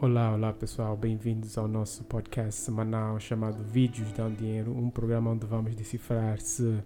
Olá, 0.00 0.32
olá 0.32 0.52
pessoal, 0.52 0.96
bem-vindos 0.96 1.58
ao 1.58 1.66
nosso 1.66 2.04
podcast 2.04 2.60
semanal 2.60 3.18
chamado 3.18 3.64
Vídeos 3.64 4.12
Dão 4.12 4.32
Dinheiro, 4.32 4.70
um 4.70 4.88
programa 4.90 5.32
onde 5.32 5.44
vamos 5.44 5.74
decifrar 5.74 6.40
se 6.40 6.78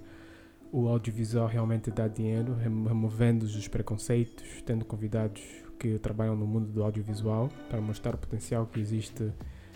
o 0.73 0.89
audiovisual 0.89 1.47
realmente 1.47 1.91
dá 1.91 2.09
dinheiro, 2.09 2.55
removendo 2.55 3.45
os 3.45 3.69
preconceitos, 3.69 4.63
tendo 4.65 4.87
convidados 4.87 5.43
que 5.79 5.99
trabalham 5.99 6.35
no 6.35 6.47
mundo 6.47 6.73
do 6.73 6.83
audiovisual 6.83 7.51
para 7.69 7.83
mostrar 7.83 8.15
o 8.15 8.19
potencial 8.19 8.65
que 8.65 8.81
existe 8.81 9.31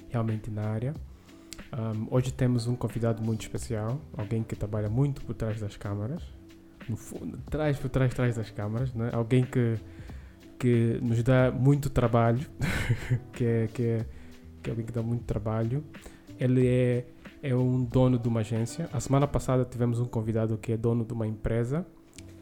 realmente 0.08 0.50
na 0.50 0.62
área. 0.62 0.94
Um, 1.74 2.06
hoje 2.10 2.32
temos 2.32 2.66
um 2.66 2.74
convidado 2.74 3.22
muito 3.22 3.42
especial, 3.42 4.00
alguém 4.16 4.42
que 4.42 4.56
trabalha 4.56 4.88
muito 4.88 5.22
por 5.26 5.34
trás 5.34 5.60
das 5.60 5.76
câmaras, 5.76 6.22
no 6.88 6.96
fundo, 6.96 7.36
trás 7.50 7.78
por 7.78 7.90
trás, 7.90 8.14
trás 8.14 8.36
das 8.36 8.48
câmaras, 8.48 8.94
né? 8.94 9.10
alguém 9.12 9.44
que 9.44 9.78
que 10.58 10.98
nos 11.02 11.22
dá 11.22 11.50
muito 11.50 11.90
trabalho, 11.90 12.46
que, 13.32 13.44
é, 13.44 13.66
que, 13.68 13.82
é, 13.82 14.06
que 14.62 14.70
é 14.70 14.72
alguém 14.72 14.86
que 14.86 14.92
dá 14.92 15.02
muito 15.02 15.24
trabalho. 15.24 15.84
Ele 16.38 16.66
é, 16.66 17.06
é 17.42 17.54
um 17.54 17.84
dono 17.84 18.18
de 18.18 18.28
uma 18.28 18.40
agência. 18.40 18.88
A 18.92 19.00
semana 19.00 19.26
passada 19.26 19.64
tivemos 19.64 19.98
um 20.00 20.04
convidado 20.04 20.58
que 20.58 20.72
é 20.72 20.76
dono 20.76 21.04
de 21.04 21.12
uma 21.12 21.26
empresa 21.26 21.86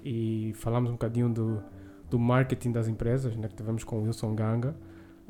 e 0.05 0.53
falamos 0.57 0.91
um 0.91 0.95
bocadinho 0.95 1.29
do, 1.29 1.63
do 2.11 2.19
marketing 2.19 2.73
das 2.73 2.89
empresas, 2.89 3.37
né, 3.37 3.49
que 3.49 3.55
tivemos 3.55 3.85
com 3.85 3.99
o 3.99 4.03
Wilson 4.05 4.35
Ganga. 4.35 4.77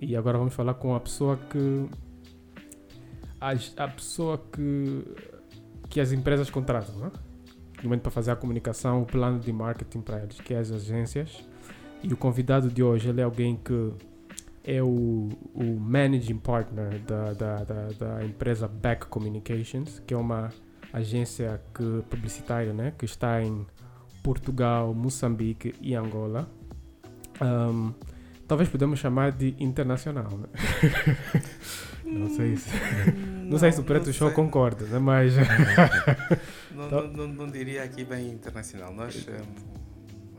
E 0.01 0.17
agora 0.17 0.39
vamos 0.39 0.55
falar 0.55 0.75
com 0.75 0.95
a 0.95 1.01
pessoa 1.01 1.37
que. 1.37 1.89
A, 3.41 3.53
a 3.85 3.89
pessoa 3.89 4.43
que, 4.53 5.05
que 5.89 6.01
as 6.01 6.13
empresas 6.13 6.51
contratam, 6.51 6.97
né? 6.97 7.13
no 7.85 7.91
momento 7.91 8.03
para 8.03 8.11
fazer 8.11 8.31
a 8.31 8.37
comunicação, 8.37 9.03
o 9.03 9.07
plano 9.07 9.39
de 9.39 9.53
marketing 9.53 10.01
para 10.01 10.23
eles, 10.23 10.41
que 10.41 10.55
é 10.55 10.59
as 10.59 10.73
agências. 10.73 11.45
E 12.05 12.13
o 12.13 12.17
convidado 12.19 12.69
de 12.69 12.83
hoje 12.83 13.09
ele 13.09 13.23
é 13.23 13.25
alguém 13.25 13.57
que 13.57 13.93
é 14.63 14.83
o, 14.83 15.31
o 15.55 15.65
managing 15.81 16.37
partner 16.37 16.99
da, 17.01 17.33
da, 17.33 17.65
da, 17.65 17.89
da, 17.99 18.25
empresa 18.25 18.69
Back 18.69 19.07
Communications, 19.07 20.03
que 20.07 20.13
é 20.13 20.17
uma 20.17 20.53
agência 20.93 21.61
que, 21.75 22.03
publicitária 22.11 22.75
né, 22.75 22.93
que 22.97 23.07
está 23.07 23.43
em 23.43 23.67
Portugal, 24.23 24.93
Moçambique 24.93 25.75
e 25.81 25.95
Angola. 25.95 26.47
Um, 27.41 27.95
talvez 28.47 28.69
podemos 28.69 28.99
chamar 28.99 29.33
de 29.33 29.55
internacional. 29.59 30.31
Né? 30.31 30.49
não 32.05 32.29
sei 32.29 32.57
se, 32.59 32.71
não, 32.71 33.45
não 33.53 33.59
sei 33.59 33.73
se 33.73 33.81
o 33.81 33.83
Preto 33.85 34.13
Show 34.13 34.31
concorda, 34.31 34.85
né? 34.85 34.99
mas. 34.99 35.35
não, 36.71 36.91
não, 36.91 37.09
não, 37.13 37.29
não, 37.29 37.47
diria 37.51 37.83
aqui 37.83 38.05
bem 38.05 38.29
internacional. 38.31 38.93
Nós. 38.93 39.27
Um 39.27 39.84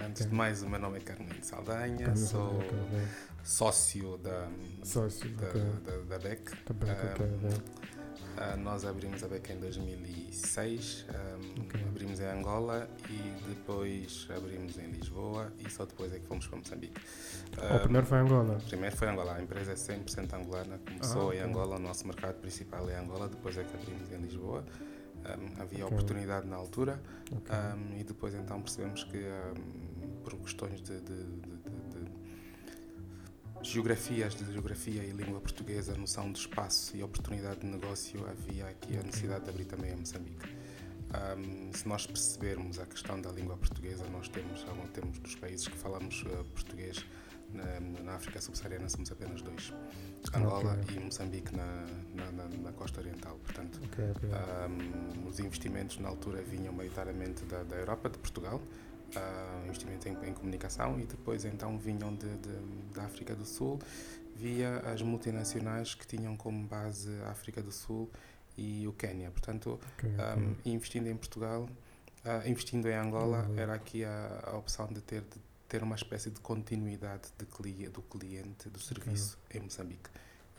Antes 0.06 0.28
de 0.28 0.36
mais, 0.36 0.62
o 0.62 0.70
meu 0.70 0.80
nome 0.80 0.98
é 0.98 1.02
Carmen 1.02 1.42
Saldanha, 1.42 2.16
sou 2.16 2.62
sócio 3.44 4.18
da, 4.20 4.48
sócio, 4.84 5.28
da, 5.32 5.48
okay. 5.48 5.62
da, 5.84 5.98
da, 5.98 6.20
BEC. 6.20 6.52
Da 6.68 6.74
BEC 6.76 6.92
um, 6.92 7.12
okay, 7.12 8.54
uh, 8.54 8.58
nós 8.58 8.86
abrimos 8.86 9.24
a 9.24 9.28
BEC 9.28 9.50
em 9.54 9.60
2006, 9.60 11.06
um, 11.10 11.62
okay. 11.64 11.82
abrimos 11.88 12.20
em 12.20 12.26
Angola 12.26 12.88
e 13.10 13.50
depois 13.50 14.28
abrimos 14.30 14.78
em 14.78 14.92
Lisboa 14.92 15.52
e 15.58 15.72
só 15.72 15.86
depois 15.86 16.14
é 16.14 16.20
que 16.20 16.28
fomos 16.28 16.46
para 16.46 16.60
Moçambique. 16.60 17.02
Um, 17.58 17.80
primeiro 17.80 18.06
foi 18.06 18.20
Angola? 18.20 18.62
Primeiro 18.68 18.96
foi 18.96 19.08
Angola, 19.10 19.36
a 19.36 19.42
empresa 19.42 19.72
é 19.72 19.76
100% 19.76 20.34
angolana, 20.34 20.80
começou 20.86 21.32
ah, 21.32 21.36
em 21.36 21.40
Angola, 21.40 21.78
o 21.78 21.80
nosso 21.80 22.06
mercado 22.06 22.36
principal 22.36 22.88
é 22.92 23.00
Angola, 23.00 23.28
depois 23.28 23.58
é 23.58 23.64
que 23.64 23.76
abrimos 23.76 24.12
em 24.12 24.18
Lisboa. 24.18 24.64
Havia 25.60 25.88
oportunidade 25.88 26.46
na 26.48 26.56
altura 26.56 27.02
e 27.98 28.04
depois 28.04 28.36
então 28.36 28.62
percebemos 28.62 29.04
que 29.06 29.26
por 30.24 30.36
questões 30.38 30.82
de, 30.82 31.00
de, 31.02 31.24
de, 31.24 31.58
de, 31.64 32.16
geografias 33.62 34.36
de 34.36 34.52
geografia 34.52 35.04
e 35.04 35.12
língua 35.12 35.40
portuguesa 35.40 35.96
noção 35.96 36.32
de 36.32 36.40
espaço 36.40 36.96
e 36.96 37.04
oportunidade 37.04 37.62
de 37.62 37.68
negócio 37.68 38.26
havia 38.28 38.68
aqui 38.68 38.98
a 38.98 39.02
necessidade 39.02 39.46
de 39.46 39.50
abrir 39.50 39.66
também 39.66 39.92
a 39.92 39.98
Moçambique 39.98 40.48
se 41.74 41.88
nós 41.88 42.06
percebermos 42.06 42.78
a 42.78 42.86
questão 42.86 43.20
da 43.20 43.32
língua 43.32 43.58
portuguesa 43.58 44.06
nós 44.12 44.28
temos 44.28 44.66
temos 44.94 45.18
dos 45.20 45.36
países 45.36 45.68
que 45.68 45.78
falamos 45.78 46.24
uh, 46.24 46.44
português 46.54 47.06
na, 47.54 47.80
na 48.04 48.14
África 48.16 48.42
subsaariana 48.42 48.90
somos 48.90 49.12
apenas 49.12 49.42
dois 49.42 49.74
Angola 50.34 50.78
okay. 50.82 50.98
e 50.98 51.00
Moçambique 51.00 51.56
na, 51.56 51.86
na, 52.14 52.32
na, 52.32 52.48
na, 52.48 52.72
costa 52.72 53.00
oriental. 53.00 53.38
Portanto, 53.44 53.80
okay, 53.86 54.12
okay. 54.12 54.30
Um, 54.30 55.28
os 55.28 55.40
investimentos 55.40 56.00
na 56.00 56.10
altura 56.10 56.42
vinham 56.42 56.74
maioritariamente 56.74 57.44
da, 57.46 57.64
da 57.64 57.76
Europa, 57.76 58.10
de 58.10 58.18
Portugal, 58.18 58.62
uh, 59.16 59.66
investimento 59.66 60.08
em, 60.08 60.30
em, 60.30 60.34
comunicação, 60.34 61.00
e 61.00 61.06
depois 61.06 61.46
então 61.46 61.78
vinham 61.78 62.14
de, 62.16 62.28
de, 62.38 62.94
da 62.94 63.04
África 63.04 63.36
do 63.36 63.46
Sul, 63.46 63.80
via 64.36 64.80
as 64.80 65.02
multinacionais 65.02 65.96
que 65.96 66.06
tinham 66.06 66.36
como 66.36 66.66
base 66.66 67.10
a 67.24 67.32
África 67.32 67.62
do 67.62 67.72
Sul 67.72 68.10
e 68.58 68.88
o 68.88 68.94
Quênia. 68.94 69.32
Portanto, 69.32 69.80
um, 70.04 70.56
investindo 70.70 71.08
em 71.08 71.16
Portugal, 71.16 71.64
uh, 72.26 72.50
investindo 72.50 72.88
em 72.88 72.96
Angola, 72.96 73.50
era 73.58 73.74
aqui 73.74 74.04
a, 74.04 74.44
a 74.46 74.58
opção 74.58 74.88
de 74.88 75.02
ter 75.02 75.22
de 75.22 75.40
ter 75.68 75.84
uma 75.84 75.96
espécie 75.96 76.30
de 76.30 76.40
continuidade 76.40 77.30
de 77.38 77.46
cliente, 77.46 77.90
do 77.90 78.02
cliente, 78.02 78.70
do 78.70 78.80
serviço 78.80 79.38
okay. 79.46 79.60
em 79.60 79.64
Moçambique. 79.64 80.10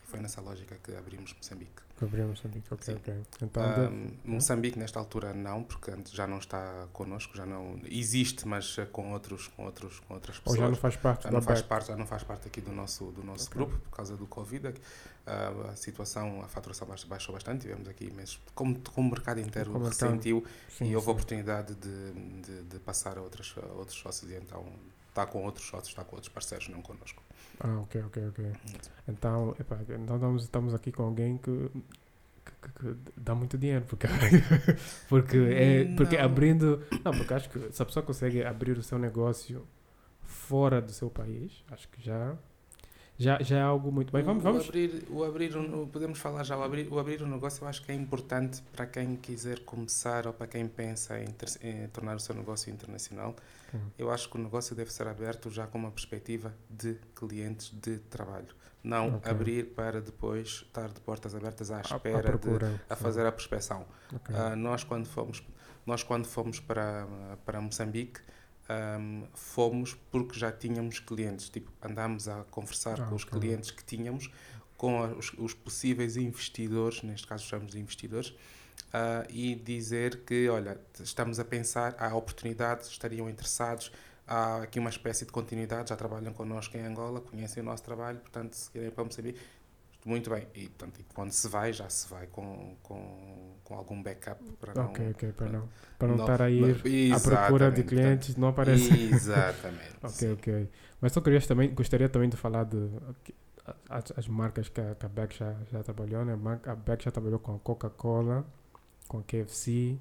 E 0.03 0.07
foi 0.07 0.21
nessa 0.21 0.41
lógica 0.41 0.77
que 0.83 0.95
abrimos 0.95 1.33
Moçambique. 1.33 1.86
Abrimos 2.01 2.43
Moçambique, 2.43 2.75
ok, 2.75 2.85
Sim. 2.85 3.01
ok. 3.01 3.15
Então, 3.43 3.63
um, 3.91 4.11
Moçambique 4.25 4.79
nesta 4.79 4.99
altura 4.99 5.33
não, 5.33 5.63
porque 5.63 5.93
já 6.13 6.27
não 6.27 6.39
está 6.39 6.87
connosco, 6.93 7.35
já 7.35 7.47
não 7.47 7.81
existe, 7.85 8.47
mas 8.47 8.77
com 8.93 9.13
outros, 9.13 9.49
com 9.49 9.65
outros, 9.65 10.01
com 10.01 10.15
outras 10.15 10.39
pessoas. 10.39 10.59
Ou 10.59 10.65
já 10.65 10.69
não 10.69 10.77
faz 10.77 10.97
parte 10.97 11.23
já 11.25 11.31
não 11.31 11.41
faz 11.41 11.63
parte, 11.63 11.89
já 11.89 11.97
não 11.97 12.07
faz 12.07 12.23
parte 12.23 12.49
aqui 12.49 12.61
do 12.61 12.71
nosso 12.73 13.07
do 13.13 13.25
nosso 13.25 13.47
okay. 13.47 13.59
grupo 13.59 13.79
por 13.79 13.97
causa 13.97 14.17
do 14.17 14.27
Covid. 14.27 14.69
Uh, 14.69 15.71
a 15.71 15.77
situação, 15.77 16.43
a 16.43 16.49
faturação 16.49 16.87
baixou 17.09 17.35
bastante, 17.35 17.63
tivemos 17.63 17.89
aqui 17.89 18.13
meses, 18.13 18.39
como, 18.55 18.79
como 18.81 19.09
o 19.09 19.11
mercado 19.11 19.41
inteiro 19.41 19.73
como 19.73 19.87
ressentiu 19.87 20.45
sim, 20.69 20.85
e 20.85 20.95
houve 20.95 21.09
a 21.09 21.13
oportunidade 21.13 21.75
de, 21.75 22.13
de, 22.43 22.63
de, 22.63 22.79
passar 22.79 23.19
a, 23.19 23.23
outras, 23.23 23.53
a 23.61 23.73
outros 23.73 23.99
sócios 23.99 24.31
e 24.31 24.37
então 24.37 24.65
está 25.09 25.27
com 25.27 25.43
outros 25.45 25.67
sócios, 25.67 25.89
está 25.89 26.05
com 26.05 26.15
outros 26.15 26.33
parceiros, 26.33 26.69
não 26.69 26.81
connosco. 26.81 27.26
Ah, 27.61 27.81
ok, 27.81 28.03
ok, 28.05 28.29
ok. 28.29 28.53
Então, 29.09 29.55
epa, 29.59 29.79
então 29.89 30.17
estamos, 30.17 30.43
estamos 30.43 30.75
aqui 30.75 30.93
com 30.93 31.05
alguém 31.05 31.39
que, 31.39 31.71
que, 32.45 32.73
que 32.73 32.97
dá 33.17 33.35
muito 33.35 33.57
dinheiro, 33.57 33.85
porque, 33.87 34.07
porque, 35.09 35.37
é, 35.37 35.95
porque 35.97 36.17
abrindo. 36.17 36.83
Não, 37.05 37.13
porque 37.13 37.35
acho 37.35 37.49
que 37.49 37.73
se 37.73 37.83
a 37.83 37.85
pessoa 37.87 38.05
consegue 38.05 38.45
abrir 38.45 38.77
o 38.77 38.83
seu 38.83 38.99
negócio 38.99 39.67
fora 40.23 40.81
do 40.81 40.93
seu 40.93 41.11
país, 41.11 41.65
acho 41.71 41.89
que 41.89 42.03
já 42.03 42.37
já, 43.19 43.43
já 43.43 43.59
é 43.59 43.63
algo 43.63 43.91
muito 43.91 44.13
bem. 44.13 44.23
Vamos, 44.23 44.43
vamos. 44.43 44.67
O 44.67 44.69
abrir, 44.69 45.05
o 45.11 45.25
abrir 45.25 45.57
um, 45.57 45.87
podemos 45.87 46.19
falar 46.19 46.45
já, 46.45 46.57
o 46.57 46.63
abrir, 46.63 46.89
o 46.91 46.99
abrir 46.99 47.23
um 47.23 47.29
negócio 47.29 47.65
eu 47.65 47.69
acho 47.69 47.83
que 47.83 47.91
é 47.91 47.95
importante 47.95 48.63
para 48.75 48.87
quem 48.87 49.17
quiser 49.17 49.61
começar 49.61 50.27
ou 50.27 50.33
para 50.33 50.47
quem 50.47 50.69
pensa 50.69 51.19
em, 51.19 51.27
ter, 51.27 51.49
em 51.63 51.89
tornar 51.89 52.17
o 52.17 52.21
seu 52.21 52.35
negócio 52.35 52.73
internacional. 52.73 53.35
Uhum. 53.73 53.81
Eu 53.99 54.11
acho 54.11 54.29
que 54.29 54.37
o 54.37 54.43
negócio 54.43 54.77
deve 54.77 54.93
ser 54.93 55.09
aberto 55.09 55.51
já 55.51 55.67
com 55.67 55.79
uma 55.79 55.91
perspectiva 55.91 56.55
de 56.69 56.97
clientes 57.15 57.71
de 57.71 57.99
trabalho. 57.99 58.55
Não 58.85 59.17
okay. 59.17 59.33
abrir 59.33 59.65
para 59.75 60.01
depois 60.01 60.65
estar 60.67 60.89
de 60.89 61.01
portas 61.01 61.35
abertas 61.35 61.71
à 61.71 61.81
espera, 61.81 62.35
a, 62.35 62.37
de, 62.37 62.81
a 62.89 62.95
fazer 62.95 63.27
a 63.27 63.33
prospecção. 63.33 63.85
Okay. 64.15 64.35
Uh, 64.35 64.55
nós, 64.55 64.85
quando 64.85 65.07
fomos, 65.07 65.43
nós, 65.85 66.03
quando 66.03 66.27
fomos 66.27 66.61
para, 66.61 67.07
para 67.45 67.61
Moçambique, 67.61 68.21
um, 68.69 69.25
fomos 69.35 69.97
porque 70.11 70.39
já 70.39 70.51
tínhamos 70.51 70.99
clientes, 70.99 71.49
tipo, 71.49 71.71
andámos 71.83 72.29
a 72.29 72.45
conversar 72.51 73.01
ah, 73.01 73.07
com 73.07 73.15
os 73.15 73.25
clientes 73.25 73.71
que 73.71 73.85
tínhamos, 73.85 74.31
com 74.77 75.01
os, 75.17 75.33
os, 75.39 75.55
possíveis 75.55 76.17
investidores, 76.17 77.03
neste 77.03 77.27
caso 77.27 77.45
chamamos 77.45 77.73
de 77.73 77.81
investidores, 77.81 78.29
uh, 78.29 79.27
e 79.31 79.55
dizer 79.55 80.25
que, 80.25 80.49
olha, 80.49 80.79
estamos 81.01 81.39
a 81.39 81.45
pensar, 81.45 81.95
há 81.99 82.15
oportunidades, 82.15 82.89
estariam 82.89 83.29
interessados, 83.29 83.91
há 84.27 84.63
aqui 84.63 84.79
uma 84.79 84.91
espécie 84.91 85.25
de 85.25 85.33
continuidade, 85.33 85.91
já 85.91 85.97
trabalham 85.97 86.33
connosco 86.33 86.77
em 86.77 86.81
Angola, 86.81 87.21
conhecem 87.21 87.63
o 87.63 87.67
nosso 87.67 87.83
trabalho, 87.83 88.19
portanto, 88.19 88.55
se 88.55 88.71
querem 88.71 88.91
para 88.91 89.05
Moçambique, 89.05 89.41
muito 90.07 90.31
bem. 90.31 90.47
E, 90.55 90.69
portanto, 90.69 91.05
quando 91.13 91.33
se 91.33 91.49
vai, 91.49 91.73
já 91.73 91.89
se 91.89 92.09
vai 92.09 92.29
com, 92.29 92.77
com, 92.83 93.57
com 93.65 93.75
algum 93.75 94.01
backup 94.01 94.43
para 94.53 94.73
não. 94.73 94.85
Ok, 94.87 95.11
ok, 95.11 95.33
para 95.33 95.49
não, 95.49 95.69
para 95.99 96.09
não, 96.09 96.17
não 96.17 96.25
estar 96.25 96.43
a 96.43 96.51
ir 96.51 97.13
à 97.13 97.21
procura 97.21 97.73
de 97.73 97.83
clientes, 97.83 98.29
portanto, 98.29 98.41
não 98.41 98.49
aparece. 98.49 98.89
Exatamente. 99.13 99.97
ok, 100.01 100.33
ok. 100.33 100.71
Mas 101.01 101.13
só 101.13 101.21
queria 101.21 101.41
também, 101.41 101.75
gostaria 101.75 102.09
também 102.09 102.29
de 102.29 102.37
falar 102.37 102.65
de 102.65 102.89
as, 103.89 104.13
as 104.17 104.29
marcas 104.29 104.69
que 104.69 104.81
a, 104.81 104.95
que 104.95 105.07
a 105.07 105.09
Beck 105.09 105.37
já, 105.37 105.57
já 105.73 105.83
trabalhou, 105.83 106.25
né? 106.25 106.39
A 106.67 106.75
Beck 106.77 107.05
já 107.05 107.11
trabalhou 107.11 107.41
com 107.41 107.57
a 107.57 107.59
Coca-Cola, 107.59 108.47
com 109.09 109.19
a 109.19 109.23
KFC, 109.23 109.99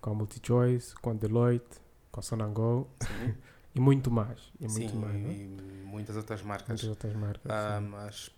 com 0.00 0.10
a 0.10 0.14
MultiChoice, 0.14 0.94
com 0.94 1.10
a 1.10 1.14
Deloitte, 1.14 1.80
com 2.12 2.20
a 2.20 2.22
Sonangol. 2.22 2.88
e 3.74 3.80
muito 3.80 4.08
mais. 4.10 4.52
E 4.60 4.68
muito 4.68 4.90
Sim, 4.90 4.98
mais, 4.98 5.14
né? 5.14 5.32
e 5.32 5.82
muitas 5.84 6.16
outras 6.16 6.42
marcas. 6.42 6.68
Muitas 6.68 6.88
outras 6.88 7.14
marcas. 7.14 7.50
Ah, 7.50 7.80
mas 7.80 8.30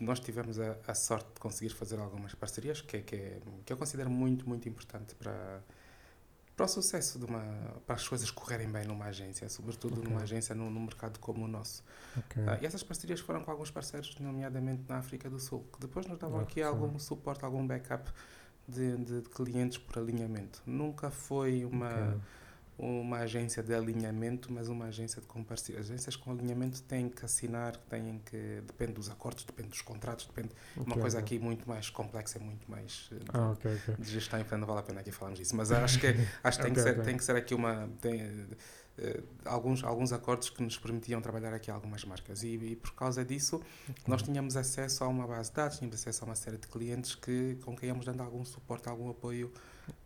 nós 0.00 0.20
tivemos 0.20 0.58
a, 0.58 0.76
a, 0.86 0.94
sorte 0.94 1.34
de 1.34 1.40
conseguir 1.40 1.70
fazer 1.70 1.98
algumas 1.98 2.34
parcerias 2.34 2.80
que, 2.80 2.96
é, 2.96 3.00
que, 3.00 3.14
é, 3.14 3.40
que 3.64 3.72
eu 3.72 3.76
considero 3.76 4.10
muito, 4.10 4.48
muito 4.48 4.68
importante 4.68 5.14
para, 5.14 5.62
para 6.56 6.66
o 6.66 6.68
sucesso 6.68 7.18
de 7.18 7.24
uma 7.24 7.42
para 7.86 7.94
as 7.94 8.06
coisas 8.06 8.30
correrem 8.30 8.70
bem 8.70 8.86
numa 8.86 9.06
agência, 9.06 9.48
sobretudo 9.48 9.98
okay. 9.98 10.08
numa 10.08 10.22
agência 10.22 10.54
num, 10.54 10.70
num, 10.70 10.82
mercado 10.82 11.18
como 11.20 11.44
o 11.44 11.48
nosso. 11.48 11.84
Okay. 12.16 12.42
Uh, 12.42 12.62
e 12.62 12.66
essas 12.66 12.82
parcerias 12.82 13.20
foram 13.20 13.42
com 13.42 13.50
alguns 13.50 13.70
parceiros, 13.70 14.16
nomeadamente 14.18 14.82
na 14.88 14.98
África 14.98 15.30
do 15.30 15.38
Sul, 15.38 15.64
que 15.72 15.80
depois 15.80 16.06
nos 16.06 16.18
davam 16.18 16.40
aqui 16.40 16.62
algum 16.62 16.98
suporte, 16.98 17.44
algum 17.44 17.64
backup 17.66 18.10
de, 18.66 18.96
de, 18.96 19.20
de, 19.20 19.28
clientes 19.28 19.78
por 19.78 19.98
alinhamento. 19.98 20.60
Nunca 20.66 21.10
foi 21.10 21.64
uma 21.64 21.88
okay 21.88 22.20
uma 22.76 23.18
agência 23.18 23.62
de 23.62 23.72
alinhamento, 23.72 24.52
mas 24.52 24.68
uma 24.68 24.86
agência 24.86 25.20
de 25.20 25.26
compartilhamento. 25.26 25.92
Agências 25.92 26.16
com 26.16 26.32
alinhamento 26.32 26.82
têm 26.82 27.08
que 27.08 27.24
assinar, 27.24 27.76
têm 27.76 28.20
que. 28.24 28.62
Depende 28.66 28.94
dos 28.94 29.08
acordos, 29.08 29.44
depende 29.44 29.68
dos 29.68 29.82
contratos, 29.82 30.26
depende. 30.26 30.50
Okay, 30.76 30.84
uma 30.84 30.96
coisa 30.96 31.18
okay. 31.18 31.36
aqui 31.36 31.44
muito 31.44 31.68
mais 31.68 31.88
complexa, 31.88 32.38
muito 32.38 32.68
mais 32.68 33.08
eh, 33.12 33.16
de, 33.16 33.24
ah, 33.32 33.52
okay, 33.52 33.78
de 33.98 34.10
gestão, 34.10 34.40
então 34.40 34.58
não 34.58 34.66
vale 34.66 34.80
a 34.80 34.82
pena 34.82 35.00
aqui 35.00 35.12
falarmos 35.12 35.38
disso. 35.38 35.54
Mas 35.54 35.70
acho 35.70 36.00
que, 36.00 36.06
acho 36.42 36.58
que 36.58 36.64
tem, 36.64 36.74
que 36.74 36.80
ser, 36.80 37.02
tem 37.02 37.16
que 37.16 37.24
ser 37.24 37.36
aqui 37.36 37.54
uma. 37.54 37.88
Tem, 38.00 38.22
uh, 38.24 39.24
alguns, 39.44 39.84
alguns 39.84 40.12
acordos 40.12 40.50
que 40.50 40.60
nos 40.60 40.76
permitiam 40.76 41.20
trabalhar 41.20 41.54
aqui 41.54 41.70
algumas 41.70 42.04
marcas. 42.04 42.42
E, 42.42 42.56
e 42.56 42.76
por 42.76 42.92
causa 42.94 43.24
disso, 43.24 43.62
nós 44.04 44.20
tínhamos 44.20 44.56
acesso 44.56 45.04
a 45.04 45.08
uma 45.08 45.28
base 45.28 45.50
de 45.50 45.56
dados, 45.56 45.78
tínhamos 45.78 46.00
acesso 46.00 46.24
a 46.24 46.26
uma 46.26 46.34
série 46.34 46.58
de 46.58 46.66
clientes 46.66 47.14
que, 47.14 47.56
com 47.64 47.76
quem 47.76 47.88
íamos 47.88 48.04
dando 48.04 48.22
algum 48.22 48.44
suporte, 48.44 48.88
algum 48.88 49.10
apoio. 49.10 49.52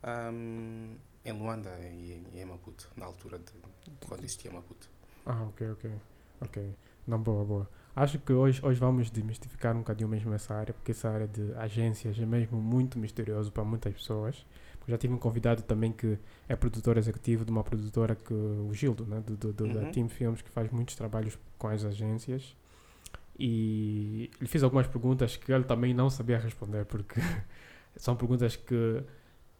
Um, 0.04 0.96
em 1.28 1.32
Luanda 1.32 1.70
e 1.80 2.24
em, 2.34 2.44
Maputo, 2.44 2.88
na 2.96 3.06
altura 3.06 3.38
de 3.38 3.52
quando 4.06 4.20
existia 4.20 4.50
Maputo. 4.50 4.88
Ah, 5.26 5.42
ok, 5.44 5.70
ok. 5.72 5.90
Ok. 6.40 6.74
Não, 7.06 7.20
boa, 7.20 7.44
boa. 7.44 7.70
Acho 7.94 8.18
que 8.18 8.32
hoje, 8.32 8.64
hoje 8.64 8.78
vamos 8.78 9.10
desmistificar 9.10 9.74
um 9.74 9.80
bocadinho 9.80 10.08
mesmo 10.08 10.32
essa 10.32 10.54
área, 10.54 10.72
porque 10.72 10.92
essa 10.92 11.08
área 11.08 11.26
de 11.26 11.52
agências 11.54 12.18
é 12.18 12.24
mesmo 12.24 12.60
muito 12.60 12.98
misterioso 12.98 13.50
para 13.50 13.64
muitas 13.64 13.92
pessoas. 13.92 14.46
já 14.86 14.96
tive 14.96 15.12
um 15.12 15.18
convidado 15.18 15.62
também 15.62 15.92
que 15.92 16.18
é 16.48 16.56
produtor 16.56 16.96
executivo 16.96 17.44
de 17.44 17.50
uma 17.50 17.64
produtora 17.64 18.14
que 18.14 18.32
o 18.32 18.72
Gildo, 18.72 19.04
né, 19.04 19.20
do, 19.20 19.36
do, 19.36 19.52
do 19.52 19.64
uhum. 19.64 19.72
da 19.72 19.90
Team 19.90 20.08
Films, 20.08 20.42
que 20.42 20.50
faz 20.50 20.70
muitos 20.70 20.94
trabalhos 20.94 21.36
com 21.58 21.68
as 21.68 21.84
agências. 21.84 22.56
E 23.38 24.30
ele 24.40 24.48
fez 24.48 24.62
algumas 24.62 24.86
perguntas 24.86 25.36
que 25.36 25.52
ele 25.52 25.64
também 25.64 25.92
não 25.92 26.08
sabia 26.08 26.38
responder, 26.38 26.84
porque 26.84 27.20
são 27.96 28.16
perguntas 28.16 28.56
que 28.56 29.02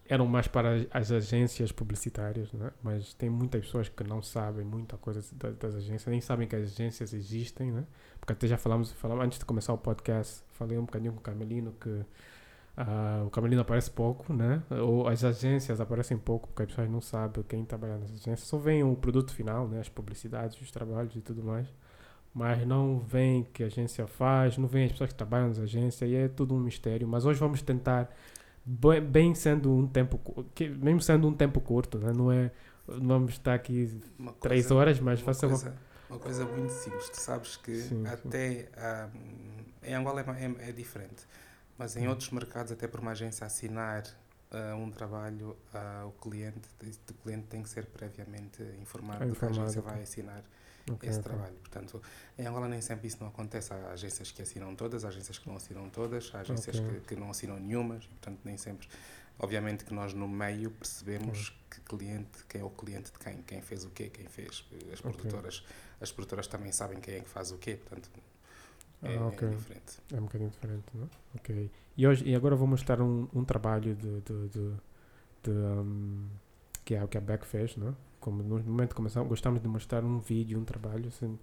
eram 0.08 0.26
mais 0.26 0.48
para 0.48 0.86
as 0.90 1.12
agências 1.12 1.70
publicitárias, 1.70 2.50
né? 2.52 2.70
mas 2.82 3.12
tem 3.12 3.28
muitas 3.28 3.60
pessoas 3.60 3.88
que 3.90 4.02
não 4.02 4.22
sabem 4.22 4.64
muita 4.64 4.96
coisa 4.96 5.22
das, 5.34 5.56
das, 5.56 5.74
agências, 5.74 6.06
nem 6.06 6.20
sabem 6.20 6.48
que 6.48 6.56
as 6.56 6.72
agências 6.72 7.12
existem, 7.12 7.70
né? 7.70 7.84
porque 8.18 8.32
até 8.32 8.46
já 8.46 8.56
falamos, 8.56 8.90
falamos, 8.92 9.24
antes 9.26 9.38
de 9.38 9.44
começar 9.44 9.72
o 9.74 9.78
podcast, 9.78 10.42
falei 10.54 10.78
um 10.78 10.84
bocadinho 10.84 11.12
com 11.12 11.18
o 11.18 11.22
Camelino 11.22 11.74
que 11.78 11.90
uh, 11.90 13.26
o 13.26 13.30
Camelino 13.30 13.60
aparece 13.60 13.90
pouco, 13.90 14.32
né? 14.32 14.62
ou 14.70 15.06
as 15.06 15.22
agências 15.22 15.78
aparecem 15.78 16.16
pouco, 16.16 16.48
porque 16.48 16.62
as 16.62 16.68
pessoas 16.68 16.90
não 16.90 17.02
sabem 17.02 17.44
quem 17.46 17.62
trabalha 17.66 17.98
nas 17.98 18.10
agências, 18.10 18.40
só 18.40 18.56
veem 18.56 18.82
o 18.82 18.96
produto 18.96 19.30
final, 19.34 19.68
né? 19.68 19.78
as 19.80 19.90
publicidades, 19.90 20.58
os 20.58 20.70
trabalhos 20.70 21.14
e 21.16 21.20
tudo 21.20 21.44
mais, 21.44 21.68
mas 22.32 22.66
não 22.66 22.98
veem 22.98 23.46
que 23.52 23.62
a 23.62 23.66
agência 23.66 24.06
faz, 24.06 24.56
não 24.56 24.68
veem 24.68 24.86
as 24.86 24.92
pessoas 24.92 25.10
que 25.10 25.16
trabalham 25.16 25.48
nas 25.48 25.58
agências, 25.58 26.08
e 26.10 26.14
é 26.14 26.28
tudo 26.28 26.54
um 26.54 26.60
mistério, 26.60 27.06
mas 27.06 27.26
hoje 27.26 27.38
vamos 27.38 27.60
tentar 27.60 28.10
bem 29.00 29.34
sendo 29.34 29.72
um 29.72 29.86
tempo, 29.86 30.20
mesmo 30.80 31.00
sendo 31.00 31.26
um 31.26 31.32
tempo 31.32 31.60
curto, 31.60 31.98
né? 31.98 32.12
não 32.12 32.30
é, 32.30 32.50
não 32.86 33.08
vamos 33.08 33.32
estar 33.32 33.54
aqui 33.54 33.98
uma 34.18 34.32
três 34.34 34.66
coisa, 34.66 34.74
horas, 34.74 35.00
mas 35.00 35.20
faça 35.20 35.46
uma, 35.46 35.74
uma 36.10 36.18
coisa 36.18 36.44
muito 36.44 36.72
simples. 36.72 37.08
Tu 37.08 37.20
sabes 37.20 37.56
que 37.56 37.76
sim, 37.76 38.06
até 38.06 38.68
um, 39.14 39.88
em 39.88 39.94
Angola 39.94 40.20
é, 40.20 40.44
é, 40.44 40.68
é, 40.68 40.72
diferente, 40.72 41.26
mas 41.78 41.96
em 41.96 42.06
hum. 42.06 42.10
outros 42.10 42.30
mercados, 42.30 42.70
até 42.70 42.86
por 42.86 43.00
uma 43.00 43.12
agência 43.12 43.46
assinar 43.46 44.04
uh, 44.52 44.76
um 44.76 44.90
trabalho, 44.90 45.56
uh, 45.72 46.06
o 46.06 46.12
cliente, 46.12 46.68
o 47.10 47.14
cliente 47.14 47.46
tem 47.46 47.62
que 47.62 47.70
ser 47.70 47.86
previamente 47.86 48.62
informado, 48.82 49.24
é 49.24 49.28
informado 49.28 49.32
do 49.32 49.38
que 49.38 49.44
a 49.44 49.48
agência 49.64 49.80
vai 49.80 50.02
assinar 50.02 50.44
okay, 50.92 51.08
esse 51.08 51.18
okay. 51.20 51.30
trabalho. 51.30 51.54
Portanto, 51.56 52.02
em 52.38 52.46
Angola 52.46 52.68
nem 52.68 52.80
sempre 52.80 53.08
isso 53.08 53.18
não 53.20 53.28
acontece. 53.28 53.72
Há 53.72 53.92
agências 53.92 54.30
que 54.30 54.42
assinam 54.42 54.74
todas, 54.74 55.04
há 55.04 55.08
agências 55.08 55.38
que 55.38 55.48
não 55.48 55.56
assinam 55.56 55.88
todas, 55.90 56.30
há 56.34 56.40
agências 56.40 56.78
okay. 56.78 57.00
que, 57.00 57.06
que, 57.08 57.16
não 57.16 57.30
assinam 57.30 57.58
nenhumas, 57.58 58.06
portanto, 58.06 58.40
nem 58.44 58.56
sempre. 58.56 58.88
Obviamente 59.38 59.84
que 59.84 59.94
nós 59.94 60.12
no 60.12 60.26
meio 60.26 60.70
percebemos 60.72 61.56
que 61.70 61.80
cliente, 61.82 62.44
quem 62.48 62.60
é 62.60 62.64
o 62.64 62.70
cliente 62.70 63.12
de 63.12 63.18
quem, 63.18 63.42
quem 63.42 63.62
fez 63.62 63.84
o 63.84 63.90
quê, 63.90 64.08
quem 64.08 64.26
fez. 64.26 64.64
As 64.92 65.00
produtoras, 65.00 65.64
as 66.00 66.10
produtoras 66.10 66.46
também 66.46 66.72
sabem 66.72 66.98
quem 67.00 67.14
é 67.14 67.20
que 67.20 67.28
faz 67.28 67.52
o 67.52 67.58
quê, 67.58 67.76
portanto, 67.76 68.10
é, 69.02 69.16
ah, 69.16 69.26
okay. 69.26 69.46
é, 69.46 69.50
diferente. 69.52 69.98
É 70.12 70.16
um 70.16 70.24
bocadinho 70.24 70.50
diferente, 70.50 70.84
não 70.94 71.04
é? 71.04 71.08
Ok. 71.36 71.70
E, 71.96 72.06
hoje, 72.06 72.24
e 72.24 72.34
agora 72.34 72.56
vou 72.56 72.66
mostrar 72.66 73.00
um, 73.00 73.28
um 73.32 73.44
trabalho 73.44 73.94
de, 73.94 74.20
de, 74.22 74.48
de, 74.48 74.74
de 75.44 75.50
um, 75.50 76.28
que 76.84 76.94
é 76.94 77.04
o 77.04 77.08
que 77.08 77.16
a 77.16 77.20
Beck 77.20 77.46
fez, 77.46 77.76
não 77.76 77.90
é? 77.90 77.94
Como 78.20 78.42
no 78.42 78.58
momento 78.60 78.94
começamos, 78.94 79.28
gostamos 79.28 79.62
de 79.62 79.68
mostrar 79.68 80.04
um 80.04 80.18
vídeo, 80.18 80.58
um 80.58 80.64
trabalho, 80.64 81.08
assim, 81.08 81.38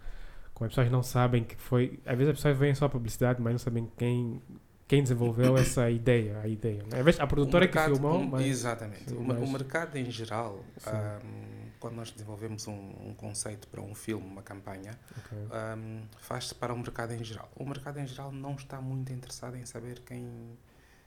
como 0.54 0.66
as 0.66 0.72
pessoas 0.72 0.92
não 0.92 1.04
sabem 1.04 1.44
que 1.44 1.56
foi, 1.56 2.00
às 2.06 2.18
vezes 2.18 2.31
as 2.31 2.38
pessoas 2.38 2.57
veem 2.57 2.75
só 2.75 2.86
a 2.86 2.89
publicidade, 2.89 3.42
mas 3.42 3.54
não 3.54 3.60
sabem 3.60 3.89
quem 3.98 4.42
quem 4.88 5.01
desenvolveu 5.01 5.57
essa 5.57 5.89
ideia, 5.89 6.39
a 6.39 6.48
ideia. 6.48 6.83
Né? 6.83 7.00
Às 7.00 7.06
vezes 7.06 7.19
a 7.19 7.27
produtora 7.27 7.66
mercado, 7.66 7.94
que 7.94 8.00
filmou, 8.00 8.24
mas, 8.24 8.45
exatamente. 8.45 9.10
Sim, 9.10 9.18
o, 9.18 9.24
mas... 9.24 9.42
o, 9.42 9.48
mercado 9.51 9.95
em 9.98 10.10
geral, 10.12 10.63
um, 10.88 11.69
quando 11.80 11.95
nós 11.95 12.12
desenvolvemos 12.12 12.68
um, 12.68 12.94
um, 13.07 13.13
conceito 13.16 13.68
para 13.68 13.81
um 13.81 13.95
filme, 13.95 14.25
uma 14.25 14.44
campanha, 14.44 14.98
okay. 15.18 15.39
um, 15.77 16.04
faz-se 16.19 16.54
para 16.54 16.74
o 16.74 16.77
mercado 16.77 17.13
em 17.13 17.24
geral. 17.24 17.50
O 17.56 17.66
mercado 17.66 18.00
em 18.00 18.07
geral 18.07 18.31
não 18.31 18.54
está 18.54 18.80
muito 18.80 19.12
interessado 19.12 19.57
em 19.57 19.66
saber 19.66 20.01
quem 20.01 20.56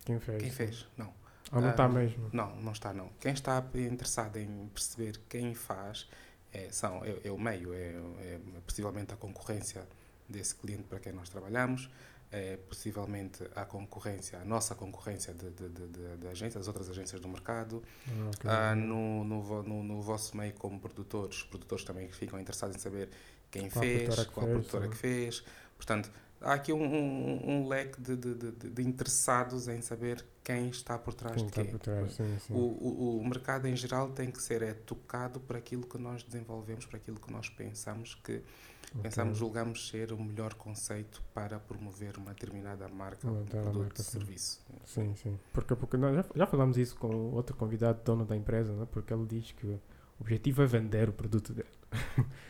quem 0.04 0.18
fez. 0.18 0.42
Quem 0.42 0.50
fez. 0.50 0.86
Não. 0.96 1.12
Ou 1.52 1.60
não 1.60 1.70
está 1.70 1.84
ah, 1.84 1.88
mesmo? 1.88 2.30
Não, 2.32 2.54
não 2.56 2.72
está 2.72 2.92
não. 2.92 3.08
Quem 3.20 3.32
está 3.32 3.64
interessado 3.74 4.36
em 4.36 4.68
perceber 4.68 5.20
quem 5.28 5.54
faz 5.54 6.08
é, 6.52 6.68
são, 6.70 7.04
é, 7.04 7.16
é 7.24 7.30
o 7.30 7.38
meio, 7.38 7.72
é, 7.72 7.94
é, 8.20 8.40
possivelmente 8.66 9.12
a 9.12 9.16
concorrência 9.16 9.86
desse 10.28 10.54
cliente 10.54 10.84
para 10.84 10.98
quem 10.98 11.12
nós 11.12 11.28
trabalhamos, 11.28 11.90
é 12.30 12.58
possivelmente 12.68 13.42
a 13.54 13.64
concorrência, 13.64 14.38
a 14.38 14.44
nossa 14.44 14.74
concorrência 14.74 15.32
de, 15.32 15.50
de, 15.50 15.68
de, 15.68 16.16
de, 16.18 16.26
agências, 16.28 16.60
as 16.60 16.68
outras 16.68 16.90
agências 16.90 17.20
do 17.20 17.28
mercado. 17.28 17.82
Ah, 18.06 18.30
okay. 18.34 18.50
Ah, 18.50 18.74
no, 18.74 19.24
no, 19.24 19.62
no, 19.62 19.82
no, 19.82 20.02
vosso 20.02 20.36
meio 20.36 20.52
como 20.54 20.78
produtores, 20.78 21.42
produtores 21.44 21.84
também 21.84 22.10
ficam 22.10 22.38
interessados 22.38 22.76
em 22.76 22.78
saber 22.78 23.08
quem 23.50 23.70
qual 23.70 23.82
fez, 23.82 24.24
qual 24.26 24.46
a 24.46 24.50
produtora 24.50 24.88
que 24.88 24.96
fez. 24.96 25.42
Portanto, 25.76 26.10
há 26.40 26.54
aqui 26.54 26.72
um, 26.72 26.82
um, 26.82 27.50
um 27.50 27.68
leque 27.68 28.00
de, 28.00 28.16
de, 28.16 28.34
de, 28.34 28.70
de, 28.70 28.82
interessados 28.82 29.68
em 29.68 29.80
saber 29.80 30.24
quem 30.42 30.68
está 30.68 30.98
por 30.98 31.14
trás 31.14 31.36
quem 31.36 31.46
de 31.46 31.52
quê. 31.52 31.64
Por 31.64 31.78
trás, 31.78 32.12
sim, 32.12 32.38
sim. 32.40 32.54
O, 32.54 32.58
o, 32.58 33.18
o, 33.20 33.28
mercado 33.28 33.66
em 33.66 33.76
geral 33.76 34.10
tem 34.10 34.30
que 34.30 34.40
ser 34.40 34.62
é, 34.62 34.72
tocado 34.72 35.40
por 35.40 35.56
aquilo 35.56 35.86
que 35.86 35.98
nós 35.98 36.22
desenvolvemos, 36.22 36.86
por 36.86 36.96
aquilo 36.96 37.18
que 37.18 37.32
nós 37.32 37.48
pensamos 37.48 38.14
que 38.14 38.42
okay. 38.90 39.02
pensamos, 39.02 39.38
julgamos 39.38 39.88
ser 39.88 40.12
o 40.12 40.22
melhor 40.22 40.54
conceito 40.54 41.22
para 41.34 41.58
promover 41.58 42.16
uma 42.16 42.32
determinada 42.32 42.88
marca, 42.88 43.28
um 43.28 43.44
produto, 43.44 43.78
marca, 43.78 44.02
serviço. 44.02 44.64
Sim, 44.84 45.14
sim. 45.16 45.38
Porque, 45.52 45.74
porque 45.74 45.96
nós 45.96 46.14
já, 46.14 46.24
já 46.34 46.46
falamos 46.46 46.78
isso 46.78 46.96
com 46.96 47.32
outro 47.32 47.56
convidado, 47.56 48.00
dono 48.04 48.24
da 48.24 48.36
empresa, 48.36 48.72
né? 48.72 48.86
porque 48.90 49.12
ele 49.12 49.26
diz 49.26 49.52
que 49.52 49.66
o 49.66 49.80
objetivo 50.20 50.62
é 50.62 50.66
vender 50.66 51.08
o 51.08 51.12
produto 51.12 51.52
dele. 51.52 51.68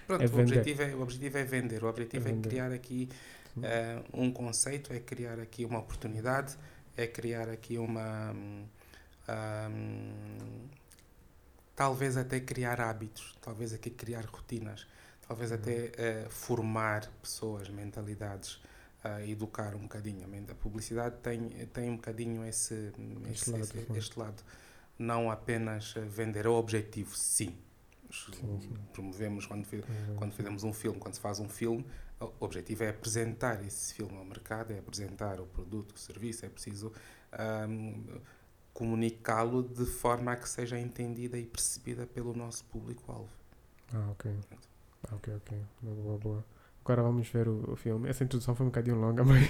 Pronto, 0.06 0.22
é 0.24 0.26
o, 0.26 0.40
objetivo 0.40 0.82
é, 0.82 0.94
o 0.94 1.02
objetivo 1.02 1.38
é 1.38 1.44
vender, 1.44 1.84
o 1.84 1.88
objetivo 1.88 2.28
é, 2.28 2.32
é 2.32 2.36
criar 2.36 2.72
aqui 2.72 3.08
Uh, 3.58 4.22
um 4.22 4.32
conceito 4.32 4.92
é 4.92 5.00
criar 5.00 5.38
aqui 5.38 5.64
uma 5.64 5.78
oportunidade, 5.78 6.56
é 6.96 7.06
criar 7.06 7.48
aqui 7.48 7.78
uma. 7.78 8.32
Um, 9.28 10.68
talvez 11.76 12.16
até 12.16 12.40
criar 12.40 12.80
hábitos, 12.80 13.36
talvez 13.40 13.72
aqui 13.72 13.90
criar 13.90 14.24
rotinas, 14.24 14.86
talvez 15.26 15.52
até 15.52 15.92
uh, 16.26 16.30
formar 16.30 17.08
pessoas, 17.22 17.68
mentalidades, 17.68 18.54
uh, 19.04 19.20
educar 19.28 19.74
um 19.74 19.82
bocadinho. 19.82 20.26
A 20.50 20.54
publicidade 20.54 21.16
tem, 21.22 21.48
tem 21.72 21.90
um 21.90 21.96
bocadinho 21.96 22.44
esse, 22.44 22.92
este, 23.30 23.30
esse, 23.30 23.50
lado, 23.50 23.62
esse, 23.62 23.98
este 23.98 24.18
lado. 24.18 24.42
Não 24.98 25.30
apenas 25.30 25.94
vender, 26.08 26.46
é 26.46 26.48
o 26.48 26.54
objetivo, 26.54 27.14
sim. 27.14 27.56
sim, 28.10 28.32
sim. 28.60 28.74
Promovemos 28.92 29.46
quando, 29.46 29.64
quando 30.16 30.32
fizemos 30.32 30.64
um 30.64 30.72
filme, 30.72 30.98
quando 30.98 31.14
se 31.14 31.20
faz 31.20 31.38
um 31.38 31.48
filme, 31.48 31.86
o 32.20 32.44
objetivo 32.44 32.84
é 32.84 32.88
apresentar 32.88 33.64
esse 33.64 33.94
filme 33.94 34.16
ao 34.16 34.24
mercado, 34.24 34.72
é 34.72 34.78
apresentar 34.78 35.40
o 35.40 35.46
produto, 35.46 35.94
o 35.94 35.98
serviço, 35.98 36.44
é 36.44 36.48
preciso 36.48 36.92
um, 37.68 38.04
comunicá-lo 38.72 39.62
de 39.62 39.84
forma 39.84 40.32
a 40.32 40.36
que 40.36 40.48
seja 40.48 40.78
entendida 40.78 41.38
e 41.38 41.44
percebida 41.44 42.06
pelo 42.06 42.34
nosso 42.34 42.64
público-alvo. 42.64 43.30
Ah, 43.94 44.08
ok. 44.10 44.30
Ah, 45.08 45.14
ok, 45.14 45.34
ok. 45.36 45.58
Boa, 45.82 46.18
boa. 46.18 46.44
Agora 46.84 47.02
vamos 47.02 47.28
ver 47.28 47.48
o, 47.48 47.72
o, 47.72 47.76
filme. 47.76 48.08
Essa 48.08 48.24
introdução 48.24 48.54
foi 48.54 48.66
um 48.66 48.70
bocadinho 48.70 48.96
longa, 48.96 49.22
mas 49.24 49.48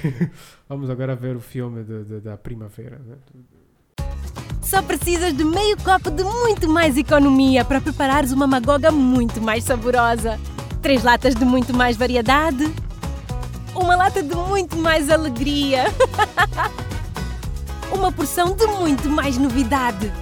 vamos 0.69 0.91
agora 0.91 1.15
ver 1.15 1.37
o 1.37 1.41
filme 1.41 1.85
de, 1.85 2.05
de, 2.05 2.21
da 2.21 2.37
primavera. 2.37 2.99
Né? 2.99 3.17
Só 4.63 4.83
precisas 4.83 5.35
de 5.35 5.45
meio 5.45 5.77
copo 5.79 6.11
de 6.11 6.23
muito 6.23 6.69
mais 6.69 6.97
economia 6.99 7.65
para 7.65 7.81
preparares 7.81 8.33
uma 8.33 8.47
magoga 8.47 8.91
muito 8.91 9.41
mais 9.41 9.65
saborosa 9.65 10.39
três 10.79 11.03
latas 11.03 11.35
de 11.35 11.45
muito 11.45 11.75
mais 11.75 11.97
variedade, 11.97 12.65
uma 13.75 13.97
lata 13.97 14.23
de 14.23 14.35
muito 14.35 14.77
mais 14.77 15.11
alegria, 15.11 15.85
uma 17.93 18.11
porção 18.13 18.55
de 18.55 18.67
muito 18.67 19.09
mais 19.09 19.37
novidade. 19.39 20.13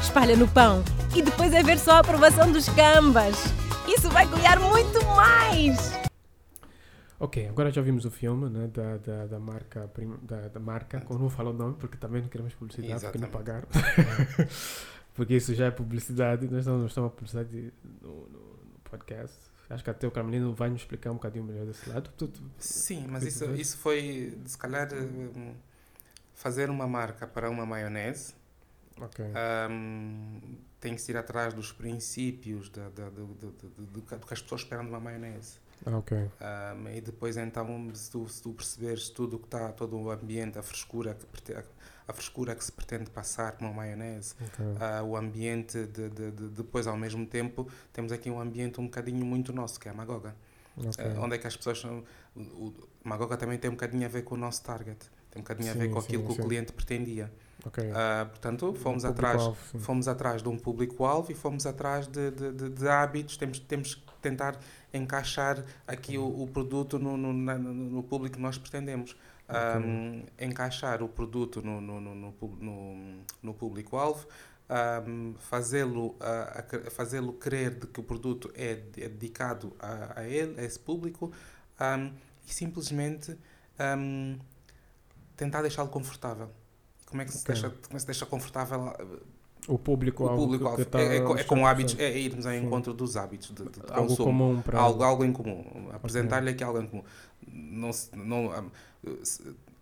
Espalha 0.00 0.36
no 0.36 0.46
pão 0.46 0.84
E 1.14 1.20
depois 1.20 1.52
é 1.52 1.62
ver 1.62 1.78
só 1.78 1.92
a 1.92 1.98
aprovação 1.98 2.50
dos 2.52 2.68
cambas. 2.68 3.36
Isso 3.86 4.08
vai 4.10 4.26
ganhar 4.26 4.60
muito 4.60 5.04
mais! 5.06 5.98
Ok, 7.20 7.48
agora 7.48 7.70
já 7.70 7.82
vimos 7.82 8.04
o 8.04 8.10
filme 8.12 8.48
né, 8.48 8.68
da, 8.68 8.96
da, 8.98 9.26
da 9.26 9.40
marca, 9.40 9.90
da, 10.22 10.48
da 10.48 10.60
marca, 10.60 11.00
como 11.00 11.18
não 11.18 11.28
falo 11.28 11.50
o 11.50 11.52
nome, 11.52 11.74
porque 11.74 11.96
também 11.96 12.22
não 12.22 12.28
queremos 12.28 12.54
publicidade, 12.54 12.92
Exatamente. 12.92 13.28
porque 13.28 13.38
não 13.38 13.44
pagaram. 13.44 13.68
porque 15.14 15.34
isso 15.34 15.52
já 15.52 15.66
é 15.66 15.70
publicidade, 15.72 16.46
nós 16.46 16.64
não 16.64 16.86
estamos 16.86 17.08
a 17.08 17.10
publicidade 17.10 17.72
no, 18.00 18.08
no, 18.08 18.24
no, 18.28 18.80
podcast. 18.88 19.36
Acho 19.70 19.84
que 19.84 19.90
até 19.90 20.06
o 20.06 20.10
Carmelino 20.10 20.54
vai 20.54 20.70
nos 20.70 20.80
explicar 20.80 21.10
um 21.10 21.14
bocadinho 21.14 21.44
melhor 21.44 21.66
desse 21.66 21.88
lado. 21.90 22.10
Sim, 22.58 23.06
mas 23.08 23.22
isso, 23.22 23.44
isso 23.54 23.76
foi, 23.76 24.38
se 24.46 24.56
calhar, 24.56 24.88
fazer 26.34 26.70
uma 26.70 26.86
marca 26.86 27.26
para 27.26 27.50
uma 27.50 27.66
maionese. 27.66 28.34
Okay. 28.96 29.26
Um, 29.70 30.40
tem 30.80 30.94
que 30.94 31.10
ir 31.10 31.16
atrás 31.16 31.54
dos 31.54 31.70
princípios 31.72 32.68
da, 32.70 32.88
da, 32.88 33.10
do, 33.10 33.26
do, 33.26 33.50
do, 33.50 33.86
do, 33.86 34.02
que 34.02 34.14
as 34.14 34.40
pessoas 34.40 34.62
esperam 34.62 34.84
de 34.84 34.90
uma 34.90 35.00
maionese. 35.00 35.58
Ah, 35.86 35.98
ok. 35.98 36.16
Um, 36.16 36.88
e 36.88 37.00
depois 37.00 37.36
então, 37.36 37.90
se 37.94 38.10
tu, 38.10 38.28
se 38.28 38.42
tu 38.42 38.52
perceberes 38.52 39.08
tudo 39.10 39.36
o 39.36 39.38
que 39.38 39.46
está, 39.46 39.70
todo 39.72 39.96
o 39.96 40.10
ambiente, 40.10 40.58
a 40.58 40.62
frescura 40.62 41.14
que, 41.14 41.54
a 42.08 42.12
frescura 42.14 42.54
que 42.54 42.64
se 42.64 42.72
pretende 42.72 43.10
passar 43.10 43.52
com 43.52 43.66
uma 43.66 43.74
maionese, 43.74 44.34
okay. 44.40 44.64
uh, 44.64 45.04
o 45.04 45.14
ambiente 45.14 45.84
de, 45.84 46.08
de, 46.08 46.30
de, 46.30 46.48
depois 46.48 46.86
ao 46.86 46.96
mesmo 46.96 47.26
tempo 47.26 47.68
temos 47.92 48.10
aqui 48.10 48.30
um 48.30 48.40
ambiente 48.40 48.80
um 48.80 48.84
bocadinho 48.84 49.24
muito 49.26 49.52
nosso, 49.52 49.78
que 49.78 49.88
é 49.88 49.90
a 49.90 49.94
Magoga. 49.94 50.34
Okay. 50.74 51.04
Uh, 51.04 51.20
onde 51.20 51.34
é 51.34 51.38
que 51.38 51.46
as 51.46 51.54
pessoas 51.54 51.78
são, 51.78 52.02
o, 52.34 52.40
o 52.40 52.74
Magoga 53.04 53.36
também 53.36 53.58
tem 53.58 53.68
um 53.68 53.74
bocadinho 53.74 54.06
a 54.06 54.08
ver 54.08 54.22
com 54.22 54.36
o 54.36 54.38
nosso 54.38 54.62
target, 54.62 54.98
tem 55.30 55.40
um 55.40 55.42
bocadinho 55.42 55.70
sim, 55.70 55.78
a 55.78 55.82
ver 55.82 55.90
com 55.90 55.98
aquilo 55.98 56.22
sim, 56.22 56.28
que 56.28 56.34
sim. 56.34 56.40
o 56.40 56.44
cliente 56.44 56.72
pretendia. 56.72 57.30
Okay. 57.66 57.90
Uh, 57.90 58.26
portanto, 58.28 58.72
fomos 58.74 59.04
atrás, 59.04 59.42
fomos 59.80 60.08
atrás 60.08 60.42
de 60.42 60.48
um 60.48 60.56
público-alvo 60.56 61.32
e 61.32 61.34
fomos 61.34 61.66
atrás 61.66 62.06
de, 62.06 62.30
de, 62.30 62.52
de, 62.52 62.68
de, 62.70 62.88
hábitos. 62.88 63.36
Temos, 63.36 63.58
temos 63.58 63.94
que 63.96 64.12
tentar 64.22 64.58
encaixar 64.94 65.64
aqui 65.86 66.16
o, 66.16 66.42
o 66.42 66.46
produto 66.46 66.98
no, 66.98 67.16
no, 67.16 67.32
na, 67.32 67.58
no, 67.58 68.02
público 68.02 68.36
que 68.36 68.42
nós 68.42 68.56
pretendemos. 68.56 69.16
Um, 69.48 70.24
encaixar 70.38 71.02
o 71.02 71.08
produto 71.08 71.62
no, 71.62 71.80
no, 71.80 71.98
no, 72.00 72.14
no, 72.14 73.24
no 73.42 73.54
público-alvo, 73.54 74.26
um, 75.08 75.34
fazê-lo 75.38 76.08
uh, 76.08 76.90
fazê-lo 76.90 77.32
crer 77.32 77.70
de 77.78 77.86
que 77.86 77.98
o 77.98 78.02
produto 78.02 78.52
é, 78.54 78.72
é 78.72 79.08
dedicado 79.08 79.74
a, 79.78 80.20
a, 80.20 80.28
ele, 80.28 80.60
a 80.60 80.64
esse 80.64 80.78
público, 80.78 81.32
um, 81.80 82.12
e 82.46 82.52
simplesmente 82.52 83.38
tentar 85.36 85.62
deixá-lo 85.62 85.88
confortável. 85.88 86.50
Como 87.06 87.22
é 87.22 87.24
que 87.24 87.32
se, 87.32 87.38
okay. 87.38 87.54
deixa, 87.54 87.70
como 87.70 87.96
é 87.96 88.00
se 88.00 88.06
deixa 88.06 88.26
confortável 88.26 88.94
o 89.68 89.78
público 89.78 90.24
o 90.24 90.34
público 90.34 90.66
alvo 90.66 90.84
tá 90.86 90.98
é, 91.00 91.18
é, 91.18 91.18
é 91.18 91.44
como 91.44 91.66
hábitos 91.66 91.96
é, 91.98 92.04
é 92.04 92.18
irmos 92.18 92.46
ao 92.46 92.54
encontro 92.54 92.94
dos 92.94 93.16
hábitos 93.16 93.48
de, 93.48 93.64
de, 93.64 93.70
de 93.70 93.92
algo 93.92 94.08
consumo. 94.08 94.28
comum 94.28 94.62
para 94.62 94.80
algo 94.80 95.02
algo 95.02 95.24
em 95.24 95.32
comum. 95.32 95.90
Apresentar-lhe 95.92 96.50
aqui 96.50 96.64
algo 96.64 96.80
em 96.80 96.86
comum. 96.86 97.04
Não, 97.46 97.90
não 98.16 98.70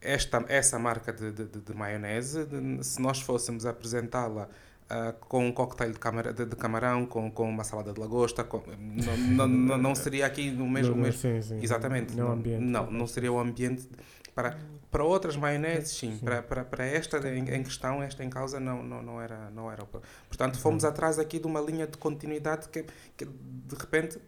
esta 0.01 0.45
essa 0.49 0.79
marca 0.79 1.13
de, 1.13 1.31
de, 1.31 1.47
de 1.47 1.75
maionese 1.75 2.47
se 2.83 3.01
nós 3.01 3.21
fôssemos 3.21 3.65
apresentá-la 3.65 4.49
Uh, 4.89 5.13
com 5.19 5.45
um 5.45 5.51
coquetel 5.51 5.91
de, 5.91 5.99
camara, 5.99 6.33
de, 6.33 6.45
de, 6.45 6.55
camarão, 6.55 7.07
com, 7.07 7.29
com 7.29 7.51
uma 7.51 7.65
salada 7.65 7.93
de 7.93 7.99
lagosta, 7.99 8.45
com, 8.45 8.63
não, 8.79 9.49
não, 9.49 9.77
não, 9.77 9.95
seria 9.97 10.25
aqui 10.25 10.49
no 10.49 10.71
mesmo. 10.71 10.95
Não, 10.95 11.03
mesmo. 11.03 11.21
sim, 11.21 11.43
sim, 11.43 11.59
exatamente. 11.61 12.15
Não, 12.15 12.31
ambiente, 12.31 12.63
não, 12.63 12.89
não 12.89 13.05
seria 13.09 13.33
o 13.33 13.41
ambiente 13.41 13.89
para, 14.33 14.57
para 14.91 15.05
outras 15.05 15.37
maioneses, 15.37 15.97
sim. 15.97 16.13
sim. 16.13 16.25
Para, 16.25 16.43
para, 16.43 16.65
para 16.65 16.85
esta 16.85 17.19
em, 17.29 17.49
em, 17.51 17.63
questão, 17.63 18.03
esta 18.03 18.25
em 18.25 18.31
causa, 18.31 18.59
não, 18.61 18.83
não, 18.83 19.03
não, 19.03 19.21
era, 19.21 19.51
não 19.51 19.71
era. 19.71 19.85
Portanto, 20.29 20.59
fomos 20.59 20.85
uhum. 20.85 20.91
atrás 20.91 21.19
aqui 21.19 21.39
de 21.39 21.47
uma 21.47 21.61
linha 21.61 21.87
de 21.87 21.97
continuidade 21.99 22.69
que, 22.69 22.85
que 23.17 23.25
de 23.25 23.75
repente, 23.77 24.19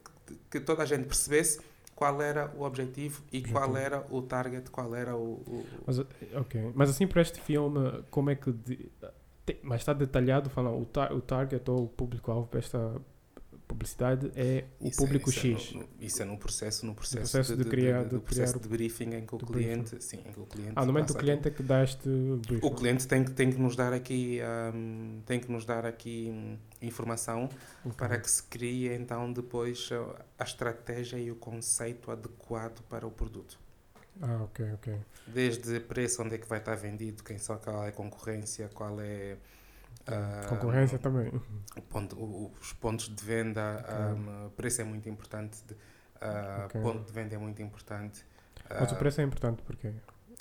que, 0.50 0.60
toda 0.60 0.82
a 0.82 0.86
gente 0.86 1.04
percebesse 1.04 1.60
qual 1.94 2.20
era 2.22 2.52
o 2.56 2.62
objetivo 2.62 3.22
e 3.32 3.42
qual 3.42 3.76
era 3.76 4.06
o 4.10 4.22
target, 4.22 4.70
qual 4.70 4.94
era 4.94 5.16
o, 5.16 5.42
o... 5.46 5.66
Mas, 5.86 5.98
ok, 5.98 6.72
mas 6.74 6.90
assim 6.90 7.06
para 7.06 7.22
este 7.22 7.40
filme, 7.40 8.04
como 8.10 8.30
é 8.30 8.34
que... 8.34 8.52
De, 8.52 8.90
mas 9.62 9.80
está 9.80 9.94
detalhado, 9.94 10.50
falando 10.50 10.78
o, 10.78 10.84
tar, 10.84 11.10
o 11.12 11.22
target 11.22 11.68
ou 11.70 11.84
o 11.84 11.88
público-alvo 11.88 12.46
para 12.46 12.58
esta 12.58 12.94
publicidade 13.78 14.32
é 14.34 14.64
o 14.80 14.88
isso 14.88 15.00
é- 15.00 15.04
público 15.04 15.30
é, 15.30 15.32
X. 15.32 15.72
É 15.72 15.78
no, 15.78 15.88
isso 16.00 16.22
é 16.22 16.24
no 16.24 16.36
processo, 16.36 16.84
no 16.84 16.94
processo, 16.94 17.16
no 17.16 17.20
processo 17.22 17.56
de, 17.56 17.64
de, 17.64 17.70
criar, 17.70 18.02
de, 18.02 18.16
de, 18.16 18.18
processo 18.18 18.58
de 18.58 18.68
briefing 18.68 19.14
em 19.14 19.24
que 19.24 19.34
o 19.34 19.38
cliente, 19.38 19.90
briefing. 19.90 20.00
sim, 20.00 20.18
em 20.26 20.32
que 20.32 20.40
o 20.40 20.46
cliente. 20.46 20.72
Ah, 20.74 20.84
no 20.84 20.92
momento 20.92 21.10
o 21.10 21.16
cliente 21.16 21.46
aqui. 21.46 21.48
é 21.48 21.50
que 21.52 21.62
dá 21.62 21.84
este 21.84 22.08
briefing. 22.46 22.66
O 22.66 22.70
cliente 22.72 23.06
tem 23.06 23.24
que 23.24 23.30
tem 23.30 23.50
que 23.52 23.58
nos 23.58 23.76
dar 23.76 23.92
aqui 23.92 24.40
um, 24.74 25.22
tem 25.24 25.38
que 25.38 25.50
nos 25.50 25.64
dar 25.64 25.86
aqui 25.86 26.28
um, 26.30 26.58
informação 26.82 27.48
okay. 27.84 27.92
para 27.96 28.18
que 28.18 28.30
se 28.30 28.42
crie 28.42 28.92
então 28.92 29.32
depois 29.32 29.88
a 30.38 30.44
estratégia 30.44 31.18
e 31.18 31.30
o 31.30 31.36
conceito 31.36 32.10
adequado 32.10 32.82
para 32.88 33.06
o 33.06 33.10
produto. 33.10 33.58
Ah, 34.20 34.42
ok, 34.42 34.72
ok. 34.74 34.96
Desde 35.28 35.78
preço, 35.78 36.22
onde 36.22 36.34
é 36.34 36.38
que 36.38 36.48
vai 36.48 36.58
estar 36.58 36.74
vendido, 36.74 37.22
quem 37.22 37.38
só 37.38 37.56
qual 37.56 37.84
é 37.84 37.90
a 37.90 37.92
concorrência, 37.92 38.68
qual 38.74 39.00
é 39.00 39.36
Uh, 40.08 40.48
Concorrência 40.48 40.98
também. 40.98 41.30
Ponto, 41.88 42.52
os 42.60 42.72
pontos 42.72 43.08
de 43.14 43.24
venda, 43.24 43.78
okay. 43.80 43.94
um, 43.96 44.46
o 44.46 44.50
preço 44.50 44.80
é 44.80 44.84
muito 44.84 45.08
importante. 45.08 45.62
De, 45.66 45.74
uh, 45.74 46.66
okay. 46.66 46.80
ponto 46.80 47.04
de 47.04 47.12
venda 47.12 47.34
é 47.34 47.38
muito 47.38 47.60
importante. 47.62 48.24
Mas 48.68 48.92
o 48.92 48.96
preço 48.96 49.20
é 49.20 49.24
importante 49.24 49.62
porque 49.62 49.92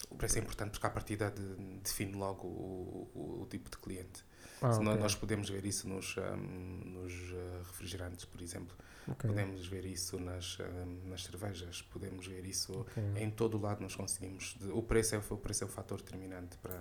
o 0.10 0.16
preço 0.16 0.38
é 0.38 0.42
importante 0.42 0.72
porque 0.72 0.88
a 0.88 0.90
partida 0.90 1.32
de, 1.32 1.56
define 1.82 2.14
logo 2.14 2.48
o, 2.48 3.12
o, 3.14 3.42
o, 3.44 3.46
tipo 3.50 3.70
de 3.70 3.78
cliente. 3.78 4.24
Ah, 4.62 4.72
okay. 4.72 4.84
Nós 4.84 5.16
podemos 5.16 5.50
ver 5.50 5.66
isso 5.66 5.88
nos, 5.88 6.16
um, 6.18 6.90
nos 6.90 7.14
refrigerantes, 7.68 8.26
por 8.26 8.42
exemplo. 8.42 8.76
Okay. 9.08 9.30
Podemos 9.30 9.66
ver 9.68 9.86
isso 9.86 10.20
nas, 10.20 10.58
um, 10.60 11.10
nas 11.10 11.24
cervejas, 11.24 11.82
podemos 11.82 12.28
ver 12.28 12.46
isso 12.46 12.82
okay. 12.82 13.24
em 13.24 13.30
todo 13.30 13.58
o 13.58 13.62
lado. 13.62 13.82
Nós 13.82 13.96
conseguimos. 13.96 14.58
O 14.72 14.82
preço 14.82 15.16
é, 15.16 15.22
o 15.30 15.38
preço 15.38 15.64
é 15.64 15.68
o 15.68 15.70
fator 15.70 16.02
determinante 16.02 16.58
para 16.58 16.78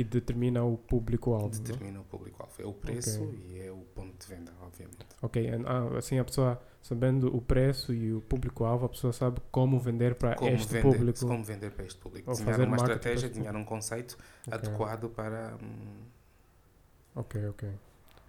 que 0.00 0.04
determina 0.04 0.64
o 0.64 0.78
público-alvo. 0.78 1.50
Determina 1.50 1.92
não? 1.92 2.00
o 2.00 2.04
público-alvo. 2.04 2.54
É 2.58 2.64
o 2.64 2.72
preço 2.72 3.22
okay. 3.22 3.38
e 3.50 3.66
é 3.66 3.70
o 3.70 3.82
ponto 3.94 4.16
de 4.18 4.34
venda, 4.34 4.50
obviamente. 4.62 5.06
Ok, 5.20 5.50
ah, 5.66 5.98
assim 5.98 6.18
a 6.18 6.24
pessoa, 6.24 6.58
sabendo 6.80 7.34
o 7.36 7.42
preço 7.42 7.92
e 7.92 8.14
o 8.14 8.22
público-alvo, 8.22 8.86
a 8.86 8.88
pessoa 8.88 9.12
sabe 9.12 9.42
como 9.50 9.78
vender 9.78 10.14
para 10.14 10.36
como 10.36 10.50
este 10.50 10.72
vender, 10.72 10.82
público. 10.82 11.26
Como 11.26 11.44
vender 11.44 11.70
para 11.72 11.84
este 11.84 11.98
público. 11.98 12.30
Ou 12.30 12.34
desenhar 12.34 12.56
fazer 12.56 12.66
uma 12.66 12.76
estratégia, 12.76 13.28
desenhar 13.28 13.54
um 13.56 13.64
conceito 13.64 14.16
okay. 14.46 14.54
adequado 14.58 15.10
para. 15.10 15.58
Hum... 15.62 16.06
Ok, 17.14 17.48
ok. 17.48 17.68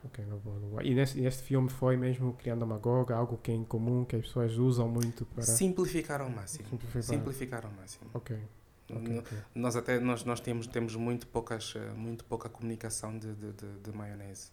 Ok, 0.04 0.26
não 0.26 0.40
vou, 0.40 0.60
não 0.60 0.70
vou. 0.70 0.82
E 0.82 0.94
nesse, 0.94 1.22
neste 1.22 1.44
filme 1.44 1.70
foi 1.70 1.96
mesmo 1.96 2.34
criando 2.34 2.64
uma 2.64 2.80
goga, 2.80 3.16
algo 3.16 3.38
que 3.38 3.52
é 3.52 3.54
em 3.54 3.64
comum, 3.64 4.04
que 4.04 4.18
as 4.18 4.24
pessoas 4.24 4.58
usam 4.58 4.90
muito 4.90 5.26
para. 5.26 5.44
Simplificar 5.44 6.20
ao 6.20 6.30
máximo. 6.30 6.68
Simplificar, 6.68 7.04
Simplificar 7.04 7.66
ao 7.66 7.72
máximo. 7.72 8.10
Ok. 8.14 8.38
Okay, 8.98 9.20
okay. 9.20 9.38
Nós 9.56 9.76
até 9.76 10.00
nós, 10.00 10.24
nós 10.24 10.40
temos, 10.40 10.68
temos 10.68 10.96
muito, 10.96 11.28
poucas, 11.28 11.74
eh, 11.76 11.92
muito 11.96 12.24
pouca 12.26 12.50
comunicação 12.50 13.18
de, 13.18 13.34
de, 13.34 13.54
de, 13.54 13.80
de 13.80 13.98
maionese. 13.98 14.50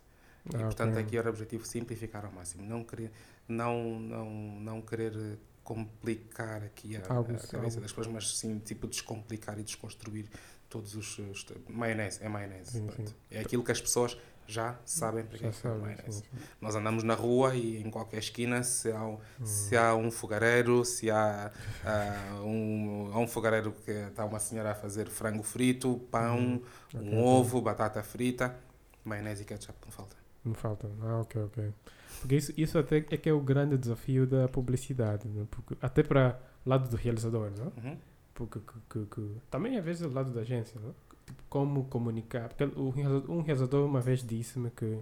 E, 0.53 0.57
ah, 0.57 0.61
portanto, 0.61 0.93
okay. 0.93 1.03
aqui 1.03 1.19
era 1.19 1.29
o 1.29 1.31
objetivo 1.31 1.67
simplificar 1.67 2.25
ao 2.25 2.33
máximo. 2.33 2.65
Não 2.65 2.85
querer, 2.85 3.11
não, 3.47 3.99
não, 4.01 4.31
não 4.61 4.83
querer 4.83 5.39
complicar 5.63 6.63
aqui 6.63 6.97
a, 6.97 7.01
algo, 7.13 7.33
a 7.33 7.39
cabeça 7.39 7.57
algo. 7.57 7.81
das 7.81 7.93
pessoas, 7.93 8.07
mas 8.07 8.39
sim 8.39 8.59
tipo 8.59 8.87
descomplicar 8.87 9.59
e 9.59 9.63
desconstruir 9.63 10.27
todos 10.69 10.95
os. 10.95 11.19
os 11.19 11.47
maionese, 11.69 12.23
é 12.23 12.29
maionese. 12.29 12.73
Sim, 12.73 12.89
sim. 12.91 13.15
É 13.31 13.41
aquilo 13.41 13.63
que 13.63 13.73
as 13.73 13.81
pessoas 13.81 14.17
já 14.49 14.79
sabem 14.87 15.25
para 15.25 15.37
que 15.37 15.45
é 15.45 15.69
maionese. 15.75 16.25
Nós 16.59 16.75
andamos 16.75 17.05
na 17.05 17.15
rua 17.15 17.55
e 17.55 17.83
em 17.83 17.91
qualquer 17.91 18.19
esquina, 18.19 18.63
se 18.63 18.91
há 18.91 19.05
um, 19.05 19.19
hum. 19.39 19.45
se 19.45 19.77
há 19.77 19.95
um 19.95 20.11
fogareiro, 20.11 20.87
se 20.87 21.11
há 21.11 21.53
uh, 21.85 22.47
um, 22.47 23.11
há 23.13 23.19
um 23.19 23.29
fogareiro 23.29 23.73
que 23.85 23.91
está 23.91 24.25
uma 24.25 24.41
senhora 24.41 24.71
a 24.71 24.75
fazer 24.75 25.07
frango 25.09 25.43
frito, 25.43 26.01
pão, 26.11 26.39
hum. 26.39 26.63
okay, 26.95 27.09
um 27.09 27.23
ovo, 27.23 27.61
batata 27.61 28.03
frita, 28.03 28.57
maionese 29.05 29.43
e 29.43 29.45
ketchup, 29.45 29.79
não 29.85 29.93
falta. 29.93 30.17
Não 30.43 30.55
falta. 30.55 30.91
Ah, 31.03 31.21
ok, 31.21 31.43
ok. 31.43 31.75
Porque 32.21 32.35
isso, 32.35 32.53
isso 32.57 32.79
até 32.79 32.97
é 32.97 33.17
que 33.17 33.29
é 33.29 33.33
o 33.33 33.41
grande 33.41 33.77
desafio 33.77 34.27
da 34.27 34.49
publicidade, 34.49 35.29
né? 35.29 35.47
Porque, 35.51 35.77
até 35.83 36.03
para 36.03 36.41
lado 36.65 36.89
do 36.89 36.97
realizador, 36.97 37.53
não? 37.57 37.67
Uhum. 37.85 37.99
Porque 38.35 38.61
que, 38.61 38.81
que, 38.89 39.07
que, 39.15 39.37
também 39.51 39.77
às 39.77 39.85
vezes 39.85 40.03
do 40.03 40.13
lado 40.13 40.33
da 40.33 40.41
agência, 40.41 40.81
não? 40.81 40.95
Como 41.49 41.85
comunicar. 41.85 42.49
Porque 42.49 42.65
um 43.31 43.43
realizador 43.43 43.87
uma 43.87 44.01
vez 44.01 44.23
disse-me 44.23 44.71
que 44.71 44.99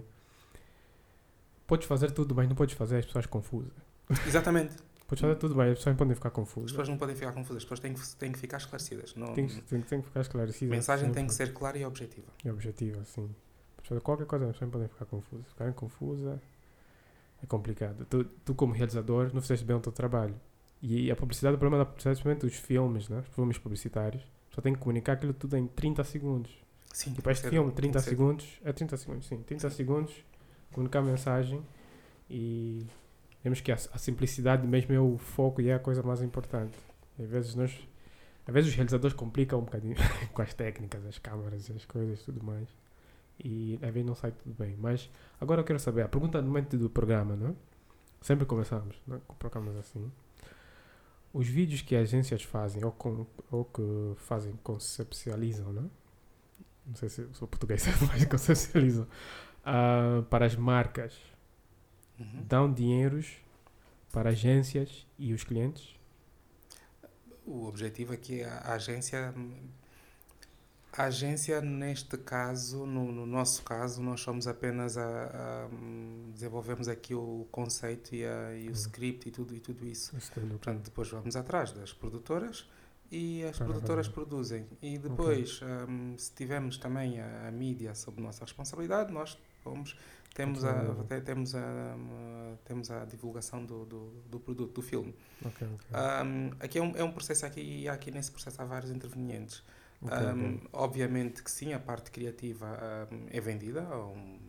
podes 1.65 1.87
fazer 1.87 2.11
tudo, 2.11 2.33
mas 2.33 2.47
não 2.47 2.55
podes 2.55 2.75
fazer 2.75 2.97
as 2.97 3.05
pessoas 3.05 3.25
confusas. 3.25 3.73
Exatamente. 4.25 4.75
podes 5.07 5.21
fazer 5.21 5.35
tudo 5.35 5.55
bem, 5.55 5.71
as 5.71 5.77
pessoas 5.77 5.93
não 5.93 5.97
podem 5.97 6.15
ficar 6.15 6.31
confusas. 6.31 6.65
As 6.65 6.71
pessoas 6.71 6.89
não 6.89 6.97
podem 6.97 7.15
ficar 7.15 7.31
confusas, 7.33 7.57
as 7.57 7.63
pessoas 7.63 7.79
têm 7.79 7.93
que, 7.93 8.15
têm 8.15 8.31
que 8.31 8.39
ficar 8.39 8.57
esclarecidas. 8.57 9.15
Não, 9.15 9.33
tem, 9.33 9.47
tem, 9.47 9.81
tem 9.81 10.01
que 10.01 10.07
ficar 10.07 10.21
esclarecidas. 10.21 10.73
A 10.73 10.75
mensagem 10.75 11.11
tem 11.11 11.27
que 11.27 11.33
ser 11.33 11.53
clara 11.53 11.77
e 11.77 11.85
objetiva. 11.85 12.27
E 12.43 12.49
objetiva, 12.49 13.03
sim. 13.03 13.29
Fazer 13.83 14.01
qualquer 14.01 14.25
coisa, 14.25 14.45
as 14.45 14.51
pessoas 14.51 14.67
não 14.67 14.71
podem 14.71 14.87
ficar 14.87 15.05
confusas. 15.05 15.47
Ficarem 15.47 15.73
confusas 15.73 16.39
é 17.41 17.45
complicado. 17.45 18.05
Tu, 18.09 18.23
tu, 18.23 18.55
como 18.55 18.73
realizador, 18.73 19.31
não 19.33 19.41
fizeste 19.41 19.65
bem 19.65 19.75
o 19.75 19.79
teu 19.79 19.91
trabalho. 19.91 20.35
E 20.81 21.11
a 21.11 21.15
publicidade, 21.15 21.55
o 21.55 21.59
problema 21.59 21.83
da 21.83 21.85
publicidade, 21.85 22.21
principalmente 22.21 22.45
os 22.45 22.55
filmes, 22.55 23.09
né? 23.09 23.19
os 23.19 23.33
filmes 23.33 23.57
publicitários, 23.57 24.23
só 24.57 24.61
tem 24.61 24.73
que 24.73 24.79
comunicar 24.79 25.13
aquilo 25.13 25.35
tudo 25.35 25.55
em 25.55 25.67
30 25.67 26.03
segundos. 26.03 26.51
Sim. 26.91 27.13
Tipo, 27.13 27.29
este 27.29 27.47
filme, 27.47 27.71
30 27.71 27.99
segundos. 27.99 28.59
É 28.65 28.73
30 28.73 28.97
segundos, 28.97 29.27
sim. 29.27 29.37
30 29.43 29.69
sim. 29.69 29.75
segundos 29.75 30.25
comunicar 30.73 30.97
a 30.97 31.03
mensagem 31.03 31.63
e 32.27 32.87
vemos 33.43 33.61
que 33.61 33.71
a, 33.71 33.75
a, 33.75 33.97
simplicidade 33.99 34.65
mesmo 34.65 34.95
é 34.95 34.99
o 34.99 35.15
foco 35.19 35.61
e 35.61 35.69
é 35.69 35.75
a 35.75 35.79
coisa 35.79 36.01
mais 36.01 36.23
importante. 36.23 36.75
Às 37.19 37.29
vezes 37.29 37.53
nós, 37.53 37.87
às 38.47 38.51
vezes 38.51 38.71
os 38.71 38.75
realizadores 38.75 39.15
complicam 39.15 39.59
um 39.59 39.63
bocadinho 39.63 39.95
com 40.33 40.41
as 40.41 40.55
técnicas, 40.55 41.05
as 41.05 41.19
câmaras, 41.19 41.69
as 41.69 41.85
coisas 41.85 42.19
e 42.21 42.25
tudo 42.25 42.43
mais. 42.43 42.67
E 43.39 43.75
às 43.75 43.93
vezes 43.93 44.07
não 44.07 44.15
sai 44.15 44.31
tudo 44.31 44.55
bem. 44.57 44.75
Mas 44.79 45.07
agora 45.39 45.61
eu 45.61 45.65
quero 45.65 45.77
saber, 45.77 46.01
a 46.01 46.07
pergunta 46.07 46.41
no 46.41 46.47
momento 46.47 46.75
do 46.75 46.89
programa, 46.89 47.35
não 47.35 47.49
é? 47.49 47.53
Sempre 48.21 48.47
começamos 48.47 48.99
né, 49.05 49.21
com 49.27 49.35
programas 49.35 49.75
assim. 49.77 50.11
Os 51.33 51.47
vídeos 51.47 51.81
que 51.81 51.95
agências 51.95 52.41
fazem 52.43 52.83
ou, 52.83 52.91
com, 52.91 53.25
ou 53.51 53.65
que 53.65 53.81
fazem 54.17 54.53
conceptualizam, 54.63 55.71
não 55.73 55.83
é? 55.83 55.89
Não 56.87 56.95
sei 56.95 57.09
se 57.09 57.27
sou 57.33 57.47
português, 57.47 57.83
mas 58.07 58.25
conceptualizam 58.25 59.03
uh, 59.03 60.23
para 60.23 60.45
as 60.45 60.55
marcas 60.55 61.13
uhum. 62.19 62.43
dão 62.47 62.73
dinheiros 62.73 63.35
para 64.11 64.29
agências 64.29 65.05
e 65.19 65.33
os 65.33 65.43
clientes? 65.43 65.95
O 67.45 67.65
objetivo 67.65 68.13
é 68.13 68.43
a 68.43 68.73
agência. 68.73 69.33
A 70.97 71.03
agência, 71.03 71.61
neste 71.61 72.17
caso, 72.17 72.87
no, 72.87 73.11
no 73.11 73.27
nosso 73.27 73.61
caso, 73.61 74.01
nós 74.01 74.19
somos 74.19 74.47
apenas 74.47 74.97
a, 74.97 75.03
a 75.05 75.67
desenvolvemos 76.33 76.87
aqui 76.87 77.13
o 77.13 77.47
conceito 77.51 78.15
e, 78.15 78.25
a, 78.25 78.55
e 78.55 78.63
o 78.63 78.65
uhum. 78.65 78.71
script 78.71 79.29
e 79.29 79.31
tudo, 79.31 79.55
e 79.55 79.59
tudo 79.59 79.85
isso. 79.85 80.15
Portanto, 80.33 80.85
depois 80.85 81.07
vamos 81.09 81.35
atrás 81.35 81.71
das 81.71 81.93
produtoras 81.93 82.67
e 83.11 83.43
as 83.43 83.59
produtoras 83.59 84.07
produzem. 84.07 84.65
E 84.81 84.97
depois, 84.97 85.61
okay. 85.61 85.67
um, 85.87 86.17
se 86.17 86.31
tivermos 86.33 86.79
também 86.79 87.21
a, 87.21 87.47
a 87.47 87.51
mídia 87.51 87.93
sob 87.93 88.19
nossa 88.19 88.43
responsabilidade, 88.43 89.13
nós 89.13 89.37
vamos 89.63 89.95
temos 90.33 90.63
a, 90.63 90.73
temos 91.23 91.55
a, 91.55 91.95
temos 92.63 92.91
a 92.91 93.05
divulgação 93.05 93.65
do, 93.65 93.85
do, 93.85 94.09
do 94.29 94.39
produto, 94.39 94.73
do 94.73 94.81
filme. 94.81 95.15
Okay, 95.43 95.67
okay. 95.67 96.25
Um, 96.25 96.51
aqui 96.59 96.77
é 96.77 96.81
um, 96.81 96.91
é 96.95 97.03
um 97.03 97.11
processo, 97.11 97.45
aqui, 97.45 97.87
aqui 97.87 98.11
nesse 98.11 98.31
processo 98.31 98.61
há 98.61 98.65
vários 98.65 98.91
intervenientes. 98.91 99.63
Okay, 100.01 100.17
um, 100.17 100.59
obviamente 100.73 101.41
que 101.41 101.49
sim, 101.49 101.73
a 101.73 101.79
parte 101.79 102.11
criativa 102.11 103.07
é 103.31 103.41
vendida, 103.41 103.81
um, 103.81 104.39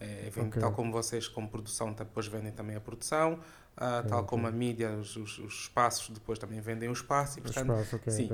é, 0.00 0.28
é 0.28 0.60
tal 0.60 0.72
como 0.72 0.90
vocês, 0.92 1.28
como 1.28 1.48
produção, 1.48 1.92
depois 1.92 2.26
vendem 2.26 2.52
também 2.52 2.74
a 2.74 2.80
produção, 2.80 3.34
uh, 3.76 4.08
tal 4.08 4.24
como 4.24 4.46
a 4.46 4.50
mídia, 4.50 4.90
os, 4.92 5.14
os, 5.16 5.38
os, 5.38 5.54
espaços 5.62 6.08
depois 6.08 6.38
também 6.38 6.60
vendem 6.60 6.88
o 6.88 6.92
espaço. 6.92 7.38
E, 7.38 7.42
portanto, 7.42 7.70
o 7.70 7.80
espaço, 7.82 8.10
sim. 8.10 8.30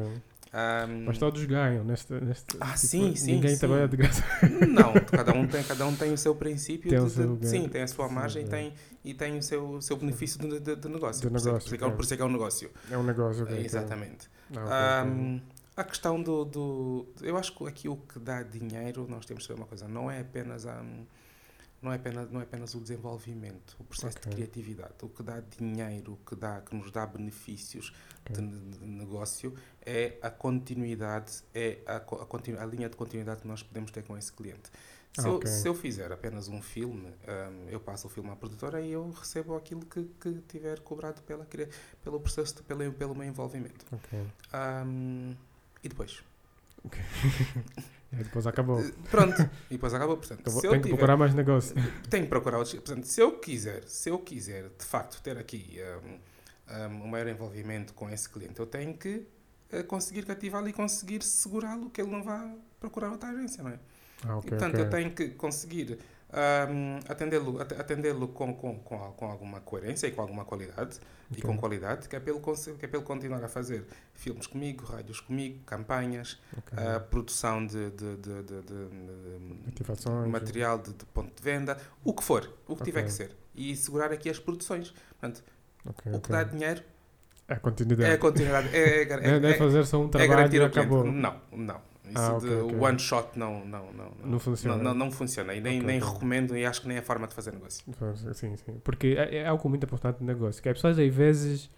Um, 0.54 1.06
Mas 1.06 1.16
todos 1.16 1.42
ganham 1.46 1.82
neste. 1.82 2.12
neste 2.12 2.58
ah, 2.60 2.66
tipo, 2.66 2.78
sim, 2.78 3.16
sim. 3.16 3.36
Ninguém 3.36 3.54
sim. 3.54 3.60
trabalha 3.60 3.88
de 3.88 3.96
graça. 3.96 4.22
Não, 4.68 4.92
cada 5.10 5.32
um 5.32 5.46
tem, 5.46 5.62
cada 5.64 5.86
um 5.86 5.96
tem 5.96 6.12
o 6.12 6.18
seu 6.18 6.34
princípio. 6.34 6.90
Tem 6.90 6.98
de, 6.98 7.06
o 7.06 7.08
seu 7.08 7.36
de, 7.36 7.48
sim, 7.48 7.68
tem 7.70 7.82
a 7.82 7.88
sua 7.88 8.06
margem 8.06 8.44
sim, 8.44 8.50
tem, 8.50 8.74
e 9.02 9.14
tem 9.14 9.38
o 9.38 9.42
seu, 9.42 9.80
seu 9.80 9.96
benefício 9.96 10.38
de, 10.38 10.60
de, 10.60 10.76
de 10.76 10.88
negócio. 10.90 11.22
De 11.22 11.26
negócio 11.32 11.52
por, 11.52 11.74
isso 11.74 11.74
é, 11.74 11.90
por 11.90 12.04
isso 12.04 12.12
é 12.12 12.16
que 12.18 12.22
é 12.22 12.26
um 12.26 12.32
negócio. 12.32 12.70
É 12.90 12.98
um 12.98 13.02
negócio, 13.02 13.44
okay, 13.44 13.64
Exatamente. 13.64 14.28
Ah, 14.54 15.04
okay, 15.06 15.10
um, 15.10 15.40
a 15.82 15.84
questão 15.84 16.22
do, 16.22 16.44
do. 16.44 17.06
Eu 17.20 17.36
acho 17.36 17.54
que 17.54 17.66
aqui 17.66 17.88
o 17.88 17.96
que 17.96 18.18
dá 18.18 18.42
dinheiro, 18.42 19.06
nós 19.08 19.26
temos 19.26 19.44
que 19.44 19.48
saber 19.48 19.60
uma 19.60 19.66
coisa, 19.66 19.86
não 19.86 20.10
é 20.10 20.20
apenas. 20.20 20.64
Um, 20.64 21.04
não 21.82 21.92
é 21.92 21.96
apenas, 21.96 22.30
não 22.30 22.40
é 22.40 22.44
apenas 22.44 22.74
o 22.76 22.80
desenvolvimento, 22.80 23.76
o 23.80 23.84
processo 23.84 24.16
okay. 24.18 24.30
de 24.30 24.36
criatividade. 24.36 24.94
O 25.02 25.08
que 25.08 25.20
dá 25.20 25.40
dinheiro, 25.40 26.12
o 26.12 26.16
que, 26.16 26.36
dá, 26.36 26.60
que 26.60 26.76
nos 26.76 26.92
dá 26.92 27.04
benefícios 27.04 27.92
okay. 28.24 28.36
de, 28.36 28.60
de, 28.78 28.86
negócio 28.86 29.52
é 29.84 30.16
a 30.22 30.30
continuidade, 30.30 31.42
é 31.52 31.78
a, 31.84 31.96
a, 31.96 32.00
continu, 32.00 32.60
a, 32.60 32.64
linha 32.64 32.88
de 32.88 32.96
continuidade 32.96 33.42
que 33.42 33.48
nós 33.48 33.64
podemos 33.64 33.90
ter 33.90 34.04
com 34.04 34.16
esse 34.16 34.32
cliente. 34.32 34.70
Se, 35.12 35.28
okay. 35.28 35.50
eu, 35.50 35.54
se 35.54 35.68
eu 35.68 35.74
fizer 35.74 36.12
apenas 36.12 36.46
um 36.46 36.62
filme, 36.62 37.08
um, 37.08 37.68
eu 37.68 37.80
passo 37.80 38.06
o 38.06 38.10
filme 38.10 38.30
à 38.30 38.36
produtora 38.36 38.80
e 38.80 38.92
eu 38.92 39.10
recebo 39.10 39.56
aquilo 39.56 39.84
que, 39.84 40.04
que 40.20 40.34
tiver 40.48 40.78
cobrado 40.80 41.20
pela, 41.22 41.44
pelo 42.02 42.20
processo, 42.20 42.54
de, 42.54 42.62
pelo, 42.62 42.92
pelo 42.92 43.14
meu 43.14 43.26
envolvimento. 43.26 43.84
Um, 44.54 45.34
e 45.82 45.88
depois? 45.88 46.22
E 48.12 48.16
depois 48.24 48.46
acabou. 48.46 48.80
Eh, 48.80 48.92
pronto, 49.10 49.40
e 49.70 49.74
depois 49.74 49.94
acabou. 49.94 50.16
Portanto, 50.16 50.40
então, 50.40 50.60
tem 50.60 50.70
que 50.70 50.76
tiver, 50.78 50.88
procurar 50.88 51.16
mais 51.16 51.34
negócio. 51.34 51.74
Tenho 52.08 52.24
que 52.24 52.28
procurar 52.28 52.58
outros. 52.58 52.74
Portanto, 52.74 53.04
se 53.04 53.20
eu 53.20 53.38
quiser, 53.38 53.84
se 53.84 54.08
eu 54.08 54.18
quiser 54.18 54.68
de 54.78 54.84
facto 54.84 55.20
ter 55.22 55.38
aqui 55.38 55.78
um, 56.04 56.74
um, 56.74 57.04
um 57.04 57.06
maior 57.08 57.28
envolvimento 57.28 57.94
com 57.94 58.10
esse 58.10 58.28
cliente, 58.28 58.58
eu 58.58 58.66
tenho 58.66 58.96
que 58.96 59.26
uh, 59.72 59.84
conseguir 59.84 60.24
cativá-lo 60.24 60.68
e 60.68 60.72
conseguir 60.72 61.22
segurá-lo 61.22 61.90
que 61.90 62.00
ele 62.00 62.10
não 62.10 62.22
vá 62.22 62.54
procurar 62.80 63.10
outra 63.10 63.30
agência, 63.30 63.62
não 63.62 63.70
é? 63.70 63.78
Ah, 64.24 64.36
okay, 64.36 64.48
e, 64.48 64.50
portanto, 64.50 64.74
okay. 64.74 64.86
eu 64.86 64.90
tenho 64.90 65.10
que 65.14 65.28
conseguir 65.30 65.98
um, 66.32 66.98
atendê-lo 67.08 67.60
atendê 67.60 68.14
com, 68.14 68.54
com, 68.54 68.78
com, 68.78 68.98
com, 69.12 69.26
alguma 69.30 69.60
coerência 69.60 70.06
e 70.06 70.12
com 70.12 70.22
alguma 70.22 70.44
qualidade 70.44 70.98
okay. 71.30 71.38
e 71.38 71.42
com 71.42 71.56
qualidade 71.58 72.08
que 72.08 72.16
é, 72.16 72.20
pelo, 72.20 72.40
que 72.40 72.84
é 72.84 72.88
pelo 72.88 73.02
continuar 73.02 73.44
a 73.44 73.48
fazer 73.48 73.86
filmes 74.14 74.46
comigo, 74.46 74.84
rádios 74.84 75.20
comigo, 75.20 75.62
campanhas, 75.64 76.40
okay. 76.56 76.78
uh, 76.78 77.00
produção 77.00 77.66
de, 77.66 77.90
de, 77.90 78.16
de, 78.16 78.42
de, 78.42 78.62
de 78.62 80.28
material 80.28 80.78
de, 80.78 80.92
ponto 81.12 81.34
de 81.34 81.42
venda, 81.42 81.76
o 82.02 82.14
que 82.14 82.24
for, 82.24 82.44
o 82.66 82.74
que 82.76 82.82
okay. 82.82 82.84
tiver 82.86 83.02
que 83.04 83.12
ser. 83.12 83.36
E 83.54 83.76
segurar 83.76 84.10
aqui 84.10 84.30
as 84.30 84.38
produções. 84.38 84.94
Portanto, 85.20 85.44
o 85.84 86.18
que 86.18 86.30
dá 86.30 86.42
dinheiro 86.44 86.82
é 87.46 87.54
a 87.54 87.60
continuidade. 87.60 88.10
É 88.10 88.14
a 88.14 88.18
continuidade. 88.18 88.68
É, 88.72 88.78
é, 88.78 89.02
é, 89.12 89.46
é, 89.46 89.50
é 89.50 89.54
fazer 89.58 89.84
só 89.84 90.00
um 90.00 90.08
trabalho 90.08 90.54
e 90.54 90.62
acabou. 90.62 91.04
Não, 91.04 91.40
não. 91.52 91.91
Isso 92.12 92.20
ah, 92.20 92.36
okay, 92.36 92.48
de 92.48 92.54
okay. 92.56 92.78
one 92.78 92.98
shot 92.98 93.28
não, 93.36 93.64
não, 93.64 93.92
não, 93.92 94.12
não, 94.22 94.30
não 94.32 94.38
funciona. 94.38 94.76
Não, 94.76 94.84
não, 94.84 94.94
não 94.94 95.10
funciona. 95.10 95.54
E 95.54 95.60
nem, 95.60 95.78
okay, 95.78 95.86
nem 95.86 96.00
recomendo 96.00 96.56
e 96.56 96.64
acho 96.64 96.82
que 96.82 96.88
nem 96.88 96.96
é 96.98 97.00
a 97.00 97.02
forma 97.02 97.26
de 97.26 97.34
fazer 97.34 97.52
negócio. 97.52 97.84
Sim, 98.34 98.56
sim. 98.56 98.80
Porque 98.84 99.16
é, 99.18 99.36
é 99.38 99.46
algo 99.46 99.68
muito 99.68 99.84
importante 99.84 100.20
no 100.20 100.26
negócio. 100.26 100.62
Que 100.62 100.68
as 100.68 100.74
pessoas 100.76 100.98
às 100.98 101.14
vezes 101.14 101.70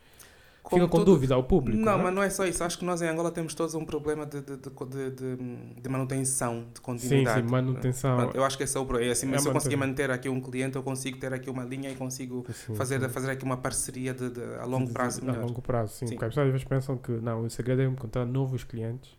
como 0.64 0.82
ficam 0.82 0.98
com 0.98 1.04
dúvida 1.04 1.34
ao 1.34 1.44
público. 1.44 1.78
Não, 1.78 1.92
é? 1.92 2.02
mas 2.04 2.14
não 2.14 2.22
é 2.22 2.30
só 2.30 2.46
isso. 2.46 2.64
Acho 2.64 2.78
que 2.78 2.86
nós 2.86 3.02
em 3.02 3.06
Angola 3.06 3.30
temos 3.30 3.54
todos 3.54 3.74
um 3.74 3.84
problema 3.84 4.24
de, 4.24 4.40
de, 4.40 4.56
de, 4.56 5.10
de, 5.10 5.36
de 5.78 5.88
manutenção, 5.90 6.64
de 6.72 6.80
continuidade. 6.80 7.42
Sim, 7.42 7.46
sim, 7.46 7.52
manutenção. 7.52 8.30
Eu 8.32 8.42
acho 8.42 8.56
que 8.56 8.64
esse 8.64 8.74
é 8.74 8.80
o 8.80 8.86
problema. 8.86 9.10
É 9.10 9.12
assim, 9.12 9.30
é 9.32 9.38
se 9.38 9.46
eu 9.46 9.52
conseguir 9.52 9.76
manter 9.76 10.10
aqui 10.10 10.26
um 10.26 10.40
cliente, 10.40 10.76
eu 10.76 10.82
consigo 10.82 11.18
ter 11.18 11.34
aqui 11.34 11.50
uma 11.50 11.64
linha 11.64 11.90
e 11.90 11.94
consigo 11.94 12.46
sim, 12.50 12.74
fazer, 12.74 12.98
sim. 12.98 13.08
fazer 13.10 13.30
aqui 13.32 13.44
uma 13.44 13.58
parceria 13.58 14.14
de, 14.14 14.32
a 14.58 14.64
longo 14.64 14.90
prazo. 14.90 15.20
A 15.28 15.32
longo 15.32 15.60
prazo, 15.60 15.92
sim. 15.92 16.06
sim. 16.06 16.14
Porque 16.14 16.24
as 16.24 16.30
pessoas 16.30 16.46
às 16.46 16.52
vezes 16.52 16.66
pensam 16.66 16.96
que 16.96 17.12
não, 17.12 17.42
o 17.42 17.50
segredo 17.50 17.82
é 17.82 17.84
encontrar 17.84 18.24
novos 18.24 18.64
clientes 18.64 19.14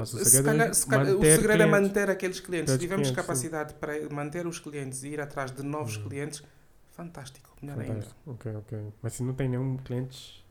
mas 0.00 0.14
o 0.14 0.24
segredo, 0.24 0.30
se 0.30 0.42
calhar, 0.42 0.74
se 0.74 0.86
calhar, 0.86 1.14
o 1.14 1.22
segredo 1.22 1.62
é 1.62 1.66
manter 1.66 2.08
aqueles 2.08 2.40
clientes. 2.40 2.72
Se 2.72 2.78
tivermos 2.78 3.08
clientes, 3.08 3.26
capacidade 3.26 3.72
sim. 3.72 3.78
para 3.78 4.08
manter 4.08 4.46
os 4.46 4.58
clientes 4.58 5.02
e 5.02 5.08
ir 5.08 5.20
atrás 5.20 5.50
de 5.50 5.62
novos 5.62 5.98
hum. 5.98 6.08
clientes, 6.08 6.42
fantástico, 6.92 7.50
melhor 7.60 7.76
fantástico. 7.76 8.16
ainda. 8.26 8.32
Ok, 8.32 8.56
ok. 8.56 8.92
Mas 9.02 9.12
se 9.12 9.22
não 9.22 9.34
tem 9.34 9.48
nenhum 9.48 9.76
cliente 9.76 10.42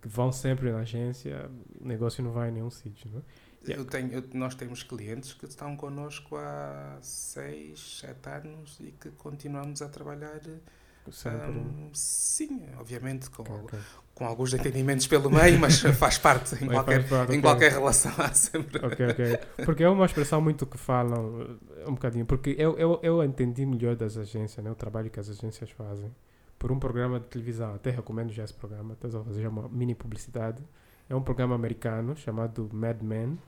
que 0.00 0.08
vão 0.08 0.32
sempre 0.32 0.72
na 0.72 0.78
agência, 0.78 1.50
o 1.80 1.86
negócio 1.86 2.24
não 2.24 2.32
vai 2.32 2.48
em 2.48 2.52
nenhum 2.52 2.70
sítio, 2.70 3.10
não 3.12 3.20
é? 3.20 3.22
Eu 3.68 3.84
tenho, 3.84 4.12
eu, 4.12 4.24
nós 4.32 4.54
temos 4.54 4.82
clientes 4.84 5.34
que 5.34 5.44
estão 5.44 5.76
connosco 5.76 6.36
há 6.36 6.98
6, 7.02 7.98
7 8.00 8.28
anos 8.28 8.78
e 8.80 8.92
que 8.92 9.10
continuamos 9.10 9.82
a 9.82 9.88
trabalhar 9.88 10.40
um, 11.10 11.90
sim, 11.92 12.62
obviamente, 12.78 13.30
com, 13.30 13.42
okay, 13.42 13.78
com 14.14 14.24
alguns 14.24 14.54
entendimentos 14.54 15.06
pelo 15.06 15.30
meio, 15.30 15.58
mas 15.60 15.78
faz 15.98 16.16
parte 16.16 16.54
em 16.64 16.68
qualquer, 16.68 17.06
parte, 17.06 17.32
em 17.32 17.38
okay. 17.38 17.40
qualquer 17.42 17.72
relação. 17.72 18.12
Sempre. 18.32 18.84
Ok, 18.84 19.06
ok. 19.10 19.38
Porque 19.64 19.84
é 19.84 19.88
uma 19.88 20.06
expressão 20.06 20.40
muito 20.40 20.66
que 20.66 20.78
falam, 20.78 21.58
um 21.86 21.92
bocadinho, 21.92 22.24
porque 22.24 22.56
eu, 22.58 22.78
eu, 22.78 22.98
eu 23.02 23.22
entendi 23.22 23.66
melhor 23.66 23.94
das 23.94 24.16
agências, 24.16 24.64
né, 24.64 24.70
o 24.70 24.74
trabalho 24.74 25.10
que 25.10 25.20
as 25.20 25.28
agências 25.28 25.70
fazem, 25.70 26.10
por 26.58 26.72
um 26.72 26.78
programa 26.78 27.20
de 27.20 27.26
televisão. 27.26 27.74
Até 27.74 27.90
recomendo 27.90 28.32
já 28.32 28.42
esse 28.42 28.54
programa, 28.54 28.94
até 28.94 29.06
vou 29.06 29.22
fazer 29.22 29.46
uma 29.46 29.68
mini 29.68 29.94
publicidade. 29.94 30.62
É 31.08 31.14
um 31.14 31.22
programa 31.22 31.54
americano 31.54 32.16
chamado 32.16 32.68
Mad 32.72 33.02
Men. 33.02 33.38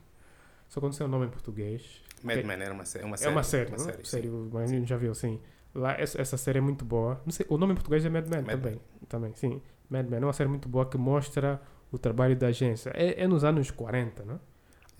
Só 0.67 0.79
quando 0.79 0.93
sei 0.93 1.05
o 1.05 1.09
nome 1.09 1.25
em 1.25 1.29
português. 1.29 2.03
Mad 2.23 2.45
Men 2.45 2.61
era 2.61 2.73
uma, 2.73 2.85
série, 2.85 3.05
uma 3.05 3.17
série. 3.17 3.29
É 3.29 3.33
uma 3.33 3.43
série, 3.43 3.69
uma 3.69 3.79
série, 3.79 4.05
série 4.05 4.29
mas 4.29 4.87
já 4.87 4.97
viu, 4.97 5.15
sim. 5.15 5.41
Lá, 5.73 5.93
essa, 5.93 6.19
essa 6.19 6.37
série 6.37 6.57
é 6.57 6.61
muito 6.61 6.83
boa. 6.83 7.21
Sei, 7.29 7.45
o 7.49 7.57
nome 7.57 7.73
em 7.73 7.75
português 7.75 8.03
é 8.03 8.09
Mad 8.09 8.27
Men 8.27 8.41
Mad 8.41 8.55
também. 8.55 8.73
Man. 8.73 9.07
Também, 9.07 9.33
sim. 9.35 9.61
Mad 9.89 10.07
Men 10.07 10.21
é 10.21 10.25
uma 10.25 10.33
série 10.33 10.49
muito 10.49 10.67
boa 10.67 10.85
que 10.85 10.97
mostra 10.97 11.61
o 11.91 11.97
trabalho 11.97 12.35
da 12.35 12.47
agência. 12.47 12.91
É, 12.95 13.23
é 13.23 13.27
nos 13.27 13.43
anos 13.43 13.71
40, 13.71 14.25
não 14.25 14.35
O 14.35 14.39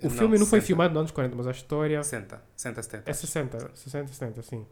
não, 0.03 0.10
filme 0.10 0.38
não 0.38 0.45
60. 0.45 0.49
foi 0.49 0.62
filmado 0.62 0.93
nos 0.93 0.99
anos 1.01 1.12
40, 1.12 1.36
mas 1.36 1.47
a 1.47 1.51
história. 1.51 2.03
60, 2.03 2.41
60, 2.55 2.84
70. 2.84 3.10
É 3.10 3.13
60, 3.13 3.71
60, 3.75 4.13
70, 4.13 4.41
sim. 4.43 4.65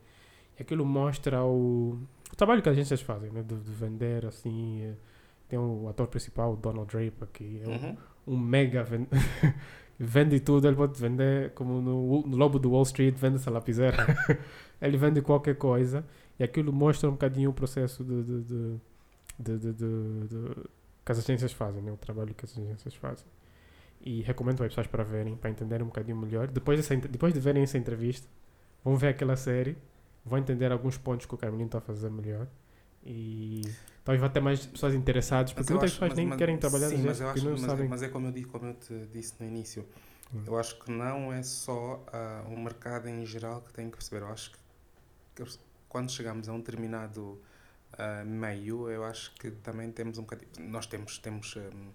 E 0.58 0.62
aquilo 0.62 0.86
mostra 0.86 1.44
o, 1.44 2.00
o 2.32 2.36
trabalho 2.36 2.62
que 2.62 2.70
as 2.70 2.74
agências 2.74 3.02
fazem, 3.02 3.32
né? 3.32 3.44
De, 3.44 3.56
de 3.56 3.72
vender, 3.72 4.26
assim. 4.26 4.84
Eh, 4.84 4.94
tem 5.48 5.58
o 5.58 5.88
ator 5.88 6.08
principal, 6.08 6.54
o 6.54 6.56
Donald 6.56 6.88
Draper, 6.92 7.28
que 7.32 7.62
é 7.64 7.68
um, 7.68 7.72
uhum. 7.72 7.98
um 8.28 8.38
mega. 8.38 8.84
Vend... 8.84 9.08
vende 10.00 10.40
tudo, 10.40 10.68
ele 10.68 10.76
pode 10.76 11.00
vender 11.00 11.52
como 11.54 11.82
no, 11.82 12.28
no 12.28 12.38
Lobo 12.38 12.60
do 12.60 12.72
Wall 12.72 12.84
Street, 12.84 13.16
vende 13.16 13.38
essa 13.38 13.50
lapiseira. 13.50 13.98
ele 14.82 14.98
vende 14.98 15.22
qualquer 15.22 15.56
coisa 15.56 16.06
e 16.40 16.44
aquilo 16.44 16.72
mostra 16.72 17.10
um 17.10 17.14
bocadinho 17.14 17.50
o 17.50 17.54
processo 17.54 18.04
de, 18.04 18.24
de, 18.24 18.42
de, 19.40 19.58
de, 19.60 19.74
de 19.74 20.56
que 21.06 21.12
as 21.12 21.20
agências 21.20 21.54
fazem, 21.54 21.82
né? 21.82 21.92
o 21.92 21.98
trabalho 21.98 22.34
que 22.34 22.46
as 22.46 22.58
agências 22.58 22.94
fazem. 22.96 23.26
E 24.02 24.22
recomendo 24.22 24.62
as 24.64 24.70
pessoas 24.70 24.88
para 24.88 25.04
verem, 25.04 25.36
para 25.36 25.50
entenderem 25.50 25.84
um 25.84 25.88
bocadinho 25.88 26.18
melhor. 26.18 26.48
Depois, 26.48 26.78
dessa, 26.78 26.96
depois 26.96 27.34
de 27.34 27.40
verem 27.40 27.64
essa 27.64 27.78
entrevista, 27.78 28.28
vão 28.84 28.96
ver 28.96 29.08
aquela 29.08 29.36
série, 29.36 29.78
vão 30.24 30.38
entender 30.38 30.72
alguns 30.72 30.98
pontos 30.98 31.26
que 31.26 31.34
o 31.34 31.38
Carmelinho 31.38 31.68
está 31.68 31.80
a 31.80 31.82
fazer 31.82 32.10
melhor 32.10 32.48
e 33.04 33.62
talvez 34.04 34.20
vai 34.20 34.30
ter 34.30 34.42
mais 34.42 34.66
pessoas 34.66 34.94
interessadas, 34.94 35.54
porque 35.54 35.72
muitas 35.72 35.94
pessoas 35.94 36.14
nem 36.14 36.28
mas, 36.28 36.38
querem 36.38 36.58
trabalhar 36.58 36.90
sim, 36.90 36.98
mas, 36.98 37.22
acho, 37.22 37.46
não 37.46 37.52
mas, 37.52 37.62
sabem. 37.62 37.88
mas 37.88 38.04
é 38.04 38.10
como 38.10 38.28
eu, 38.28 38.32
disse, 38.34 38.48
como 38.48 38.66
eu 38.66 38.74
te 38.74 39.08
disse 39.14 39.34
no 39.40 39.48
início. 39.48 39.86
Hum. 40.34 40.44
Eu 40.46 40.60
acho 40.60 40.78
que 40.78 40.92
não 40.92 41.32
é 41.32 41.42
só 41.42 42.04
uh, 42.14 42.54
o 42.54 42.60
mercado 42.60 43.08
em 43.08 43.26
geral 43.26 43.62
que 43.62 43.72
tem 43.72 43.90
que 43.90 43.96
perceber. 43.96 44.24
Eu 44.24 44.28
acho 44.28 44.52
que 44.52 44.58
quando 45.90 46.12
chegamos 46.12 46.48
a 46.50 46.54
um 46.54 46.60
determinado 46.60 47.42
uh, 47.94 48.26
meio, 48.26 48.90
eu 48.90 49.04
acho 49.04 49.34
que 49.36 49.52
também 49.52 49.92
temos 49.92 50.18
um 50.18 50.22
bocadinho. 50.22 50.70
Nós 50.70 50.86
temos, 50.86 51.18
temos 51.18 51.56
um, 51.56 51.92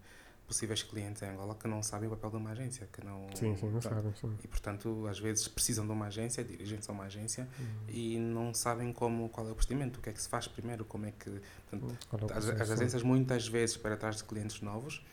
possíveis 0.47 0.83
clientes 0.83 1.23
em 1.23 1.31
Angola 1.31 1.55
que 1.55 1.67
não 1.67 1.83
sabem 1.83 2.09
o 2.09 2.11
papel 2.11 2.31
de 2.31 2.37
uma 2.37 2.51
agência. 2.51 2.89
Que 2.93 3.05
não, 3.05 3.27
Sim, 3.35 3.57
sim, 3.57 3.71
não 3.71 3.81
sabem. 3.81 4.15
Sim. 4.15 4.37
E 4.43 4.49
portanto, 4.49 5.07
às 5.09 5.19
vezes 5.19 5.49
precisam 5.49 5.87
de 5.87 5.93
uma 5.93 6.07
agência, 6.07 6.45
dirigem-se 6.45 6.91
a 6.91 6.93
uma 6.93 7.05
agência 7.05 7.49
Hum. 7.59 7.65
e 7.89 8.19
não 8.19 8.53
sabem 8.55 8.93
como, 8.93 9.29
qual 9.29 9.49
é 9.49 9.51
o 9.51 9.55
procedimento, 9.55 9.99
o 9.99 10.03
que 10.03 10.11
é 10.11 10.13
que 10.13 10.21
se 10.21 10.29
faz 10.29 10.47
primeiro, 10.47 10.85
como 10.85 11.07
é 11.07 11.13
que. 11.13 11.41
Portanto, 11.71 11.97
é 12.31 12.37
as, 12.37 12.49
as 12.49 12.71
agências 12.71 13.03
muitas 13.03 13.49
vezes 13.49 13.77
para 13.77 13.95
atrás 13.95 14.17
de 14.17 14.25
clientes 14.25 14.61
novos 14.61 15.05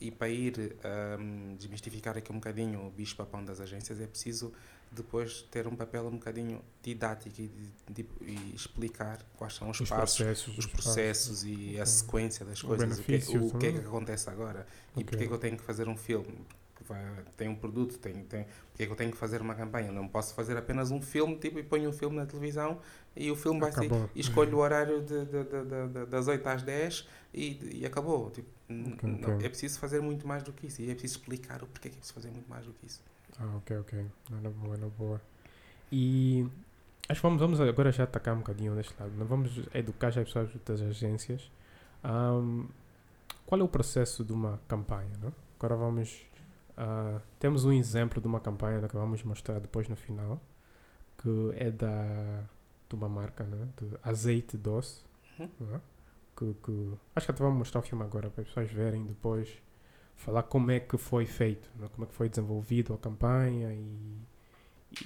e 0.00 0.10
para 0.10 0.28
ir 0.28 0.76
um, 1.18 1.56
desmistificar 1.56 2.16
aqui 2.18 2.30
um 2.30 2.36
bocadinho 2.36 2.86
o 2.86 2.90
bicho 2.90 3.16
papão 3.16 3.44
das 3.44 3.60
agências 3.60 4.00
é 4.00 4.06
preciso 4.06 4.52
depois 4.92 5.42
ter 5.50 5.66
um 5.66 5.74
papel 5.76 6.06
um 6.06 6.12
bocadinho 6.12 6.62
didático 6.82 7.40
e, 7.40 7.50
de- 7.90 8.06
e 8.22 8.52
explicar 8.54 9.18
quais 9.36 9.54
são 9.54 9.68
os, 9.70 9.80
Os 9.80 9.88
passos, 9.88 10.16
processos. 10.16 10.58
os 10.58 10.66
processos 10.66 11.44
e 11.44 11.78
a 11.78 11.84
sequência 11.86 12.44
das 12.44 12.62
coisas, 12.62 12.98
o 12.98 13.02
que, 13.02 13.16
o 13.36 13.58
que 13.58 13.66
é 13.66 13.72
que 13.72 13.78
né? 13.78 13.86
acontece 13.86 14.30
agora 14.30 14.66
e 14.96 15.00
Ok. 15.00 15.04
porque 15.04 15.24
é 15.24 15.26
que 15.26 15.32
eu 15.32 15.38
tenho 15.38 15.56
que 15.56 15.62
fazer 15.64 15.88
um 15.88 15.96
filme. 15.96 16.38
Tem 17.36 17.48
um 17.48 17.56
produto, 17.56 17.98
tem, 17.98 18.22
tem, 18.24 18.46
porque 18.70 18.84
é 18.84 18.86
que 18.86 18.92
eu 18.92 18.96
tenho 18.96 19.10
que 19.10 19.16
fazer 19.16 19.40
uma 19.40 19.56
campanha? 19.56 19.90
Não 19.90 20.06
posso 20.06 20.34
fazer 20.34 20.56
apenas 20.56 20.92
um 20.92 21.02
filme 21.02 21.36
tipo, 21.36 21.58
e 21.58 21.62
ponho 21.64 21.90
um 21.90 21.92
filme 21.92 22.16
na 22.16 22.24
televisão 22.26 22.80
e 23.16 23.30
o 23.30 23.36
filme 23.36 23.60
vai 23.60 23.70
Acabou. 23.70 24.10
e 24.14 24.20
escolho 24.20 24.56
o 24.56 24.60
horário 24.60 25.00
de, 25.02 25.24
de- 25.24 25.44
de- 25.44 26.06
das 26.06 26.28
8 26.28 26.46
às 26.46 26.62
10 26.62 27.08
e, 27.32 27.80
e 27.80 27.86
acabou. 27.86 28.30
Tipo, 28.30 28.48
n- 28.68 28.92
Ok, 28.94 29.08
não, 29.10 29.34
ok. 29.34 29.46
é 29.46 29.48
preciso 29.48 29.78
fazer 29.78 30.00
muito 30.00 30.26
mais 30.26 30.42
do 30.42 30.52
que 30.52 30.66
isso 30.66 30.82
e 30.82 30.90
é 30.90 30.92
preciso 30.94 31.18
explicar 31.18 31.62
o 31.62 31.66
porquê 31.66 31.88
que 31.88 31.96
é 31.96 31.98
preciso 31.98 32.14
fazer 32.14 32.30
muito 32.30 32.48
mais 32.48 32.64
do 32.66 32.72
que 32.72 32.86
isso. 32.86 33.02
Ah, 33.38 33.56
ok, 33.56 33.78
ok. 33.78 34.06
Não, 34.30 34.40
na 34.40 34.50
boa, 34.50 34.76
na 34.76 34.86
boa. 34.88 35.20
E 35.90 36.46
acho 37.08 37.20
que 37.20 37.26
vamos, 37.26 37.40
vamos 37.40 37.60
agora 37.60 37.90
já 37.92 38.04
atacar 38.04 38.34
um 38.34 38.38
bocadinho 38.38 38.74
neste 38.74 38.94
lado. 38.98 39.12
Não 39.16 39.26
vamos 39.26 39.50
educar 39.74 40.10
já 40.10 40.20
as 40.22 40.26
pessoas 40.28 40.50
das 40.64 40.80
agências. 40.82 41.50
Ahm, 42.02 42.66
qual 43.46 43.60
é 43.60 43.64
o 43.64 43.68
processo 43.68 44.24
de 44.24 44.32
uma 44.32 44.60
campanha? 44.68 45.10
Não? 45.22 45.32
Agora 45.58 45.76
vamos. 45.76 46.22
ah, 46.76 47.20
temos 47.38 47.64
um 47.64 47.72
exemplo 47.72 48.20
de 48.20 48.26
uma 48.26 48.40
campanha 48.40 48.86
que 48.88 48.94
vamos 48.96 49.22
mostrar 49.22 49.58
depois 49.60 49.88
no 49.88 49.96
final, 49.96 50.40
que 51.18 51.52
é 51.56 51.70
da 51.70 52.44
de 52.88 52.94
uma 52.94 53.08
marca, 53.08 53.44
né? 53.44 53.68
de 53.80 53.88
azeite 54.02 54.56
doce. 54.56 55.04
Uhum. 55.38 55.48
não 55.60 55.76
é? 55.76 55.80
Que, 56.36 56.54
que- 56.64 56.92
acho 57.14 57.26
que 57.26 57.32
até 57.32 57.42
vamos 57.42 57.58
mostrar 57.58 57.80
o 57.80 57.82
filme 57.82 58.04
agora 58.04 58.30
para 58.30 58.42
as 58.42 58.48
pessoas 58.48 58.70
verem 58.70 59.04
depois 59.04 59.48
falar 60.16 60.42
como 60.44 60.70
é 60.70 60.80
que 60.80 60.96
foi 60.98 61.26
feito, 61.26 61.70
né? 61.78 61.88
como 61.94 62.04
é 62.04 62.08
que 62.08 62.14
foi 62.14 62.28
desenvolvido 62.28 62.94
a 62.94 62.98
campanha 62.98 63.72
e, 63.72 64.18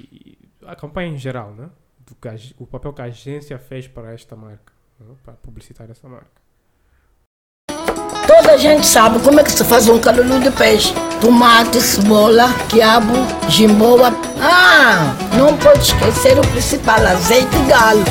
e 0.00 0.38
a 0.64 0.74
campanha 0.76 1.08
em 1.12 1.18
geral, 1.18 1.52
né? 1.54 1.70
Do 2.06 2.14
que 2.14 2.28
a 2.28 2.34
o 2.58 2.66
papel 2.66 2.92
que 2.92 3.02
a 3.02 3.04
agência 3.06 3.58
fez 3.58 3.86
para 3.88 4.12
esta 4.12 4.34
marca, 4.36 4.72
né? 4.98 5.14
para 5.22 5.34
publicitar 5.34 5.90
essa 5.90 6.08
marca. 6.08 6.39
Toda 8.50 8.58
a 8.58 8.64
gente 8.64 8.84
sabe 8.84 9.20
como 9.20 9.38
é 9.38 9.44
que 9.44 9.52
se 9.52 9.62
faz 9.62 9.88
um 9.88 9.96
calulu 10.00 10.40
de 10.40 10.50
peixe. 10.50 10.92
Tomate, 11.20 11.80
cebola, 11.80 12.52
quiabo, 12.68 13.24
jimboa. 13.48 14.12
Ah, 14.42 15.14
não 15.38 15.56
pode 15.56 15.78
esquecer 15.78 16.36
o 16.36 16.40
principal, 16.48 16.96
azeite 17.06 17.46
de 17.46 17.62
galo. 17.70 18.04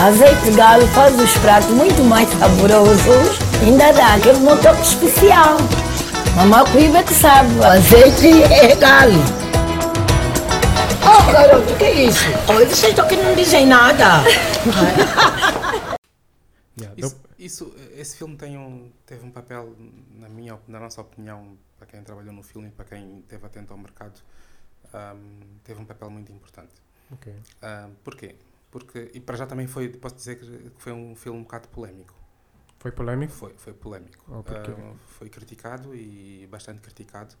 Azeite 0.00 0.40
de 0.44 0.50
galo 0.52 0.86
faz 0.94 1.14
os 1.20 1.30
pratos 1.32 1.68
muito 1.68 2.02
mais 2.04 2.26
saborosos. 2.30 3.38
Ainda 3.62 3.92
dá 3.92 4.14
aquele 4.14 4.38
um 4.38 4.56
toque 4.56 4.80
especial. 4.80 5.58
Mamãe 6.36 6.64
Cuiva 6.72 7.02
que 7.02 7.12
sabe, 7.12 7.50
o 7.58 7.64
azeite 7.66 8.42
é 8.44 8.74
galo. 8.76 9.22
Oh, 11.04 11.32
garoto, 11.32 11.74
que 11.74 11.84
é 11.84 12.04
isso? 12.06 12.24
Oh, 12.48 12.54
vocês 12.54 12.84
estão 12.84 13.04
aqui 13.04 13.16
não 13.16 13.34
dizem 13.34 13.66
nada. 13.66 14.24
Yeah, 16.80 16.94
Isso, 16.96 17.16
deu- 17.16 17.30
isso, 17.38 17.74
esse 17.92 18.16
filme 18.16 18.36
tem 18.36 18.56
um, 18.58 18.92
teve 19.06 19.24
um 19.24 19.30
papel, 19.30 19.74
na, 20.12 20.28
minha, 20.28 20.58
na 20.68 20.78
nossa 20.78 21.00
opinião, 21.00 21.58
para 21.76 21.86
quem 21.86 22.02
trabalhou 22.02 22.32
no 22.32 22.42
filme 22.42 22.68
e 22.68 22.70
para 22.70 22.84
quem 22.84 23.20
esteve 23.20 23.44
atento 23.46 23.72
ao 23.72 23.78
mercado, 23.78 24.20
ahm, 24.92 25.40
teve 25.64 25.80
um 25.80 25.84
papel 25.84 26.10
muito 26.10 26.30
importante. 26.32 26.74
ok. 27.12 27.32
Ahm, 27.62 27.92
porquê? 28.04 28.36
Porque, 28.70 29.10
e 29.14 29.20
para 29.20 29.36
já 29.36 29.46
também 29.46 29.66
foi, 29.66 29.88
posso 29.88 30.16
dizer 30.16 30.36
que 30.38 30.70
foi 30.78 30.92
um 30.92 31.16
filme 31.16 31.38
um 31.40 31.42
bocado 31.42 31.68
polémico. 31.68 32.14
Foi 32.78 32.92
polêmico? 32.92 33.32
Foi, 33.32 33.54
foi 33.56 33.72
polémico. 33.72 34.24
Oh, 34.28 34.96
foi 35.18 35.28
criticado 35.28 35.94
e 35.94 36.46
bastante 36.46 36.80
criticado 36.80 37.34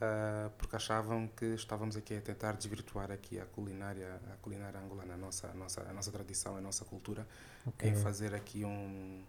ah, 0.00 0.50
porque 0.58 0.76
achavam 0.76 1.28
que 1.28 1.44
estávamos 1.54 1.96
aqui 1.96 2.14
a 2.16 2.20
tentar 2.20 2.52
desvirtuar 2.52 3.10
aqui 3.12 3.38
a 3.38 3.46
culinária, 3.46 4.20
a 4.32 4.36
culinária 4.36 4.80
angolana, 4.80 5.14
a 5.14 5.16
nossa, 5.16 5.48
a 5.48 5.54
nossa, 5.54 5.82
a 5.82 5.92
nossa 5.92 6.10
tradição, 6.10 6.56
a 6.56 6.60
nossa 6.60 6.84
cultura, 6.84 7.26
Ok. 7.66 7.88
em 7.90 7.94
fazer 7.94 8.34
aqui 8.34 8.64
um, 8.64 9.22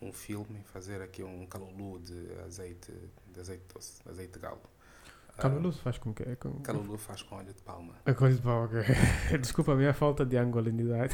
um 0.00 0.12
filme, 0.12 0.58
em 0.58 0.64
fazer 0.64 1.00
aqui 1.02 1.22
um 1.22 1.46
calulu 1.46 1.98
de 1.98 2.28
azeite, 2.46 2.92
de 3.32 3.40
azeite 3.40 3.64
doce, 3.72 4.02
de 4.02 4.10
azeite 4.10 4.32
de 4.34 4.38
galo. 4.38 4.60
Ah, 5.36 5.42
Calulu 5.42 5.72
faz 5.72 5.98
com 5.98 6.14
que? 6.14 6.36
Com... 6.36 6.52
calulu 6.60 6.96
faz 6.96 7.22
com 7.22 7.34
óleo 7.34 7.52
de 7.52 7.60
palma. 7.62 7.92
A 8.06 8.14
coisa 8.14 8.36
de 8.36 8.42
pau, 8.42 8.64
ok. 8.66 8.80
Desculpa 9.40 9.72
a 9.72 9.74
minha 9.74 9.92
falta 9.92 10.24
de 10.24 10.36
angolanidade. 10.36 11.12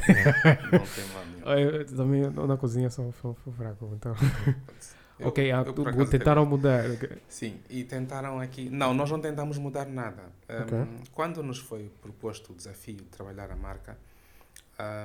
Não 0.71 0.85
tem 0.85 1.05
mal 1.07 1.25
nenhum. 1.25 1.71
Eu 1.81 1.85
também 1.87 2.29
na 2.29 2.55
cozinha 2.55 2.89
sou, 2.91 3.11
sou, 3.13 3.35
sou 3.43 3.51
fraco, 3.53 3.91
então. 3.95 4.13
Eu- 5.19 5.27
ok, 5.27 5.51
ah, 5.51 5.63
eu, 5.67 6.09
tentaram 6.09 6.45
mudar. 6.47 6.89
ok. 6.89 7.21
Sim, 7.29 7.59
e 7.69 7.83
tentaram 7.83 8.39
aqui. 8.39 8.69
Não, 8.71 8.91
nós 8.91 9.09
não 9.11 9.21
tentamos 9.21 9.57
mudar 9.59 9.85
nada. 9.85 10.23
Um, 10.49 10.61
Ok. 10.63 10.87
Quando 11.13 11.43
nos 11.43 11.59
foi 11.59 11.91
proposto 12.01 12.53
o 12.53 12.55
desafio 12.55 12.95
de 12.95 13.03
trabalhar 13.03 13.51
a 13.51 13.55
marca, 13.55 13.97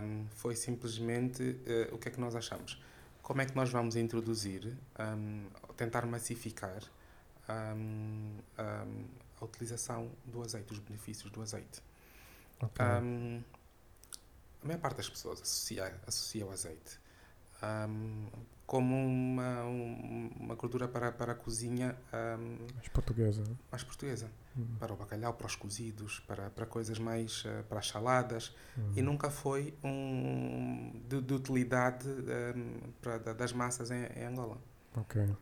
um, 0.03 0.27
foi 0.31 0.57
simplesmente 0.57 1.61
eh, 1.67 1.89
o 1.93 1.99
que 1.99 2.09
é 2.09 2.11
que 2.11 2.21
nós 2.21 2.35
achamos? 2.35 2.81
Como 3.23 3.41
é 3.41 3.47
que 3.47 3.55
nós 3.55 3.71
vamos 3.71 3.97
introduzir, 3.97 4.77
um, 4.99 5.47
tentar 5.77 6.07
massificar 6.07 6.83
um, 7.49 8.39
a 8.59 9.45
utilização 9.45 10.11
do 10.25 10.43
azeite, 10.43 10.73
os 10.73 10.79
benefícios 10.79 11.31
do 11.33 11.43
azeite? 11.43 11.83
Ok. 12.61 12.85
Um, 12.85 13.43
a 14.63 14.67
maior 14.67 14.81
parte 14.81 14.97
das 14.99 15.09
pessoas 15.09 15.43
associa, 15.43 16.01
associa 16.07 16.47
o 16.47 16.51
azeite 16.51 16.99
um, 17.63 18.27
como 18.67 18.95
uma, 18.97 19.65
um- 19.65 20.31
uma 20.41 20.55
gordura 20.57 20.89
para, 20.89 21.13
para 21.13 21.33
a 21.33 21.35
cozinha 21.35 21.97
um, 22.13 22.67
Mais 22.75 22.89
portuguesa. 22.89 23.43
né? 23.43 23.55
mais 23.71 23.85
portuguesa. 23.85 24.29
Hum, 24.57 24.67
Para 24.81 24.93
o 24.93 24.97
bacalhau, 24.97 25.35
para 25.35 25.47
os 25.47 25.55
cozidos, 25.55 26.21
para, 26.21 26.51
para 26.51 26.67
coisas 26.67 26.99
mais. 26.99 27.45
eh, 27.47 27.63
para 27.69 27.79
as 27.79 27.89
saladas. 27.89 28.55
hum. 28.77 28.93
E 28.97 29.03
nunca 29.03 29.31
foi 29.31 29.75
um, 29.85 30.93
de, 31.09 31.21
de 31.21 31.35
utilidade 31.35 32.09
um, 32.09 32.91
para, 33.01 33.19
da- 33.19 33.33
das 33.35 33.53
massas 33.53 33.91
em, 33.91 34.05
em 34.17 34.25
Angola. 34.25 34.59
Ok. 34.97 35.23
Uh, 35.23 35.37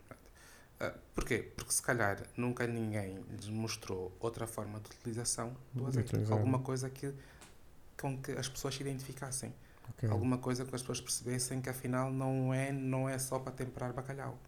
porquê? 1.14 1.38
Porque 1.56 1.72
se 1.72 1.80
calhar 1.80 2.20
nunca 2.36 2.66
ninguém 2.66 3.24
lhes 3.30 3.48
mostrou 3.48 4.14
outra 4.20 4.46
forma 4.46 4.80
de 4.80 4.90
utilização 4.90 5.56
do 5.72 5.86
azeite. 5.86 6.14
Alguma 6.32 6.58
coisa 6.58 6.90
que, 6.90 7.14
com 7.98 8.20
que 8.20 8.32
as 8.32 8.48
pessoas 8.48 8.74
se 8.74 8.80
identificassem. 8.82 9.54
Ok. 9.90 10.08
Alguma 10.08 10.38
coisa 10.38 10.64
que 10.64 10.74
as 10.74 10.80
pessoas 10.82 11.00
percebessem 11.00 11.60
que 11.60 11.68
afinal 11.68 12.10
não 12.10 12.52
é, 12.54 12.72
não 12.72 13.08
é 13.08 13.18
só 13.18 13.38
para 13.38 13.52
temperar 13.52 13.92
bacalhau. 13.92 14.38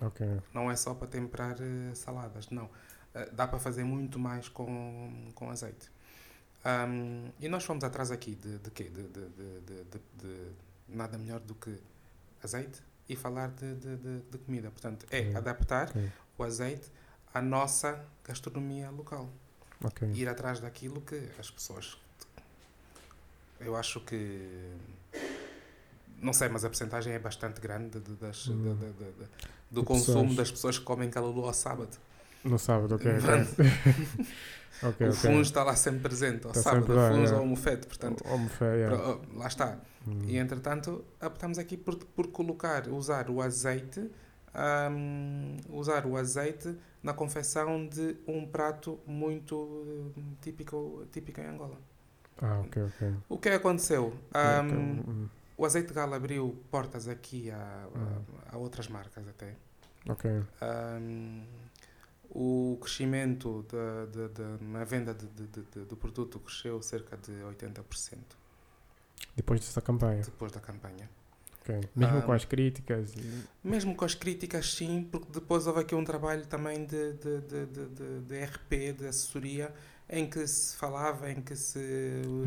Ok. 0.00 0.26
Não 0.54 0.70
é 0.70 0.76
só 0.76 0.94
para 0.94 1.08
temperar 1.08 1.56
eh, 1.60 1.94
saladas. 1.94 2.48
Não. 2.50 2.68
Eh, 3.14 3.30
dá 3.32 3.46
para 3.48 3.58
fazer 3.58 3.84
muito 3.84 4.18
mais 4.18 4.48
com, 4.48 5.30
com 5.34 5.50
azeite. 5.50 5.90
Ahm, 6.64 7.30
e 7.40 7.48
nós 7.48 7.64
fomos 7.64 7.82
atrás 7.82 8.10
aqui 8.10 8.34
de, 8.36 8.58
de 8.58 8.70
quê? 8.70 8.84
De, 8.84 9.02
de, 9.08 9.28
de, 10.18 10.50
nada 10.88 11.18
melhor 11.18 11.40
do 11.40 11.54
que 11.54 11.76
azeite 12.42 12.80
e 13.08 13.16
falar 13.16 13.48
de, 13.50 13.74
de, 13.74 13.96
de- 13.96 14.20
de 14.30 14.38
comida. 14.38 14.70
Portanto, 14.70 15.04
é 15.10 15.20
Ok. 15.20 15.36
adaptar 15.36 15.88
Ok. 15.90 16.12
o 16.38 16.42
azeite 16.44 16.88
à 17.34 17.42
nossa 17.42 18.04
gastronomia 18.24 18.90
local. 18.90 19.28
Ir 20.14 20.28
atrás 20.28 20.60
daquilo 20.60 21.00
que 21.00 21.28
as 21.40 21.50
pessoas. 21.50 21.98
Eu 23.64 23.76
acho 23.76 24.00
que. 24.00 24.48
Não 26.20 26.32
sei, 26.32 26.48
mas 26.48 26.64
a 26.64 26.68
porcentagem 26.68 27.12
é 27.12 27.18
bastante 27.18 27.60
grande 27.60 27.98
de- 27.98 28.14
das, 28.14 28.46
Hum. 28.48 28.74
de- 28.74 28.92
de- 28.92 29.28
do 29.70 29.82
consumo 29.82 30.20
pessoas. 30.20 30.36
das 30.36 30.50
pessoas 30.52 30.78
que 30.78 30.84
comem 30.84 31.10
calulu 31.10 31.44
ao 31.46 31.52
sábado. 31.52 31.96
No 32.44 32.58
sábado, 32.58 32.94
ok. 32.94 33.10
Ok, 33.12 33.66
ok. 34.82 35.08
o 35.08 35.12
fungo 35.12 35.40
está 35.40 35.64
lá 35.64 35.74
sempre 35.76 36.00
presente, 36.00 36.44
ao 36.46 36.52
Está 36.52 36.70
sábado, 36.70 36.94
lá, 36.94 37.06
o 37.06 37.08
fungo 37.10 37.20
yeah. 37.22 37.38
ou 37.38 37.44
o 37.44 37.46
mofete, 37.48 37.86
portanto, 37.86 38.24
Homem 38.26 38.48
feio, 38.48 38.72
yeah. 38.74 38.96
oh, 39.08 39.38
lá 39.38 39.46
está. 39.48 39.78
Hum. 40.06 40.22
E 40.26 40.36
entretanto, 40.38 41.04
optamos 41.20 41.58
aqui 41.58 41.76
por, 41.76 41.96
por 41.96 42.28
colocar, 42.28 42.88
usar 42.88 43.28
o 43.30 43.40
azeite 43.40 44.08
um, 44.54 45.56
usar 45.70 46.04
o 46.04 46.14
azeite 46.16 46.76
na 47.02 47.14
confecção 47.14 47.86
de 47.88 48.16
um 48.28 48.46
prato 48.46 48.98
muito 49.06 49.54
uh, 49.56 50.12
típico, 50.42 51.06
típico 51.10 51.40
em 51.40 51.46
Angola. 51.46 51.78
Ah, 52.42 52.60
ok, 52.60 52.82
ok. 52.82 53.14
O 53.28 53.38
que 53.38 53.48
aconteceu? 53.48 54.12
Ok, 54.34 54.76
Um, 54.76 55.00
hum, 55.08 55.28
o 55.56 55.64
azeite 55.64 55.88
de 55.88 55.94
galo 55.94 56.14
abriu 56.14 56.56
portas 56.70 57.06
aqui 57.08 57.50
a, 57.50 57.86
Hum. 57.94 58.22
a, 58.50 58.56
a 58.56 58.58
outras 58.58 58.88
marcas 58.88 59.26
até. 59.28 59.54
Ok. 60.08 60.28
Um, 60.60 61.44
o 62.34 62.78
crescimento 62.80 63.64
da, 63.70 64.06
da, 64.06 64.28
da- 64.28 64.58
na 64.60 64.84
venda 64.84 65.14
de, 65.14 65.26
de- 65.26 65.62
de- 65.62 65.84
do 65.84 65.96
produto 65.96 66.40
cresceu 66.40 66.80
cerca 66.82 67.16
de 67.16 67.30
80% 67.30 68.16
Depois 69.36 69.60
dessa 69.60 69.80
campanha. 69.80 70.22
depois 70.22 70.50
da 70.50 70.58
campanha. 70.60 71.08
Ok. 71.60 71.78
Mesmo 71.94 72.18
Ah, 72.18 72.22
com 72.22 72.32
as 72.32 72.44
críticas. 72.44 73.12
Mesmo 73.62 73.94
com 73.94 74.04
as 74.04 74.14
críticas, 74.16 74.74
sim, 74.74 75.06
porque 75.12 75.30
depois 75.30 75.66
houve 75.68 75.80
aqui 75.80 75.94
um 75.94 76.04
trabalho 76.04 76.44
também 76.46 76.84
de, 76.84 77.12
de, 77.12 77.40
de, 77.42 77.66
de- 77.66 78.20
de 78.22 78.44
RP, 78.44 78.92
de 78.98 79.06
assessoria, 79.06 79.72
em 80.10 80.26
que 80.26 80.46
se 80.46 80.76
falava, 80.76 81.30
em 81.30 81.40
que 81.40 81.56
se. 81.56 81.78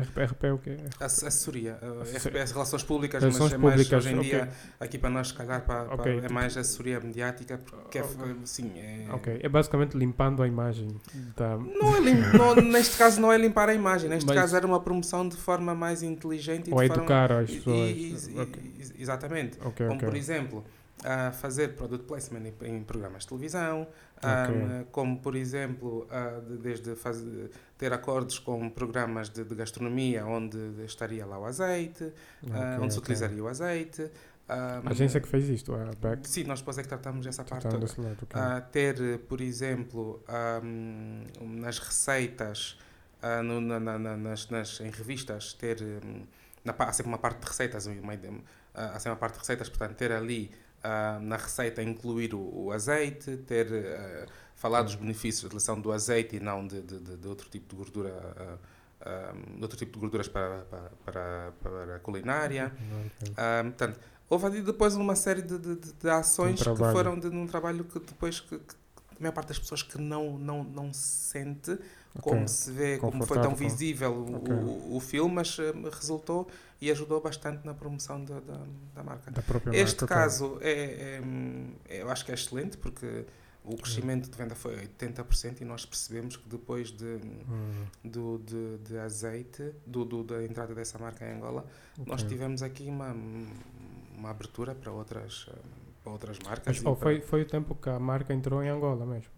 RP, 0.00 0.44
é 0.44 0.52
o 0.52 0.58
quê? 0.58 0.76
ass- 1.00 1.24
Assessoria, 1.24 1.76
uh, 1.82 2.02
Assessor- 2.02 2.30
RP, 2.32 2.52
Relações 2.52 2.82
Públicas, 2.84 3.20
Relações 3.22 3.42
mas 3.42 3.52
é 3.52 3.58
mais 3.58 3.74
públicas, 3.74 4.04
hoje 4.06 4.14
em 4.14 4.18
ok. 4.18 4.30
dia, 4.30 4.48
aqui 4.78 4.98
para 4.98 5.10
nós, 5.10 5.28
se 5.28 5.34
calhar, 5.34 5.64
para, 5.66 5.84
para- 5.86 5.94
Ok, 5.94 6.12
é 6.18 6.20
tipo- 6.20 6.32
mais 6.32 6.56
assessoria 6.56 7.00
mediática, 7.00 7.58
porque 7.58 7.98
é, 7.98 8.04
sim, 8.44 8.70
é. 8.76 9.06
Ok. 9.10 9.40
É 9.42 9.48
basicamente 9.48 9.96
limpando 9.96 10.42
a 10.42 10.46
imagem 10.46 10.88
da. 11.36 11.56
Não 11.56 11.96
é 11.96 12.00
lim- 12.00 12.20
não- 12.38 12.54
neste 12.54 12.96
caso 12.96 13.20
não 13.20 13.32
é 13.32 13.36
limpar 13.38 13.68
a 13.68 13.74
imagem, 13.74 14.08
neste 14.08 14.26
Mas- 14.26 14.36
caso 14.36 14.56
era 14.56 14.66
uma 14.66 14.80
promoção 14.80 15.28
de 15.28 15.36
forma 15.36 15.74
mais 15.74 16.02
inteligente 16.04 16.70
e 16.70 16.72
Ou 16.72 16.80
de 16.80 16.86
forma, 16.88 17.02
educar 17.02 17.32
as 17.32 17.50
pessoas. 17.50 17.76
e- 17.76 17.92
e- 17.92 18.12
e- 18.96 19.02
exatamente. 19.02 19.58
Como 19.58 19.98
por 19.98 20.14
exemplo, 20.14 20.64
a 21.04 21.30
fazer 21.32 21.74
product 21.74 22.06
placement 22.06 22.40
em, 22.62 22.76
em 22.76 22.82
programas 22.82 23.22
de 23.22 23.28
televisão, 23.28 23.82
Ok. 24.16 24.24
ah, 24.24 24.84
como 24.90 25.18
por 25.20 25.36
exemplo, 25.36 26.06
de- 26.40 26.56
desde 26.58 26.96
faz- 26.96 27.22
ter 27.76 27.92
acordos 27.92 28.38
com 28.38 28.68
programas 28.70 29.28
de, 29.28 29.44
de 29.44 29.54
gastronomia 29.54 30.24
onde 30.26 30.58
estaria 30.84 31.26
lá 31.26 31.38
o 31.38 31.44
azeite, 31.44 32.12
ah, 32.50 32.72
Ok, 32.76 32.84
onde 32.84 32.92
se 32.94 32.98
utilizaria 32.98 33.42
o 33.44 33.46
azeite. 33.48 34.10
ah, 34.48 34.80
A 34.84 34.90
agência 34.90 35.20
que 35.20 35.28
fez 35.28 35.48
isto, 35.50 35.74
a 35.74 35.84
Beck. 36.00 36.26
Sim, 36.26 36.44
nós 36.44 36.60
depois 36.60 36.78
é 36.78 36.82
que 36.82 36.88
tratamos 36.88 37.26
essa 37.26 37.44
parte 37.44 37.64
toda. 37.68 37.86
lado, 38.00 38.18
ok. 38.22 38.40
Ah, 38.40 38.60
ter, 38.62 39.18
por 39.28 39.40
exemplo, 39.42 40.22
ahm, 40.26 41.24
nas 41.60 41.78
receitas, 41.78 42.78
ah, 43.20 43.42
no- 43.42 43.60
na- 43.60 43.78
na- 43.80 43.98
na- 43.98 44.16
nas, 44.16 44.48
nas- 44.48 44.80
em 44.80 44.90
revistas, 44.90 45.52
ter 45.52 45.82
hum, 45.82 46.24
na, 46.64 46.74
há 46.78 46.92
sempre 46.92 47.08
uma 47.12 47.18
parte 47.18 47.40
de 47.40 47.46
receitas, 47.46 47.86
uma 47.86 48.14
há 48.74 48.98
sempre 48.98 49.10
uma 49.10 49.16
parte 49.16 49.34
de 49.34 49.40
receitas, 49.40 49.68
portanto, 49.68 49.94
ter 49.96 50.10
ali 50.10 50.50
ah, 50.86 51.18
na 51.20 51.36
receita 51.36 51.82
incluir 51.82 52.34
o, 52.34 52.64
o 52.66 52.72
azeite, 52.72 53.36
ter 53.38 53.66
ah, 53.72 54.26
falar 54.54 54.82
dos 54.82 54.94
benefícios 54.94 55.42
da 55.42 55.46
utilização 55.48 55.80
do 55.80 55.92
azeite 55.92 56.36
e 56.36 56.40
não 56.40 56.66
de, 56.66 56.80
de- 56.82 56.98
de- 57.00 57.16
de 57.16 57.28
outro 57.28 57.48
tipo 57.48 57.66
de 57.68 57.76
gordura. 57.76 58.10
ah, 58.38 58.56
ah, 59.00 59.34
outro 59.60 59.76
tipo 59.76 59.92
de 59.94 59.98
gorduras 60.00 60.26
para, 60.28 60.58
para, 60.70 60.90
para, 61.04 61.52
para 61.62 61.96
a 61.96 61.98
culinária. 62.00 62.72
Ok. 63.22 63.34
Ah, 63.36 63.62
portanto, 63.64 64.00
houve 64.28 64.46
ali 64.46 64.62
depois 64.62 64.94
uma 64.96 65.14
série 65.14 65.42
de, 65.42 65.58
de, 65.58 65.76
de- 65.76 66.10
ações 66.10 66.54
Um 66.54 66.56
que 66.56 66.64
foram 66.96 67.18
de, 67.18 67.28
num 67.30 67.46
trabalho 67.46 67.84
que 67.84 67.98
depois 68.00 68.40
que, 68.40 68.58
que 68.58 68.74
a 69.18 69.20
maior 69.20 69.32
parte 69.32 69.48
das 69.48 69.58
pessoas 69.58 69.82
que 69.82 69.98
não, 70.00 70.38
não, 70.38 70.64
não 70.64 70.92
se 70.92 71.38
sente 72.22 72.30
como 72.30 72.48
se 72.48 72.70
vê, 72.72 72.98
como 72.98 73.22
foi 73.22 73.38
tão 73.38 73.54
visível 73.54 74.12
o, 74.12 74.34
Ok. 74.36 74.54
o, 74.92 74.96
o 74.96 75.00
filme, 75.00 75.34
mas 75.34 75.56
eh, 75.58 75.72
resultou 75.92 76.48
e 76.80 76.90
ajudou 76.90 77.20
bastante 77.20 77.64
na 77.66 77.74
promoção 77.74 78.24
da, 78.24 78.40
da, 78.40 78.66
da 78.94 79.02
marca. 79.02 79.32
Da 79.32 79.42
Este 79.70 79.96
marca, 79.96 80.06
caso 80.06 80.58
é, 80.60 81.16
é, 81.16 81.20
hum, 81.24 81.72
é- 81.88 82.02
eu 82.02 82.10
acho 82.10 82.24
que 82.24 82.30
é 82.30 82.34
excelente 82.34 82.76
porque 82.76 83.24
o 83.64 83.76
crescimento 83.76 84.30
de 84.30 84.36
venda 84.36 84.54
foi 84.54 84.76
80% 84.76 85.60
e 85.60 85.64
nós 85.64 85.84
percebemos 85.86 86.36
que 86.36 86.48
depois 86.48 86.90
de, 86.90 87.18
Hum, 87.48 87.90
do, 88.04 88.38
de, 88.38 88.78
de 88.78 88.98
azeite, 88.98 89.72
do, 89.86 90.04
do- 90.04 90.24
da 90.24 90.44
entrada 90.44 90.74
dessa 90.74 90.98
marca 90.98 91.24
em 91.26 91.34
Angola, 91.36 91.64
nós 92.04 92.22
ok. 92.22 92.28
tivemos 92.28 92.62
aqui 92.62 92.88
uma, 92.88 93.14
uma 94.16 94.30
abertura 94.30 94.74
para 94.74 94.92
outras, 94.92 95.46
eh, 95.50 95.54
para 96.02 96.12
outras 96.12 96.38
marcas. 96.40 96.78
Mas 96.78 96.84
oh, 96.84 96.94
para- 96.96 96.96
foi, 96.96 97.20
foi 97.20 97.42
o 97.42 97.46
tempo 97.46 97.74
que 97.74 97.88
a 97.88 97.98
marca 97.98 98.32
entrou 98.34 98.62
em 98.62 98.68
Angola 98.68 99.04
mesmo? 99.06 99.32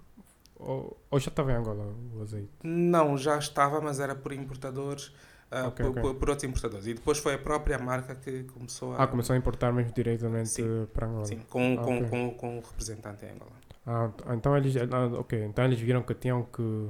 Ou, 0.59 0.97
ou 1.11 1.21
já 1.21 1.29
estava 1.29 1.53
em 1.53 1.57
Angola 1.57 1.94
o 2.16 2.23
azeite? 2.23 2.49
Não, 2.62 3.16
já 3.16 3.38
estava, 3.38 3.81
mas 3.81 4.01
era 4.01 4.14
por 4.14 4.33
importadores, 4.33 5.12
ah, 5.51 5.68
Ok, 5.68 5.85
por, 5.85 5.90
ok. 5.92 6.03
por- 6.03 6.14
por 6.16 6.31
outros 6.31 6.44
importadores. 6.49 6.87
E 6.87 6.94
depois 6.94 7.18
foi 7.18 7.35
a 7.35 7.38
própria 7.38 7.79
marca 7.79 8.14
que 8.16 8.42
começou 8.44 8.94
a. 8.94 9.05
Ah, 9.05 9.07
começou 9.07 9.35
a 9.35 9.37
importar 9.37 9.73
mesmo 9.73 9.92
diretamente 9.92 10.49
Sim. 10.51 10.87
para 10.92 11.07
Angola? 11.07 11.25
Sim, 11.27 11.40
com, 11.49 11.77
Ah, 11.79 11.83
com, 11.85 11.97
ok. 11.99 12.09
com, 12.09 12.31
com 12.35 12.59
o 12.59 12.61
representante 12.61 13.25
em 13.25 13.31
Angola. 13.31 13.53
Ah, 13.87 14.09
t- 14.09 14.25
então 14.35 14.57
eles, 14.57 14.75
ah, 14.77 15.18
ok, 15.21 15.44
então 15.44 15.64
eles 15.64 15.79
viram 15.81 16.03
que 16.03 16.12
tinham 16.14 16.42
que, 16.42 16.88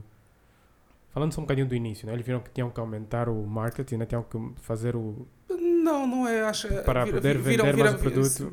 falando 1.11 1.33
só 1.33 1.41
um 1.41 1.45
bocadinho 1.45 1.67
do 1.69 1.75
início, 1.75 2.07
né? 2.07 2.13
eles 2.13 2.25
viram 2.27 2.41
que 2.41 2.51
tinham 2.51 2.71
que 2.71 2.81
aumentar 2.81 3.29
o 3.29 3.47
marketing, 3.47 3.97
né? 3.99 4.07
tinham 4.07 4.23
que 4.23 4.39
fazer 4.63 4.97
o, 4.97 5.27
Não, 5.51 6.07
não 6.07 6.27
é. 6.29 6.43
Acho, 6.43 6.69
Para 6.85 7.05
vi- 7.05 7.13
poder 7.13 7.39
viram, 7.39 7.65
vender 7.67 7.77
viram, 7.77 7.91
mais 7.91 7.95
o 7.95 7.99
produto. 8.03 8.53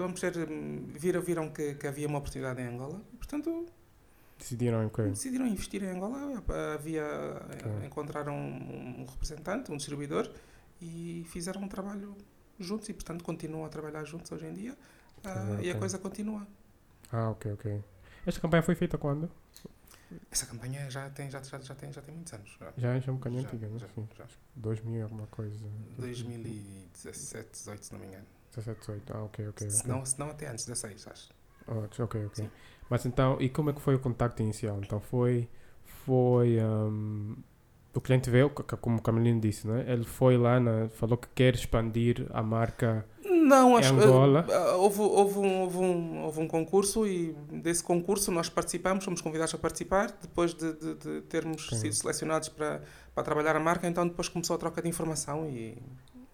Vamos 0.00 0.20
ter, 0.20 0.36
hum, 0.38 0.86
viram, 0.94 1.20
viram 1.20 1.48
que, 1.50 1.74
que 1.74 1.86
havia 1.86 2.06
uma 2.08 2.18
oportunidade 2.18 2.60
em 2.62 2.66
Angola 2.66 3.00
portanto, 3.18 3.66
decidiram 4.42 4.88
que 4.88 5.02
decidiram 5.02 5.46
investir 5.46 5.82
em 5.82 5.90
Angola. 5.90 6.42
Havia, 6.74 7.04
Ok. 7.54 7.86
encontraram 7.86 8.34
um, 8.34 9.02
um 9.02 9.06
representante, 9.06 9.70
um 9.70 9.76
distribuidor 9.76 10.30
e 10.80 11.24
fizeram 11.28 11.62
um 11.62 11.68
trabalho 11.68 12.16
juntos 12.58 12.88
e, 12.88 12.92
portanto, 12.92 13.24
continuam 13.24 13.64
a 13.64 13.68
trabalhar 13.68 14.04
juntos 14.04 14.30
hoje 14.32 14.46
em 14.46 14.52
dia 14.52 14.76
ah, 15.24 15.52
Ok, 15.54 15.66
e 15.66 15.70
a 15.70 15.78
coisa 15.78 15.98
continua. 15.98 16.46
Ah, 17.10 17.30
ok, 17.30 17.52
ok. 17.52 17.84
Esta 18.26 18.40
campanha 18.40 18.62
foi 18.62 18.74
feita 18.74 18.98
quando? 18.98 19.30
Essa 20.30 20.46
campanha 20.46 20.90
já 20.90 21.08
tem, 21.10 21.30
já, 21.30 21.42
já, 21.42 21.58
já 21.60 21.74
tem, 21.74 21.92
já 21.92 22.02
tem 22.02 22.14
muitos 22.14 22.32
anos. 22.32 22.56
Já. 22.60 22.72
Já 22.76 22.94
é 22.94 23.10
um 23.10 23.14
bocadinho 23.14 23.42
Já, 23.42 23.48
antiga, 23.48 23.68
né? 23.68 23.78
já, 23.78 23.88
Sim. 23.88 24.08
já. 24.16 24.26
2000 24.56 24.98
e 24.98 25.02
alguma 25.02 25.26
coisa. 25.28 25.64
2017, 25.98 27.50
18, 27.50 27.86
se 27.86 27.92
não 27.92 28.00
me 28.00 28.06
engano. 28.06 28.26
17, 28.54 28.80
18. 28.80 29.12
Ah, 29.14 29.24
ok, 29.24 29.48
ok. 29.48 29.70
Se 29.70 29.80
ok. 29.80 29.90
não, 29.90 30.04
se 30.04 30.18
não 30.18 30.30
até 30.30 30.48
antes, 30.48 30.66
16, 30.66 31.06
acho. 31.06 31.30
Oh, 31.66 32.02
ok, 32.02 32.04
ok. 32.04 32.30
Sim. 32.34 32.50
Mas 32.92 33.06
então, 33.06 33.38
e 33.40 33.48
como 33.48 33.70
é 33.70 33.72
que 33.72 33.80
foi 33.80 33.94
o 33.94 33.98
contacto 33.98 34.42
inicial? 34.42 34.78
Então 34.84 35.00
foi, 35.00 35.48
foi, 36.04 36.58
um, 36.62 37.34
o 37.94 38.00
cliente 38.02 38.28
veio, 38.28 38.50
como 38.50 38.98
o 38.98 39.00
Camelino 39.00 39.40
disse, 39.40 39.66
né? 39.66 39.82
Ele 39.88 40.04
foi 40.04 40.36
lá, 40.36 40.60
na, 40.60 40.90
falou 40.90 41.16
que 41.16 41.26
quer 41.34 41.54
expandir 41.54 42.26
a 42.34 42.42
marca. 42.42 43.06
Não, 43.24 43.78
acho 43.78 43.94
Angola? 43.94 44.44
ah, 44.46 44.76
houve, 44.76 45.00
houve, 45.00 45.38
um, 45.38 45.60
houve, 45.62 45.78
um, 45.78 46.22
houve 46.24 46.40
um 46.40 46.46
concurso 46.46 47.06
e 47.06 47.32
desse 47.50 47.82
concurso 47.82 48.30
nós 48.30 48.50
participamos, 48.50 49.06
fomos 49.06 49.22
convidados 49.22 49.54
a 49.54 49.58
participar. 49.58 50.14
Depois 50.20 50.52
de, 50.52 50.74
de, 50.74 50.94
de 50.96 51.20
termos 51.22 51.68
Ok. 51.68 51.78
sido 51.78 51.94
selecionados 51.94 52.50
para, 52.50 52.82
para 53.14 53.22
trabalhar 53.22 53.56
a 53.56 53.60
marca, 53.60 53.88
então 53.88 54.06
depois 54.06 54.28
começou 54.28 54.54
a 54.54 54.58
troca 54.58 54.82
de 54.82 54.88
informação 54.90 55.48
e, 55.48 55.78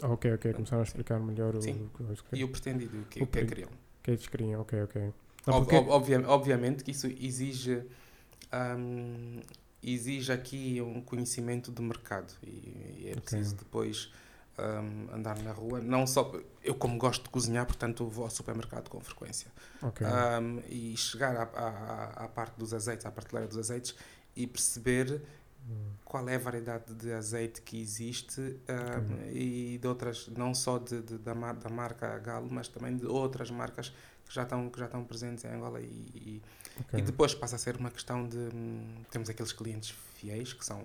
ok, 0.03 0.35
ok, 0.35 0.55
começaram 0.55 0.81
a 0.83 0.85
explicar 0.85 1.21
melhor 1.21 1.55
o, 1.55 1.63
Sim. 1.63 1.89
o, 2.01 2.03
os 2.13 2.25
e 2.33 2.43
o 2.43 2.49
pretendido 2.49 3.07
que, 3.09 3.23
O 3.23 3.27
que 3.27 3.31
pre- 3.31 3.47
queriam. 3.47 3.71
que 4.03 4.11
eles 4.11 4.27
queriam. 4.27 4.61
Ok, 4.61 4.83
ok. 4.83 5.13
Ob- 5.51 5.67
porque- 5.67 5.77
ob- 5.77 5.89
obvia- 5.91 6.29
obviamente 6.29 6.85
que 6.85 6.91
isso 6.91 7.07
exige, 7.07 7.85
hum, 8.53 9.41
exige 9.83 10.33
aqui 10.33 10.81
um 10.81 11.01
conhecimento 11.01 11.71
de 11.73 11.83
mercado 11.83 12.33
e, 12.43 12.49
e 13.01 13.09
é 13.11 13.17
preciso 13.17 13.57
depois 13.57 14.13
hum, 14.59 15.09
andar 15.13 15.39
na 15.43 15.53
rua. 15.53 15.81
Não 15.81 16.07
só 16.07 16.33
eu 16.63 16.75
como 16.75 16.99
gosto 16.99 17.25
de 17.25 17.31
cozinhar, 17.31 17.67
portanto 17.67 18.07
vou 18.07 18.25
ao 18.25 18.31
supermercado 18.31 18.89
com 18.89 19.01
frequência. 19.01 19.51
ok. 19.81 20.07
Um, 20.07 20.61
e 20.69 20.97
chegar 20.97 21.37
à, 21.37 21.43
à, 21.43 21.69
à- 21.69 22.25
à 22.25 22.29
parte 22.29 22.57
dos 22.59 22.75
azeites, 22.75 23.07
à 23.07 23.11
prateleira 23.11 23.49
dos 23.49 23.59
azeites 23.59 23.95
e 24.35 24.47
perceber 24.47 25.23
Hum, 25.71 25.91
qual 26.05 26.27
é 26.31 26.37
a 26.37 26.39
variedade 26.39 26.95
de 26.95 27.13
azeite 27.13 27.61
que 27.61 27.79
existe 27.79 28.41
um, 28.41 29.31
e 29.31 29.77
de 29.77 29.87
outras, 29.87 30.27
não 30.29 30.55
só 30.55 30.79
de, 30.79 31.03
de- 31.03 31.19
da, 31.19 31.35
mar- 31.35 31.57
da 31.57 31.69
marca 31.69 32.19
Galo, 32.21 32.49
mas 32.51 32.69
também 32.69 32.97
de 32.97 33.05
outras 33.05 33.51
marcas 33.51 33.93
que 34.29 34.35
já 34.35 34.43
estão, 34.43 34.69
que 34.71 34.79
já 34.79 34.85
estão 34.87 35.03
presentes 35.05 35.45
em 35.45 35.49
Angola 35.49 35.81
e, 35.81 35.85
e, 35.87 36.43
ok. 36.81 36.99
e 37.01 37.03
depois 37.03 37.35
passa 37.35 37.57
a 37.57 37.59
ser 37.59 37.77
uma 37.77 37.91
questão 37.91 38.29
de 38.29 38.37
hum, 38.37 39.03
temos 39.11 39.29
aqueles 39.31 39.53
clientes 39.53 39.91
fiéis 40.15 40.53
que 40.53 40.65
são 40.65 40.83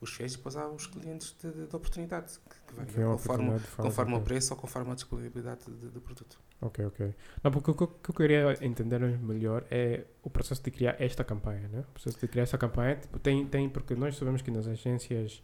os 0.00 0.10
fiéis 0.12 0.32
e 0.34 0.36
depois 0.36 0.56
há 0.56 0.66
os 0.68 0.86
clientes 0.86 1.36
de, 1.42 1.50
de- 1.52 1.66
de 1.66 1.76
oportunidade 1.76 2.32
que, 2.48 2.84
que 2.84 2.92
Foi 2.92 3.04
uma 3.04 3.12
conforme, 3.12 3.48
oportunidade 3.50 3.76
conforme 3.76 4.14
o 4.16 4.20
preço 4.22 4.54
ou 4.54 4.60
conforme 4.60 4.90
a 4.92 4.94
disponibilidade 4.94 5.60
de- 5.66 5.76
de- 5.76 5.88
do 5.90 6.00
produto. 6.00 6.38
Ok, 6.62 6.84
ok. 6.84 7.14
Não, 7.42 7.50
porque 7.50 7.70
o 7.70 7.74
que 7.74 7.82
eu- 7.82 7.88
que 7.88 8.10
eu 8.10 8.14
queria 8.14 8.58
entender 8.64 8.98
melhor 9.18 9.64
é 9.70 10.04
o 10.22 10.28
processo 10.30 10.62
de 10.62 10.70
criar 10.70 10.96
esta 11.00 11.24
campanha, 11.24 11.68
né? 11.68 11.80
O 11.80 11.92
processo 11.92 12.18
de 12.18 12.28
criar 12.28 12.42
esta 12.44 12.58
campanha, 12.58 12.96
tipo, 12.96 13.18
tem, 13.18 13.46
tem, 13.46 13.68
porque 13.68 13.94
nós 13.94 14.16
sabemos 14.16 14.42
que 14.42 14.50
nas 14.50 14.66
agências, 14.66 15.42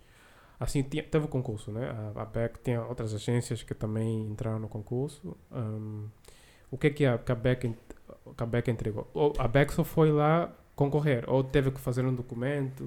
assim, 0.60 0.82
tinha, 0.82 1.02
teve 1.02 1.24
o 1.24 1.28
concurso, 1.28 1.70
né? 1.72 1.88
A, 2.14 2.22
a 2.22 2.24
Beck 2.26 2.58
tinha 2.62 2.82
outras 2.82 3.14
agências 3.14 3.62
que 3.62 3.74
também 3.74 4.26
entraram 4.26 4.58
no 4.58 4.68
concurso. 4.68 5.36
Ahm, 5.50 6.08
o 6.70 6.78
que 6.78 6.86
é 6.88 6.90
que 6.90 7.06
a, 7.06 7.18
que 7.18 7.32
a, 7.32 7.36
ent- 7.64 7.76
que 8.62 8.70
a 8.70 8.72
entregou? 8.72 9.08
Ou 9.14 9.32
a 9.38 9.46
Beck 9.48 9.72
só 9.72 9.84
foi 9.84 10.10
lá 10.12 10.52
concorrer, 10.74 11.24
ou 11.28 11.42
teve 11.42 11.70
que 11.70 11.80
fazer 11.80 12.04
um 12.04 12.14
documento, 12.14 12.84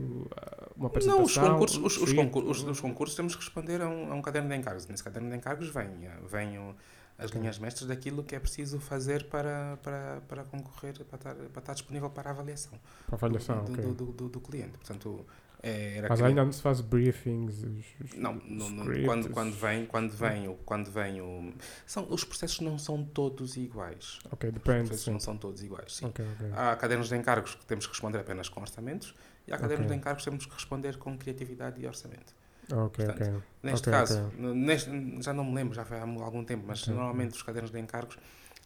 uma 0.76 0.88
apresentação? 0.88 1.20
Não, 1.20 1.26
os 1.26 1.38
concursos, 1.38 1.78
os, 1.78 1.98
os 1.98 2.14
concursos, 2.14 2.64
os, 2.64 2.70
os 2.70 2.80
concursos 2.80 3.16
temos 3.16 3.36
que 3.36 3.42
responder 3.44 3.82
a 3.82 3.88
um, 3.90 4.12
a 4.12 4.16
um 4.16 4.22
caderno 4.22 4.48
de 4.50 4.56
encargos. 4.56 4.86
Nesse 4.88 5.04
caderno 5.04 5.30
de 5.30 5.36
encargos 5.36 5.70
vem, 5.70 5.88
eh, 6.06 6.12
vem 6.30 6.60
o- 6.60 6.76
as 7.18 7.32
linhas 7.32 7.58
mestras 7.60 7.88
daquilo 7.90 8.24
que 8.24 8.34
é 8.36 8.40
preciso 8.40 8.80
fazer 8.80 9.26
para, 9.26 9.78
para, 9.84 10.22
para 10.28 10.44
concorrer, 10.46 10.94
para 11.04 11.16
estar, 11.18 11.36
para 11.36 11.60
estar 11.60 11.74
disponível 11.74 12.10
para 12.10 12.30
a 12.30 12.32
avaliação, 12.32 12.80
Para 13.08 13.16
avaliação, 13.16 13.66
do, 13.66 13.94
do, 13.94 14.06
do- 14.14 14.30
do 14.30 14.40
cliente. 14.40 14.78
Portanto, 14.78 15.26
é, 15.62 15.98
era 15.98 16.10
Mas 16.10 16.22
ainda 16.22 16.44
não 16.46 16.52
se 16.52 16.62
faz 16.62 16.80
briefings. 16.82 17.64
os- 17.64 17.86
os- 18.12 18.14
não, 18.18 18.38
os 18.38 18.44
no- 18.46 18.70
no- 18.70 19.04
quando, 19.06 19.30
quando 19.30 19.54
vem, 19.54 19.86
quando 19.86 20.12
vem, 20.12 20.48
o, 20.48 20.54
quando 20.56 20.90
vem 20.92 21.22
o, 21.22 21.54
são, 21.86 22.08
os 22.10 22.24
processos 22.24 22.62
não 22.62 22.78
são 22.80 23.04
todos 23.04 23.58
iguais. 23.58 24.20
Ok, 24.32 24.50
Os 24.50 24.54
depende. 24.56 24.80
processos 24.88 25.06
Sim. 25.06 25.12
não 25.12 25.20
são 25.20 25.38
todos 25.38 25.62
iguais, 25.62 25.96
sim. 25.96 26.06
Ok, 26.06 26.26
ok. 26.36 26.50
Há 26.54 26.76
cadernos 26.76 27.10
de 27.10 27.16
encargos 27.18 27.56
que 27.56 27.66
temos 27.66 27.86
que 27.86 27.92
responder 27.92 28.20
apenas 28.20 28.48
com 28.48 28.62
orçamentos 28.62 29.14
e 29.48 29.52
há 29.54 29.58
cadernos 29.58 29.86
Ok. 29.86 29.96
de 29.96 30.00
encargos 30.00 30.24
que 30.24 30.30
temos 30.30 30.46
que 30.46 30.54
responder 30.54 30.98
com 30.98 31.18
criatividade 31.18 31.82
e 31.82 31.86
orçamento. 31.88 32.34
Ok, 32.72 33.04
portanto, 33.06 33.30
ok. 33.30 33.44
Neste 33.64 33.90
Ok, 33.90 33.92
caso, 34.00 34.32
neste- 34.38 35.22
já 35.24 35.34
não 35.34 35.44
me 35.44 35.56
lembro, 35.56 35.74
já 35.74 35.84
foi 35.84 35.98
há 35.98 36.04
algum 36.04 36.44
tempo, 36.46 36.64
mas 36.68 36.86
normalmente 36.88 37.32
os 37.36 37.42
cadernos 37.42 37.72
de 37.72 37.80
encargos 37.80 38.18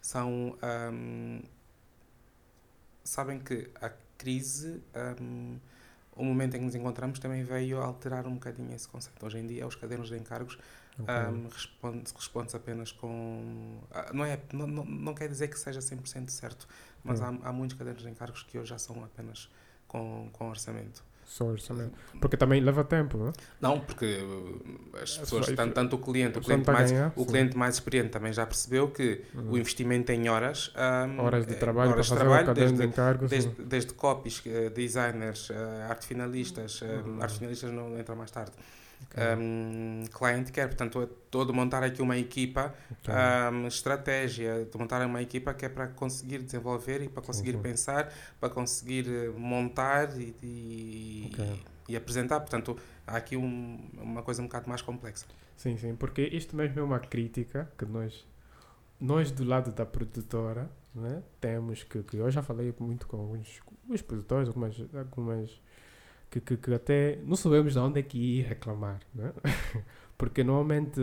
são. 0.01 0.57
ahm, 0.61 1.39
sabem 3.03 3.39
que 3.39 3.69
a 3.81 3.89
crise, 4.17 4.81
ahm, 4.93 5.57
o 6.15 6.23
momento 6.23 6.55
em 6.55 6.59
que 6.59 6.65
nos 6.65 6.75
encontramos, 6.75 7.19
também 7.19 7.43
veio 7.43 7.81
alterar 7.81 8.27
um 8.27 8.33
bocadinho 8.35 8.73
esse 8.75 8.87
conceito. 8.87 9.25
Hoje 9.25 9.37
em 9.39 9.47
dia, 9.47 9.67
os 9.67 9.75
cadernos 9.75 10.09
de 10.09 10.17
encargos 10.17 10.57
ok. 10.99 11.17
ahm, 11.17 11.47
responde, 11.51 12.11
responde 12.15 12.55
apenas 12.55 12.91
com. 12.91 13.79
ah, 13.91 14.11
Não, 14.13 14.25
é, 14.25 14.39
não, 14.53 14.67
não, 14.67 14.85
não 14.85 15.13
quer 15.13 15.27
dizer 15.29 15.47
que 15.49 15.59
seja 15.59 15.81
100% 15.81 16.29
certo, 16.31 16.67
mas 17.03 17.19
Hum. 17.19 17.21
há, 17.21 17.27
há 17.27 17.53
muitos 17.53 17.77
cadernos 17.77 18.03
de 18.03 18.09
encargos 18.09 18.43
que 18.43 18.57
hoje 18.57 18.69
já 18.69 18.77
são 18.77 19.03
apenas 19.03 19.49
com, 19.87 20.29
com 20.33 20.49
orçamento. 20.49 21.03
Só 21.33 21.45
orçamento. 21.45 21.97
Porque 22.21 22.37
também 22.37 22.61
leva 22.61 22.83
tempo, 22.83 23.17
não 23.17 23.29
é? 23.29 23.33
Não, 23.59 23.79
porque 23.79 24.05
uh, 24.05 24.97
as 25.01 25.17
É 25.17 25.21
pessoas, 25.21 25.47
tanto, 25.53 25.73
tanto 25.73 25.95
o 25.95 25.99
cliente, 25.99 26.37
o 26.37 26.41
cliente, 26.41 26.63
tá 26.63 26.71
mais, 26.73 26.91
ganhar, 26.91 27.11
o 27.15 27.25
cliente 27.25 27.57
mais 27.57 27.73
experiente 27.73 28.09
também 28.09 28.31
já 28.31 28.45
percebeu 28.45 28.91
que 28.91 29.23
Uhum. 29.33 29.49
o 29.53 29.57
investimento 29.57 30.11
em 30.11 30.29
horas, 30.29 30.71
um, 30.77 31.21
Horas 31.21 31.47
de 31.47 31.53
é- 31.53 31.57
trabalho 31.57 31.89
horas 31.93 32.07
para 32.07 32.15
de 32.17 32.21
fazer 32.21 32.21
o 32.21 32.27
trabalho, 32.27 32.45
caderno 32.45 32.71
de 32.73 32.77
desde, 32.77 32.93
encargos. 32.93 33.29
desde, 33.31 33.49
desde 33.63 33.93
copies, 33.95 34.43
eh, 34.45 34.69
designers, 34.69 35.49
eh, 35.49 35.87
arte 35.89 36.05
finalistas, 36.05 36.81
eh, 36.83 37.01
Uhum. 37.03 37.19
arte 37.19 37.39
finalistas 37.39 37.71
não 37.71 37.97
entra 37.97 38.13
mais 38.15 38.29
tarde, 38.29 38.51
Um, 39.15 40.03
client 40.11 40.49
care, 40.51 40.67
portanto, 40.69 41.01
é 41.03 41.07
todo 41.29 41.53
montar 41.53 41.83
aqui 41.83 42.01
uma 42.01 42.17
equipa, 42.17 42.73
ok. 42.91 43.13
um, 43.53 43.67
estratégia, 43.67 44.65
de 44.65 44.75
montar 44.77 45.05
uma 45.05 45.21
equipa 45.21 45.53
que 45.53 45.65
é 45.65 45.69
para 45.69 45.87
conseguir 45.87 46.39
desenvolver 46.39 47.03
e 47.03 47.09
para 47.09 47.21
conseguir 47.21 47.51
sim. 47.53 47.61
pensar, 47.61 48.11
para 48.39 48.49
conseguir 48.49 49.05
eh, 49.07 49.29
montar 49.37 50.19
e, 50.19 50.35
e, 50.41 51.31
e 51.89 51.95
apresentar. 51.95 52.39
Portanto, 52.39 52.75
há 53.05 53.17
aqui 53.17 53.37
um- 53.37 53.87
uma 54.01 54.23
coisa 54.23 54.41
um 54.41 54.45
bocado 54.45 54.67
mais 54.67 54.81
complexa. 54.81 55.27
Sim, 55.55 55.77
sim, 55.77 55.95
porque 55.95 56.23
isto 56.23 56.55
mesmo 56.55 56.79
é 56.79 56.83
uma 56.83 56.99
crítica 56.99 57.71
que 57.77 57.85
nós, 57.85 58.25
nós 58.99 59.29
do 59.29 59.43
lado 59.43 59.71
da 59.71 59.85
produtora, 59.85 60.69
né, 60.95 61.21
temos 61.39 61.83
que, 61.83 62.01
que 62.03 62.17
eu 62.17 62.29
já 62.31 62.41
falei 62.41 62.73
muito 62.79 63.05
com 63.07 63.17
alguns, 63.17 63.61
alguns 63.83 64.01
produtores, 64.01 64.47
algumas, 64.47 64.75
algumas 64.93 65.61
que, 66.33 66.41
que, 66.41 66.57
que 66.57 66.73
até 66.73 67.19
não 67.23 67.35
sabemos 67.35 67.73
de 67.73 67.79
onde 67.79 67.99
é 67.99 68.03
que 68.03 68.17
ir 68.17 68.41
reclamar, 68.41 68.99
né? 69.13 69.31
porque 70.17 70.43
normalmente 70.43 70.99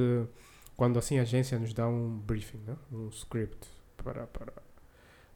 quando 0.76 0.98
assim 0.98 1.18
a 1.18 1.22
agência 1.22 1.58
nos 1.58 1.72
dá 1.72 1.86
um 1.86 2.18
briefing, 2.18 2.58
né, 2.66 2.76
um 2.90 3.08
script 3.10 3.68
para, 3.96 4.26
para 4.26 4.52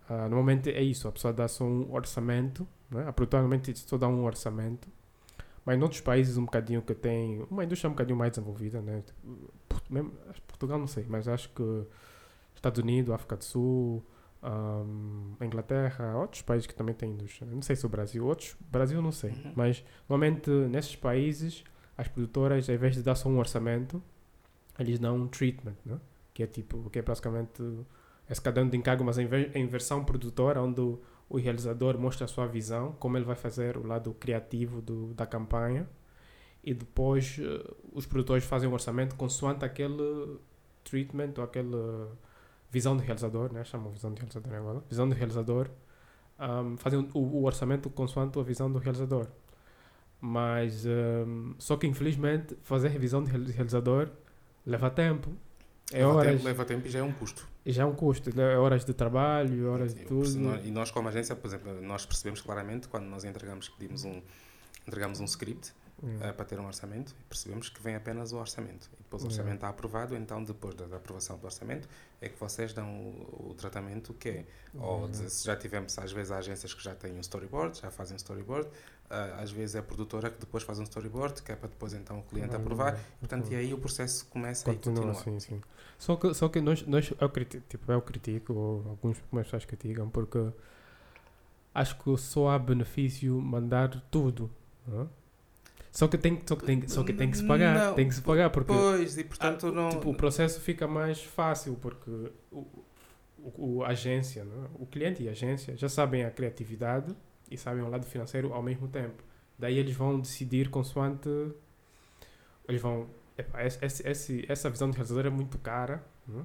ah, 0.09 0.29
normalmente 0.29 0.71
é 0.71 0.83
isso, 0.83 1.07
a 1.07 1.13
pessoa 1.13 1.33
dá 1.33 1.47
só 1.47 1.65
um 1.65 1.93
orçamento, 1.93 2.67
né? 2.91 3.07
a 3.07 3.13
produtora 3.13 3.43
normalmente 3.43 3.79
só 3.79 3.97
dá 3.97 4.09
um 4.09 4.25
orçamento 4.25 4.89
mas 5.65 5.79
em 5.79 5.83
outros 5.83 6.01
países 6.01 6.37
um 6.37 6.45
bocadinho 6.45 6.83
que 6.83 6.95
tem 6.95 7.47
uma 7.51 7.65
indústria 7.65 7.89
um 7.89 7.93
bocadinho 7.93 8.19
mais 8.19 8.33
desenvolvida, 8.33 8.83
né? 8.83 9.03
Tipo, 9.07 10.11
Portugal 10.47 10.79
não 10.79 10.87
sei, 10.87 11.07
mas 11.09 11.27
acho 11.27 11.49
que 11.51 11.63
Estados 12.55 12.83
Unidos, 12.83 13.15
África 13.15 13.37
do 13.37 13.45
Sul, 13.45 14.05
ahm, 14.45 15.35
Inglaterra, 15.41 16.17
outros 16.17 16.43
países 16.43 16.67
que 16.67 16.75
também 16.75 16.95
têm 16.95 17.11
indústria. 17.13 17.51
Não 17.51 17.63
sei 17.63 17.75
se 17.77 17.87
o 17.87 17.89
Brasil, 17.89 18.25
outros, 18.27 18.57
Brasil 18.71 19.01
não 19.03 19.11
sei, 19.13 19.31
Uhum. 19.31 19.53
mas 19.57 19.85
normalmente 20.09 20.51
nesses 20.51 20.95
países 20.97 21.65
as 21.97 22.09
produtoras, 22.09 22.69
ao 22.69 22.75
invés 22.75 22.95
de 22.95 23.03
dar 23.03 23.15
só 23.15 23.29
um 23.29 23.39
orçamento, 23.39 24.03
eles 24.79 24.99
dão 24.99 25.17
um 25.17 25.27
treatment, 25.29 25.77
né? 25.85 25.99
que 26.33 26.43
é 26.43 26.47
tipo, 26.47 26.91
que 26.91 26.99
é 26.99 27.03
basicamente 27.03 27.63
esse 28.29 28.41
caderno 28.41 28.71
de 28.71 28.77
encargo, 28.77 29.05
mas 29.05 29.19
em, 29.19 29.27
ve- 29.27 29.51
em 29.55 29.67
versão 29.67 30.05
produtora, 30.05 30.61
onde 30.63 30.81
o, 30.81 31.01
o 31.29 31.37
realizador 31.39 31.97
mostra 31.99 32.25
a 32.25 32.29
sua 32.29 32.47
visão, 32.47 32.93
como 32.99 33.17
ele 33.17 33.25
vai 33.25 33.37
fazer 33.37 33.77
o 33.77 33.87
lado 33.87 34.13
criativo 34.15 34.83
do, 34.83 35.15
da 35.15 35.27
campanha, 35.27 35.89
e 36.65 36.73
depois 36.75 37.39
eh, 37.39 37.75
os 37.93 38.07
produtores 38.07 38.43
fazem 38.45 38.69
um 38.69 38.73
orçamento 38.73 39.15
consoante 39.15 39.65
aquele 39.65 40.39
treatment 40.83 41.35
ou 41.37 41.45
aquela 41.45 42.11
visão 42.71 42.97
do 42.97 43.03
realizador, 43.03 43.53
né? 43.53 43.65
chamam 43.65 43.91
visão 43.93 44.13
do 44.13 44.17
realizador 44.19 44.53
em 44.53 44.57
Angola, 44.57 44.85
visão 44.89 45.09
do 45.09 45.15
realizador, 45.15 45.69
ahm, 46.39 46.77
fazem 46.77 47.09
o, 47.15 47.19
o 47.19 47.45
orçamento 47.45 47.89
consoante 47.91 48.39
a 48.39 48.43
visão 48.43 48.71
do 48.71 48.79
realizador. 48.79 49.27
Mas, 50.21 50.87
ahm, 50.87 51.53
só 51.59 51.77
que 51.77 51.87
infelizmente, 51.87 52.57
fazer 52.63 52.89
revisão 52.89 53.23
do 53.23 53.29
reali- 53.29 53.53
realizador 53.53 54.11
leva 54.67 54.91
tempo. 54.91 55.31
É 55.93 55.99
leva, 55.99 56.15
horas, 56.15 56.33
tempo, 56.33 56.45
leva 56.45 56.65
tempo 56.65 56.87
e 56.87 56.91
já 56.91 56.99
é 57.01 57.03
um 57.03 57.13
custo. 57.13 57.47
já 57.67 57.83
é 57.83 57.87
um 57.87 57.95
custo, 57.95 58.41
é 58.41 58.57
horas 58.59 58.85
de 58.87 58.95
trabalho, 58.95 59.71
horas 59.71 59.95
de 59.95 60.05
tudo. 60.05 60.27
E 60.65 60.71
nós, 60.71 60.91
como 60.91 61.09
agência, 61.09 61.37
por 61.37 61.47
exemplo, 61.47 61.81
nós 61.83 62.07
percebemos 62.07 62.41
claramente 62.41 62.89
quando 62.89 63.05
nós 63.05 63.23
entregamos, 63.25 63.69
pedimos 63.69 64.03
um, 64.05 64.23
entregamos 64.87 65.21
um 65.21 65.25
script 65.27 65.75
Hum. 66.03 66.19
eh, 66.21 66.33
para 66.33 66.45
ter 66.45 66.59
um 66.61 66.67
orçamento, 66.67 67.15
percebemos 67.29 67.69
que 67.69 67.81
vem 67.83 67.95
apenas 67.95 68.33
o 68.33 68.37
orçamento. 68.37 68.91
E 68.95 69.03
depois 69.03 69.23
o 69.23 69.27
Yeah. 69.27 69.43
orçamento 69.43 69.55
está 69.57 69.69
aprovado, 69.69 70.17
então 70.17 70.43
depois 70.43 70.75
da, 70.75 70.87
da 70.87 70.97
aprovação 70.97 71.39
do 71.39 71.45
orçamento 71.45 71.89
é 72.21 72.29
que 72.29 72.39
vocês 72.39 72.73
dão 72.73 72.89
o, 72.89 73.51
o 73.51 73.55
tratamento 73.55 74.13
que 74.15 74.29
é. 74.29 74.47
Ou 74.77 75.09
de- 75.09 75.31
se 75.31 75.47
já 75.47 75.57
tivemos, 75.57 75.97
às 75.99 76.11
vezes, 76.13 76.31
há 76.33 76.39
agências 76.39 76.75
que 76.75 76.83
já 76.83 76.95
têm 76.95 77.13
um 77.17 77.21
storyboard, 77.21 77.81
já 77.81 77.91
fazem 77.91 78.15
um 78.15 78.17
storyboard, 78.17 78.69
ah, 79.09 79.37
às 79.41 79.51
vezes 79.53 79.77
é 79.77 79.79
a 79.79 79.83
produtora 79.83 80.31
que 80.31 80.39
depois 80.41 80.63
faz 80.65 80.79
um 80.79 80.83
storyboard, 80.83 81.43
que 81.43 81.53
é 81.53 81.57
para 81.57 81.69
depois 81.69 81.93
então 81.95 82.19
o 82.19 82.23
cliente 82.25 82.57
aprovar. 82.57 82.93
vai. 82.95 83.01
Portanto, 83.21 83.53
e 83.53 83.57
aí 83.57 83.73
o 83.73 83.79
processo 83.79 84.27
começa 84.27 84.65
Continua, 84.65 85.13
e 85.13 85.15
continua. 85.15 85.23
sim, 85.23 85.41
sim. 85.41 85.61
Só 85.99 86.17
que, 86.17 86.35
só 86.35 86.49
que 86.49 86.61
nós, 86.61 86.83
nós 86.87 87.13
eu, 87.21 87.29
critico, 87.31 87.65
tipo, 87.69 87.91
eu 87.93 88.03
critico, 88.03 88.53
ou 88.53 88.77
algumas 88.91 89.19
algumas 89.23 89.47
pessoas 89.47 89.65
criticam, 89.65 90.11
porque 90.11 90.39
acho 91.75 91.97
que 91.99 92.17
só 92.19 92.49
há 92.51 92.59
benefício 92.59 93.41
mandar 93.41 94.01
tudo. 94.11 94.51
não 94.87 95.03
é? 95.03 95.07
Só 95.95 96.09
que 96.09 96.19
tem, 96.19 96.41
só 96.45 96.57
que 96.57 96.65
tem, 96.67 96.89
só 96.89 97.05
que, 97.05 97.13
tem 97.13 97.31
que 97.31 97.37
se 97.37 97.47
pagar. 97.47 97.79
Não, 97.79 97.95
tem 97.95 98.09
que 98.09 98.15
se 98.17 98.21
pagar, 98.21 98.51
porque 98.51 98.73
Pois, 98.73 99.17
e 99.17 99.23
portanto 99.23 99.69
ah, 99.69 99.73
não. 99.73 99.89
tipo, 99.91 100.11
o 100.11 100.15
processo 100.15 100.61
fica 100.61 100.89
mais 100.89 101.23
fácil, 101.23 101.77
porque 101.81 102.11
o, 102.51 102.59
o, 103.39 103.77
o- 103.79 103.85
a 103.85 103.89
agência, 103.91 104.45
não 104.45 104.65
é? 104.65 104.69
o 104.75 104.87
cliente 104.87 105.23
e 105.23 105.29
a 105.29 105.31
agência 105.31 105.77
já 105.77 105.89
sabem 105.89 106.25
a 106.25 106.31
criatividade 106.33 107.15
e 107.49 107.57
sabem 107.57 107.85
o 107.85 107.89
lado 107.89 108.05
financeiro 108.07 108.53
ao 108.53 108.61
mesmo 108.61 108.89
tempo. 108.89 109.23
Daí 109.57 109.79
eles 109.79 109.95
vão 109.95 110.19
decidir 110.19 110.69
consoante. 110.69 111.29
Eles 112.69 112.81
vão. 112.83 113.07
Epá, 113.39 113.65
esse, 113.65 114.05
esse, 114.09 114.45
essa 114.49 114.69
visão 114.69 114.91
do 114.91 114.95
realizador 114.95 115.27
é 115.27 115.31
muito 115.31 115.59
cara. 115.59 116.05
Não, 116.27 116.41
é? 116.41 116.45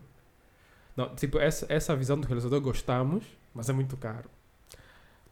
não 0.95 1.15
tipo, 1.15 1.39
essa, 1.39 1.65
essa 1.69 1.95
visão 1.95 2.19
do 2.19 2.27
realizador 2.27 2.61
gostamos, 2.61 3.23
mas 3.51 3.67
é 3.67 3.73
muito 3.73 3.97
caro. 3.97 4.29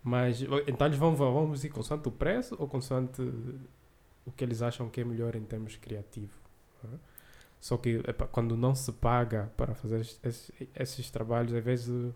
Mas 0.03 0.41
então 0.67 0.87
eles 0.87 0.97
vão, 0.97 1.15
vão 1.15 1.31
vamos 1.33 1.63
ir 1.63 1.69
consoante 1.69 2.07
o 2.07 2.11
preço 2.11 2.55
ou 2.57 2.67
consoante 2.67 3.21
o 4.27 4.31
que 4.31 4.43
eles 4.43 4.61
acham 4.61 4.89
que 4.89 5.01
é 5.01 5.03
melhor 5.03 5.35
em 5.35 5.43
termos 5.43 5.75
criativos. 5.77 6.35
não 6.83 6.93
é? 6.93 6.97
Só 7.59 7.75
que 7.77 8.01
epá, 8.07 8.27
quando 8.27 8.55
não 8.55 8.75
se 8.75 8.91
paga 8.91 9.51
para 9.57 9.73
fazer 9.73 10.01
es- 10.01 10.19
esses, 10.23 10.51
esses 10.75 11.09
trabalhos, 11.09 11.51
às 11.53 11.63
vezes 11.63 12.13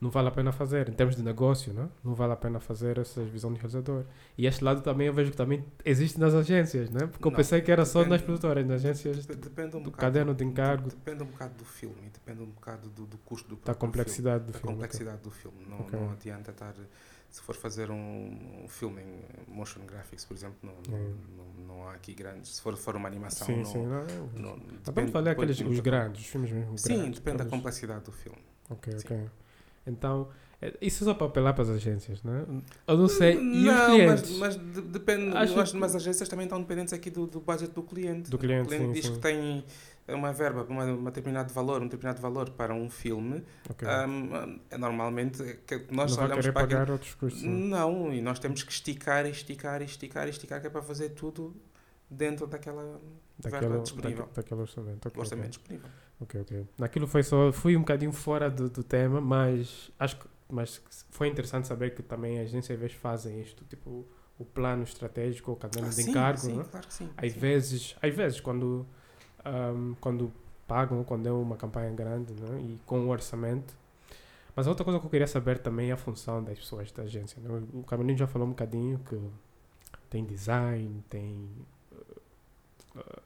não 0.00 0.10
vale 0.10 0.28
a 0.28 0.30
pena 0.30 0.52
fazer. 0.52 0.88
Em 0.90 0.92
termos 0.92 1.16
de 1.16 1.22
negócio, 1.22 1.72
não, 1.72 1.90
não 2.04 2.14
vale 2.14 2.34
a 2.34 2.36
pena 2.36 2.60
fazer 2.60 2.98
essa 2.98 3.24
visão 3.24 3.50
de 3.52 3.58
realizador. 3.58 4.04
E 4.36 4.46
este 4.46 4.62
lado 4.62 4.82
também 4.82 5.06
eu 5.06 5.12
vejo 5.14 5.30
que 5.30 5.36
também 5.36 5.64
existe 5.84 6.20
nas 6.20 6.34
agências, 6.34 6.90
né? 6.90 7.06
porque 7.06 7.26
eu 7.26 7.30
Não, 7.30 7.36
pensei 7.36 7.60
que 7.62 7.72
era 7.72 7.84
só 7.86 8.00
depende- 8.00 8.10
nas 8.16 8.22
produtoras, 8.22 8.66
nas 8.66 8.84
agências 8.84 9.24
Dep- 9.26 9.40
Depende 9.40 9.76
um 9.76 9.80
do 9.82 9.90
bocado 9.90 9.96
caderno 10.02 10.34
de 10.34 10.44
encargo. 10.44 10.90
Depende 10.90 11.22
um 11.22 11.26
bocado 11.26 11.54
do 11.54 11.64
filme, 11.64 12.10
depende 12.12 12.42
um 12.42 12.50
bocado 12.50 12.88
do, 12.90 13.06
do 13.06 13.18
custo 13.18 13.48
do 13.48 13.56
da 13.64 13.74
complexidade 13.74 14.44
do 14.44 14.52
filme. 14.52 14.52
Da 14.52 14.58
filme. 14.60 14.74
complexidade 14.76 15.22
do 15.22 15.30
filme. 15.30 15.66
Não, 15.66 15.80
Ok. 15.80 15.98
não 15.98 16.10
adianta 16.12 16.50
estar. 16.50 16.74
Se 17.30 17.42
for 17.42 17.54
fazer 17.54 17.90
um, 17.90 18.62
um 18.64 18.68
filme 18.68 19.02
em 19.02 19.52
motion 19.54 19.80
graphics, 19.86 20.24
por 20.24 20.34
exemplo, 20.34 20.56
não, 20.62 20.72
não, 20.88 20.98
É. 20.98 21.10
não, 21.36 21.66
não 21.66 21.88
há 21.88 21.92
aqui 21.92 22.14
grandes. 22.14 22.54
Se 22.56 22.62
for, 22.62 22.74
for 22.76 22.96
uma 22.96 23.06
animação, 23.06 23.46
Sim, 23.46 23.58
não. 23.58 23.64
sim. 23.66 23.78
Não, 23.86 24.00
não- 24.06 24.56
não, 24.56 24.56
depende- 24.84 25.12
depois 25.12 25.26
aqueles 25.50 25.60
os 25.60 25.80
grandes, 25.80 26.22
os 26.22 26.26
filmes 26.26 26.50
mesmo 26.50 26.78
Sim, 26.78 26.96
grandes, 26.96 27.20
depende 27.20 27.38
da 27.38 27.44
complexidade 27.44 28.04
do 28.04 28.12
filme. 28.12 28.38
Ok, 28.70 28.92
Sim. 28.98 29.04
ok. 29.04 29.20
Então, 29.86 30.28
é- 30.60 30.76
isso 30.80 31.04
é 31.04 31.06
só 31.06 31.14
para 31.14 31.26
apelar 31.26 31.52
para 31.52 31.62
as 31.64 31.70
agências, 31.70 32.22
né? 32.22 32.44
Eu 32.86 32.96
não 32.96 33.08
sei. 33.08 33.34
E 33.34 33.58
os 33.58 33.64
não, 33.64 33.86
clientes? 33.94 34.30
mas, 34.38 34.56
mas 34.56 34.74
de- 34.74 34.82
depende. 34.82 35.36
Acho 35.36 35.54
Mas, 35.56 35.70
que- 35.72 35.76
mas 35.78 35.94
as 35.94 36.02
agências 36.02 36.28
também 36.28 36.44
estão 36.44 36.60
dependentes 36.60 36.92
aqui 36.94 37.10
do, 37.10 37.26
do 37.26 37.40
budget 37.40 37.72
do 37.72 37.82
cliente. 37.82 38.30
Do 38.30 38.38
cliente, 38.38 38.64
o 38.64 38.66
cliente 38.68 38.86
sim, 38.86 38.92
diz 38.92 39.04
sim. 39.06 39.12
que 39.14 39.18
tem 39.20 39.64
uma 40.14 40.32
verba, 40.32 40.64
uma, 40.68 40.84
uma 40.84 41.10
determinado 41.10 41.52
valor, 41.52 41.80
um 41.82 41.86
determinado 41.86 42.20
valor 42.20 42.50
para 42.50 42.74
um 42.74 42.88
filme. 42.90 43.44
Ok. 43.68 43.86
Ahm, 43.86 44.58
é 44.70 44.78
normalmente 44.78 45.42
que 45.66 45.86
nós 45.90 46.16
não 46.16 46.24
olhamos 46.24 46.46
para 46.46 46.52
pagar 46.52 46.90
outros 46.90 47.14
custos. 47.14 47.40
sim. 47.42 47.48
Não, 47.68 48.12
e 48.12 48.20
nós 48.20 48.38
temos 48.38 48.62
que 48.62 48.72
esticar, 48.72 49.26
esticar, 49.26 49.82
esticar, 49.82 50.28
esticar, 50.28 50.60
que 50.60 50.66
é 50.66 50.70
para 50.70 50.82
fazer 50.82 51.10
tudo 51.10 51.54
dentro 52.10 52.46
daquela 52.46 53.00
Daquele, 53.38 53.60
verba 53.68 53.82
disponível. 53.82 54.16
daquele, 54.26 54.34
daquele 54.36 54.60
orçamento. 54.62 55.06
ok, 55.08 55.20
orçamento 55.20 55.46
ok. 55.46 55.58
disponível. 55.78 55.90
ok, 56.20 56.40
ok. 56.40 56.66
Naquilo 56.78 57.06
foi 57.06 57.22
só, 57.22 57.52
fui 57.52 57.76
um 57.76 57.80
bocadinho 57.80 58.12
fora 58.12 58.50
do, 58.50 58.68
do 58.68 58.82
tema, 58.82 59.20
mas 59.20 59.90
acho 59.98 60.16
que 60.18 60.26
mas 60.50 60.80
foi 61.10 61.28
interessante 61.28 61.66
saber 61.68 61.94
que 61.94 62.02
também 62.02 62.38
as 62.40 62.48
agências 62.48 62.70
às 62.74 62.80
vezes 62.80 62.96
fazem 62.96 63.38
isto, 63.42 63.64
tipo 63.66 64.06
o 64.38 64.44
plano 64.46 64.82
estratégico, 64.84 65.52
o 65.52 65.56
caderno 65.56 65.88
Ah, 65.88 65.92
de 65.92 66.02
encargo, 66.10 66.38
sim, 66.40 66.56
né? 66.56 66.64
claro 66.70 66.86
que 66.86 66.94
sim. 66.94 67.10
Às 67.16 67.32
sim. 67.32 67.38
vezes, 67.38 67.96
às 68.00 68.14
vezes 68.14 68.40
quando, 68.40 68.86
ahm, 69.48 69.94
quando 70.00 70.32
pagam, 70.66 71.02
quando 71.02 71.26
é 71.26 71.32
uma 71.32 71.56
campanha 71.56 71.90
grande 71.90 72.34
né? 72.34 72.60
e 72.60 72.78
com 72.86 73.00
o 73.00 73.08
orçamento. 73.08 73.74
Mas 74.54 74.66
a 74.66 74.70
outra 74.70 74.84
coisa 74.84 75.00
que 75.00 75.06
eu 75.06 75.10
queria 75.10 75.26
saber 75.26 75.58
também 75.58 75.90
é 75.90 75.92
a 75.92 75.96
função 75.96 76.42
das 76.42 76.58
pessoas 76.58 76.92
da 76.92 77.04
agência. 77.04 77.40
Né? 77.40 77.62
O 77.72 77.82
Camelinho 77.84 78.18
já 78.18 78.26
falou 78.26 78.46
um 78.46 78.50
bocadinho 78.50 78.98
que 79.08 79.18
tem 80.10 80.24
design, 80.24 81.02
tem. 81.08 81.48
uh, 82.94 83.22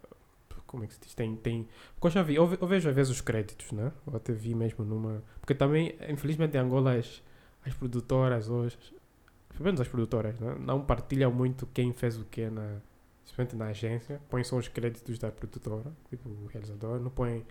como 0.66 0.84
é 0.84 0.86
que 0.86 0.94
se 0.94 1.00
diz? 1.00 1.14
Tem. 1.14 1.34
tem 1.36 1.68
porque 1.94 2.06
eu 2.06 2.10
já 2.10 2.22
vi, 2.22 2.34
eu 2.34 2.46
vejo 2.46 2.88
às 2.88 2.94
vezes 2.94 3.10
os 3.10 3.20
créditos, 3.20 3.72
né? 3.72 3.92
Eu 4.06 4.16
até 4.16 4.32
vi 4.32 4.54
mesmo 4.54 4.84
numa. 4.84 5.22
Porque 5.40 5.54
também, 5.54 5.96
infelizmente, 6.08 6.56
em 6.56 6.60
Angola, 6.60 6.94
as, 6.94 7.22
as 7.64 7.74
produtoras 7.74 8.48
hoje, 8.48 8.78
pelo 9.50 9.64
menos 9.64 9.80
as 9.80 9.88
produtoras, 9.88 10.38
né? 10.38 10.56
não 10.60 10.82
partilham 10.82 11.30
muito 11.32 11.66
quem 11.66 11.92
fez 11.92 12.18
o 12.18 12.24
que 12.24 12.48
na, 12.48 12.80
principalmente 13.22 13.56
na 13.56 13.66
agência, 13.66 14.20
põem 14.28 14.44
só 14.44 14.56
os 14.56 14.68
créditos 14.68 15.18
da 15.18 15.30
produtora, 15.30 15.92
tipo 16.08 16.28
o 16.28 16.46
realizador, 16.46 17.00
não 17.00 17.10
põem 17.10 17.44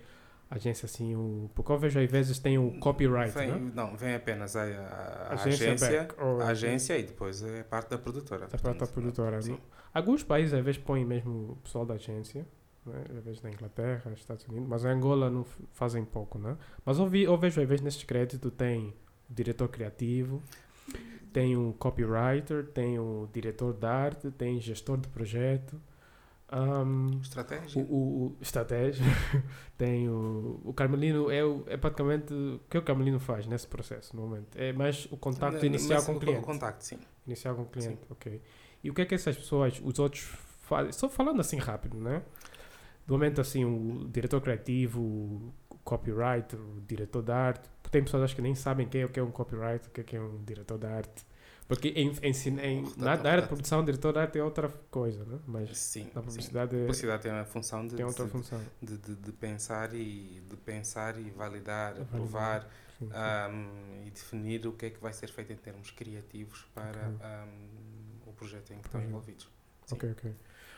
a 0.50 0.56
agência 0.56 0.86
assim, 0.86 1.16
o, 1.16 1.50
porque 1.56 1.72
eu 1.72 1.78
vejo 1.80 2.00
às 2.00 2.12
vezes 2.12 2.38
tem 2.40 2.58
o 2.58 2.78
copyright, 2.80 3.32
Vem, 3.34 3.52
né? 3.52 3.72
Não, 3.74 3.96
vem 3.96 4.14
apenas 4.16 4.56
a, 4.56 4.64
a- 4.64 5.34
Agência 5.34 5.68
agência, 5.68 5.90
back, 6.04 6.22
ou 6.22 6.42
a 6.42 6.48
agência 6.48 6.98
e 6.98 7.04
depois 7.04 7.42
é 7.42 7.64
parte 7.64 7.90
da 7.90 7.98
produtora. 7.98 8.48
Da 8.48 8.58
parte 8.58 8.80
da 8.80 8.88
produtora, 8.88 9.40
não? 9.42 9.60
Alguns 9.94 10.24
países 10.24 10.54
às 10.54 10.64
vezes 10.64 10.82
põem 10.82 11.06
mesmo 11.06 11.52
o 11.54 11.56
pessoal 11.64 11.86
da 11.86 11.94
agência, 11.94 12.46
né? 12.86 13.04
às 13.18 13.24
vezes 13.24 13.42
na 13.42 13.50
Inglaterra, 13.50 14.12
Estados 14.14 14.46
Unidos, 14.48 14.68
mas 14.68 14.84
em 14.84 14.90
Angola 14.90 15.30
não 15.30 15.46
fazem 15.72 16.04
pouco, 16.04 16.38
né? 16.38 16.58
Mas 16.86 16.98
eu, 17.00 17.08
vi, 17.08 17.24
eu 17.24 17.38
vejo 17.38 17.62
às 17.62 17.68
vezes 17.68 17.82
nesses 17.84 18.04
créditos 18.04 18.52
tem 18.58 18.94
o 19.30 19.34
diretor 19.34 19.70
criativo, 19.70 20.42
tem 21.32 21.56
o 21.56 21.74
copywriter, 21.74 22.66
tem 22.68 23.00
o 23.00 23.30
diretor 23.32 23.74
de 23.74 23.86
arte, 23.86 24.32
tem 24.32 24.60
gestor 24.60 24.98
de 24.98 25.08
projeto, 25.08 25.80
o, 26.52 27.22
Estratégia. 27.22 27.82
o, 27.82 27.96
o 27.96 28.38
estratégia, 28.42 29.06
tem 29.78 30.10
o, 30.10 30.60
o 30.66 30.74
Carmelino, 30.74 31.32
é, 31.32 31.46
o, 31.46 31.64
é 31.66 31.78
praticamente 31.78 32.34
o 32.34 32.60
que 32.70 32.78
o 32.78 32.82
Carmelino 32.82 33.22
faz 33.22 33.48
nesse 33.48 33.66
processo 33.68 34.14
no 34.14 34.24
momento. 34.24 34.58
É 34.58 34.74
mais 34.74 35.08
o 35.10 35.16
contacto 35.16 35.66
inicial 35.66 36.04
com 36.04 36.16
o 36.16 36.20
cliente. 36.20 36.42
contacto, 36.42 36.84
sim. 36.84 37.00
Iniciar 37.26 37.56
com 37.56 37.62
o 37.62 37.66
cliente, 37.66 38.02
ok. 38.10 38.42
E 38.84 38.90
o 38.90 38.94
que 38.94 39.02
é 39.02 39.06
que 39.06 39.16
essas 39.16 39.38
pessoas, 39.38 39.82
os 39.82 39.98
outros 39.98 40.24
fazem? 40.64 40.92
Só 40.92 41.08
falando 41.08 41.40
assim 41.40 41.58
rápido, 41.58 41.98
né? 41.98 42.22
Do 43.08 43.14
momento 43.14 43.40
assim, 43.40 43.64
o 43.64 44.10
diretor 44.10 44.42
criativo, 44.42 45.02
o 45.70 45.78
copywriter, 45.86 46.60
o 46.60 46.82
diretor 46.86 47.22
de 47.22 47.32
arte. 47.32 47.70
Tem 47.92 48.04
pessoas 48.04 48.24
acho 48.24 48.36
que 48.36 48.42
nem 48.42 48.56
sabem 48.56 48.88
quem 48.88 49.02
é 49.02 49.06
o 49.06 49.10
que 49.10 49.20
é 49.20 49.24
um 49.24 49.32
copywriter, 49.32 49.88
o 49.90 49.92
que 49.92 50.02
é 50.02 50.04
que 50.04 50.16
é 50.16 50.22
um 50.22 50.44
diretor 50.44 50.78
de 50.78 50.88
arte. 50.88 51.26
Porque 51.68 51.90
em, 51.90 52.10
em, 52.22 52.32
em- 52.60 52.84
Redator, 52.84 53.24
na, 53.24 53.30
área 53.32 53.42
de 53.42 53.48
produção, 53.48 53.84
diretor 53.86 54.14
de 54.14 54.20
arte 54.20 54.40
é 54.40 54.44
outra 54.44 54.70
coisa, 54.90 55.24
né? 55.26 55.40
Mas 55.48 55.70
Sim, 55.78 56.10
na 56.14 56.22
sim. 56.28 56.28
publicidade, 56.28 56.76
A 56.76 56.78
é- 56.78 56.86
publicidade 56.86 57.24
tem 57.24 57.32
a 57.32 57.46
função 57.46 57.88
de, 57.88 57.96
tem 57.96 58.06
outra 58.06 58.26
de, 58.26 58.32
função. 58.32 58.60
de, 58.82 58.98
de, 58.98 59.16
de 59.16 59.32
pensar 59.32 59.94
e 59.94 60.42
de 60.50 60.58
pensar 60.58 61.18
e 61.20 61.30
validar, 61.30 61.94
Validar, 62.12 62.12
aprovar 62.16 62.68
Sim, 63.00 63.12
sim. 63.14 63.36
ahm, 63.50 64.06
e 64.06 64.12
definir 64.12 64.66
o 64.68 64.74
que 64.74 64.88
é 64.88 64.90
que 64.90 65.00
vai 65.00 65.14
ser 65.14 65.30
feito 65.32 65.54
em 65.54 65.56
termos 65.58 65.92
criativos 65.92 66.66
para 66.74 67.08
Ok. 67.08 67.22
ahm, 67.22 68.28
o 68.28 68.34
projeto 68.34 68.72
em 68.74 68.80
que 68.80 68.88
estão 68.88 69.02
envolvidos. 69.02 69.48
sim. 69.86 69.96
Ok, 69.96 70.12
ok. 70.12 70.36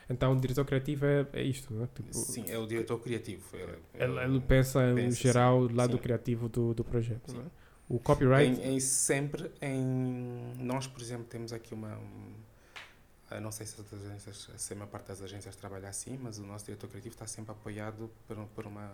Então, 0.10 0.34
o 0.34 0.40
diretor 0.40 0.66
criativo 0.66 1.06
é, 1.06 1.26
é 1.34 1.44
isto, 1.44 1.74
né? 1.74 1.88
Tipo, 1.94 2.14
Sim, 2.14 2.46
é 2.50 2.58
o 2.58 2.66
diretor 2.66 3.00
criativo. 3.00 3.44
Ele, 3.54 3.78
ele, 3.94 4.20
ele 4.20 4.40
pensa 4.42 4.80
pensa, 4.94 5.18
geral, 5.18 5.60
o 5.60 5.70
sim, 5.70 5.76
lado 5.76 5.94
sim. 5.94 5.98
criativo 6.00 6.50
do, 6.50 6.74
do 6.74 6.84
projeto, 6.84 7.32
Sim. 7.32 7.38
né? 7.38 7.46
O 7.90 8.00
copyright... 8.00 8.60
Em, 8.62 8.76
em 8.76 8.80
sempre 8.80 9.52
em 9.62 10.54
nós 10.58 10.88
por 10.88 11.02
exemplo 11.02 11.26
temos 11.26 11.52
aqui 11.52 11.74
uma 11.74 11.98
um, 11.98 13.40
não 13.42 13.52
sei 13.52 13.66
se 13.66 13.80
as 13.80 13.94
agências 13.94 14.50
se 14.56 14.74
a 14.74 14.76
maior 14.76 14.90
parte 14.90 15.08
das 15.08 15.22
agências 15.22 15.56
trabalha 15.56 15.90
assim 15.90 16.18
mas 16.18 16.40
o 16.40 16.44
nosso 16.44 16.66
diretor 16.66 16.88
criativo 16.88 17.14
está 17.14 17.28
sempre 17.28 17.52
apoiado 17.52 18.10
por, 18.28 18.38
por 18.48 18.66
uma 18.66 18.92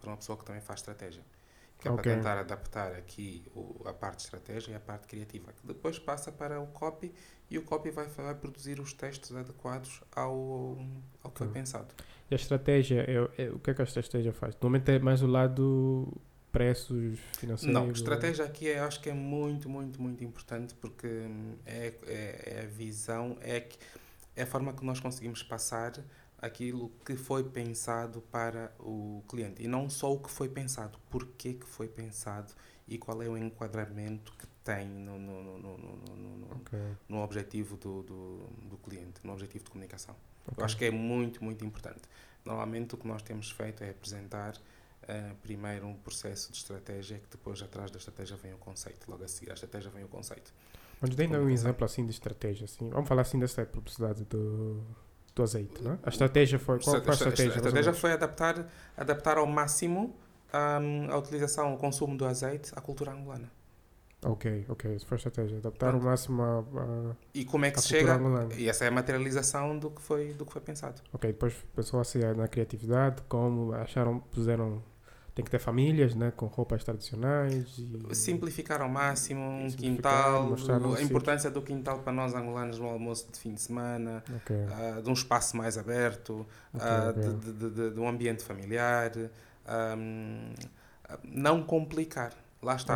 por 0.00 0.08
uma 0.08 0.16
pessoa 0.16 0.38
que 0.38 0.44
também 0.44 0.62
faz 0.62 0.80
estratégia 0.80 1.22
que 1.78 1.88
é 1.88 1.90
Ok. 1.90 2.02
para 2.02 2.14
tentar 2.16 2.38
adaptar 2.38 2.92
aqui 2.92 3.44
o, 3.54 3.82
a 3.86 3.92
parte 3.92 4.24
estratégia 4.24 4.72
e 4.72 4.74
a 4.74 4.80
parte 4.80 5.06
criativa 5.06 5.52
que 5.52 5.66
depois 5.66 5.98
passa 5.98 6.32
para 6.32 6.60
o 6.60 6.66
copy 6.68 7.12
e 7.50 7.58
o 7.58 7.62
copy 7.62 7.90
vai, 7.90 8.06
vai 8.06 8.34
produzir 8.34 8.80
os 8.80 8.92
textos 8.92 9.34
adequados 9.36 10.02
ao 10.14 10.78
ao 11.22 11.30
que 11.32 11.38
foi 11.38 11.48
Ok. 11.48 11.48
pensado 11.48 11.94
E 12.30 12.34
a 12.34 12.36
estratégia, 12.36 13.00
é, 13.08 13.44
é- 13.44 13.50
o 13.50 13.58
que 13.60 13.70
é 13.70 13.74
que 13.74 13.82
a 13.82 13.84
estratégia 13.84 14.32
faz? 14.32 14.54
Normalmente 14.56 14.90
é 14.92 14.98
mais 14.98 15.22
o 15.22 15.26
lado 15.26 16.12
preços 16.52 17.18
financeiros? 17.38 17.60
Não, 17.60 17.90
estratégia 17.90 18.44
aqui 18.44 18.66
eu 18.66 18.84
acho 18.84 19.00
que 19.00 19.10
é 19.10 19.14
muito, 19.14 19.68
muito, 19.68 20.00
muito 20.00 20.24
importante 20.24 20.74
porque 20.74 21.06
hum, 21.06 21.56
é, 21.66 21.92
é, 22.06 22.54
é 22.56 22.60
a 22.62 22.66
visão, 22.66 23.36
é, 23.40 23.60
que- 23.60 23.78
é 24.34 24.42
a 24.42 24.46
forma 24.46 24.72
que 24.72 24.84
nós 24.84 24.98
conseguimos 25.00 25.42
passar 25.42 25.92
aquilo 26.38 26.90
que 27.04 27.16
foi 27.16 27.44
pensado 27.44 28.22
para 28.32 28.72
o 28.80 29.22
cliente. 29.28 29.62
E 29.62 29.68
não 29.68 29.90
só 29.90 30.12
o 30.12 30.18
que 30.18 30.30
foi 30.30 30.48
pensado, 30.48 30.98
porquê 31.10 31.52
que 31.54 31.66
foi 31.66 31.86
pensado 31.88 32.52
e 32.88 32.96
qual 32.98 33.22
é 33.22 33.28
o 33.28 33.36
enquadramento 33.36 34.32
que 34.38 34.46
tem 34.64 34.86
no, 34.88 35.18
no, 35.18 35.42
no, 35.42 35.58
no, 35.58 35.78
no, 35.78 35.96
no- 36.16 36.90
no- 37.08 37.22
objetivo 37.22 37.76
do, 37.76 38.02
do, 38.02 38.38
do 38.68 38.76
cliente, 38.78 39.20
no 39.24 39.32
objetivo 39.32 39.64
de 39.64 39.70
comunicação. 39.70 40.14
ok. 40.46 40.54
Eu 40.58 40.64
acho 40.64 40.76
que 40.76 40.84
é 40.84 40.90
muito, 40.90 41.42
muito 41.42 41.64
importante. 41.64 42.00
Normalmente 42.44 42.94
o 42.94 42.98
que 42.98 43.06
nós 43.06 43.22
temos 43.22 43.50
feito 43.50 43.82
é 43.84 43.90
apresentar 43.90 44.54
eh, 45.08 45.32
primeiro 45.42 45.86
um 45.86 45.94
processo 45.94 46.50
de 46.52 46.58
estratégia 46.58 47.18
que 47.18 47.28
depois 47.30 47.60
atrás 47.62 47.90
da 47.90 47.98
estratégia 47.98 48.36
vem 48.36 48.52
o 48.54 48.58
conceito. 48.58 49.10
Logo 49.10 49.24
a 49.24 49.28
seguir 49.28 49.50
à 49.50 49.54
estratégia 49.54 49.90
vem 49.90 50.04
o 50.04 50.08
conceito. 50.08 50.52
Mas 51.00 51.10
dê 51.14 51.26
um 51.26 51.48
exemplo 51.48 51.84
assim 51.84 52.04
de 52.04 52.10
estratégia. 52.10 52.64
Assim. 52.66 52.90
Vamos 52.90 53.08
falar 53.08 53.22
assim 53.22 53.38
dessa 53.38 53.64
publicidade 53.64 54.24
do, 54.24 54.82
do 55.34 55.42
azeite, 55.42 55.82
né? 55.82 55.98
A 56.02 56.08
estratégia 56.10 56.58
foi... 56.58 56.78
Qual 56.80 56.84
foi 56.84 56.94
a 56.94 56.98
Estra- 56.98 57.12
estra- 57.12 57.28
estratégia? 57.30 57.52
A 57.54 57.56
estratégia 57.56 57.94
foi 57.94 58.12
adaptar, 58.12 58.68
adaptar 58.96 59.38
ao 59.38 59.46
máximo 59.46 60.14
ahm, 60.52 61.10
a 61.10 61.16
utilização, 61.16 61.74
o 61.74 61.78
consumo 61.78 62.16
do 62.16 62.26
azeite 62.26 62.70
à 62.76 62.80
cultura 62.82 63.12
angolana. 63.12 63.50
Ok, 64.22 64.66
ok. 64.68 64.94
Essa 64.94 65.06
foi 65.06 65.14
a 65.14 65.18
estratégia. 65.18 65.58
Adaptar 65.58 65.90
Pronto. 65.90 66.04
máximo 66.04 66.42
a... 66.42 66.58
a- 66.60 67.16
E 67.32 67.44
como 67.44 67.64
é 67.64 67.70
que 67.70 67.80
se 67.80 67.88
chega... 67.88 68.18
E 68.56 68.68
essa 68.68 68.84
é 68.84 68.88
a 68.88 68.90
materialização 68.90 69.78
do 69.78 69.90
que 69.90 70.02
foi, 70.02 70.34
do 70.34 70.44
que 70.44 70.52
foi 70.52 70.60
pensado. 70.60 71.00
Ok, 71.12 71.32
depois 71.32 71.54
pensou 71.74 72.00
assim 72.00 72.18
na 72.36 72.46
criatividade, 72.46 73.22
como 73.28 73.72
acharam, 73.72 74.20
puseram... 74.20 74.82
Tem 75.32 75.44
que 75.44 75.50
ter 75.50 75.60
famílias, 75.60 76.14
né? 76.14 76.32
Com 76.36 76.46
roupas 76.46 76.84
tradicionais 76.84 77.78
e... 77.78 78.14
Simplificar 78.14 78.82
ao 78.82 78.90
máximo 78.90 79.40
um 79.40 79.70
quintal, 79.70 80.50
o- 80.50 80.54
a 80.54 80.56
sítio. 80.56 81.02
importância 81.04 81.50
do 81.50 81.62
quintal 81.62 82.00
para 82.00 82.12
nós 82.12 82.34
angolanos 82.34 82.78
no 82.78 82.88
almoço 82.88 83.30
de 83.32 83.38
fim 83.38 83.54
de 83.54 83.60
semana, 83.62 84.22
Ok, 84.36 84.54
ah, 84.68 85.00
de 85.00 85.08
um 85.08 85.12
espaço 85.14 85.56
mais 85.56 85.78
aberto, 85.78 86.44
ok, 86.74 86.86
ah, 86.86 87.14
ok. 87.16 87.22
de, 87.22 87.52
de, 87.52 87.70
de- 87.70 87.90
de- 87.94 88.00
um 88.00 88.08
ambiente 88.08 88.42
familiar, 88.44 89.12
ah, 89.64 89.96
não 91.24 91.62
complicar. 91.62 92.32
Lá 92.62 92.74
está. 92.76 92.94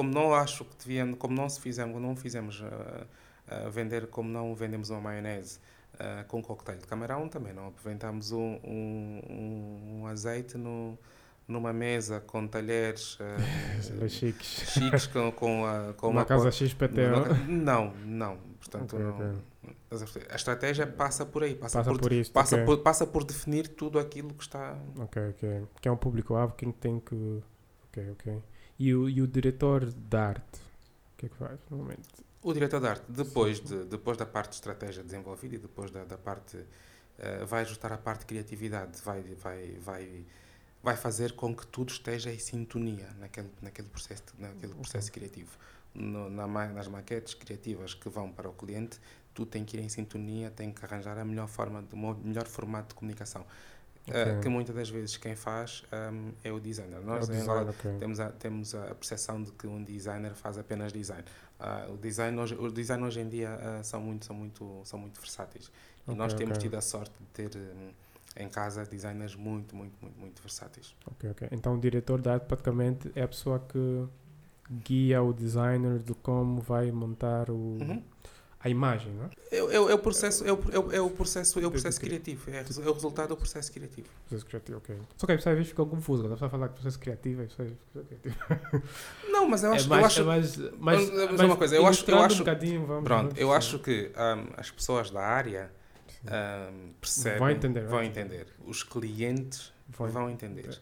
Como 0.00 0.14
não 0.14 0.34
acho 0.34 0.64
que 0.64 0.76
devíamos, 0.78 1.18
como 1.18 1.34
não 1.34 1.46
se 1.46 1.60
fizemos, 1.60 2.00
não 2.00 2.16
fizemos 2.16 2.62
ah, 2.64 3.06
ah, 3.48 3.68
vender, 3.68 4.06
como 4.06 4.30
não 4.30 4.54
vendemos 4.54 4.88
uma 4.88 4.98
maionese 4.98 5.58
ah, 5.98 6.24
com 6.26 6.40
coquetel 6.42 6.78
de 6.78 6.86
camarão, 6.86 7.28
também 7.28 7.52
não 7.52 7.68
aproveitamos 7.68 8.32
um, 8.32 8.58
um, 8.64 10.00
um- 10.00 10.06
azeite 10.06 10.56
no, 10.56 10.98
numa 11.46 11.70
mesa 11.74 12.18
com 12.18 12.46
talheres 12.46 13.18
Elas 14.00 14.12
chiques. 14.12 14.46
chiques 14.72 15.06
com, 15.08 15.30
com, 15.32 15.66
a, 15.66 15.92
com 15.92 16.06
uma 16.08 16.20
uma 16.20 16.24
casa 16.24 16.50
XPTO. 16.50 17.34
Não, 17.46 17.92
não. 18.02 18.38
Portanto, 18.58 18.96
Ok, 18.96 19.04
não. 19.04 19.36
ok. 19.92 20.22
A 20.30 20.34
estratégia 20.36 20.86
passa 20.86 21.26
por 21.26 21.42
aí, 21.42 21.54
passa, 21.54 21.78
Passa 21.80 21.90
por, 21.90 22.00
por 22.00 22.12
isto. 22.12 22.32
passa, 22.32 22.54
ok. 22.56 22.64
por, 22.64 22.78
passa 22.78 23.06
por 23.06 23.22
definir 23.24 23.68
tudo 23.68 23.98
aquilo 23.98 24.32
que 24.32 24.44
está. 24.44 24.78
Ok, 24.98 25.22
ok. 25.30 25.62
Que 25.78 25.88
é 25.88 25.92
um 25.92 25.96
público-alvo 25.98 26.54
que 26.54 26.72
tem 26.72 26.98
que. 27.00 27.42
Ok, 27.88 28.10
ok. 28.12 28.42
E 28.84 28.94
o, 28.94 29.08
e 29.08 29.18
o 29.20 29.26
diretor 29.26 29.80
de 30.10 30.16
arte? 30.16 30.58
O 30.58 31.16
que 31.18 31.26
é 31.26 31.28
que 31.28 31.36
faz 31.36 31.58
normalmente? 31.70 32.08
O 32.42 32.52
diretor 32.54 32.80
de 32.80 32.86
arte, 32.94 33.04
depois, 33.08 33.60
de, 33.60 33.84
depois 33.84 34.16
da 34.16 34.24
parte 34.24 34.50
de 34.50 34.56
estratégia 34.56 35.02
desenvolvida 35.04 35.56
e 35.56 35.58
depois 35.58 35.90
da, 35.90 36.04
da 36.04 36.16
parte. 36.16 36.56
eh, 37.18 37.44
vai 37.44 37.60
ajustar 37.62 37.92
a 37.92 37.98
parte 37.98 38.20
de 38.20 38.26
criatividade, 38.26 38.92
vai, 39.04 39.22
vai, 39.44 39.60
vai, 39.88 40.24
vai 40.82 40.96
fazer 40.96 41.32
com 41.32 41.54
que 41.54 41.66
tudo 41.66 41.90
esteja 41.90 42.32
em 42.32 42.38
sintonia 42.38 43.08
naquele, 43.18 43.50
naquele, 43.60 43.88
processo, 43.88 44.22
naquele 44.38 44.72
processo 44.74 45.12
criativo. 45.12 45.50
No- 45.94 46.30
na 46.30 46.46
nas 46.68 46.88
maquetes 46.88 47.34
criativas 47.34 47.92
que 47.94 48.08
vão 48.08 48.30
para 48.32 48.48
o 48.48 48.52
cliente, 48.54 48.98
tudo 49.34 49.50
tem 49.50 49.64
que 49.64 49.76
ir 49.76 49.80
em 49.80 49.88
sintonia, 49.90 50.50
tem 50.50 50.72
que 50.72 50.82
arranjar 50.84 51.18
a 51.18 51.24
melhor 51.24 51.48
forma, 51.48 51.84
o 51.92 52.14
melhor 52.24 52.46
formato 52.46 52.88
de 52.90 52.94
comunicação. 52.94 53.44
Eh, 54.08 54.34
Ok. 54.34 54.40
que 54.40 54.48
muitas 54.48 54.74
das 54.74 54.88
vezes 54.90 55.16
quem 55.16 55.36
faz 55.36 55.84
ehm, 55.92 56.32
é 56.42 56.52
o 56.52 56.60
designer. 56.60 57.00
É 57.00 57.00
Nós 57.04 57.24
o 57.24 57.28
em 57.28 57.32
design, 57.32 57.50
Angola 57.60 57.70
ok. 57.70 57.90
temos 57.98 58.20
a, 58.20 58.30
temos 58.30 58.74
a 58.74 58.94
percepção 58.94 59.42
de 59.42 59.52
que 59.52 59.66
um 59.66 59.82
designer 59.84 60.34
faz 60.34 60.58
apenas 60.58 60.92
design. 60.92 61.24
Ah, 61.58 61.86
o 61.90 61.96
design 61.96 62.38
hoje, 62.38 62.54
o 62.54 62.70
design 62.70 63.04
hoje 63.04 63.20
em 63.20 63.28
dia 63.28 63.50
ah, 63.62 63.82
são, 63.84 64.00
muito, 64.00 64.24
são, 64.26 64.34
muito, 64.36 64.82
são 64.84 64.98
muito 64.98 65.20
versáteis. 65.20 65.70
E 66.08 66.14
Ok, 66.14 66.14
nós 66.14 66.34
temos 66.34 66.58
tido 66.58 66.74
a 66.76 66.80
sorte 66.80 67.12
de 67.20 67.26
ter 67.26 67.56
hum, 67.56 67.90
em 68.36 68.48
casa 68.48 68.84
designers 68.84 69.34
muito, 69.34 69.76
muito, 69.76 69.94
muito, 70.00 70.18
muito 70.18 70.42
versáteis. 70.42 70.94
Ok, 71.06 71.30
ok. 71.30 71.48
Então 71.52 71.74
o 71.74 71.80
diretor 71.80 72.20
de 72.20 72.28
arte 72.28 72.46
praticamente 72.46 73.10
é 73.14 73.22
a 73.22 73.28
pessoa 73.28 73.58
que 73.60 74.06
guia 74.84 75.22
o 75.22 75.32
designer 75.32 75.98
de 75.98 76.14
como 76.14 76.60
vai 76.60 76.90
montar 76.92 77.50
o, 77.50 77.54
Uhum. 77.80 78.02
A 78.62 78.68
imagem, 78.68 79.10
não 79.14 79.24
é? 79.24 79.30
É, 79.50 79.56
é, 79.58 79.74
é 79.74 79.94
o 79.94 79.98
processo, 79.98 80.46
é 80.46 80.52
o, 80.52 80.58
é 80.92 80.96
é 80.96 81.00
o 81.00 81.08
processo, 81.10 81.58
é 81.58 81.66
o 81.66 81.70
processo 81.70 81.98
criativo, 82.00 82.50
é, 82.50 82.58
é 82.58 82.88
o 82.90 82.92
resultado 82.92 83.28
do 83.30 83.36
processo 83.36 83.72
criativo. 83.72 84.06
Processo 84.28 84.44
criativo, 84.46 84.78
ok. 84.78 84.96
Só 85.16 85.26
que 85.26 85.32
aí 85.32 85.38
pessoas 85.38 85.52
às 85.52 85.56
vezes 85.58 85.70
ficam 85.70 85.86
confusas. 85.86 86.24
Quando 86.26 86.32
a 86.32 86.36
pessoa 86.36 86.50
fala 86.50 86.68
que 86.68 86.74
processo 86.74 86.98
criativo, 86.98 87.40
aí 87.40 87.46
pessoas 87.48 87.70
criativo. 88.06 88.36
Não, 89.30 89.48
mas 89.48 89.62
eu 89.64 89.72
acho, 89.72 89.86
é 89.86 89.88
mais, 89.88 90.00
eu 90.02 90.06
acho 90.06 90.20
é 90.20 90.24
mais, 90.24 90.56
mais, 90.78 91.00
dizer 91.10 91.26
mais 91.28 91.40
uma 91.40 91.56
coisa, 91.56 91.74
eu 91.76 91.86
acho- 91.86 92.10
eu 92.10 92.18
acho- 92.18 92.34
um 92.34 92.38
bocadinho, 92.38 92.86
vamos, 92.86 93.04
Pronto, 93.04 93.22
vamos, 93.28 93.38
eu 93.40 93.48
sim. 93.48 93.54
acho 93.54 93.78
que 93.78 94.12
ahm, 94.14 94.46
as 94.58 94.70
pessoas 94.70 95.10
da 95.10 95.20
área 95.22 95.70
ahm, 96.26 96.90
percebem, 97.00 97.38
Vão 97.38 97.50
entender, 97.50 97.86
vão 97.86 98.02
entender. 98.02 98.46
Os 98.66 98.82
clientes 98.82 99.72
Vão 99.88 100.08
vão, 100.08 100.30
entender. 100.30 100.78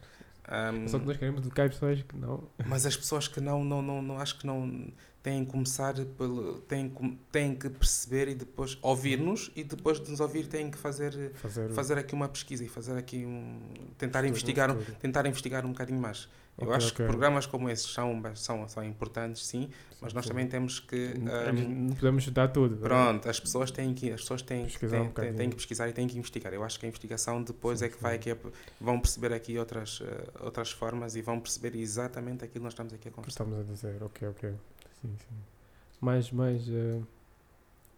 Ahm, 0.50 0.88
Só 0.88 0.98
que 0.98 1.06
nós 1.06 1.16
queremos 1.16 1.40
educar 1.42 1.68
pessoas 1.68 2.02
que 2.02 2.16
não. 2.16 2.42
mas 2.66 2.84
as 2.86 2.96
pessoas 2.96 3.28
que 3.28 3.40
não, 3.40 3.62
não, 3.64 3.80
não, 3.82 4.02
não 4.02 4.18
acho 4.18 4.38
que 4.38 4.46
não 4.46 4.90
têm 5.22 5.44
que 5.44 5.50
começar 5.50 5.94
pelo, 6.16 6.60
têm, 6.60 6.88
que- 6.88 7.18
têm 7.32 7.54
que 7.54 7.68
perceber 7.68 8.28
e 8.28 8.34
depois 8.34 8.78
ouvir-nos 8.80 9.50
e 9.56 9.64
depois 9.64 10.00
de 10.00 10.10
nos 10.10 10.20
ouvir 10.20 10.46
têm 10.46 10.70
que 10.70 10.78
fazer 10.78 11.32
Fazer, 11.34 11.70
fazer 11.70 11.98
aqui 11.98 12.14
uma 12.14 12.28
pesquisa 12.28 12.64
e 12.64 12.68
fazer 12.68 12.96
aqui 12.96 13.24
um 13.26 13.60
tentar 13.98 14.20
Estudo, 14.20 14.30
investigar 14.30 14.70
um- 14.70 14.78
estudo. 14.78 14.96
tentar 14.98 15.26
investigar 15.26 15.66
um 15.66 15.70
bocadinho 15.70 16.00
mais. 16.00 16.28
Eu 16.60 16.72
acho 16.72 16.88
ok. 16.88 16.96
que 16.96 17.04
programas 17.12 17.46
como 17.46 17.70
esses 17.70 17.88
são, 17.88 18.20
são, 18.34 18.68
são 18.68 18.82
importantes, 18.82 19.46
sim, 19.46 19.70
mas 20.00 20.12
nós 20.12 20.24
sim. 20.24 20.30
também 20.30 20.48
temos 20.48 20.80
que 20.80 21.14
ahm, 21.14 21.86
não 21.88 21.94
podemos 21.94 22.22
estudar 22.24 22.48
tudo. 22.48 22.74
né? 22.74 22.80
Pronto, 22.82 23.28
as 23.28 23.38
pessoas 23.38 23.70
têm 23.70 23.94
que, 23.94 24.10
as 24.10 24.22
pessoas 24.22 24.42
têm, 24.42 24.64
Pesquisar 24.64 25.02
um 25.02 25.10
têm, 25.12 25.24
têm, 25.26 25.34
têm 25.36 25.50
que 25.50 25.54
pesquisar 25.56 25.88
e 25.88 25.92
têm 25.92 26.08
que 26.08 26.18
investigar. 26.18 26.52
Eu 26.52 26.64
acho 26.64 26.80
que 26.80 26.84
a 26.84 26.88
investigação 26.88 27.44
depois 27.44 27.78
Sim, 27.78 27.84
é 27.84 27.88
que 27.88 27.94
sim. 27.94 28.00
vai 28.02 28.16
aqui, 28.16 28.36
vão 28.80 28.98
perceber 28.98 29.32
aqui 29.32 29.56
outras, 29.56 30.00
eh, 30.04 30.30
outras 30.40 30.72
formas 30.72 31.14
e 31.14 31.22
vão 31.22 31.38
perceber 31.38 31.76
exatamente 31.76 32.44
aquilo 32.44 32.54
que 32.60 32.64
nós 32.64 32.72
estamos 32.72 32.92
aqui 32.92 33.06
a 33.06 33.10
que 33.12 33.14
conversar. 33.14 33.44
estamos 33.44 33.60
a 33.60 33.72
dizer, 33.72 34.02
ok, 34.02 34.26
ok. 34.28 34.52
Sim, 35.00 35.14
sim. 35.16 35.36
Mas, 36.00 36.30
mas, 36.30 36.68
eh, 36.68 37.00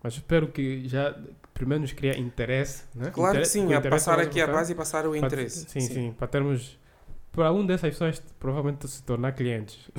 mas 0.03 0.15
espero 0.15 0.49
que 0.51 0.87
já, 0.89 1.15
primeiro 1.53 1.83
nos 1.83 1.93
criar 1.93 2.17
interesse, 2.17 2.85
né? 2.95 3.11
Claro 3.11 3.33
que 3.33 3.39
Interesse- 3.39 3.53
sim, 3.53 3.61
a 3.73 3.79
interesse 3.79 3.91
passar 3.91 4.19
aqui 4.21 4.41
a 4.41 4.47
base 4.47 4.73
e 4.73 4.75
passar 4.75 5.07
o 5.07 5.11
para- 5.11 5.27
interesse. 5.27 5.65
Sim, 5.69 5.81
sim, 5.81 6.13
para 6.13 6.27
termos, 6.29 6.79
para 7.33 7.53
um 7.53 7.65
dessas 7.67 7.91
pessoas 7.91 8.21
provavelmente 8.39 8.89
se 8.89 9.03
tornar 9.03 9.33
clientes. 9.33 9.91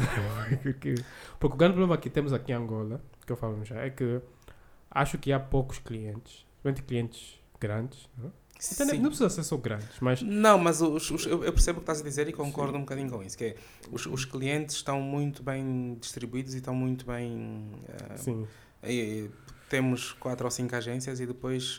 porque, 0.63 0.95
porque 1.39 1.55
o 1.55 1.57
grande 1.57 1.73
problema 1.75 1.97
que 1.97 2.09
temos 2.09 2.33
aqui 2.33 2.51
em 2.51 2.55
Angola, 2.55 3.01
que 3.25 3.31
eu 3.31 3.37
falo 3.37 3.63
já, 3.63 3.75
é 3.81 3.89
que 3.89 4.21
acho 4.89 5.17
que 5.17 5.31
há 5.31 5.39
poucos 5.39 5.77
clientes, 5.79 6.45
principalmente 6.63 6.83
clientes 6.83 7.39
grandes, 7.59 8.09
né? 8.17 8.29
Sim. 8.64 8.99
não 8.99 9.09
precisa 9.09 9.30
ser 9.30 9.43
só 9.43 9.57
grandes, 9.57 9.99
mas 9.99 10.22
Não, 10.22 10.57
mas 10.57 10.82
os, 10.82 11.09
os- 11.09 11.26
eu 11.26 11.39
percebo 11.51 11.80
o 11.80 11.82
que 11.82 11.84
estás 11.91 12.01
a 12.01 12.03
dizer 12.03 12.28
e 12.30 12.34
concordo 12.34 12.78
um 12.78 12.82
bocadinho 12.82 13.09
com 13.09 13.24
isso. 13.24 13.38
Que 13.38 13.43
é, 13.45 13.55
os, 13.91 14.05
os 14.05 14.24
clientes 14.26 14.76
estão 14.76 15.01
muito 15.01 15.41
bem 15.41 15.97
distribuídos 15.99 16.53
e 16.53 16.57
estão 16.57 16.76
muito 16.76 17.05
bem. 17.05 17.72
eh, 17.88 18.18
sim, 18.18 18.47
e- 18.84 18.89
e 18.91 19.30
temos 19.70 20.12
quatro 20.14 20.45
ou 20.45 20.51
cinco 20.51 20.76
agências 20.76 21.20
e 21.20 21.26
depois. 21.26 21.78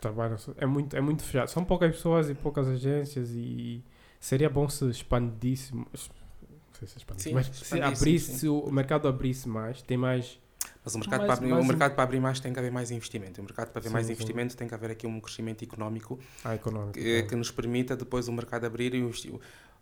trabalham, 0.00 0.36
é 0.56 0.66
muito, 0.66 0.96
é 0.96 1.00
muito 1.00 1.22
fechado. 1.22 1.48
São 1.48 1.64
poucas 1.64 1.94
pessoas 1.94 2.28
e 2.28 2.34
poucas 2.34 2.66
agências 2.68 3.30
e 3.30 3.82
seria 4.20 4.50
bom 4.50 4.68
se 4.68 4.84
expandisse, 4.90 5.74
não 5.74 5.86
sei 5.94 6.88
se 6.88 6.98
expandisse, 6.98 7.28
Sim, 7.28 7.34
mas 7.34 7.46
se 7.46 7.64
sim, 7.64 7.80
abrisse, 7.80 8.32
sim. 8.32 8.38
se 8.38 8.48
o 8.48 8.70
mercado 8.70 9.06
abrisse 9.08 9.48
mais, 9.48 9.80
tem 9.82 9.96
mais, 9.96 10.38
mas 10.84 10.94
o 10.94 10.98
mercado, 10.98 11.20
Mais- 11.20 11.26
para 11.28 11.34
abrir, 11.38 11.48
mais 11.50 11.60
o 11.60 11.64
um- 11.64 11.68
mercado 11.68 11.94
para 11.94 12.04
abrir 12.04 12.20
mais 12.20 12.40
tem 12.40 12.52
que 12.52 12.58
haver 12.58 12.72
mais 12.72 12.90
investimento. 12.90 13.40
O 13.40 13.44
mercado 13.44 13.70
para 13.70 13.78
haver 13.80 13.88
Sim, 13.88 13.92
mais 13.94 14.06
sim. 14.06 14.12
investimento 14.12 14.56
tem 14.56 14.66
que 14.68 14.74
haver 14.74 14.90
aqui 14.90 15.06
um 15.06 15.20
crescimento 15.20 15.62
económico 15.64 16.18
a 16.44 16.54
económica. 16.54 16.98
que, 17.00 17.22
que 17.24 17.36
nos 17.36 17.50
permita 17.50 17.96
depois 17.96 18.26
o 18.28 18.32
mercado 18.32 18.64
abrir 18.66 18.94
e 18.94 19.02
o, 19.02 19.06
investi- 19.06 19.32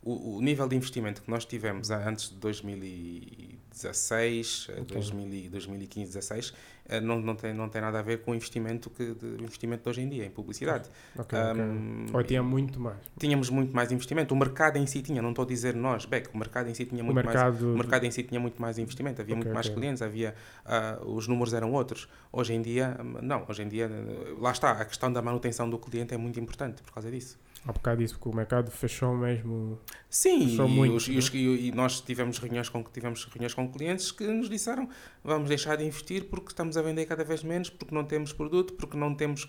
o, 0.03 0.37
o 0.37 0.41
nível 0.41 0.67
de 0.67 0.75
investimento 0.77 1.21
que 1.23 1.31
nós 1.31 1.45
tivemos 1.45 1.91
antes 1.91 2.31
de 2.31 2.37
2016, 2.37 4.69
eh, 4.71 4.81
Ok. 4.81 4.97
2000 4.97 5.35
e 5.35 5.49
2015, 5.51 6.07
16, 6.13 6.55
eh, 6.89 7.01
não, 7.01 7.21
não, 7.21 7.35
tem, 7.37 7.53
não 7.53 7.69
tem 7.69 7.83
nada 7.83 7.99
a 7.99 8.03
ver 8.03 8.23
com 8.23 8.31
o 8.31 8.35
investimento, 8.35 8.89
que, 8.89 9.13
de, 9.15 9.27
o 9.27 9.43
investimento 9.43 9.83
de 9.83 9.89
hoje 9.91 10.01
em 10.01 10.09
dia, 10.09 10.25
em 10.25 10.31
publicidade. 10.31 10.89
Ok, 11.19 11.39
ok. 11.39 11.63
Ahm, 11.63 12.07
Ou 12.15 12.23
tinha 12.23 12.43
muito 12.43 12.81
mais. 12.81 12.97
tínhamos 13.19 13.51
muito 13.51 13.77
mais 13.77 13.93
investimento. 13.93 14.33
O 14.33 14.37
mercado 14.39 14.79
em 14.79 14.87
si 14.87 15.03
tinha, 15.03 15.21
não 15.21 15.29
estou 15.31 15.45
a 15.45 15.49
dizer 15.49 15.75
nós, 15.75 16.07
Beck, 16.07 16.35
o 16.35 16.39
mercado 16.39 16.71
em 16.71 16.75
si 16.75 16.87
tinha 16.87 17.03
O 17.03 17.07
muito 17.07 17.17
mais 17.23 17.27
mercado, 17.27 17.75
o 17.75 17.77
mercado 17.77 18.05
em 18.05 18.11
si 18.11 18.23
tinha 18.23 18.41
muito 18.41 18.59
mais 18.61 18.79
investimento, 18.79 19.21
havia 19.21 19.37
muito 19.37 19.53
mais 19.53 19.69
clientes, 19.69 20.01
havia 20.01 20.35
ah, 20.65 20.99
os 21.05 21.29
números 21.29 21.53
eram 21.53 21.71
outros. 21.73 22.09
Hoje 22.33 22.55
em 22.55 22.63
dia, 22.63 22.97
hum, 22.99 23.19
não, 23.21 23.45
hoje 23.47 23.63
em 23.63 23.69
dia, 23.69 23.85
eh, 23.85 24.35
lá 24.39 24.51
está, 24.51 24.71
a 24.73 24.85
questão 24.87 25.13
da 25.13 25.21
manutenção 25.21 25.69
do 25.69 25.79
cliente 25.79 26.15
é 26.15 26.17
muito 26.17 26.41
importante 26.41 26.83
por 26.83 26.93
causa 26.93 27.11
disso. 27.11 27.39
Há 27.67 27.73
bocado 27.73 28.03
disse 28.03 28.19
que 28.19 28.29
o 28.29 28.35
mercado 28.35 28.71
fechou 28.71 29.15
mesmo. 29.17 29.79
Sim, 30.09 30.49
Fechou 30.49 30.67
e, 30.67 30.71
muito, 30.71 30.95
os- 30.97 31.09
e 31.09 31.13
né? 31.13 31.19
os- 31.19 31.35
e- 31.35 31.69
e 31.69 31.73
nós 31.73 32.01
tivemos 32.01 32.39
reuniões, 32.39 32.69
com, 32.69 32.83
tivemos 32.83 33.25
reuniões 33.25 33.55
com 33.55 33.71
clientes 33.71 34.11
que 34.11 34.27
nos 34.27 34.49
disseram 34.49 34.89
vamos 35.23 35.49
deixar 35.49 35.77
de 35.77 35.85
investir 35.85 36.25
porque 36.25 36.49
estamos 36.49 36.77
a 36.77 36.83
vender 36.83 37.07
cada 37.07 37.23
vez 37.25 37.43
menos, 37.45 37.69
porque 37.71 37.95
não 37.95 38.05
temos 38.05 38.33
produto, 38.33 38.73
porque 38.75 38.97
não 38.97 39.15
temos. 39.15 39.49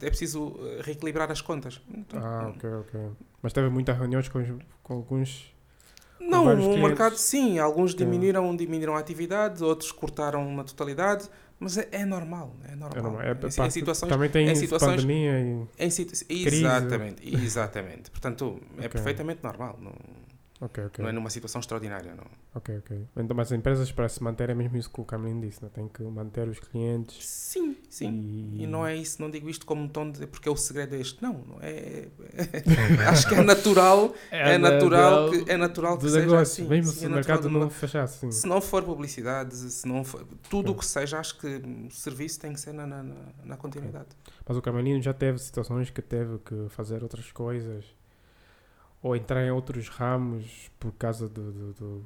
É 0.00 0.08
preciso 0.08 0.56
eh, 0.62 0.80
reequilibrar 0.82 1.30
as 1.30 1.40
contas. 1.40 1.80
Então, 1.92 2.20
Ah, 2.22 2.52
ok, 2.54 2.70
ok. 2.70 3.00
Mas 3.42 3.52
teve 3.52 3.68
muitas 3.68 3.96
reuniões 3.96 4.28
com, 4.28 4.58
com 4.82 4.94
alguns. 4.94 5.52
Não, 6.20 6.44
vários 6.46 6.64
o 6.64 6.68
clientes. 6.70 6.88
mercado 6.88 7.16
sim, 7.16 7.58
alguns 7.60 7.94
diminuíram, 7.94 8.54
diminuíram 8.56 8.96
a 8.96 8.98
atividade, 8.98 9.62
outros 9.62 9.92
cortaram 9.92 10.52
na 10.54 10.64
totalidade, 10.64 11.28
mas 11.60 11.76
é, 11.78 11.88
é 11.92 12.04
normal, 12.04 12.54
é 12.64 12.74
normal. 12.76 12.98
É 12.98 13.02
normal. 13.02 13.22
É, 13.22 13.32
em, 13.32 13.36
pá, 13.36 13.66
em 13.66 13.70
situações, 13.70 14.08
também 14.10 14.30
tem 14.30 14.48
em 14.48 14.54
situações- 14.54 14.96
pandemia 15.02 15.40
e. 15.40 15.84
em 15.86 15.90
situ- 15.90 16.12
crise. 16.26 16.56
exatamente, 16.64 17.34
exatamente. 17.44 18.10
Portanto, 18.10 18.60
é 18.76 18.80
Ok. 18.80 18.88
perfeitamente 18.90 19.40
normal, 19.42 19.78
não, 19.80 19.92
Não 20.98 21.08
é 21.08 21.12
numa 21.12 21.30
situação 21.30 21.60
extraordinária, 21.60 22.14
não. 22.16 22.24
Ok, 22.54 22.78
ok. 22.78 23.06
Então, 23.16 23.36
mas 23.36 23.52
as 23.52 23.58
empresas 23.58 23.92
para 23.92 24.08
se 24.08 24.20
manter 24.22 24.50
é 24.50 24.54
mesmo 24.54 24.76
isso 24.76 24.90
que 24.90 25.00
o 25.00 25.04
Cameron 25.04 25.40
disse, 25.40 25.62
né? 25.62 25.70
tem 25.72 25.86
que 25.86 26.02
manter 26.02 26.48
os 26.48 26.58
clientes. 26.58 27.24
Sim, 27.24 27.76
sim. 27.88 28.10
E, 28.56 28.64
E 28.64 28.66
não 28.66 28.84
é 28.84 28.96
isso, 28.96 29.22
não 29.22 29.30
digo 29.30 29.48
isto 29.48 29.64
como 29.64 29.82
um 29.82 29.88
tom 29.88 30.10
de 30.10 30.26
porque 30.26 30.48
é 30.48 30.52
o 30.52 30.56
segredo 30.56 30.96
é 30.96 31.00
este. 31.00 31.22
Não, 31.22 31.34
não 31.34 31.58
é. 31.60 32.08
acho 33.08 33.28
que 33.28 33.34
é 33.36 33.42
natural, 33.42 34.12
é, 34.30 34.58
da- 34.58 34.70
natural 34.70 35.30
que 35.30 35.50
é 35.50 35.56
natural 35.56 35.96
que 35.96 36.04
seja 36.04 36.20
negócio, 36.20 36.42
assim. 36.42 36.68
mesmo 36.68 36.90
Sim, 36.92 36.98
se 36.98 37.04
é 37.04 37.08
o 37.08 37.12
mercado 37.12 37.42
do 37.42 37.50
não 37.50 37.70
fechasse. 37.70 38.18
Sim. 38.18 38.32
Se 38.32 38.46
não 38.46 38.60
for 38.60 38.82
publicidade, 38.82 39.54
se 39.54 39.86
não 39.86 40.02
for 40.02 40.26
tudo 40.50 40.68
o 40.68 40.72
Ok. 40.72 40.80
que 40.80 40.86
seja, 40.86 41.18
acho 41.20 41.38
que 41.38 41.46
o 41.46 41.90
serviço 41.90 42.40
tem 42.40 42.52
que 42.52 42.60
ser 42.60 42.72
na, 42.72 42.86
na, 42.86 43.02
na- 43.44 43.56
continuidade. 43.56 44.08
Mas 44.46 44.56
o 44.56 44.62
Camelino 44.62 45.00
já 45.02 45.12
teve 45.14 45.38
situações 45.38 45.90
que 45.90 46.02
teve 46.02 46.38
que 46.38 46.68
fazer 46.70 47.02
outras 47.02 47.30
coisas 47.32 47.84
ou 49.08 49.16
entrar 49.16 49.44
em 49.44 49.50
outros 49.50 49.88
ramos 49.88 50.70
por 50.78 50.92
causa 50.92 51.28
do, 51.28 51.52
do, 51.52 51.72
do 51.74 52.04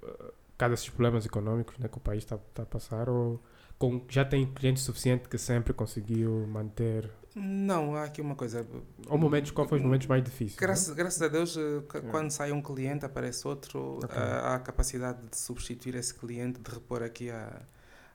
por 0.00 0.58
causa 0.58 0.74
desses 0.74 0.88
problemas 0.90 1.24
econômicos 1.26 1.78
né, 1.78 1.88
que 1.88 1.96
o 1.96 2.00
país 2.00 2.22
está 2.24 2.38
tá 2.52 2.62
a 2.62 2.66
passar 2.66 3.08
ou 3.08 3.40
com, 3.78 4.04
já 4.08 4.24
tem 4.24 4.46
cliente 4.52 4.80
suficiente 4.80 5.28
que 5.28 5.36
sempre 5.38 5.72
conseguiu 5.72 6.46
manter 6.46 7.10
Não, 7.34 7.96
há 7.96 8.04
aqui 8.04 8.20
uma 8.20 8.34
coisa. 8.36 8.64
ou 9.08 9.18
momentos 9.18 9.50
qual 9.50 9.66
foi 9.66 9.78
os 9.78 9.84
momentos 9.84 10.06
mais 10.06 10.22
difíceis 10.22 10.52
né? 10.60 10.66
Graças, 10.66 10.94
graças 10.94 11.22
a 11.22 11.28
Deus, 11.28 11.56
eh, 11.56 11.82
É. 11.94 12.00
quando 12.10 12.30
sai 12.30 12.52
um 12.52 12.62
cliente, 12.62 13.04
aparece 13.04 13.46
outro, 13.48 13.98
Ok. 14.04 14.10
ah, 14.16 14.50
há 14.50 14.54
a 14.56 14.58
capacidade 14.60 15.18
de 15.30 15.36
substituir 15.36 15.96
esse 15.96 16.14
cliente, 16.14 16.60
de 16.60 16.70
repor 16.70 17.02
aqui 17.02 17.30
a, 17.30 17.62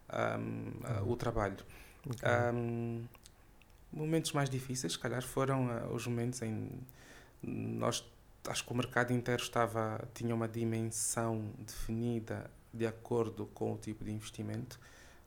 a- 0.07 0.39
a- 0.85 1.03
o 1.03 1.15
trabalho. 1.17 1.57
Ok. 2.09 2.21
Ahm, 2.23 3.03
momentos 3.91 4.31
mais 4.31 4.49
difíceis, 4.49 4.93
se 4.93 4.99
calhar, 4.99 5.21
foram 5.23 5.69
ah, 5.69 5.87
os 5.93 6.07
momentos 6.07 6.41
em. 6.41 6.69
Nós, 7.41 8.03
acho 8.47 8.65
que 8.65 8.71
o 8.71 8.75
mercado 8.75 9.11
inteiro 9.13 9.41
estava, 9.41 10.07
tinha 10.13 10.33
uma 10.35 10.47
dimensão 10.47 11.51
definida 11.59 12.49
de 12.73 12.85
acordo 12.85 13.45
com 13.47 13.73
o 13.73 13.77
tipo 13.77 14.03
de 14.03 14.11
investimento. 14.11 14.79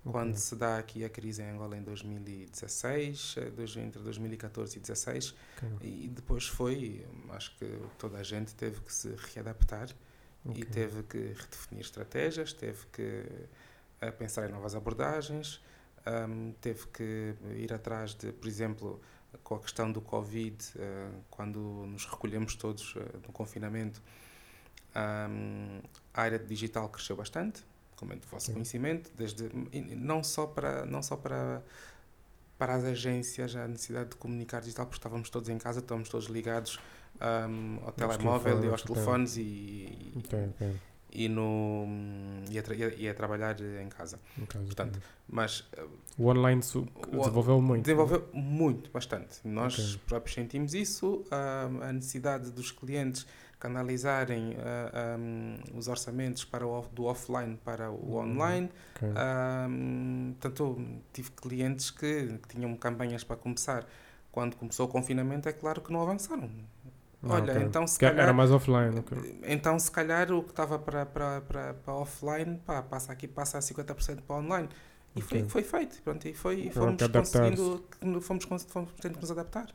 Ok. 0.04 0.12
Quando 0.12 0.36
se 0.36 0.56
dá 0.56 0.78
aqui 0.78 1.04
a 1.04 1.08
crise 1.08 1.42
em 1.42 1.50
Angola 1.50 1.76
em 1.76 1.82
2016, 1.82 3.36
eh, 3.38 3.50
dois- 3.50 3.76
entre 3.76 4.02
2014 4.02 4.76
e 4.76 4.80
2016, 4.80 5.34
Ok. 5.56 5.88
e 5.88 6.08
depois 6.08 6.46
foi, 6.48 7.06
acho 7.30 7.56
que 7.56 7.78
toda 7.98 8.18
a 8.18 8.22
gente 8.22 8.54
teve 8.54 8.80
que 8.80 8.92
se 8.92 9.14
readaptar 9.34 9.88
e 10.46 10.50
Ok. 10.50 10.64
teve 10.66 11.02
que 11.04 11.18
redefinir 11.18 11.84
estratégias, 11.84 12.52
teve 12.52 12.84
que 12.92 13.24
eh, 14.00 14.10
pensar 14.10 14.48
em 14.48 14.52
novas 14.52 14.74
abordagens, 14.74 15.60
ahm, 16.04 16.50
teve 16.60 16.86
que 16.88 17.34
ir 17.56 17.72
atrás 17.72 18.14
de, 18.16 18.32
por 18.32 18.48
exemplo, 18.48 19.00
com 19.42 19.54
a 19.54 19.58
questão 19.60 19.90
do 19.90 20.00
Covid, 20.00 20.56
eh, 20.76 21.10
quando 21.30 21.58
nos 21.86 22.06
recolhemos 22.06 22.54
todos 22.54 22.94
eh, 22.96 23.00
no 23.26 23.32
confinamento, 23.32 24.02
ahm, 24.94 25.80
a 26.14 26.22
área 26.22 26.38
digital 26.38 26.88
cresceu 26.88 27.16
bastante, 27.16 27.64
como 27.96 28.12
é 28.12 28.16
do 28.16 28.26
vosso 28.26 28.46
Sim. 28.46 28.54
conhecimento, 28.54 29.10
desde, 29.16 29.50
não 29.96 30.22
só 30.22 30.46
para, 30.46 30.84
não 30.86 31.02
só 31.02 31.16
para 31.16 31.62
para 32.58 32.76
as 32.76 32.84
agências 32.84 33.56
a 33.56 33.66
necessidade 33.66 34.10
de 34.10 34.16
comunicar 34.16 34.60
digital, 34.60 34.86
porque 34.86 34.98
estávamos 34.98 35.28
todos 35.28 35.48
em 35.48 35.58
casa, 35.58 35.80
estávamos 35.80 36.08
todos 36.08 36.28
ligados 36.28 36.78
ahm, 37.18 37.78
ao 37.84 37.90
telemóvel 37.90 38.64
e 38.64 38.68
aos 38.68 38.82
telefones 38.82 39.36
e, 39.36 40.12
Ok, 40.16 40.48
ok. 40.50 40.76
E, 41.12 41.28
no, 41.28 41.86
e, 42.50 42.58
a, 42.58 42.62
e 42.96 43.08
a 43.08 43.14
trabalhar 43.14 43.56
em 43.60 43.88
casa. 43.88 44.18
No 44.36 44.46
caso, 44.46 44.64
Portanto. 44.64 45.00
Mas 45.28 45.64
eh, 45.76 45.84
o 46.18 46.26
online 46.28 46.60
desenvolveu 46.60 47.60
muito. 47.60 47.82
desenvolveu 47.84 48.28
muito, 48.32 48.90
bastante. 48.90 49.40
Nós 49.44 49.78
Ok. 49.78 50.00
próprios 50.06 50.34
sentimos 50.34 50.74
isso, 50.74 51.24
ah, 51.30 51.68
a 51.88 51.92
necessidade 51.92 52.50
dos 52.50 52.70
clientes 52.70 53.26
canalizarem 53.58 54.56
ah, 54.58 54.90
ah, 55.16 55.76
os 55.76 55.86
orçamentos 55.88 56.44
para 56.44 56.66
o, 56.66 56.82
do 56.92 57.04
offline 57.04 57.56
para 57.64 57.90
o 57.90 57.94
Uhum. 57.94 58.18
online. 58.32 58.70
Ok. 58.96 59.08
Ah, 59.14 59.68
portanto, 60.40 60.84
tive 61.12 61.30
clientes 61.30 61.90
que, 61.90 62.38
que 62.38 62.48
tinham 62.56 62.74
campanhas 62.76 63.22
para 63.24 63.36
começar. 63.36 63.86
Quando 64.30 64.56
começou 64.56 64.86
o 64.86 64.88
confinamento, 64.88 65.46
é 65.48 65.52
claro 65.52 65.80
que 65.82 65.92
não 65.92 66.00
avançaram. 66.02 66.50
Olha, 67.24 67.62
então 67.62 67.86
se 67.86 67.98
Que 67.98 68.04
Era 68.04 68.16
calhar, 68.16 68.34
mais 68.34 68.50
offline. 68.50 68.98
ok. 68.98 69.40
então 69.46 69.78
se 69.78 69.90
calhar 69.90 70.32
o 70.32 70.42
que 70.42 70.50
estava 70.50 70.78
para, 70.78 71.06
para, 71.06 71.40
para, 71.42 71.74
para 71.74 71.94
offline, 71.94 72.56
pá, 72.66 72.82
passa 72.82 73.12
aqui, 73.12 73.28
passa 73.28 73.58
a 73.58 73.60
50% 73.60 74.22
para 74.26 74.36
online. 74.36 74.68
E 75.14 75.20
foi, 75.20 75.38
Ok. 75.40 75.50
foi 75.50 75.62
feito, 75.62 76.02
pronto, 76.02 76.26
e 76.26 76.34
foi, 76.34 76.60
e 76.62 76.70
fomos 76.70 76.96
conseguindo, 77.06 77.84
fomos, 78.22 78.44
cons- 78.44 78.64
fomos 78.68 78.90
tendo 79.00 79.14
que 79.14 79.20
nos 79.20 79.30
adaptar. 79.30 79.66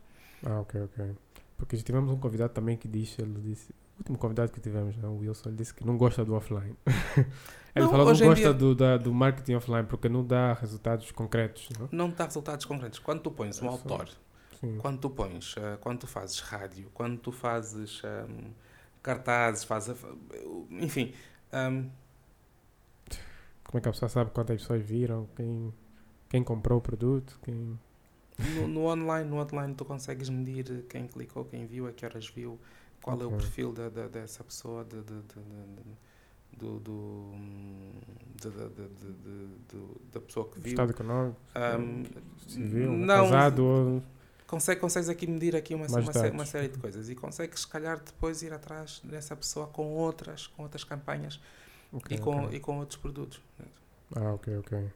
Ah, 0.45 0.59
ok, 0.61 0.81
ok. 0.83 1.15
Porque 1.57 1.77
já 1.77 1.83
tivemos 1.83 2.11
um 2.11 2.17
convidado 2.17 2.53
também 2.53 2.75
que 2.75 2.87
disse, 2.87 3.21
ele 3.21 3.39
disse, 3.41 3.69
o 3.71 3.99
último 3.99 4.17
convidado 4.17 4.51
que 4.51 4.59
tivemos, 4.59 4.95
né, 4.97 5.07
o 5.07 5.17
Wilson, 5.19 5.49
ele 5.49 5.57
disse 5.57 5.73
que 5.73 5.85
não 5.85 5.95
gosta 5.97 6.25
do 6.25 6.33
offline. 6.35 6.75
ele 7.75 7.85
Não, 7.85 7.89
falou 7.91 8.11
que 8.13 8.19
não 8.19 8.27
gosta 8.27 8.43
dia- 8.43 8.53
do, 8.53 8.75
da, 8.75 8.97
do 8.97 9.13
marketing 9.13 9.55
offline 9.55 9.85
porque 9.85 10.09
não 10.09 10.25
dá 10.25 10.53
resultados 10.53 11.11
concretos. 11.11 11.69
Não? 11.79 11.87
Não 11.91 12.09
dá 12.09 12.25
resultados 12.25 12.65
concretos. 12.65 12.99
Quando 12.99 13.21
tu 13.21 13.31
pões 13.31 13.61
um 13.61 13.65
É 13.65 13.69
autor, 13.69 14.09
Sim. 14.59 14.77
quando 14.77 14.99
tu 14.99 15.09
pões, 15.09 15.55
ah, 15.57 15.77
quando 15.77 15.99
tu 15.99 16.07
fazes 16.07 16.39
rádio, 16.39 16.89
quando 16.93 17.17
tu 17.19 17.31
fazes 17.31 18.01
ahm, 18.03 18.51
cartazes, 19.03 19.63
fazes, 19.63 19.95
enfim, 20.71 21.13
ahm, 21.51 21.89
Como 23.65 23.77
é 23.79 23.81
que 23.81 23.89
a 23.89 23.91
pessoa 23.91 24.09
sabe 24.09 24.31
quantas 24.31 24.61
pessoas 24.61 24.81
viram, 24.81 25.27
quem, 25.35 25.73
quem 26.29 26.43
comprou 26.43 26.79
o 26.79 26.81
produto, 26.81 27.39
quem... 27.43 27.77
No, 28.39 28.67
no 28.67 28.85
online, 28.85 29.27
no 29.29 29.37
online 29.37 29.73
tu 29.73 29.83
consegues 29.83 30.29
medir 30.29 30.85
quem 30.87 31.07
clicou, 31.07 31.43
quem 31.45 31.65
viu, 31.65 31.87
a 31.87 31.91
que 31.91 32.05
horas 32.05 32.27
viu, 32.29 32.59
qual 33.01 33.19
é 33.19 33.25
o 33.25 33.31
perfil 33.31 33.73
da, 33.73 33.89
da- 33.89 34.07
dessa 34.07 34.43
pessoa, 34.43 34.83
de, 34.83 35.01
de- 35.01 35.21
de- 35.21 35.97
do, 36.57 36.79
do, 36.79 37.31
de- 38.35 38.49
de- 38.49 39.47
de- 39.69 40.11
da 40.11 40.19
pessoa 40.21 40.47
que 40.49 40.59
viu. 40.59 40.71
Estado 40.71 40.91
econômico, 40.91 41.37
Ahm, 41.55 42.03
civil, 42.47 42.91
não, 42.93 43.27
casado 43.29 43.65
ou... 43.65 44.03
Consegue, 44.47 44.79
consegues 44.79 45.09
aqui 45.09 45.27
medir 45.27 45.55
aqui 45.55 45.75
uma, 45.75 45.85
uma, 45.87 46.13
sé- 46.13 46.31
uma 46.31 46.45
série 46.45 46.69
de 46.69 46.77
coisas 46.77 47.09
e 47.09 47.15
consegues 47.15 47.61
se 47.61 47.67
calhar 47.67 47.99
depois 47.99 48.41
ir 48.41 48.53
atrás 48.53 49.01
dessa 49.03 49.35
pessoa 49.35 49.67
com 49.67 49.93
outras, 49.93 50.47
com 50.47 50.63
outras 50.63 50.83
campanhas 50.85 51.39
Ok, 51.91 52.15
e, 52.15 52.17
com, 52.17 52.45
ok. 52.45 52.55
e 52.57 52.59
com 52.59 52.79
outros 52.79 52.97
produtos. 52.97 53.41
Ah, 54.15 54.33
ok, 54.33 54.57
ok. 54.57 54.91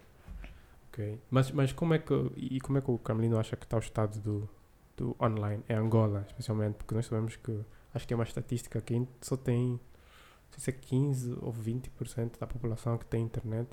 Ok. 0.91 1.19
Mas, 1.29 1.51
mas 1.51 1.71
como 1.73 1.93
é 1.93 1.99
que 1.99 2.13
e 2.35 2.59
como 2.61 2.77
é 2.77 2.81
que 2.81 2.91
o 2.91 2.97
Carmelino 2.99 3.37
acha 3.39 3.55
que 3.55 3.65
está 3.65 3.77
o 3.77 3.79
estado 3.79 4.19
do, 4.19 4.49
do 4.97 5.15
online 5.21 5.63
em 5.69 5.73
Angola, 5.75 6.23
especialmente? 6.27 6.75
Porque 6.75 6.93
nós 6.95 7.05
sabemos 7.05 7.35
que 7.37 7.61
acho 7.93 8.07
que 8.07 8.13
é 8.13 8.17
uma 8.17 8.23
estatística 8.23 8.81
que 8.81 9.07
só 9.21 9.37
tem 9.37 9.79
não 10.51 10.59
sei 10.59 10.59
se 10.59 10.69
é 10.71 10.73
15 10.73 11.37
ou 11.41 11.51
20% 11.53 12.39
da 12.39 12.47
população 12.47 12.97
que 12.97 13.05
tem 13.05 13.23
internet. 13.23 13.69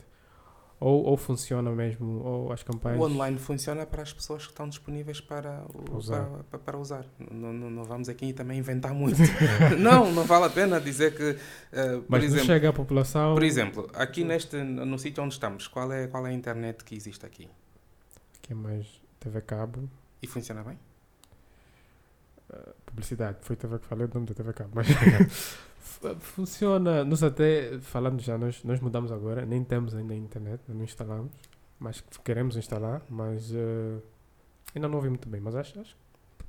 Ou, 0.81 1.03
ou 1.07 1.16
funciona 1.16 1.72
mesmo, 1.72 2.22
ou 2.24 2.53
as 2.53 2.62
campanhas. 2.62 3.01
O 3.01 3.05
online 3.05 3.37
funciona 3.37 3.85
para 3.85 4.01
as 4.03 4.12
pessoas 4.12 4.45
que 4.45 4.53
estão 4.53 4.68
disponíveis 4.68 5.20
para, 5.20 5.64
o- 5.74 5.97
usar. 5.97 6.24
para, 6.26 6.43
para- 6.45 6.59
para 6.61 6.79
usar. 6.79 7.05
Não, 7.18 7.53
não, 7.53 7.68
não 7.70 7.83
vamos 7.85 8.09
aqui 8.09 8.33
também 8.33 8.59
inventar 8.61 8.95
muito. 8.95 9.18
não, 9.76 10.12
não 10.12 10.22
vale 10.24 10.45
a 10.45 10.51
pena 10.51 10.81
dizer 10.81 11.16
que, 11.16 11.35
por, 11.72 12.05
Mas 12.09 12.22
exemplo, 12.24 12.47
chega 12.47 12.68
à 12.68 12.72
população. 12.72 13.35
por 13.35 13.43
exemplo, 13.43 13.91
aqui 13.93 14.22
neste, 14.22 14.57
no 14.57 14.97
sítio 15.01 15.24
onde 15.24 15.35
estamos, 15.35 15.66
qual 15.66 15.91
é, 15.93 16.07
qual 16.07 16.24
é 16.26 16.31
a 16.31 16.33
internet 16.33 16.85
que 16.85 16.95
existe 16.95 17.26
aqui? 17.26 17.49
Que 18.41 18.53
é 18.53 18.55
mais 18.55 18.87
TV 19.18 19.41
Cabo. 19.41 19.91
E 20.22 20.29
funciona 20.29 20.62
bem? 20.62 20.79
Uh, 22.51 22.72
publicidade, 22.87 23.39
foi 23.43 23.57
TV 23.57 23.79
que 23.81 23.85
falei 23.87 24.07
o 24.07 24.11
nome 24.14 24.26
da 24.26 24.33
TV 24.35 24.53
Cabo, 24.53 24.70
mas 24.74 24.87
funciona, 26.20 27.05
nós 27.05 27.22
até, 27.22 27.78
falando 27.80 28.20
já, 28.20 28.36
nós, 28.39 28.62
nós 28.64 28.80
mudamos 28.80 29.11
agora, 29.12 29.45
nem 29.47 29.62
temos 29.64 29.95
ainda 29.95 30.14
a 30.14 30.16
internet, 30.16 30.61
não 30.68 30.82
instalamos, 30.84 31.32
mas 31.78 32.03
queremos 32.24 32.57
instalar, 32.57 33.03
mas 33.09 33.51
uh, 33.53 34.03
ainda 34.74 34.89
não 34.89 34.97
ouvi 34.97 35.09
muito 35.09 35.28
bem, 35.28 35.41
mas 35.41 35.55
acho, 35.55 35.80
acho, 35.80 35.97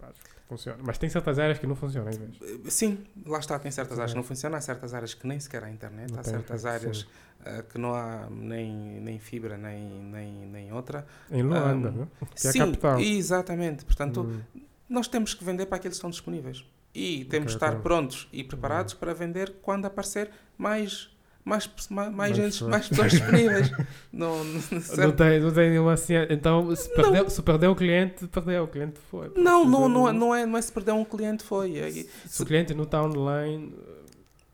acho 0.02 0.20
que 0.22 0.30
funciona. 0.48 0.80
Mas 0.84 0.98
tem 0.98 1.10
certas 1.10 1.38
áreas 1.40 1.60
que 1.60 1.68
não 1.68 1.76
funcionam. 1.76 2.10
Eh, 2.12 2.70
Sim, 2.70 3.06
lá 3.26 3.40
está, 3.40 3.58
tem 3.60 3.72
certas 3.72 3.96
Sim. 3.96 4.02
áreas 4.02 4.12
que 4.14 4.18
não 4.18 4.24
funcionam, 4.24 4.58
há 4.58 4.62
certas 4.62 4.94
áreas 4.94 5.14
que 5.14 5.28
nem 5.28 5.40
sequer 5.40 5.64
há 5.64 5.70
internet, 5.70 6.12
Não 6.12 6.20
há 6.20 6.24
certas 6.24 6.62
sim. 6.62 6.68
áreas 6.68 7.08
eh, 7.46 7.64
que 7.72 7.78
não 7.78 7.94
há 7.94 8.28
nem, 8.30 8.72
nem 9.02 9.20
fibra, 9.20 9.58
nem, 9.58 9.84
nem, 10.04 10.32
nem 10.48 10.74
outra. 10.74 11.06
Em 11.32 11.42
Luanda, 11.44 11.90
Ah, 11.90 11.92
né? 11.92 12.08
que 12.36 12.48
é 12.48 12.50
a 12.50 12.54
Sim, 12.54 12.60
capital. 12.60 13.00
exatamente. 13.00 13.86
Portanto, 13.86 14.22
Hum, 14.56 14.62
nós 14.90 15.08
temos 15.08 15.34
que 15.36 15.44
vender 15.44 15.68
para 15.68 15.78
aqueles 15.78 15.94
que 15.96 16.00
estão 16.00 16.10
disponíveis. 16.10 16.66
E 16.94 17.26
temos 17.26 17.52
de 17.52 17.58
estar 17.58 17.80
prontos 17.82 18.28
e 18.34 18.44
preparados 18.44 18.94
para 18.94 19.14
vender 19.14 19.56
quando 19.62 19.86
aparecer 19.86 20.32
mais, 20.58 21.10
mais, 21.46 21.70
mais, 21.90 22.12
mais, 22.14 22.36
gente, 22.36 22.52
pessoas. 22.54 22.72
mais 22.72 22.88
pessoas 22.90 23.12
disponíveis. 23.12 23.72
não, 24.12 24.44
não, 24.44 24.62
não, 24.98 25.12
tem, 25.12 25.40
não 25.40 25.52
tem 25.54 25.70
nenhuma 25.70 25.94
assim. 25.94 26.14
Então, 26.30 26.76
se 26.76 26.90
perdeu, 26.94 27.30
se 27.30 27.42
perdeu 27.44 27.72
o 27.72 27.76
cliente, 27.76 28.28
perdeu. 28.28 28.64
O 28.64 28.68
cliente 28.68 29.00
foi. 29.12 29.32
não, 29.38 29.64
não, 29.66 29.88
não, 29.88 30.10
é, 30.10 30.12
não, 30.14 30.36
é, 30.36 30.46
não 30.46 30.58
é 30.58 30.62
se 30.62 30.72
perder 30.72 30.92
um 30.94 31.06
cliente, 31.06 31.44
foi. 31.44 31.78
É- 31.78 31.92
Se 32.26 32.42
o 32.42 32.46
cliente 32.46 32.74
não 32.74 32.84
está 32.84 33.02
online, 33.04 33.72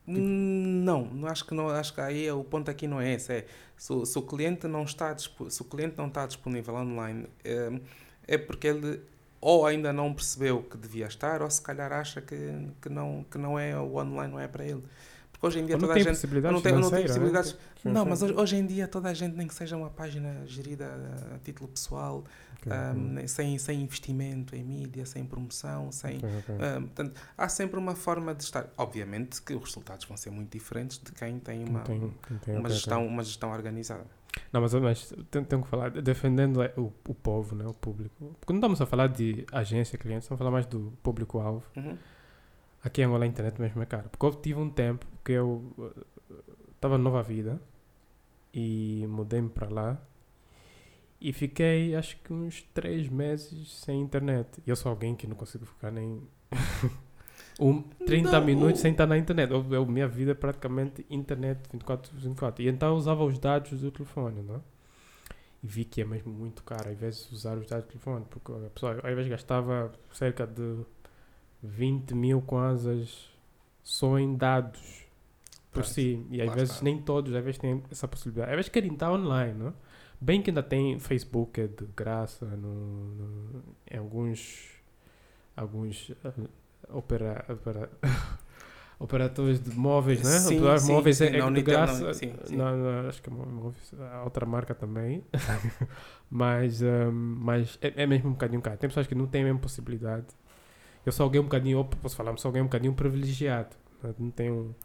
Não, 0.08 1.06
não 1.06 1.28
acho 1.28 1.46
que 1.46 1.54
não, 1.56 1.68
acho 1.70 1.94
que 1.94 2.00
aí 2.02 2.28
é- 2.28 2.34
o 2.34 2.44
ponto 2.44 2.70
aqui 2.70 2.86
não 2.88 3.02
é 3.02 3.14
esse, 3.14 3.34
é 3.34 3.46
se, 3.76 3.92
o- 3.92 4.06
se 4.06 4.18
o 4.20 4.22
cliente 4.22 4.68
não 4.68 4.84
está 4.84 5.16
se 5.18 5.62
o 5.62 5.66
cliente 5.66 5.98
não 5.98 6.08
está 6.08 6.28
disponível 6.28 6.76
online, 6.76 7.26
é, 7.44 7.72
é 8.28 8.38
porque 8.38 8.68
ele 8.68 9.02
ou 9.46 9.64
ainda 9.64 9.94
não 9.94 10.12
percebeu 10.12 10.64
que 10.64 10.76
devia 10.76 11.06
estar, 11.06 11.44
ou 11.44 11.52
se 11.52 11.62
calhar 11.62 11.94
acha 11.94 12.20
que, 12.20 12.36
que 12.82 12.90
não 12.90 13.24
que 13.30 13.38
não 13.38 13.60
é 13.60 13.78
o 13.80 13.96
online 13.96 14.34
não 14.34 14.40
é 14.40 14.48
para 14.48 14.66
ele. 14.66 14.84
Hoje 15.46 15.60
em 15.60 15.66
dia 15.66 15.76
ou 15.76 15.82
não 15.82 15.88
toda 15.88 15.94
a 15.94 15.96
tem 15.96 16.04
gente 16.04 16.14
possibilidades 16.14 16.56
não 16.56 16.62
tem, 16.62 16.74
não 16.82 16.90
tem 16.90 17.00
né? 17.02 17.06
possibilidades. 17.08 17.58
Não, 17.84 18.06
mas 18.06 18.22
hoje, 18.24 18.56
em 18.56 18.66
dia 18.66 18.88
toda 18.88 19.10
a 19.10 19.14
gente 19.14 19.36
nem 19.36 19.48
que 19.48 19.54
seja 19.54 19.78
uma 19.78 19.90
página 19.90 20.42
gerida 20.46 20.88
a 21.36 21.38
título 21.40 21.70
pessoal, 21.70 22.24
Ok, 22.58 22.72
ah, 22.72 22.92
ok. 22.92 23.02
nem- 23.02 23.28
sem 23.28 23.58
sem 23.60 23.82
investimento 23.82 24.56
em 24.56 24.64
mídia, 24.64 25.06
sem 25.06 25.24
promoção, 25.24 25.92
sem 25.92 26.18
Ok, 26.18 26.30
ok. 26.40 26.56
ah, 26.60 26.82
portanto, 26.82 27.22
há 27.38 27.48
sempre 27.48 27.78
uma 27.80 27.96
forma 27.96 28.34
de 28.34 28.44
estar. 28.44 28.68
Obviamente 28.78 29.42
que 29.42 29.54
os 29.54 29.64
resultados 29.66 30.06
vão 30.06 30.18
ser 30.18 30.32
muito 30.32 30.52
diferentes 30.52 30.98
de 30.98 31.12
quem 31.12 31.38
tem 31.40 31.60
Quem 31.64 31.70
uma, 31.70 31.80
tem- 31.82 32.00
quem 32.28 32.38
tem, 32.40 32.54
uma, 32.56 32.62
ok, 32.62 32.66
ok. 32.66 32.70
gestão, 32.76 33.06
uma 33.06 33.24
gestão 33.24 33.52
organizada. 33.52 34.06
Não, 34.52 34.60
mas, 34.62 34.74
mas 34.74 35.14
tenho, 35.32 35.46
tenho 35.46 35.62
que 35.62 35.68
falar, 35.70 35.92
defendendo 35.92 36.62
é, 36.62 36.74
o, 36.76 36.92
o 37.08 37.14
povo, 37.14 37.56
né, 37.56 37.66
o 37.66 37.74
público. 37.74 38.36
Porque 38.40 38.52
não 38.52 38.58
estamos 38.60 38.82
a 38.82 38.86
falar 38.86 39.08
de 39.08 39.46
agência, 39.52 39.98
cliente, 39.98 40.24
estamos 40.24 40.38
a 40.38 40.40
falar 40.40 40.52
mais 40.52 40.66
do 40.66 40.92
público-alvo. 41.04 41.64
Uhum. 41.78 41.98
Aqui 42.86 43.02
em 43.02 43.06
Angola 43.06 43.26
a 43.26 43.28
internet 43.28 43.60
mesmo 43.62 43.82
é 43.84 43.86
caro. 43.86 44.10
Porque 44.10 44.26
eu 44.26 44.34
tive 44.46 44.60
um 44.60 44.70
tempo 44.70 45.06
que 45.26 45.34
eu 45.34 45.50
estava 46.76 46.98
nova 46.98 47.22
vida 47.24 47.62
e 48.54 49.06
mudei-me 49.10 49.50
para 49.50 49.70
lá 49.70 50.02
e 51.20 51.32
fiquei 51.34 51.96
acho 51.96 52.18
que 52.18 52.34
uns 52.34 52.62
três 52.74 53.10
meses 53.10 53.72
sem 53.82 54.02
internet. 54.02 54.62
E 54.66 54.70
eu 54.70 54.76
sou 54.76 54.90
alguém 54.90 55.16
que 55.16 55.28
não 55.28 55.36
consigo 55.36 55.66
ficar 55.66 55.92
nem 55.92 56.22
um, 57.60 57.82
30 58.06 58.40
Não, 58.40 58.46
minutos 58.46 58.82
sem 58.82 58.92
estar 58.92 59.08
na 59.08 59.18
internet. 59.18 59.52
Eu, 59.52 59.66
eu- 59.74 59.86
minha 59.86 60.08
vida 60.08 60.32
é 60.32 60.36
praticamente 60.36 61.06
internet 61.10 61.60
24 61.72 62.12
por 62.12 62.20
24. 62.20 62.64
E 62.64 62.68
então 62.70 62.90
eu 62.90 62.96
usava 62.96 63.24
os 63.24 63.40
dados 63.40 63.80
do 63.82 63.92
telefone, 63.92 64.42
não 64.42 64.56
é? 64.56 64.60
E 65.64 65.68
vi 65.68 65.86
que 65.86 66.02
é 66.02 66.06
mesmo 66.06 66.32
muito 66.34 66.64
caro, 66.64 66.90
às 66.90 66.98
vezes, 66.98 67.32
usar 67.32 67.58
os 67.58 67.68
dados 67.68 67.86
do 67.86 67.90
telefone. 67.90 68.26
Porque 68.30 68.52
a 68.52 68.70
pessoa, 68.70 68.94
às 69.04 69.16
vezes, 69.16 69.28
gastava 69.30 69.92
cerca 70.14 70.46
de 70.46 70.86
20 71.66 72.14
mil 72.16 72.42
kwanzas 72.42 73.30
só 73.84 74.18
em 74.20 74.36
dados 74.36 74.80
por 75.72 75.82
Pronto, 75.84 75.90
si. 75.90 76.26
E 76.30 76.42
às 76.42 76.48
lá 76.48 76.54
vezes 76.56 76.72
está. 76.72 76.84
nem 76.84 76.98
todos, 77.02 77.34
às 77.36 77.44
vezes 77.44 77.58
têm 77.60 77.84
essa 77.92 78.08
possibilidade. 78.08 78.52
Às 78.52 78.56
vezes 78.58 78.70
querem 78.70 78.94
estar 78.94 79.12
online, 79.12 79.54
não 79.60 79.68
é? 79.70 79.74
Bem 80.22 80.42
que 80.42 80.50
ainda 80.50 80.64
tem 80.64 80.98
Facebook 81.00 81.60
é 81.60 81.68
de 81.68 81.86
graça 81.96 82.46
no, 82.46 82.74
no- 83.16 83.64
em 83.92 83.98
alguns 83.98 84.72
alguns 85.56 86.12
eh, 86.24 86.32
opera, 86.90 87.46
opera, 87.50 87.90
operadores 89.00 89.60
de 89.62 89.72
móveis, 89.78 90.24
né? 90.24 90.40
Sim, 90.40 90.56
Operadores 90.56 90.84
sim, 90.84 90.92
móveis 90.94 91.22
é, 91.22 91.28
sim, 91.28 91.36
é 91.36 91.38
na 91.38 91.44
de 91.46 91.52
Unitel, 91.52 91.80
não, 91.80 91.86
graça. 91.86 92.14
sim, 92.14 92.34
sim. 92.46 92.56
Na- 92.56 92.76
na- 92.76 93.10
acho 93.10 93.22
que 93.22 93.30
é 93.30 93.34
mó- 93.34 93.46
móveis, 93.46 93.92
outra 94.24 94.46
marca 94.46 94.74
também. 94.74 95.24
mas 96.32 96.82
ehm, 96.82 97.12
mas 97.12 97.78
é, 97.82 98.04
é 98.04 98.08
mesmo 98.08 98.30
um 98.30 98.34
bocadinho 98.34 98.62
caro. 98.62 98.78
Tem 98.78 98.90
pessoas 98.90 99.08
que 99.08 99.16
não 99.16 99.28
têm 99.28 99.42
a 99.42 99.46
mesma 99.46 99.60
possibilidade. 99.60 100.28
Eu 101.06 101.12
sou 101.12 101.24
alguém 101.26 101.40
um 101.40 101.44
bocadinho, 101.46 101.84
posso 102.02 102.16
falar, 102.16 102.36
sou 102.38 102.50
alguém 102.50 102.62
um 102.62 102.66
bocadinho 102.66 102.94
privilegiado. 102.94 103.76
Não 104.20 104.32
tenho, 104.32 104.76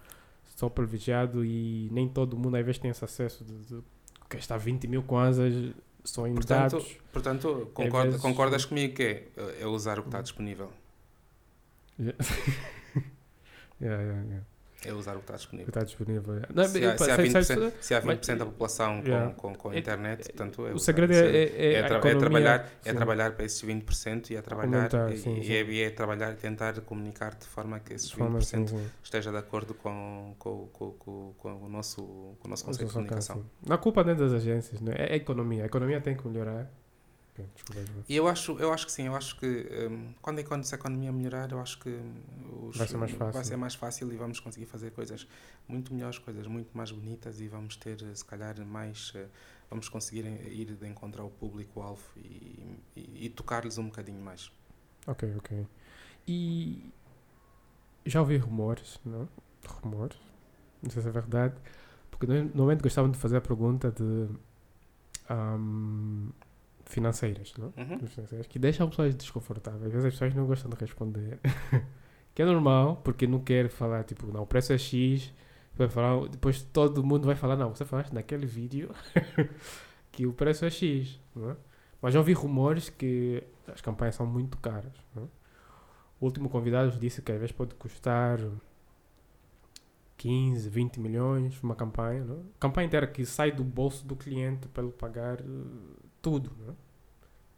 sou 0.57 0.69
privilegiado 0.71 1.45
e 1.45 1.89
nem 1.93 2.09
todo 2.09 2.37
mundo 2.37 2.57
às 2.57 2.65
vezes 2.65 2.79
tem 2.79 2.91
esse 2.91 3.05
acesso 3.05 3.45
de, 3.45 3.59
de 3.67 3.83
gastar 4.29 4.59
20 4.59 4.87
mil 4.87 5.03
kwanzas 5.03 5.73
só 6.05 6.27
em 6.27 6.35
Portanto, 6.35 6.73
dados. 6.73 6.97
portanto 7.13 7.71
concorda- 7.75 8.07
vezes- 8.11 8.21
concordas 8.23 8.65
comigo 8.65 8.95
que 8.95 9.03
é, 9.03 9.29
é 9.61 9.67
usar 9.67 9.99
o 9.99 10.03
que 10.03 10.09
está 10.09 10.21
disponível? 10.21 10.71
Yeah. 11.99 12.17
yeah, 13.81 14.03
yeah, 14.03 14.23
yeah. 14.29 14.45
É 14.83 14.93
usar 14.95 15.13
o 15.13 15.17
que 15.17 15.25
está 15.25 15.35
que 15.35 15.39
disponível. 15.41 15.69
está 15.69 15.83
disponível. 15.85 16.43
Não, 16.55 16.65
Se 16.65 16.85
há, 16.85 16.97
se 16.97 17.11
há 17.11 17.17
sei- 17.17 17.25
20%, 17.29 17.45
sei- 17.45 17.73
se 17.83 17.95
há 17.95 18.01
20 18.01 18.27
mas- 18.29 18.39
da 18.39 18.47
população 18.47 19.01
com, 19.03 19.07
Yeah. 19.09 19.35
com, 19.35 19.55
com 19.55 19.69
a 19.71 19.75
É- 19.75 19.79
internet, 19.79 20.25
portanto, 20.25 20.67
é 20.67 20.73
o 20.73 20.79
segredo 20.79 21.13
é, 21.13 21.17
é, 21.19 21.23
é, 21.23 21.73
É, 21.75 21.83
tra- 21.83 21.97
é 21.97 21.99
economia, 21.99 22.19
trabalhar, 22.21 22.69
é 22.85 22.91
sim. 22.91 22.97
trabalhar 22.97 23.33
para 23.33 23.45
esses 23.45 23.61
20% 23.63 24.31
e 24.31 24.37
é 24.37 24.43
trabalhar, 24.43 24.77
Aumentar, 24.77 25.13
e, 25.13 25.19
sim, 25.19 25.39
e 25.39 25.45
sim. 25.45 25.53
é, 25.53 25.63
e 25.65 25.83
é 25.83 25.91
trabalhar 25.91 26.33
e 26.33 26.37
tentar 26.37 26.81
comunicar 26.81 27.35
de 27.35 27.45
forma 27.47 27.79
que 27.79 27.93
esses 27.93 28.09
De 28.09 28.17
forma 28.17 28.39
20% 28.39 28.65
assim, 28.65 28.79
sim. 28.79 28.91
esteja 29.03 29.31
de 29.31 29.37
acordo 29.37 29.75
com, 29.75 30.35
com, 30.39 30.69
com, 30.73 30.91
com, 30.93 31.35
com 31.37 31.53
o, 31.65 31.69
nosso, 31.69 32.03
com 32.41 32.47
o 32.47 32.49
nosso 32.49 32.65
conceito 32.65 32.89
de 32.89 32.93
comunicação. 32.95 33.45
Não 33.67 33.75
há 33.75 33.79
culpa 33.79 34.03
dentro 34.03 34.25
das 34.25 34.33
agências, 34.33 34.81
né? 34.81 34.95
é 34.97 35.13
a 35.13 35.17
economia. 35.17 35.65
A 35.65 35.67
economia 35.67 36.01
tem 36.01 36.17
que 36.17 36.27
melhorar. 36.27 36.71
Desculpa. 37.55 37.81
E 38.09 38.17
eu 38.17 38.27
acho, 38.29 38.59
eu 38.59 38.73
acho 38.73 38.87
que 38.87 38.93
sim, 38.93 39.07
eu 39.07 39.15
acho 39.17 39.39
que 39.39 39.47
hum, 39.91 40.13
quando 40.21 40.65
se 40.65 40.75
a 40.75 40.79
economia 40.79 41.13
melhorar, 41.13 41.51
eu 41.53 41.61
acho 41.61 41.79
que 41.79 41.89
os- 42.69 42.77
Vai 42.77 42.87
ser 42.89 42.97
mais 42.99 43.13
fácil. 43.13 43.33
vai 43.33 43.45
ser 43.45 43.57
mais 43.57 43.75
fácil 43.75 44.13
e 44.13 44.17
vamos 44.17 44.41
conseguir 44.41 44.67
fazer 44.67 44.91
coisas 44.91 45.27
muito 45.69 45.95
melhores, 45.95 46.19
coisas 46.19 46.47
muito 46.47 46.77
mais 46.77 46.91
bonitas 46.91 47.41
e 47.41 47.49
vamos 47.49 47.77
ter, 47.77 48.03
eh, 48.03 48.15
se 48.15 48.25
calhar, 48.25 48.59
mais. 48.67 49.13
eh, 49.15 49.27
Vamos 49.71 49.89
conseguir 49.89 50.27
ir 50.27 50.75
de 50.75 50.89
encontrar 50.89 51.23
o 51.23 51.31
público-alvo 51.31 52.03
e, 52.17 52.77
e, 52.97 53.27
e 53.27 53.31
tocar-lhes 53.31 53.79
um 53.79 53.85
bocadinho 53.85 54.21
mais. 54.21 54.51
Ok, 55.07 55.33
ok. 55.37 55.65
E 56.27 56.93
já 58.05 58.21
ouvi 58.21 58.37
rumores, 58.37 58.99
não? 59.05 59.29
Rumores? 59.65 60.19
Não 60.83 60.91
sei 60.91 61.03
se 61.03 61.09
é 61.09 61.13
verdade. 61.13 61.55
Porque 62.11 62.27
normalmente 62.27 62.83
gostavam 62.83 63.13
de 63.13 63.17
fazer 63.19 63.37
a 63.37 63.41
pergunta 63.41 63.93
de 63.93 64.29
ahm, 65.29 66.31
financeiras, 66.91 67.55
não? 67.57 67.73
Uhum. 67.77 68.07
Financeiras, 68.07 68.47
que 68.47 68.59
deixam 68.59 68.87
as 68.87 68.91
pessoas 68.91 69.15
desconfortáveis. 69.15 69.87
Às 69.87 69.93
vezes 69.93 70.07
as 70.07 70.13
pessoas 70.15 70.35
não 70.35 70.47
gostam 70.47 70.71
de 70.71 70.77
responder. 70.77 71.39
que 72.35 72.43
é 72.43 72.45
normal, 72.45 72.97
porque 73.05 73.27
não 73.27 73.41
quer 73.41 73.69
falar, 73.69 74.05
tipo, 74.05 74.27
não, 74.27 74.43
o 74.43 74.47
preço 74.47 74.73
é 74.73 74.79
X. 74.79 75.33
Vai 75.75 75.89
falar, 75.89 76.29
depois 76.29 76.63
todo 76.63 77.03
mundo 77.03 77.27
vai 77.27 77.37
falar, 77.37 77.57
não, 77.57 77.75
você 77.75 77.85
falaste 77.85 78.13
naquele 78.13 78.47
vídeo 78.47 78.91
que 80.13 80.27
o 80.27 80.33
preço 80.33 80.65
é 80.65 80.71
X, 80.71 81.19
não 81.35 81.51
é? 81.51 81.57
Mas 82.03 82.15
já 82.15 82.21
ouvi 82.21 82.33
rumores 82.33 82.89
que 82.91 83.43
as 83.67 83.81
campanhas 83.81 84.15
são 84.15 84.27
muito 84.27 84.59
caras. 84.59 84.93
não 85.15 85.25
é? 85.25 85.27
O 86.21 86.27
último 86.27 86.51
convidado 86.51 86.99
disse 86.99 87.23
que 87.23 87.33
às 87.33 87.39
vezes 87.39 87.53
pode 87.53 87.75
custar 87.75 88.39
15, 90.21 90.69
20 90.69 91.01
milhões 91.01 91.63
uma 91.63 91.75
campanha. 91.75 92.25
Não 92.25 92.37
é? 92.37 92.39
Campanha 92.59 92.87
inteira 92.87 93.07
que 93.07 93.25
sai 93.25 93.51
do 93.51 93.65
bolso 93.65 94.07
do 94.07 94.15
cliente 94.15 94.69
para 94.69 94.83
ele 94.83 94.93
pagar 94.93 95.41
eh, 95.41 95.45
tudo. 96.23 96.51
não 96.59 96.73
é? 96.73 96.77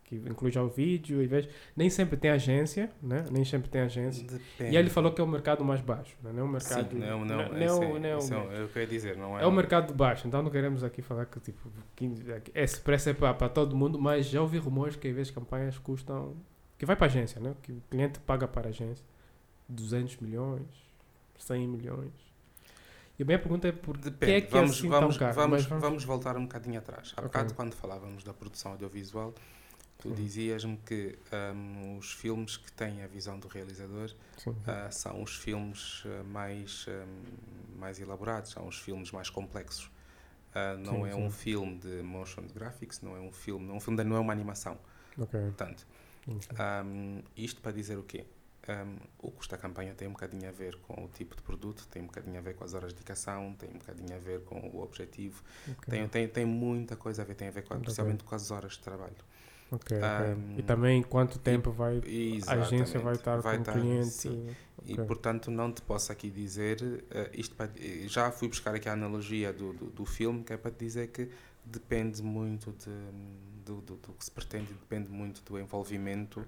Que 0.04 0.16
inclui 0.16 0.50
já 0.52 0.62
o 0.62 0.68
vídeo, 0.68 1.22
às 1.22 1.28
vezes 1.30 1.50
nem 1.74 1.88
sempre 1.88 2.18
tem 2.18 2.30
agência, 2.30 2.90
né? 3.02 3.24
nem 3.30 3.44
sempre 3.46 3.70
tem 3.70 3.80
agência. 3.80 4.22
Depende. 4.26 4.74
E 4.74 4.76
ele 4.76 4.90
falou 4.90 5.10
que 5.12 5.20
é 5.22 5.24
o 5.24 5.26
mercado 5.26 5.64
mais 5.64 5.80
baixo, 5.80 6.14
né? 6.22 6.30
não 6.32 6.40
é 6.40 6.42
o 6.42 6.48
mercado. 6.48 6.90
Sim, 6.92 6.98
não, 6.98 7.24
não, 7.24 7.36
não, 7.36 7.40
é 7.40 7.46
é, 7.46 7.48
não 7.48 7.56
é 7.56 7.64
é 7.64 8.16
o- 8.16 8.20
médio. 8.20 8.52
é 8.52 8.68
que 8.68 8.78
eu 8.78 8.86
dizer, 8.86 9.16
não 9.16 9.38
é? 9.38 9.42
É 9.44 9.46
o 9.46 9.52
mercado 9.52 9.94
baixo, 9.94 10.28
então 10.28 10.42
não 10.42 10.50
queremos 10.50 10.84
aqui 10.84 11.00
falar 11.00 11.24
que 11.24 11.40
tipo 11.40 11.66
15, 11.96 12.24
esse 12.54 12.80
preço 12.80 13.08
é 13.08 13.14
para 13.14 13.48
todo 13.48 13.74
mundo, 13.74 13.98
mas 13.98 14.26
já 14.26 14.42
ouvi 14.42 14.58
rumores 14.58 14.96
que 14.96 15.08
às 15.08 15.14
vezes 15.14 15.30
campanhas 15.32 15.78
custam 15.78 16.36
que 16.76 16.84
vai 16.84 16.94
para 16.94 17.06
a 17.06 17.08
agência, 17.08 17.40
né? 17.40 17.54
Que 17.62 17.72
o 17.72 17.82
cliente 17.88 18.18
paga 18.20 18.46
para 18.46 18.66
a 18.66 18.70
agência 18.70 19.04
200 19.68 20.18
milhões, 20.18 20.66
100 21.38 21.66
milhões. 21.68 22.10
E 23.18 23.22
a 23.22 23.26
minha 23.26 23.38
pergunta 23.38 23.68
é 23.68 23.72
por 23.72 23.96
que 24.20 24.30
Depende. 24.30 24.32
é 24.32 24.40
que 24.40 24.56
vamos, 24.56 24.58
é 24.58 24.62
assim 24.62 24.90
vamos, 24.90 25.14
tão 25.14 25.14
caro? 25.14 25.38
vamos, 25.38 25.64
Mas 25.66 25.66
vamos 25.66 26.04
voltar 26.04 26.36
um 26.36 26.42
bocadinho 26.42 26.78
atrás. 26.78 27.12
Há 27.16 27.22
Ok. 27.22 27.22
bocado, 27.22 27.54
quando 27.54 27.74
falávamos 27.74 28.22
da 28.24 28.32
produção 28.32 28.72
audiovisual, 28.72 29.34
tu 29.98 30.12
Sim. 30.12 30.14
dizias-me 30.14 30.76
que 30.78 31.18
hum, 31.54 31.98
os 31.98 32.12
filmes 32.12 32.56
que 32.56 32.72
têm 32.72 33.02
a 33.02 33.06
visão 33.06 33.38
do 33.38 33.48
realizador 33.48 34.12
ah, 34.66 34.90
são 34.90 35.22
os 35.22 35.36
filmes 35.36 36.04
ah, 36.06 36.24
mais, 36.24 36.86
hum, 36.88 37.22
mais 37.78 38.00
elaborados, 38.00 38.52
são 38.52 38.66
os 38.68 38.78
filmes 38.78 39.10
mais 39.12 39.30
complexos. 39.30 39.90
Ah, 40.54 40.76
não 40.78 41.04
Sim, 41.04 41.06
é 41.06 41.14
sim. 41.14 41.22
um 41.26 41.30
filme 41.30 41.78
de 41.78 42.02
motion 42.02 42.44
graphics, 42.54 43.00
não 43.02 43.16
é 43.16 43.20
um 43.20 43.32
filme, 43.32 43.66
não 43.66 43.74
é 43.74 43.76
um 43.78 43.80
filme, 43.80 43.98
de- 43.98 44.04
não 44.08 44.16
é 44.16 44.20
uma 44.20 44.32
animação. 44.32 44.78
ok. 45.18 45.34
Portanto, 45.56 45.86
um, 46.84 47.22
isto 47.36 47.60
para 47.60 47.72
dizer 47.72 47.98
o 47.98 48.02
quê? 48.04 48.26
Um, 48.68 48.96
o 49.18 49.30
custo 49.32 49.56
da 49.56 49.60
campanha 49.60 49.92
tem 49.92 50.06
um 50.06 50.12
bocadinho 50.12 50.48
a 50.48 50.52
ver 50.52 50.76
com 50.76 51.04
o 51.04 51.08
tipo 51.08 51.34
de 51.34 51.42
produto, 51.42 51.84
tem 51.90 52.00
um 52.02 52.06
bocadinho 52.06 52.38
a 52.38 52.40
ver 52.40 52.54
com 52.54 52.62
as 52.62 52.74
horas 52.74 52.90
de 52.90 52.94
dedicação, 52.94 53.54
tem 53.58 53.68
um 53.70 53.78
bocadinho 53.78 54.14
a 54.14 54.18
ver 54.20 54.40
com 54.44 54.54
o 54.72 54.82
objetivo, 54.82 55.42
Ok. 55.68 55.90
tem, 55.90 56.08
tem, 56.08 56.28
tem 56.28 56.44
muita 56.44 56.94
coisa 56.94 57.22
a 57.22 57.24
ver, 57.24 57.34
tem 57.34 57.48
a 57.48 57.50
ver 57.50 57.62
com, 57.62 57.74
Ok. 57.74 57.82
principalmente 57.82 58.22
com 58.22 58.34
as 58.34 58.50
horas 58.52 58.72
de 58.74 58.78
trabalho. 58.80 59.16
Ok. 59.72 59.96
Ahm, 60.00 60.58
e 60.58 60.62
também 60.62 61.02
quanto 61.02 61.38
tempo 61.38 61.72
vai 61.72 61.98
a 62.46 62.52
agência 62.52 63.00
vai 63.00 63.14
estar 63.14 63.40
Vai 63.40 63.56
com 63.56 63.62
estar, 63.62 63.72
o 63.72 63.74
cliente? 63.74 64.28
E 64.86 64.96
portanto 64.98 65.50
não 65.50 65.72
te 65.72 65.80
posso 65.82 66.12
aqui 66.12 66.30
dizer, 66.30 67.04
eh, 67.10 67.30
isto 67.34 67.54
para- 67.54 67.70
eh, 67.78 68.06
já 68.06 68.30
fui 68.30 68.48
buscar 68.48 68.74
aqui 68.74 68.88
a 68.88 68.92
analogia 68.92 69.52
do, 69.52 69.72
do, 69.72 69.86
do 69.86 70.04
filme, 70.04 70.44
que 70.44 70.52
é 70.52 70.56
para 70.56 70.70
te 70.70 70.84
dizer 70.84 71.08
que 71.08 71.30
depende 71.64 72.22
muito 72.22 72.72
de, 72.72 72.90
do, 73.64 73.80
do, 73.80 73.96
do 73.96 74.12
que 74.12 74.24
se 74.24 74.30
pretende, 74.30 74.72
depende 74.74 75.08
muito 75.10 75.42
do 75.44 75.58
envolvimento 75.58 76.46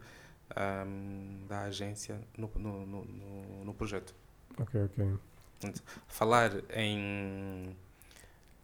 ahm, 0.55 1.47
da 1.49 1.63
agência 1.63 2.21
no, 2.37 2.51
no, 2.57 2.87
no, 2.87 3.65
no, 3.65 3.75
projeto. 3.75 4.15
Ok, 4.59 4.85
ok. 4.85 5.19
Falar 6.07 6.53
em, 6.75 7.75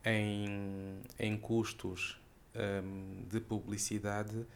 em, 0.04 1.00
em 1.18 1.36
custos 1.38 2.20
ahm, 2.54 3.22
de 3.28 3.40
publicidade 3.40 4.46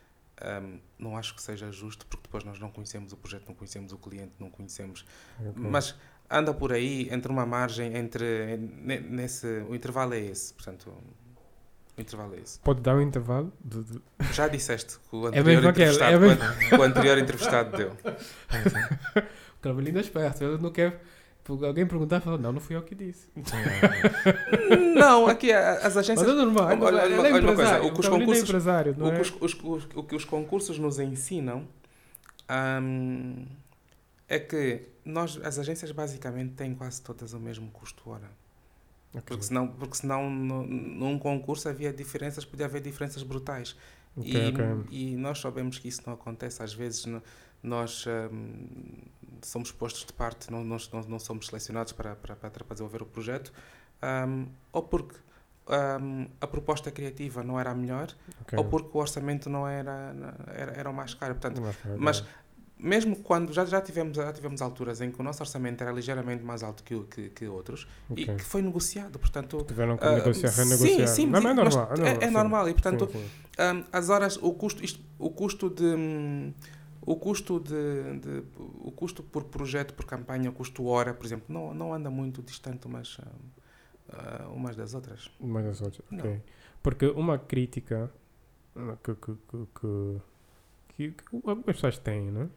ahm, 0.40 0.78
não 0.98 1.16
acho 1.16 1.34
que 1.34 1.42
seja 1.42 1.70
justo, 1.72 2.06
porque 2.06 2.24
depois 2.24 2.44
nós 2.44 2.58
não 2.58 2.70
conhecemos 2.70 3.12
o 3.12 3.16
projeto, 3.16 3.46
não 3.48 3.54
conhecemos 3.54 3.92
o 3.92 3.98
cliente, 3.98 4.32
não 4.38 4.50
conhecemos 4.50 5.04
ok. 5.40 5.52
mas 5.56 5.94
anda 6.28 6.52
por 6.52 6.72
aí 6.72 7.08
entre 7.10 7.30
uma 7.30 7.46
margem 7.46 7.96
entre 7.96 8.56
ne- 8.56 9.00
nesse 9.00 9.46
o 9.68 9.74
intervalo 9.74 10.14
é 10.14 10.20
esse 10.20 10.52
portanto 10.54 10.92
o 11.96 12.00
intervalo 12.00 12.34
é 12.34 12.40
esse 12.40 12.58
Pode 12.60 12.80
dar 12.80 12.96
um 12.96 13.00
intervalo? 13.00 13.52
De, 13.64 13.82
de... 13.84 14.00
já 14.32 14.48
disseste 14.48 14.98
que 15.10 15.16
o 15.16 15.26
É 15.26 15.38
anterior 15.38 15.66
aquele, 15.66 15.90
entrevistado 15.90 16.14
é 16.14 16.18
mesmo. 16.18 16.78
o 16.78 16.82
anterior 16.82 17.18
entrevistado 17.18 17.76
deu 17.76 17.90
O 19.56 19.60
Carvalhinho 19.62 19.98
é 19.98 20.00
esperto, 20.00 20.44
ele 20.44 20.58
não 20.62 20.70
quer. 20.70 21.00
Alguém 21.46 21.86
perguntar, 21.86 22.20
fala, 22.22 22.38
não, 22.38 22.52
não 22.52 22.60
fui 22.60 22.74
eu 22.74 22.82
que 22.82 22.94
disse. 22.94 23.28
não 24.96 25.26
aqui 25.26 25.52
a- 25.52 25.72
as 25.74 25.82
Mas 25.94 25.96
agências 25.98 26.28
é 26.28 26.32
normal, 26.32 26.70
é 26.70 26.74
Olha- 26.74 26.84
olha- 26.84 27.14
é 27.14 27.18
olha 27.32 27.42
uma 27.44 27.54
coisa, 27.54 27.82
o 27.82 27.92
que 27.92 28.00
os 28.00 28.06
é 28.06 28.10
concursos- 28.10 28.50
não 28.96 29.06
o 29.06 29.12
é? 29.12 29.20
os- 29.20 29.34
os- 29.40 29.88
o 29.94 30.02
que 30.02 30.16
os 30.16 30.24
concursos 30.24 30.78
nos 30.78 30.98
ensinam 30.98 31.68
hum, 32.82 33.44
é 34.28 34.38
que 34.38 34.88
nós 35.04 35.38
as 35.44 35.58
agências 35.58 35.90
basicamente 35.90 36.54
têm 36.54 36.74
quase 36.74 37.02
todas 37.02 37.34
o 37.34 37.38
mesmo 37.40 37.70
custo 37.70 38.08
hora 38.08 38.30
Ok, 39.14 39.36
porque 39.36 39.44
senão 39.44 39.68
porque 39.68 39.96
senão 39.96 40.28
no- 40.30 40.66
num 40.66 41.18
concurso 41.18 41.68
havia 41.68 41.92
diferenças 41.92 42.44
podia 42.44 42.66
haver 42.66 42.80
diferenças 42.82 43.22
brutais 43.22 43.76
ok, 44.16 44.34
e, 44.34 44.50
ok. 44.52 44.64
e 44.90 45.16
nós 45.16 45.38
sabemos 45.40 45.78
que 45.78 45.88
isso 45.88 46.02
não 46.06 46.14
acontece. 46.14 46.62
Às 46.62 46.72
vezes 46.74 47.04
no- 47.06 47.22
nós 47.62 48.04
hum, 48.32 48.66
somos 49.42 49.72
postos 49.72 50.04
de 50.04 50.12
parte, 50.12 50.50
não, 50.50 50.64
nós 50.64 50.90
não, 50.92 51.00
não 51.02 51.18
somos 51.18 51.46
selecionados 51.46 51.92
para, 51.92 52.14
para, 52.16 52.36
para 52.36 52.50
desenvolver 52.74 53.02
o 53.02 53.06
projeto, 53.06 53.52
hum, 54.02 54.46
ou 54.72 54.82
porque 54.82 55.16
hum, 56.00 56.26
a 56.40 56.46
proposta 56.46 56.90
criativa 56.90 57.42
não 57.42 57.58
era 57.58 57.70
a 57.70 57.74
melhor, 57.74 58.08
ok. 58.42 58.58
ou 58.58 58.64
porque 58.64 58.90
o 58.96 59.00
orçamento 59.00 59.48
não 59.48 59.66
era, 59.66 60.14
era, 60.54 60.72
era 60.72 60.90
o 60.90 60.94
mais 60.94 61.14
caro. 61.14 61.34
Portanto, 61.34 61.60
Mas, 61.96 62.20
ok. 62.20 62.28
Mesmo 62.84 63.16
quando 63.16 63.52
já, 63.52 63.64
já, 63.64 63.80
tivemos, 63.80 64.16
já 64.16 64.32
tivemos 64.32 64.60
alturas 64.60 65.00
em 65.00 65.10
que 65.10 65.18
o 65.20 65.22
nosso 65.24 65.42
orçamento 65.42 65.82
era 65.82 65.90
ligeiramente 65.90 66.44
mais 66.44 66.62
alto 66.62 66.82
que, 66.82 66.98
que, 67.04 67.30
que 67.30 67.46
outros 67.48 67.88
e 68.16 68.22
Ok. 68.22 68.36
que 68.36 68.44
foi 68.44 68.62
negociado. 68.62 69.18
Portanto, 69.18 69.64
Tiveram 69.66 69.96
que 69.96 70.04
ah, 70.04 70.12
negociar, 70.14 70.50
sim, 70.52 70.62
renegociar. 70.62 71.08
sim, 71.08 71.24
não, 71.26 71.32
mas 71.32 71.44
é 71.44 71.46
mas 71.46 71.56
normal. 71.56 71.84
É 71.84 71.96
normal, 71.96 72.16
é 72.22 72.26
sim. 72.26 72.32
normal 72.32 72.68
e 72.68 72.72
portanto 72.74 73.06
Sim, 73.10 73.18
sim. 73.18 73.28
Hum, 73.56 73.84
as 73.92 74.08
horas, 74.08 74.36
o 74.36 74.52
custo, 74.52 74.84
isto, 74.84 75.00
o 75.18 75.30
custo 75.30 75.70
de 75.70 76.52
o 77.06 77.16
custo 77.16 77.60
de, 77.60 78.18
de- 78.18 78.42
o 78.80 78.90
custo 78.90 79.22
por 79.22 79.44
projeto, 79.44 79.94
por 79.94 80.06
campanha, 80.06 80.50
o 80.50 80.52
custo 80.52 80.84
hora, 80.86 81.12
por 81.14 81.24
exemplo, 81.24 81.46
não, 81.48 81.72
não 81.74 81.94
anda 81.94 82.10
muito 82.10 82.42
distante 82.42 82.86
umas 82.86 83.18
ah, 84.12 84.48
umas 84.52 84.76
das 84.76 84.94
outras. 84.94 85.30
Mas 85.40 85.66
as 85.66 85.80
outras, 85.80 86.02
Não. 86.10 86.18
ok. 86.20 86.40
Porque 86.82 87.06
uma 87.06 87.38
crítica 87.38 88.10
ah, 88.76 88.96
que, 89.02 89.14
que, 89.14 89.32
que, 89.48 89.66
que, 90.96 91.10
que, 91.12 91.36
algumas 91.36 91.64
pessoas 91.76 91.98
têm, 91.98 92.30
né? 92.30 92.48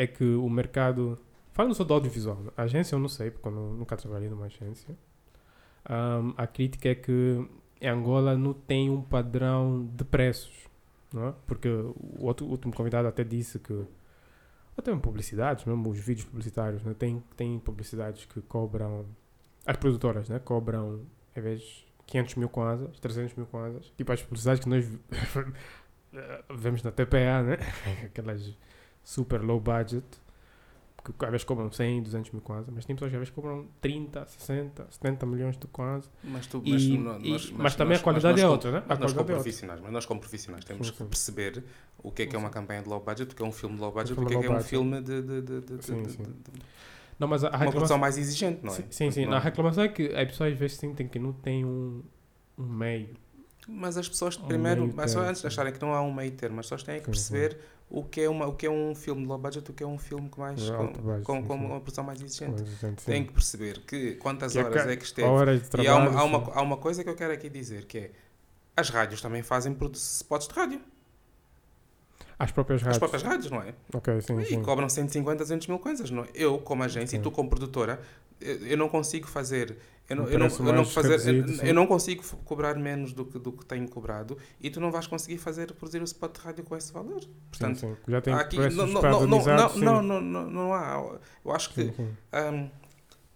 É 0.00 0.06
que 0.06 0.24
o 0.24 0.48
mercado. 0.48 1.18
Falando 1.52 1.74
só 1.74 1.82
do 1.82 1.92
audiovisual, 1.92 2.38
a 2.56 2.62
agência 2.62 2.94
eu 2.94 3.00
não 3.00 3.08
sei, 3.08 3.32
porque 3.32 3.48
eu 3.48 3.52
nu- 3.52 3.74
nunca 3.74 3.96
trabalhei 3.96 4.28
numa 4.28 4.46
agência. 4.46 4.96
Ahm, 5.84 6.32
a 6.36 6.46
crítica 6.46 6.88
é 6.90 6.94
que 6.94 7.44
Angola 7.82 8.36
não 8.36 8.52
tem 8.52 8.88
um 8.90 9.02
padrão 9.02 9.88
de 9.92 10.04
preços, 10.04 10.52
não 11.12 11.28
é? 11.28 11.34
Porque 11.46 11.68
o 11.68 12.24
outro, 12.24 12.46
último 12.46 12.72
convidado 12.72 13.08
até 13.08 13.24
disse 13.24 13.58
que 13.58 13.84
até 14.76 14.92
em 14.92 14.98
publicidades, 15.00 15.64
mesmo 15.64 15.90
os 15.90 15.98
vídeos 15.98 16.26
publicitários, 16.28 16.84
né? 16.84 16.94
tem, 16.96 17.20
tem 17.36 17.58
publicidades 17.58 18.24
que 18.26 18.40
cobram, 18.42 19.04
as 19.66 19.76
produtoras 19.76 20.28
né? 20.28 20.38
cobram, 20.38 21.00
às 21.34 21.42
vezes, 21.42 21.84
500 22.06 22.36
mil 22.36 22.48
kwanzas, 22.48 23.00
300 23.00 23.34
mil 23.34 23.46
kwanzas, 23.46 23.92
tipo 23.96 24.12
as 24.12 24.22
publicidades 24.22 24.62
que 24.62 24.68
nós 24.68 24.86
vemos 26.56 26.82
na 26.84 26.92
TPA, 26.92 27.42
né? 27.42 27.56
aquelas 28.06 28.56
super 29.04 29.42
low 29.42 29.60
budget, 29.60 30.04
que 31.18 31.24
às 31.24 31.30
vezes 31.30 31.44
cobram 31.44 31.72
100, 31.72 32.02
200 32.02 32.32
mil 32.32 32.42
kwanza, 32.42 32.70
mas 32.74 32.84
tem 32.84 32.94
pessoas 32.94 33.10
que 33.10 33.16
às 33.16 33.20
vezes 33.20 33.34
cobram 33.34 33.66
30, 33.80 34.26
60, 34.26 34.86
70 34.90 35.24
milhões 35.24 35.56
de 35.56 35.66
kwanza. 35.68 36.10
Mas, 36.22 36.46
tu, 36.46 36.62
mas, 36.66 36.82
e- 36.82 36.98
nós- 36.98 37.22
mas 37.24 37.52
nós- 37.52 37.74
também 37.76 37.92
nós- 37.94 38.00
a 38.00 38.04
qualidade 38.04 38.40
é 38.40 38.46
outra, 38.48 38.70
né? 38.72 38.78
A 38.78 38.82
Mas 38.88 38.98
nós 38.98 39.12
como 39.12 39.22
é 39.30 39.32
profissionais, 39.32 39.80
mas 39.80 39.92
nós 39.92 40.04
como 40.06 40.20
profissionais 40.20 40.64
temos 40.64 40.86
Sim, 40.86 40.92
que 40.92 40.98
sim. 40.98 41.06
perceber 41.06 41.64
o 42.02 42.10
que 42.12 42.22
é 42.22 42.26
que 42.26 42.36
é 42.36 42.38
uma 42.38 42.50
campanha 42.50 42.82
de 42.82 42.88
low 42.88 43.00
budget, 43.00 43.32
o 43.32 43.36
que 43.36 43.42
é 43.42 43.46
um 43.46 43.52
filme 43.52 43.76
de 43.76 43.80
low 43.80 43.90
budget, 43.92 44.12
o 44.12 44.26
que 44.26 44.34
é 44.34 44.38
que 44.40 44.46
é 44.46 44.50
um 44.50 44.60
filme 44.60 45.00
de, 45.00 45.22
de, 45.22 45.40
de, 45.42 45.60
de- 45.62 45.84
Sim, 45.84 46.02
Não, 47.18 47.26
mas 47.26 47.42
a 47.42 47.48
uma 47.48 47.58
produção 47.58 47.66
reclamação... 47.70 47.98
mais 47.98 48.18
exigente, 48.18 48.60
não 48.62 48.72
é? 48.74 48.84
Sim, 48.90 49.10
sim. 49.10 49.24
Não- 49.26 49.32
A 49.34 49.38
reclamação 49.40 49.84
é 49.84 49.88
que 49.88 50.06
as 50.14 50.28
pessoas 50.28 50.52
às 50.52 50.58
vezes 50.58 50.76
sentem 50.76 51.08
que 51.08 51.18
não 51.18 51.32
tem 51.32 51.64
um, 51.64 52.02
um 52.58 52.64
meio. 52.66 53.14
Mas 53.70 53.98
as 53.98 54.08
pessoas, 54.08 54.36
primeiro, 54.36 54.90
mas 54.96 55.10
só 55.10 55.20
antes 55.20 55.42
de 55.42 55.46
acharem 55.46 55.72
que 55.72 55.80
não 55.80 55.92
há 55.92 56.00
um 56.00 56.12
meio 56.12 56.30
termo, 56.32 56.58
as 56.58 56.66
pessoas 56.66 56.82
têm 56.82 57.00
que 57.00 57.06
Sim, 57.06 57.12
sim. 57.12 57.32
perceber 57.32 57.58
o 57.90 58.02
que, 58.02 58.22
é 58.22 58.28
uma, 58.28 58.46
o 58.46 58.54
que 58.54 58.66
é 58.66 58.70
um 58.70 58.94
filme 58.94 59.22
de 59.22 59.28
low 59.28 59.36
budget, 59.38 59.70
o 59.70 59.74
que 59.74 59.82
é 59.82 59.86
um 59.86 59.98
filme 59.98 60.28
com, 60.30 60.40
mais, 60.40 60.70
com, 60.70 60.86
budget, 60.92 61.22
com, 61.24 61.44
com 61.44 61.54
uma 61.54 61.80
produção 61.80 62.02
mais 62.04 62.20
exigente. 62.20 62.62
Mas, 62.62 62.80
gente, 62.80 63.04
Tem 63.04 63.20
sim. 63.22 63.26
que 63.26 63.32
perceber 63.34 63.80
que 63.80 64.14
quantas 64.16 64.52
Que 64.52 64.58
é 64.58 64.64
horas 64.64 64.84
ca- 64.84 64.90
é 64.90 64.96
que 64.96 65.04
esteve. 65.04 65.28
De 65.58 65.66
E 65.66 65.68
trabalho. 65.68 65.90
há 65.90 65.96
uma, 65.96 66.20
há, 66.20 66.24
uma, 66.24 66.52
há 66.54 66.62
uma 66.62 66.76
coisa 66.78 67.04
que 67.04 67.10
eu 67.10 67.14
quero 67.14 67.32
aqui 67.32 67.48
dizer, 67.50 67.84
que 67.84 67.98
é 67.98 68.10
as 68.76 68.88
rádios 68.90 69.20
também 69.20 69.42
fazem 69.42 69.76
spots 69.94 70.48
de 70.48 70.54
rádio. 70.54 70.80
As 72.38 72.52
próprias 72.52 72.78
As 72.80 72.84
rádios. 72.86 72.98
próprias 72.98 73.22
rádios, 73.22 73.50
não 73.50 73.60
é? 73.62 73.74
Ok, 73.92 74.20
sim, 74.22 74.38
E 74.40 74.46
sim. 74.46 74.62
cobram 74.62 74.88
150, 74.88 75.38
200 75.42 75.66
mil 75.66 75.78
coisas. 75.78 76.10
Não 76.10 76.22
é? 76.24 76.28
Eu, 76.34 76.58
como 76.58 76.82
agência, 76.84 77.16
e 77.16 77.20
tu, 77.20 77.30
como 77.30 77.50
produtora, 77.50 78.00
eu, 78.40 78.66
eu 78.68 78.76
não 78.78 78.88
consigo 78.88 79.26
fazer. 79.26 79.76
Eu 80.08 80.16
não, 80.16 80.24
eu 80.28 80.38
não, 80.38 80.46
eu 80.46 80.72
não 80.72 80.84
fazer, 80.86 81.34
eu, 81.36 81.48
sim. 81.48 81.72
não 81.74 81.86
consigo 81.86 82.22
cobrar 82.44 82.74
menos 82.76 83.12
do 83.12 83.26
que, 83.26 83.38
do 83.38 83.52
que 83.52 83.66
tenho 83.66 83.86
cobrado 83.88 84.38
e 84.58 84.70
tu 84.70 84.80
não 84.80 84.90
vais 84.90 85.06
conseguir 85.06 85.36
fazer 85.36 85.70
produzir 85.74 86.00
o 86.00 86.04
spot 86.04 86.34
de 86.34 86.40
rádio 86.40 86.64
com 86.64 86.74
esse 86.74 86.90
valor. 86.90 87.20
Sim, 87.20 87.28
Portanto, 87.50 87.78
sim. 87.80 87.96
Já 88.08 88.20
tem 88.22 88.32
aqui, 88.32 88.56
não, 88.56 88.86
não, 88.86 89.02
não, 89.02 89.26
não, 89.26 89.68
sim. 89.68 89.80
não, 89.84 90.02
não, 90.02 90.20
não, 90.20 90.50
não 90.50 90.72
há. 90.74 91.18
Eu 91.44 91.52
acho 91.52 91.68
que 91.74 91.82
Sim, 91.84 91.92
sim. 91.92 92.08
um, 92.32 92.70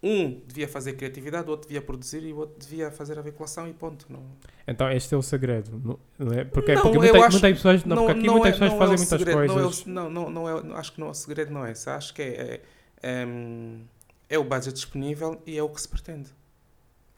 um 0.03 0.41
devia 0.49 0.66
fazer 0.66 0.95
criatividade, 0.95 1.47
o 1.47 1.51
outro 1.51 1.68
devia 1.68 1.83
produzir 1.83 2.23
e 2.25 2.33
o 2.33 2.39
outro 2.39 2.59
devia 2.59 2.91
fazer 2.91 3.18
a 3.18 3.23
veiculação 3.23 3.68
e 3.68 3.75
ponto. 3.75 4.07
Não, 4.09 4.23
Então, 4.66 4.91
este 4.91 5.14
é 5.14 5.18
o 5.18 5.23
segredo. 5.23 5.73
Não, 5.79 5.99
não 6.27 6.33
é? 6.39 6.43
Porque, 6.45 6.75
Não, 6.75 6.83
porque 6.83 6.99
muita, 6.99 7.18
acho- 7.18 7.31
muitas 7.33 7.53
pessoas, 7.53 7.85
não, 7.85 7.97
porque 7.99 8.12
aqui 8.18 8.31
muitas 8.31 8.49
é- 8.49 8.53
pessoas 8.53 8.70
não 8.70 8.77
é 8.77 8.79
fazem 8.79 8.95
o 8.95 8.99
muitas 8.99 9.18
segredo, 9.18 9.37
não 9.37 9.43
é 9.43 9.47
coisas. 9.62 9.85
Não, 9.85 10.11
não, 10.11 10.31
não 10.31 10.49
é, 10.49 10.62
não- 10.62 10.77
acho 10.77 10.93
que 10.93 11.01
não, 11.01 11.11
o 11.11 11.14
segredo 11.14 11.53
não 11.53 11.66
é 11.66 11.73
esse. 11.73 11.91
Acho 11.91 12.14
que 12.14 12.23
é, 12.23 12.61
é, 13.03 13.27
hum, 13.27 13.85
é 14.29 14.39
o 14.39 14.45
budget 14.45 14.73
disponível 14.73 15.41
e 15.47 15.59
é 15.59 15.62
o 15.62 15.68
que 15.68 15.81
se 15.83 15.89
pretende. 15.89 16.31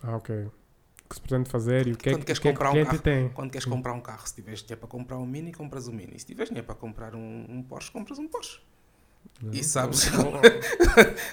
Ah, 0.07 0.17
ok. 0.17 0.35
O 0.37 1.09
que 1.09 1.15
se 1.17 1.21
pretende 1.21 1.49
fazer 1.51 1.87
e 1.87 1.93
o 1.93 1.97
que 1.97 2.09
é 2.09 2.13
Quando 2.13 2.21
que, 2.21 2.27
queres 2.27 2.39
que, 2.39 2.49
é 2.49 2.53
que 2.53 2.57
comprar 2.57 2.71
um 2.71 2.73
cliente 2.73 2.91
carro, 2.91 3.03
tem. 3.03 3.29
Quando 3.31 3.51
queres 3.51 3.65
comprar 3.65 3.93
um 3.93 4.01
carro, 4.01 4.27
se 4.27 4.35
tiveres 4.35 4.61
dinheiro 4.61 4.81
para 4.81 4.89
comprar 4.89 5.19
um 5.19 5.27
Mini, 5.27 5.53
compras 5.53 5.87
um 5.89 5.93
Mini. 5.93 6.19
Se 6.19 6.27
tiveres 6.27 6.49
dinheiro 6.49 6.67
para 6.67 6.75
comprar 6.75 7.15
um, 7.15 7.47
um 7.49 7.63
Porsche, 7.63 7.91
compras 7.91 8.19
um 8.19 8.29
Porsche. 8.29 8.61
E 9.53 9.63
sabes- 9.65 10.11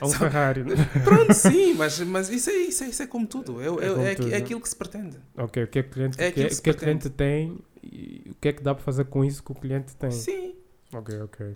Ou, 0.01 0.07
um 0.09 0.11
Ferrari. 0.13 0.63
né? 0.63 0.76
Pronto, 1.03 1.34
sim, 1.34 1.74
mas, 1.74 1.99
mas 1.99 2.30
isso, 2.30 2.49
é, 2.49 2.53
isso, 2.53 2.84
é, 2.84 2.88
isso 2.88 3.03
é 3.03 3.07
como 3.07 3.28
tudo. 3.28 3.61
É, 3.61 3.65
é, 3.65 3.67
É 3.67 3.69
é, 3.69 3.89
como 3.93 4.05
aqui- 4.07 4.15
tudo, 4.15 4.28
é 4.28 4.32
né? 4.32 4.38
aquilo 4.38 4.61
que 4.61 4.69
se 4.69 4.76
pretende. 4.76 5.17
ok, 5.38 5.63
o 5.63 5.67
que 5.67 5.80
é 5.80 5.84
que 5.84 5.89
o 5.89 5.93
cliente, 5.93 6.22
É 6.22 6.32
que 6.32 6.41
é, 6.41 6.47
que 6.49 6.61
que 6.61 6.69
é 6.69 6.74
que 6.74 6.78
o 6.78 6.82
cliente 6.82 7.09
tem 7.09 7.59
e 7.84 8.28
o 8.32 8.36
que 8.36 8.47
é 8.49 8.53
que 8.53 8.61
dá 8.63 8.74
para 8.76 8.84
fazer 8.84 9.05
com 9.05 9.24
isso 9.26 9.43
que 9.43 9.51
o 9.51 9.55
cliente 9.55 9.95
tem. 9.95 10.11
Sim. 10.11 10.55
Ok, 10.93 11.22
ok. 11.22 11.55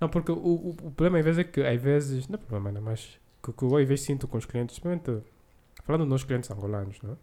Não, 0.00 0.08
porque 0.08 0.32
o, 0.32 0.36
o, 0.36 0.70
o 0.70 0.90
problema 0.92 1.18
às 1.18 1.24
vezes 1.24 1.38
é 1.40 1.44
que, 1.44 1.60
às 1.62 1.80
vezes, 1.80 2.26
não 2.28 2.34
é 2.34 2.38
problema, 2.38 2.72
não, 2.72 2.80
mas 2.82 3.18
que, 3.42 3.52
que 3.52 3.62
eu 3.62 3.76
às 3.76 3.86
vezes 3.86 4.04
sinto 4.04 4.26
com 4.26 4.38
os 4.38 4.46
clientes, 4.46 4.78
principalmente 4.78 5.24
falando 5.96 6.08
dos 6.08 6.24
clientes 6.24 6.50
angolanos, 6.50 6.96
não 7.02 7.12
é? 7.12 7.16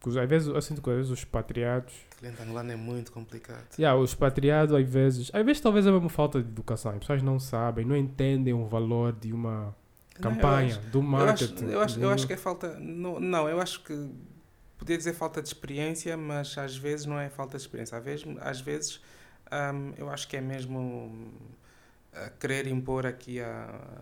Que 0.00 0.08
os- 0.08 0.16
às 0.16 0.28
vezes 0.28 0.48
eu 0.48 0.60
sinto 0.62 0.82
que 0.82 0.90
às 0.90 0.96
vezes 0.96 1.10
os 1.10 1.18
expatriados, 1.20 1.92
O 2.14 2.18
cliente 2.18 2.42
angolano 2.42 2.70
é 2.72 2.76
muito 2.76 3.10
complicado. 3.12 3.64
yeah, 3.78 3.98
os 3.98 4.10
expatriados 4.10 4.74
às 4.74 4.88
vezes, 4.88 5.30
às 5.32 5.44
vezes 5.44 5.60
talvez 5.60 5.86
é 5.86 5.90
mesmo 5.90 6.08
falta 6.08 6.40
de 6.42 6.48
educação, 6.48 6.92
as 6.92 6.98
pessoas 6.98 7.22
não 7.22 7.38
sabem, 7.40 7.84
não 7.84 7.96
entendem 7.96 8.52
o 8.52 8.66
valor 8.66 9.12
de 9.12 9.32
uma 9.32 9.74
Não, 10.14 10.20
campanha, 10.22 10.76
acho- 10.76 10.80
do 10.88 10.98
Eu 11.00 11.04
acho, 11.04 11.44
marketing. 11.44 11.64
eu, 11.70 11.80
acho, 11.80 12.00
eu 12.00 12.10
acho 12.10 12.26
que 12.26 12.32
é 12.32 12.36
falta. 12.36 12.78
Não, 12.78 13.18
não, 13.20 13.48
eu 13.48 13.60
acho 13.60 13.82
que. 13.82 14.10
Podia 14.78 14.96
dizer 14.98 15.14
falta 15.14 15.40
de 15.40 15.48
experiência, 15.48 16.16
mas 16.18 16.56
às 16.58 16.76
vezes 16.76 17.06
não 17.06 17.18
é 17.18 17.30
falta 17.30 17.56
de 17.56 17.62
experiência. 17.62 17.96
Às 17.96 18.04
vezes, 18.04 18.26
às 18.40 18.60
vezes 18.60 19.00
hum, 19.74 19.92
eu 19.96 20.10
acho 20.10 20.28
que 20.28 20.36
é 20.36 20.40
mesmo 20.40 20.78
hum, 20.78 21.32
querer 22.38 22.66
impor 22.66 23.06
aqui 23.06 23.40
a, 23.40 23.46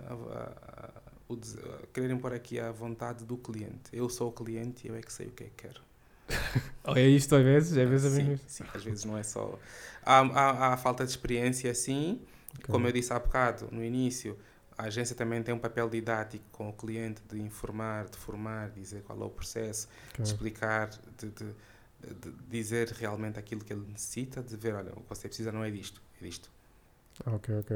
a- 0.09 0.13
a- 0.13 0.91
o 1.29 1.37
dese- 1.37 1.59
a 1.83 1.87
querer 1.89 2.11
impor 2.11 2.33
aqui 2.35 2.59
a 2.61 2.71
vontade 2.73 3.25
do 3.25 3.37
cliente. 3.37 3.91
Eu 3.93 4.09
sou 4.09 4.29
o 4.31 4.33
cliente 4.33 4.87
e 4.87 4.91
eu 4.91 4.97
é 4.97 5.03
que 5.03 5.13
sei 5.13 5.27
o 5.29 5.33
que 5.33 5.45
é 5.45 5.47
que 5.49 5.55
quero. 5.69 5.81
É 6.95 7.07
isto 7.09 7.35
às 7.37 7.43
vezes, 7.45 7.77
às 7.77 7.89
vezes 7.89 8.07
é 8.07 8.11
sim, 8.11 8.23
mesmo 8.23 8.33
isso. 8.35 8.45
sim, 8.47 8.65
às 8.75 8.85
vezes 8.85 9.05
não 9.05 9.17
é 9.17 9.23
só. 9.23 9.59
Há, 10.05 10.21
há, 10.21 10.75
há 10.75 10.77
falta 10.77 11.05
de 11.05 11.11
experiência, 11.11 11.75
sim. 11.75 12.21
Como 12.69 12.87
eu 12.87 12.93
disse 12.93 13.13
há 13.13 13.19
bocado, 13.19 13.69
no 13.73 13.85
início, 13.85 14.39
a 14.77 14.85
agência 14.85 15.15
também 15.15 15.43
tem 15.43 15.55
um 15.55 15.59
papel 15.59 15.89
didático 15.89 16.45
com 16.53 16.69
o 16.69 16.73
cliente 16.73 17.23
de 17.29 17.41
informar, 17.41 18.09
de 18.09 18.17
formar, 18.17 18.71
dizer 18.71 19.03
qual 19.03 19.21
é 19.21 19.25
o 19.25 19.31
processo, 19.31 19.89
Ok. 20.09 20.21
de 20.23 20.29
explicar, 20.29 20.89
de, 21.19 21.31
de- 21.31 21.55
de 22.15 22.33
dizer 22.49 22.89
realmente 22.91 23.39
aquilo 23.39 23.65
que 23.65 23.73
ele 23.73 23.87
necessita, 23.91 24.43
de 24.43 24.57
ver, 24.57 24.75
olha, 24.75 24.93
o 24.93 25.01
que 25.03 25.09
você 25.09 25.27
precisa 25.29 25.51
não 25.51 25.65
é 25.65 25.71
disto, 25.71 26.03
é 26.21 26.25
disto. 26.25 26.51
Ah, 27.27 27.35
Ok, 27.35 27.49
ok. 27.59 27.73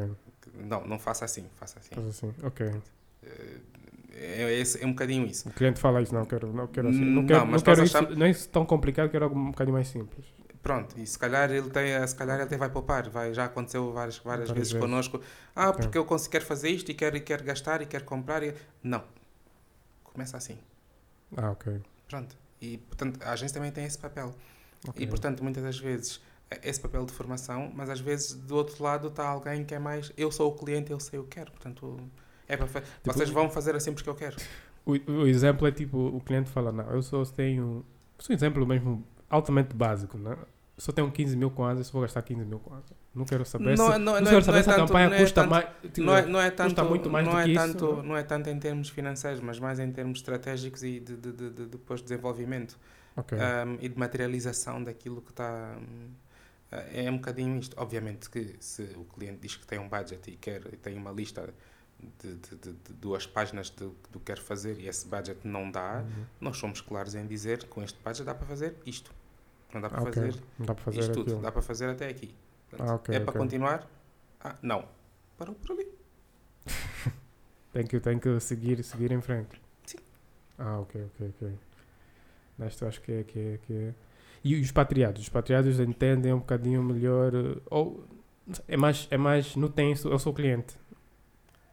Não, 0.55 0.87
não 0.87 0.99
faça 0.99 1.25
assim, 1.25 1.49
faça 1.57 1.79
assim. 1.79 1.95
Faz 1.95 2.07
assim, 2.07 2.35
ok. 2.43 2.83
É, 3.23 4.43
é, 4.43 4.61
esse- 4.61 4.83
é 4.83 4.87
um 4.87 4.91
bocadinho 4.91 5.27
isso. 5.27 5.49
O 5.49 5.53
cliente 5.53 5.79
fala 5.81 6.03
isso, 6.03 6.15
não 6.15 6.25
quero, 6.25 6.53
não 6.53 6.67
quero 6.67 6.89
assim. 6.89 7.01
Não 7.05 7.23
Não, 7.23 7.27
quero, 7.27 7.47
mas 7.47 7.63
não 7.63 7.75
quero 7.75 7.85
isso, 7.85 8.03
não 8.17 8.27
é 8.27 8.31
isso 8.31 8.49
tão 8.49 8.65
complicado, 8.67 9.11
quero 9.11 9.25
algo 9.25 9.39
um 9.39 9.51
bocadinho 9.51 9.75
mais 9.75 9.89
simples. 9.89 10.27
Pronto, 10.63 10.99
e 10.99 11.07
se 11.07 11.19
calhar 11.19 11.51
ele 11.51 11.71
tem, 11.71 12.07
se 12.07 12.15
calhar 12.17 12.35
ele 12.37 12.45
até 12.45 12.57
vai 12.57 12.69
poupar, 12.69 13.09
vai, 13.09 13.33
já 13.33 13.45
aconteceu 13.45 13.93
várias, 13.93 14.19
várias 14.19 14.49
Várias 14.49 14.51
vezes 14.51 14.73
vezes. 14.73 14.85
connosco. 14.85 15.21
Ah, 15.55 15.73
porque 15.73 15.97
eu 15.97 16.05
consigo, 16.05 16.33
quero 16.33 16.45
fazer 16.45 16.69
isto 16.71 16.91
e 16.91 16.95
quero, 16.95 17.17
e 17.17 17.21
quero 17.21 17.45
gastar 17.45 17.81
e 17.81 17.87
quero 17.87 18.05
comprar. 18.05 18.43
E... 18.43 18.55
Não. 18.83 19.03
Começa 20.05 20.37
assim. 20.37 20.59
Ah, 21.37 21.53
ok. 21.53 21.81
Pronto. 22.09 22.37
E, 22.61 22.79
portanto, 22.79 23.21
a 23.23 23.31
agência 23.33 23.55
também 23.55 23.71
tem 23.71 23.85
esse 23.85 23.97
papel. 23.99 24.35
ok. 24.87 25.03
E, 25.03 25.07
portanto, 25.09 25.43
muitas 25.45 25.63
das 25.63 25.79
vezes, 25.79 26.21
é 26.51 26.69
esse 26.69 26.81
papel 26.81 27.07
de 27.07 27.13
formação, 27.13 27.71
mas 27.75 27.89
às 27.89 28.01
vezes, 28.01 28.35
do 28.35 28.57
outro 28.57 28.83
lado, 28.83 29.09
está 29.09 29.27
alguém 29.29 29.65
que 29.65 29.75
é 29.75 29.79
mais 29.79 30.13
eu 30.17 30.31
sou 30.33 30.51
o 30.53 30.57
cliente, 30.57 30.91
eu 30.91 30.99
sei 30.99 31.19
o 31.21 31.23
que 31.23 31.31
quero. 31.39 31.53
Portanto, 31.53 32.01
é 32.49 32.57
para 32.57 32.67
fa- 32.67 32.81
Tipo, 32.81 33.13
vocês 33.13 33.31
vão 33.31 33.49
fazer 33.51 33.75
assim 33.77 33.93
porque 33.93 34.09
eu 34.09 34.15
quero. 34.15 34.37
O, 34.87 34.93
o 34.93 35.27
exemplo 35.27 35.67
é 35.67 35.73
tipo, 35.73 35.99
o 35.99 36.21
cliente 36.21 36.49
fala, 36.51 36.73
não, 36.73 36.91
eu 36.91 37.03
só 37.03 37.23
tenho... 37.25 37.85
Só 38.19 38.33
um 38.33 38.37
exemplo 38.37 38.67
mesmo 38.67 39.05
altamente 39.29 39.75
básico, 39.77 40.17
né? 40.19 40.37
Só 40.79 40.93
tenho 40.93 41.11
15 41.11 41.37
mil 41.37 41.51
kwanzas, 41.51 41.89
só 41.89 41.93
vou 41.95 42.03
gastar 42.03 42.23
15 42.23 42.45
mil 42.45 42.61
kwanzas. 42.61 42.93
Não 43.15 43.25
quero 43.25 43.45
saber 43.45 43.77
Não, 43.77 43.93
se... 43.93 43.99
não, 43.99 43.99
Não, 43.99 44.13
não, 44.21 44.25
quero 44.25 44.39
é, 44.39 44.43
saber 44.43 44.59
é 44.59 44.63
se 44.63 44.71
a 44.71 44.75
tanto, 44.75 44.87
campanha 44.87 45.15
é 45.15 45.19
custa 45.21 45.41
tanto- 45.43 45.51
mais... 45.51 45.67
tipo, 45.93 46.01
Não 46.03 46.17
é, 46.17 46.27
não 46.27 46.41
é 46.41 46.51
tanto, 46.51 46.85
muito 46.85 47.11
mais 47.11 47.27
não 47.27 47.33
do 47.35 47.39
é 47.41 47.45
que 47.45 47.51
isso, 47.51 47.61
tanto, 47.61 48.03
não 48.05 48.17
é? 48.17 48.21
é 48.21 48.23
tanto 48.23 48.49
em 48.49 48.59
termos 48.59 48.89
financeiros, 48.89 49.41
mas 49.41 49.59
mais 49.59 49.79
em 49.81 49.91
termos 49.91 50.19
estratégicos 50.21 50.83
e 50.85 51.01
de, 51.01 51.17
de, 51.17 51.33
de, 51.33 51.51
de 51.51 51.67
depois 51.67 52.01
de 52.01 52.07
desenvolvimento. 52.09 52.79
Ok. 53.17 53.37
um, 53.37 53.77
e 53.81 53.89
de 53.89 53.99
materialização 53.99 54.83
daquilo 54.83 55.21
que 55.21 55.31
está. 55.33 55.77
um, 55.77 56.09
é 56.93 57.11
um 57.11 57.17
bocadinho 57.17 57.59
isto. 57.59 57.75
Obviamente 57.77 58.31
que 58.31 58.55
se 58.61 58.83
o 58.97 59.05
cliente 59.05 59.39
diz 59.41 59.57
que 59.57 59.67
tem 59.67 59.79
um 59.81 59.89
budget 59.89 60.31
e 60.31 60.37
quer 60.37 60.63
e 60.73 60.77
tem 60.77 60.97
uma 60.97 61.11
lista 61.11 61.53
de, 62.23 62.35
de- 62.37 62.57
de- 62.57 62.73
de 62.73 62.93
duas 62.95 63.27
páginas 63.27 63.71
do 63.71 63.91
que 64.13 64.19
quer 64.21 64.39
fazer 64.39 64.79
e 64.79 64.89
esse 64.89 65.07
budget 65.07 65.39
não 65.45 65.71
dá, 65.71 66.03
Uhum. 66.07 66.25
nós 66.41 66.57
somos 66.57 66.81
claros 66.81 67.15
em 67.15 67.27
dizer 67.27 67.59
que 67.59 67.67
com 67.67 67.83
este 67.83 67.99
budget 68.05 68.25
dá 68.25 68.35
para 68.35 68.47
fazer 68.47 68.77
isto. 68.87 69.13
Não 69.75 69.81
dá 69.81 69.89
para 69.91 69.99
Ah, 69.99 70.03
ok. 70.03 70.13
fazer 70.15 70.41
Não 70.59 70.67
dá 70.67 70.75
para 70.75 70.85
fazer 70.85 71.01
isto 71.01 71.13
tudo. 71.13 71.23
aquilo. 71.23 71.41
Dá 71.43 71.53
para 71.53 71.63
fazer 71.63 71.89
até 71.91 72.09
aqui. 72.09 72.35
Portanto, 72.71 72.89
Ah, 72.91 72.95
ok, 72.95 73.15
é 73.15 73.21
para 73.21 73.31
ok. 73.31 73.41
continuar? 73.41 73.87
Ah, 74.41 74.57
não. 74.63 74.85
Parou 75.37 75.55
por 75.55 75.73
ali. 75.73 75.89
Tem 77.73 77.87
que, 77.87 78.01
tem 78.01 78.19
que 78.19 78.41
seguir, 78.41 78.83
seguir 78.83 79.13
em 79.13 79.21
frente. 79.21 79.61
Sim. 79.85 79.99
Ah, 80.59 80.81
ok, 80.81 81.05
ok, 81.15 81.29
ok. 81.37 81.53
Neste 82.59 82.83
eu 82.83 82.89
acho 82.89 83.01
que 83.03 83.13
é, 83.13 83.23
que 83.25 83.39
é, 83.39 83.59
que 83.67 83.73
é. 83.73 83.95
E 84.43 84.61
os 84.61 84.73
patriados? 84.73 85.23
Os 85.23 85.29
patriados 85.29 85.79
entendem 85.79 86.33
um 86.33 86.39
bocadinho 86.39 86.83
melhor. 86.83 87.33
eh, 87.35 87.61
Ou 87.71 88.05
é 88.67 88.77
mais, 88.77 89.07
é 89.11 89.17
mais 89.19 89.55
não 89.55 89.69
tem 89.69 89.93
isso, 89.93 90.09
eu 90.09 90.19
sou 90.19 90.33
cliente. 90.33 90.77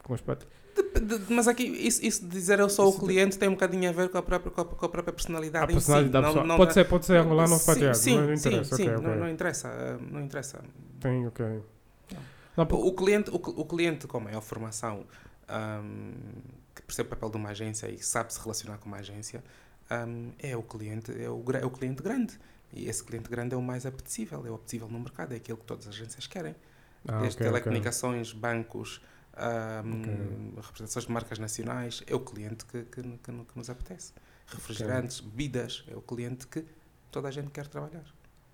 Com. 0.05 0.15
De- 0.15 1.17
de- 1.17 1.33
Mas 1.33 1.47
aqui, 1.47 1.63
isso, 1.63 2.05
isso 2.05 2.21
de 2.21 2.29
dizer 2.29 2.59
eu 2.59 2.69
sou 2.69 2.89
Isso 2.89 2.99
o 2.99 3.01
cliente 3.01 3.39
tem 3.39 3.49
um 3.49 3.53
bocadinho 3.53 3.89
a 3.89 3.91
ver 3.91 4.09
com 4.09 4.17
a 4.19 4.21
própria, 4.21 4.51
com 4.51 4.61
a, 4.61 4.65
com 4.65 4.85
a 4.85 4.89
própria 4.89 5.13
personalidade 5.13 5.65
A 5.65 5.71
em 5.71 5.73
personalidade 5.73 6.27
si. 6.29 6.35
Não- 6.35 6.45
não- 6.45 6.57
pode, 6.57 6.73
ser, 6.73 6.85
pode 6.87 7.05
ser 7.07 7.17
angolano 7.17 7.53
ou 7.53 7.59
sim, 7.59 8.15
não, 8.15 8.27
não 8.27 8.37
sim, 8.37 8.49
interessa. 8.49 8.75
sim, 8.77 8.89
ok, 8.89 9.01
Não, 9.01 9.15
não 9.15 9.29
interessa. 9.29 9.97
Não 10.11 10.21
interessa. 10.21 10.63
Tem, 10.99 11.25
ok. 11.25 11.63
Não. 12.55 12.65
Pô- 12.67 12.85
O 12.87 12.93
cliente, 12.93 13.31
o, 13.31 13.35
o 13.35 13.65
cliente 13.65 14.05
com 14.05 14.19
maior 14.19 14.41
formação, 14.41 15.05
ahm, 15.47 16.13
que 16.75 16.81
percebe 16.83 17.07
o 17.07 17.09
papel 17.09 17.29
de 17.31 17.37
uma 17.37 17.49
agência 17.49 17.89
e 17.89 17.97
sabe 17.97 18.31
se 18.31 18.39
relacionar 18.39 18.77
com 18.77 18.85
uma 18.87 18.97
agência, 18.97 19.43
ahm, 19.89 20.31
é 20.39 20.55
o 20.55 20.61
cliente, 20.61 21.11
é 21.11 21.29
o, 21.29 21.43
é 21.53 21.65
o 21.65 21.69
cliente 21.71 22.03
grande. 22.03 22.37
E 22.71 22.87
esse 22.89 23.03
cliente 23.03 23.29
grande 23.29 23.55
é 23.55 23.57
o 23.57 23.61
mais 23.61 23.85
apetecível, 23.85 24.45
é 24.45 24.49
o 24.51 24.55
apetecível 24.55 24.87
no 24.87 24.99
mercado, 24.99 25.33
é 25.33 25.37
aquilo 25.37 25.57
que 25.57 25.65
todas 25.65 25.87
as 25.87 25.95
agências 25.95 26.27
querem. 26.27 26.55
ah, 27.07 27.19
Desde 27.21 27.37
ok, 27.37 27.47
ok. 27.47 27.51
telecomunicações, 27.51 28.33
bancos, 28.33 29.01
ahm, 29.37 29.99
Ok. 30.01 30.61
representações 30.63 31.05
de 31.05 31.11
marcas 31.11 31.39
nacionais, 31.39 32.03
é 32.07 32.15
o 32.15 32.19
cliente 32.19 32.65
que, 32.65 32.83
que, 32.83 33.01
que, 33.01 33.17
que 33.17 33.57
nos 33.57 33.69
apetece. 33.69 34.13
Refrigerantes, 34.47 35.19
bebidas, 35.21 35.83
é 35.87 35.95
o 35.95 36.01
cliente 36.01 36.47
que 36.47 36.65
toda 37.11 37.27
a 37.27 37.31
gente 37.31 37.49
quer 37.51 37.67
trabalhar. 37.67 38.05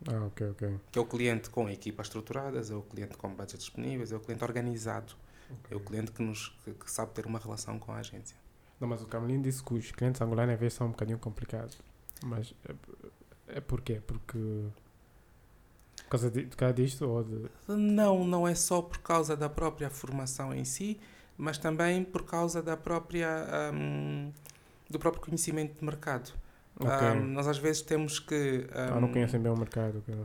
Ah, 0.08 0.26
ok, 0.26 0.50
ok. 0.52 0.80
Que 0.92 0.98
é 0.98 1.02
o 1.02 1.06
cliente 1.06 1.50
com 1.50 1.70
equipas 1.70 2.08
estruturadas, 2.08 2.72
é 2.72 2.76
o 2.76 2.82
cliente 2.82 3.18
com 3.18 3.30
budgets 3.30 3.60
disponíveis, 3.60 4.12
é 4.12 4.16
o 4.16 4.20
cliente 4.20 4.44
organizado. 4.44 5.14
É 5.70 5.76
o 5.76 5.80
cliente 5.82 6.12
que, 6.12 6.24
nos, 6.24 6.48
que, 6.64 6.74
que 6.74 6.90
sabe 6.90 7.12
ter 7.12 7.26
uma 7.26 7.38
relação 7.38 7.78
com 7.78 7.92
a 7.92 7.98
agência. 7.98 8.38
Não, 8.80 8.88
mas 8.88 9.02
o 9.02 9.06
Camelino 9.06 9.44
disse 9.44 9.62
que 9.62 9.74
os 9.74 9.92
clientes 9.92 10.22
angolanos 10.22 10.54
às 10.54 10.60
vezes 10.60 10.76
são 10.76 10.88
um 10.88 10.92
bocadinho 10.92 11.20
complicados. 11.20 11.78
Mas 12.24 12.56
é, 12.66 13.58
é 13.58 13.62
porquê? 13.62 14.02
Porque. 14.06 14.38
Por 16.12 16.20
causa, 16.20 16.30
de, 16.30 16.42
por 16.42 16.58
causa 16.58 16.74
disto 16.74 17.10
ou 17.10 17.24
de. 17.24 17.50
Não, 17.70 18.26
não 18.26 18.46
é 18.46 18.54
só 18.54 18.82
por 18.82 18.98
causa 18.98 19.34
da 19.38 19.48
própria 19.48 19.90
formação 19.90 20.54
em 20.54 20.66
si, 20.66 21.00
mas 21.38 21.58
também 21.58 22.04
por 22.04 22.26
causa 22.26 22.62
da 22.62 22.76
própria, 22.76 23.48
um, 23.74 24.30
do 24.90 25.00
próprio 25.00 25.24
conhecimento 25.24 25.80
de 25.80 25.86
mercado. 25.86 26.34
Ok. 26.78 27.08
Um, 27.12 27.28
nós 27.28 27.48
às 27.48 27.58
vezes 27.58 27.82
temos 27.82 28.20
que. 28.20 28.68
ah, 28.74 29.00
não 29.00 29.08
um, 29.08 29.12
conhecem 29.14 29.40
bem 29.40 29.54
o 29.54 29.58
mercado. 29.58 30.00
ok. 30.00 30.16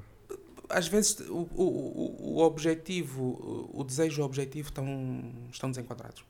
às 0.70 0.88
vezes 0.88 1.20
o, 1.20 1.48
o, 1.54 1.62
o, 1.62 2.34
o 2.34 2.38
objetivo, 2.40 3.22
o, 3.22 3.80
o 3.80 3.84
desejo 3.84 4.20
e 4.20 4.22
o 4.22 4.24
objetivo 4.26 4.70
estão, 4.70 5.22
estão 5.52 5.70
desenquadrados. 5.70 6.24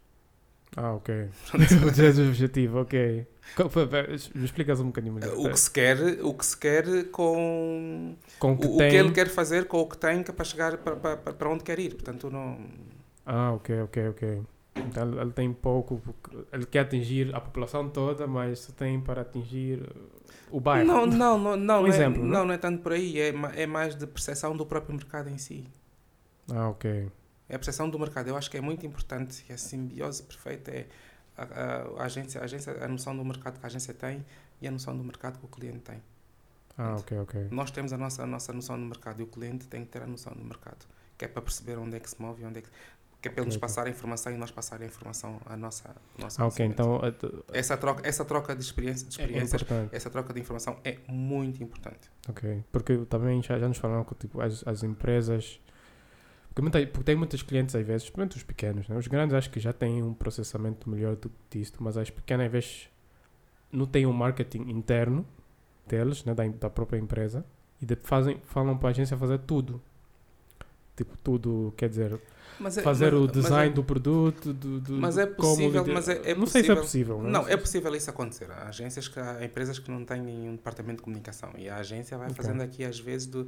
Ah, 0.76 0.92
ok. 0.92 1.30
o 1.82 1.90
desejo 1.90 2.28
objetivo, 2.28 2.82
ok. 2.82 3.26
Explicas 4.42 4.80
um 4.80 4.86
bocadinho 4.86 5.14
melhor. 5.14 5.34
O 5.36 5.50
que 5.50 5.58
se 5.58 5.70
quer, 5.70 5.96
o 6.22 6.34
que 6.34 6.44
se 6.44 6.56
quer 6.56 6.84
com 7.10 8.16
Com 8.38 8.52
o, 8.52 8.58
que 8.58 8.66
o 8.66 8.76
tem. 8.78 8.90
que 8.90 8.96
ele 8.96 9.12
quer 9.12 9.28
fazer 9.28 9.66
com 9.66 9.78
o 9.80 9.86
que 9.88 9.96
tem 9.96 10.20
é 10.20 10.22
para 10.24 10.44
chegar 10.44 10.76
para, 10.78 10.96
para, 10.96 11.16
para 11.16 11.48
onde 11.48 11.64
quer 11.64 11.78
ir. 11.78 11.94
Portanto, 11.94 12.30
não. 12.30 12.58
Ah, 13.24 13.52
ok, 13.52 13.82
ok, 13.82 14.08
ok. 14.08 14.42
Então 14.76 15.08
ele- 15.08 15.20
ele 15.20 15.32
tem 15.32 15.52
pouco, 15.52 16.00
ele 16.52 16.66
quer 16.66 16.80
atingir 16.80 17.34
a 17.34 17.40
população 17.40 17.88
toda, 17.88 18.26
mas 18.26 18.58
só 18.60 18.72
tem 18.72 19.00
para 19.00 19.22
atingir 19.22 19.80
uh, 19.80 20.10
o 20.50 20.60
bairro. 20.60 20.86
Não, 20.86 21.06
não, 21.06 21.38
não, 21.38 21.56
não, 21.56 21.82
Um 21.82 21.86
é, 21.86 21.88
exemplo, 21.88 22.22
não? 22.22 22.30
não, 22.40 22.44
não 22.46 22.54
é 22.54 22.58
tanto 22.58 22.82
por 22.82 22.92
aí, 22.92 23.18
é, 23.18 23.34
é 23.54 23.66
mais 23.66 23.94
de 23.96 24.06
percepção 24.06 24.54
do 24.56 24.66
próprio 24.66 24.94
mercado 24.94 25.30
em 25.30 25.38
si. 25.38 25.64
Ah, 26.52 26.68
ok. 26.68 27.08
É 27.48 27.54
a 27.54 27.58
percepção 27.58 27.88
do 27.88 27.98
mercado. 27.98 28.28
Eu 28.28 28.36
acho 28.36 28.50
que 28.50 28.56
é 28.56 28.60
muito 28.60 28.84
importante 28.84 29.44
e 29.48 29.52
a 29.52 29.56
simbiose 29.56 30.22
perfeita 30.22 30.70
é 30.70 30.86
a, 31.36 31.42
a- 31.42 32.02
a 32.02 32.04
agência, 32.04 32.40
a 32.40 32.44
agência, 32.44 32.84
a 32.84 32.88
noção 32.88 33.16
do 33.16 33.24
mercado 33.24 33.58
que 33.58 33.64
a 33.64 33.68
agência 33.68 33.92
tem 33.94 34.24
e 34.60 34.66
a 34.68 34.70
noção 34.70 34.96
do 34.96 35.04
mercado 35.04 35.38
que 35.38 35.44
o 35.44 35.48
cliente 35.48 35.78
tem. 35.80 36.02
Ah, 36.78 36.96
ok, 36.98 37.18
ok. 37.20 37.48
Nós 37.50 37.70
temos 37.70 37.92
a 37.92 37.96
nossa, 37.98 38.22
a 38.22 38.26
nossa 38.26 38.52
noção 38.52 38.78
do 38.78 38.84
mercado 38.84 39.20
e 39.20 39.22
o 39.22 39.26
cliente 39.26 39.66
tem 39.66 39.84
que 39.84 39.90
ter 39.90 40.02
a 40.02 40.06
noção 40.06 40.32
do 40.34 40.44
mercado, 40.44 40.86
que 41.16 41.24
é 41.24 41.28
para 41.28 41.40
perceber 41.42 41.78
onde 41.78 41.96
é 41.96 42.00
que 42.00 42.08
se 42.10 42.20
move 42.20 42.44
onde 42.44 42.58
é 42.58 42.62
que. 42.62 42.68
Que 43.22 43.28
é 43.28 43.32
para 43.32 43.40
ele 43.40 43.46
nos 43.48 43.56
passar 43.56 43.86
a 43.86 43.90
informação 43.90 44.30
e 44.32 44.36
nós 44.36 44.50
passar 44.50 44.80
a 44.82 44.84
informação 44.84 45.40
à 45.46 45.56
nossa. 45.56 45.88
à 45.88 46.22
nossa 46.22 46.40
Ah, 46.42 46.46
ok, 46.46 46.64
então 46.66 46.96
uh, 46.98 47.44
Essa 47.52 47.76
troca, 47.76 48.06
essa 48.06 48.24
troca 48.26 48.54
de, 48.54 48.62
experiência, 48.62 49.08
de 49.08 49.20
é 49.20 49.24
experiências, 49.24 49.62
importante. 49.62 49.96
essa 49.96 50.10
troca 50.10 50.32
de 50.34 50.40
informação 50.40 50.78
é 50.84 50.98
muito 51.08 51.62
importante. 51.62 52.10
Ok, 52.28 52.62
porque 52.70 52.98
também 53.06 53.42
já, 53.42 53.58
já 53.58 53.66
nos 53.66 53.78
falaram 53.78 54.04
que 54.04 54.14
tipo, 54.14 54.40
as, 54.40 54.62
as 54.68 54.82
empresas. 54.82 55.58
Porque, 56.62 56.86
tem 57.04 57.14
muitos 57.14 57.42
clientes 57.42 57.74
às 57.74 57.86
vezes, 57.86 58.04
principalmente 58.04 58.36
os 58.38 58.42
pequenos, 58.42 58.88
né? 58.88 58.96
os 58.96 59.06
grandes 59.06 59.34
acho 59.34 59.50
que 59.50 59.60
já 59.60 59.72
têm 59.74 60.02
um 60.02 60.14
processamento 60.14 60.88
melhor 60.88 61.14
do 61.14 61.30
que 61.50 61.58
isto, 61.58 61.82
mas 61.82 61.96
as 61.98 62.08
pequenas 62.10 62.46
às 62.46 62.52
vezes 62.52 62.88
não 63.70 63.84
têm 63.86 64.06
um 64.06 64.12
marketing 64.12 64.62
interno 64.70 65.26
deles, 65.86 66.24
né? 66.24 66.34
da, 66.34 66.46
da 66.48 66.70
própria 66.70 66.98
empresa, 66.98 67.44
e 67.80 67.84
de, 67.84 67.94
fazem, 67.96 68.40
falam 68.46 68.76
para 68.76 68.88
a 68.88 68.90
agência 68.90 69.16
fazer 69.18 69.38
tudo. 69.40 69.80
Tipo, 70.96 71.14
tudo, 71.18 71.74
quer 71.76 71.90
dizer, 71.90 72.12
é- 72.14 72.70
fazer 72.82 73.12
mas- 73.12 73.20
o 73.20 73.24
mas 73.26 73.32
design 73.32 73.70
é- 73.70 73.74
do 73.74 73.84
produto, 73.84 74.54
do, 74.54 74.80
do, 74.80 74.92
Mas 74.94 75.18
é 75.18 75.26
como 75.26 75.36
possível, 75.50 75.80
lider- 75.82 75.94
mas 75.94 76.08
é- 76.08 76.30
é 76.30 76.34
não 76.34 76.46
sei 76.46 76.64
se 76.64 76.70
é 76.70 76.74
possível. 76.74 77.16
possível. 77.16 77.30
Não, 77.30 77.46
é 77.46 77.54
possível 77.58 77.94
isso 77.94 78.08
acontecer. 78.08 78.50
Há 78.50 78.68
agências 78.68 79.06
que 79.06 79.20
há 79.20 79.44
empresas 79.44 79.78
que 79.78 79.90
não 79.90 80.06
têm 80.06 80.22
nenhum 80.22 80.52
departamento 80.52 80.96
de 80.96 81.02
comunicação 81.02 81.50
e 81.58 81.68
a 81.68 81.76
agência 81.76 82.16
vai 82.16 82.28
Ok. 82.30 82.36
fazendo 82.36 82.62
aqui 82.62 82.82
às 82.82 82.98
vezes 82.98 83.26
do 83.26 83.46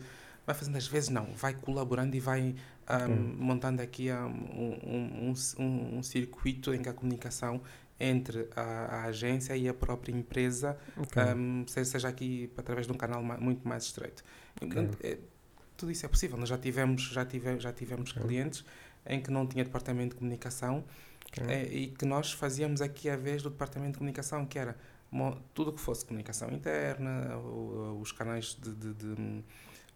vai 0.49 0.55
fazendo 0.55 0.77
às 0.77 0.87
vezes 0.89 1.11
não, 1.11 1.27
vai 1.35 1.53
colaborando 1.55 2.17
e 2.17 2.21
vai 2.21 2.55
ahm, 2.87 3.03
Ok. 3.03 3.17
montando 3.39 3.83
aqui 3.83 4.11
um, 4.11 5.29
um, 5.29 5.35
um, 5.59 5.99
um 5.99 6.03
circuito 6.03 6.73
em 6.73 6.81
que 6.81 6.89
a 6.89 6.93
comunicação 6.95 7.61
entre 8.01 8.49
a, 8.57 8.63
a 8.63 9.05
agência 9.05 9.55
e 9.57 9.69
a 9.69 9.75
própria 9.75 10.11
empresa 10.13 10.79
Ok. 10.97 11.21
ahm, 11.23 11.65
se- 11.67 11.85
seja 11.85 12.09
aqui 12.09 12.51
através 12.57 12.87
de 12.87 12.93
um 12.93 12.97
canal 12.97 13.23
muito 13.23 13.69
mais 13.69 13.85
estreito. 13.85 14.25
Ok. 14.57 14.69
Portanto, 14.73 14.99
é- 15.03 15.19
tudo 15.77 15.93
isso 15.93 16.07
é 16.07 16.09
possível. 16.09 16.39
Nós 16.39 16.49
já 16.49 16.57
tivemos 16.57 17.03
já 17.03 17.25
tivemos 17.27 17.63
já 17.63 17.73
tivemos 17.73 18.11
Ok. 18.13 18.23
clientes 18.23 18.65
em 19.07 19.21
que 19.21 19.31
não 19.31 19.47
tinha 19.47 19.65
departamento 19.65 20.15
de 20.15 20.17
comunicação 20.17 20.83
é, 21.47 21.65
e 21.67 21.89
que 21.89 22.07
nós 22.07 22.33
fazíamos 22.33 22.81
aqui 22.81 23.11
a 23.11 23.17
vez 23.17 23.43
do 23.43 23.51
departamento 23.51 23.93
de 23.93 23.99
comunicação, 23.99 24.47
que 24.47 24.59
era 24.59 24.75
tudo 25.53 25.71
o 25.71 25.73
que 25.75 25.81
fosse 25.81 26.05
comunicação 26.07 26.51
interna, 26.51 27.37
os 28.01 28.13
canais 28.13 28.57
de, 28.61 28.75
de, 28.75 28.95
de- 28.95 29.45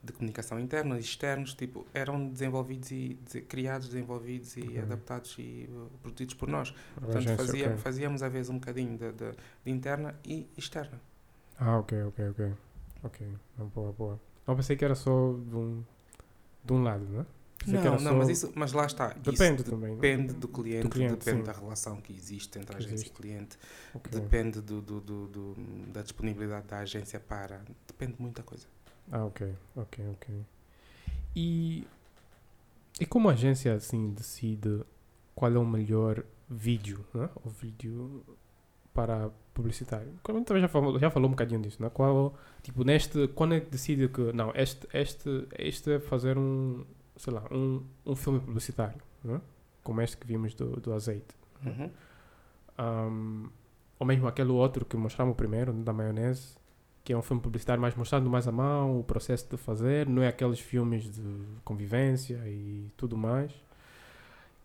de 0.03 0.13
comunicação 0.13 0.59
interna 0.59 0.97
e 0.97 1.01
externos, 1.01 1.55
tipo, 1.55 1.87
eram 1.95 2.29
desenvolvidos 2.29 2.91
e 2.91 3.17
de- 3.31 3.43
criados, 3.43 3.89
desenvolvidos 3.89 4.57
e 4.57 4.63
Ok. 4.63 4.81
adaptados 4.81 5.37
e 5.39 5.69
uh, 5.71 5.89
produzidos 6.03 6.35
por 6.35 6.49
nós. 6.49 6.73
Portanto, 6.95 7.17
agência, 7.19 7.37
fazia, 7.37 7.67
ok. 7.69 7.77
fazíamos 7.79 8.23
a 8.23 8.29
vez 8.29 8.49
um 8.49 8.55
bocadinho 8.55 8.99
de, 8.99 9.13
de- 9.13 9.33
de 9.65 9.71
interna 9.71 10.19
e 10.25 10.49
externa. 10.57 11.01
Ah, 11.59 11.79
ok, 11.79 12.03
ok, 12.05 12.29
ok. 12.31 12.53
Ok, 13.05 13.27
boa, 13.75 13.93
boa. 13.93 14.21
Não 14.47 14.57
pensei 14.57 14.77
que 14.77 14.85
era 14.85 14.95
só 14.97 15.11
de 15.35 15.55
um, 15.57 15.85
de 16.65 16.73
um 16.73 16.83
lado, 16.83 17.05
né? 17.05 17.25
Pensei 17.59 17.75
Não, 17.81 17.97
não, 18.01 18.17
mas, 18.17 18.29
isso, 18.29 18.53
mas 18.57 18.73
lá 18.73 18.87
está. 18.87 19.11
Depende 19.11 19.63
também. 19.63 19.91
não? 19.91 19.95
Depende 20.01 20.33
do 20.33 20.49
cliente, 20.49 20.89
cliente, 20.89 21.15
depende 21.15 21.39
sim. 21.39 21.45
da 21.45 21.53
relação 21.53 22.01
que 22.01 22.13
existe 22.13 22.59
entre 22.59 22.75
a 22.75 22.79
Que 22.79 22.87
agência 22.87 22.95
existe. 23.05 23.11
e 23.11 23.13
o 23.13 23.17
cliente, 23.17 23.59
Ok. 23.95 24.21
depende 24.21 24.61
do, 24.61 24.81
do, 24.83 25.01
do- 25.01 25.27
do- 25.29 25.55
da 25.93 26.03
disponibilidade 26.03 26.67
da 26.67 26.79
agência 26.79 27.21
para. 27.21 27.63
Depende 27.87 28.15
de 28.15 28.23
muita 28.23 28.43
coisa. 28.43 28.67
Ah, 29.13 29.27
ok, 29.27 29.55
ok, 29.77 30.09
ok. 30.13 30.47
E, 31.37 31.87
e 32.99 33.05
como 33.05 33.29
a 33.29 33.33
agência 33.33 33.75
assim 33.75 34.11
decide 34.11 34.83
qual 35.35 35.53
é 35.53 35.59
o 35.59 35.67
melhor 35.67 36.25
vídeo, 36.49 37.05
né? 37.13 37.29
O 37.45 37.51
vídeo 37.51 38.25
para 38.95 39.31
publicitário. 39.53 40.15
Também 40.23 40.63
já 40.63 40.69
falou, 40.69 40.99
já 40.99 41.11
falou 41.11 41.29
um 41.29 41.33
bocadinho 41.33 41.61
disso, 41.61 41.83
né? 41.83 41.91
Qual, 41.91 42.35
tipo, 42.63 42.85
neste, 42.85 43.29
quando 43.29 43.55
é 43.55 43.61
que 43.61 43.71
decide 43.71 44.09
que, 44.09 44.33
não, 44.33 44.51
este, 44.55 44.89
este, 44.95 45.47
este 45.59 45.93
é 45.93 46.01
fazer 46.01 46.39
um, 46.39 46.85
sei 47.17 47.35
lá, 47.35 47.45
um, 47.51 47.85
um 48.07 48.17
filme 48.17 48.41
publicitário, 48.41 49.01
né? 49.23 49.43
Como 49.83 50.01
este 50.01 50.17
que 50.17 50.27
vimos 50.27 50.55
do, 50.55 50.81
do 50.81 50.93
azeite. 50.95 51.35
Uhum. 51.65 51.91
Um, 52.79 53.51
ou 53.99 54.07
mesmo 54.07 54.27
aquele 54.27 54.51
outro 54.51 54.87
que 54.87 54.97
mostramos 54.97 55.37
primeiro, 55.37 55.73
da 55.73 55.93
maionese, 55.93 56.57
que 57.05 57.13
é 57.13 57.17
um 57.17 57.23
filme 57.23 57.43
publicitário 57.43 57.81
mais 57.81 57.95
mostrando 57.95 58.31
mais 58.31 58.47
a 58.47 58.53
mão, 58.53 59.01
o 59.01 59.05
processo 59.05 59.49
de 59.51 59.57
fazer, 59.57 60.07
não 60.09 60.23
é 60.23 60.29
aqueles 60.29 60.61
filmes 60.61 61.05
de 61.11 61.23
convivência 61.65 62.41
e 62.47 62.91
tudo 62.97 63.17
mais. 63.17 63.51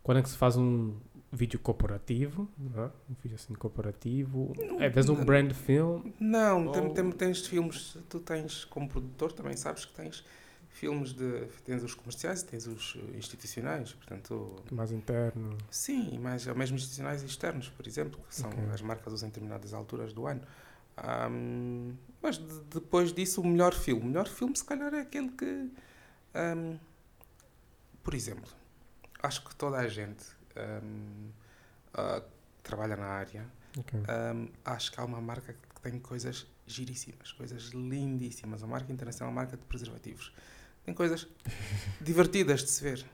Quando 0.03 0.19
é 0.19 0.21
que 0.21 0.29
se 0.29 0.37
faz 0.37 0.55
um 0.55 0.93
vídeo 1.31 1.59
corporativo, 1.59 2.47
né? 2.57 2.89
um 3.09 3.15
vídeo 3.21 3.35
assim 3.35 3.53
corporativo, 3.53 4.53
é 4.79 4.87
vezes 4.87 5.09
um 5.09 5.15
não. 5.15 5.25
brand 5.25 5.51
film, 5.51 6.11
Não, 6.19 6.71
tem, 6.71 6.81
Ou- 6.83 6.93
tem- 6.93 7.11
tens 7.11 7.45
filmes, 7.47 7.97
tu 8.07 8.19
tens 8.19 8.63
como 8.65 8.87
produtor 8.87 9.33
também 9.33 9.57
sabes 9.57 9.83
que 9.85 9.93
tens 9.93 10.23
filmes 10.69 11.11
de. 11.11 11.47
tens 11.65 11.83
os 11.83 11.95
comerciais 11.95 12.41
e 12.41 12.45
tens 12.45 12.67
os 12.67 12.95
institucionais, 13.15 13.91
portanto. 13.93 14.63
mais 14.71 14.91
interno. 14.91 15.57
Sim, 15.71 16.17
mais, 16.19 16.45
mesmo 16.45 16.77
institucionais 16.77 17.23
e 17.23 17.25
externos, 17.25 17.67
por 17.69 17.85
exemplo, 17.87 18.19
que 18.29 18.35
são 18.35 18.49
Ok. 18.49 18.63
as 18.73 18.81
marcas 18.81 19.11
usam 19.11 19.27
em 19.27 19.31
determinadas 19.31 19.73
alturas 19.73 20.13
do 20.13 20.25
ano. 20.27 20.41
Ahm, 20.97 21.93
mas 22.21 22.37
de- 22.37 22.61
depois 22.73 23.13
disso, 23.13 23.41
o 23.41 23.47
melhor 23.47 23.73
filme. 23.73 24.01
O 24.01 24.05
melhor 24.05 24.27
filme, 24.27 24.55
se 24.57 24.65
calhar, 24.65 24.93
é 24.93 25.01
aquele 25.01 25.29
que. 25.29 25.69
ahm, 26.33 26.77
por 28.03 28.13
exemplo, 28.13 28.49
acho 29.21 29.43
que 29.43 29.55
toda 29.55 29.77
a 29.77 29.87
gente 29.87 30.25
ahm, 30.55 31.29
ah, 31.93 32.21
que 32.21 32.63
trabalha 32.63 32.95
na 32.95 33.05
área, 33.07 33.45
Ok. 33.77 33.99
ahm, 34.07 34.47
acho 34.65 34.91
que 34.91 34.99
há 34.99 35.05
uma 35.05 35.21
marca 35.21 35.53
que 35.53 35.81
tem 35.81 35.99
coisas 35.99 36.47
giríssimas, 36.65 37.31
coisas 37.31 37.63
lindíssimas. 37.69 38.63
A 38.63 38.67
marca 38.67 38.91
internacional, 38.91 39.31
a 39.31 39.35
marca 39.35 39.55
de 39.57 39.63
preservativos. 39.65 40.33
Tem 40.83 40.93
coisas 40.93 41.27
divertidas 42.01 42.63
de 42.63 42.71
se 42.71 42.83
ver. 42.83 43.05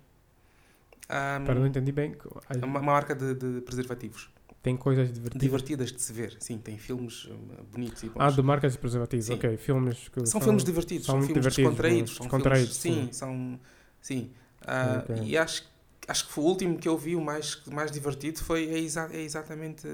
Ahm, 1.09 1.45
Para 1.45 1.55
não 1.55 1.67
entendi 1.67 1.91
bem, 1.91 2.15
é 2.49 2.65
uma, 2.65 2.79
uma 2.79 2.81
marca 2.93 3.13
de, 3.13 3.33
de 3.35 3.61
preservativos. 3.61 4.29
Tem 4.63 4.75
coisas 4.77 5.11
divertidas. 5.13 5.41
Divertidas 5.41 5.91
de 5.91 6.01
se 6.01 6.13
ver. 6.13 6.37
Sim, 6.39 6.57
tem 6.57 6.77
filmes 6.77 7.25
hum, 7.25 7.63
bonitos 7.71 8.01
e 8.03 8.09
bons. 8.09 8.23
Ah, 8.23 8.31
de 8.31 8.41
marcas 8.41 8.73
de 8.73 8.79
preservativos, 8.79 9.25
Sim. 9.27 9.33
ok. 9.35 9.57
Filmes 9.57 10.07
que 10.09 10.25
são, 10.25 10.39
filmes 10.41 10.63
divertidos, 10.63 11.05
são 11.05 11.15
são, 11.15 11.21
filmes 11.27 11.43
divertidos, 11.43 11.57
descontraídos. 11.57 12.15
São 12.15 12.25
descontraídos, 12.27 12.77
filmes, 12.81 13.03
sim, 13.05 13.13
são. 13.13 13.59
Sim. 14.01 14.31
Ah, 14.65 15.03
Ok. 15.03 15.15
E 15.23 15.37
acho, 15.37 15.63
acho 16.07 16.27
que 16.27 16.33
foi 16.33 16.43
o 16.43 16.47
último 16.47 16.77
que 16.77 16.87
eu 16.87 16.97
vi, 16.97 17.15
o 17.15 17.21
mais, 17.21 17.61
mais 17.65 17.91
divertido, 17.91 18.39
foi 18.43 18.65
é, 18.69 18.79
exa- 18.79 19.09
é 19.11 19.21
exatamente. 19.21 19.87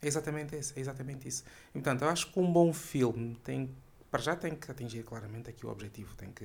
É 0.00 0.06
exatamente 0.08 0.56
esse, 0.56 0.76
é 0.76 0.80
exatamente 0.80 1.28
isso. 1.28 1.44
E, 1.70 1.72
portanto, 1.74 2.02
eu 2.02 2.08
acho 2.08 2.32
que 2.32 2.38
um 2.40 2.52
bom 2.52 2.72
filme 2.72 3.36
tem. 3.44 3.70
Para 4.10 4.20
já 4.20 4.36
tem 4.36 4.54
que 4.54 4.70
atingir 4.70 5.02
claramente 5.04 5.48
aqui 5.48 5.64
o 5.64 5.70
objetivo, 5.70 6.14
tem 6.16 6.30
que 6.32 6.44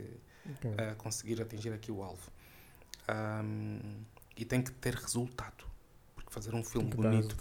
Ok. 0.49 0.65
a 0.77 0.95
conseguir 0.95 1.41
atingir 1.41 1.73
aqui 1.73 1.91
o 1.91 2.01
alvo. 2.01 2.31
Ahm, 3.07 4.05
e 4.37 4.45
tem 4.45 4.61
que 4.63 4.71
ter 4.71 4.95
resultado. 4.95 5.65
Porque 6.27 6.33
fazer 6.33 6.53
um 6.53 6.63
filme 6.63 6.89
bonito 6.89 7.37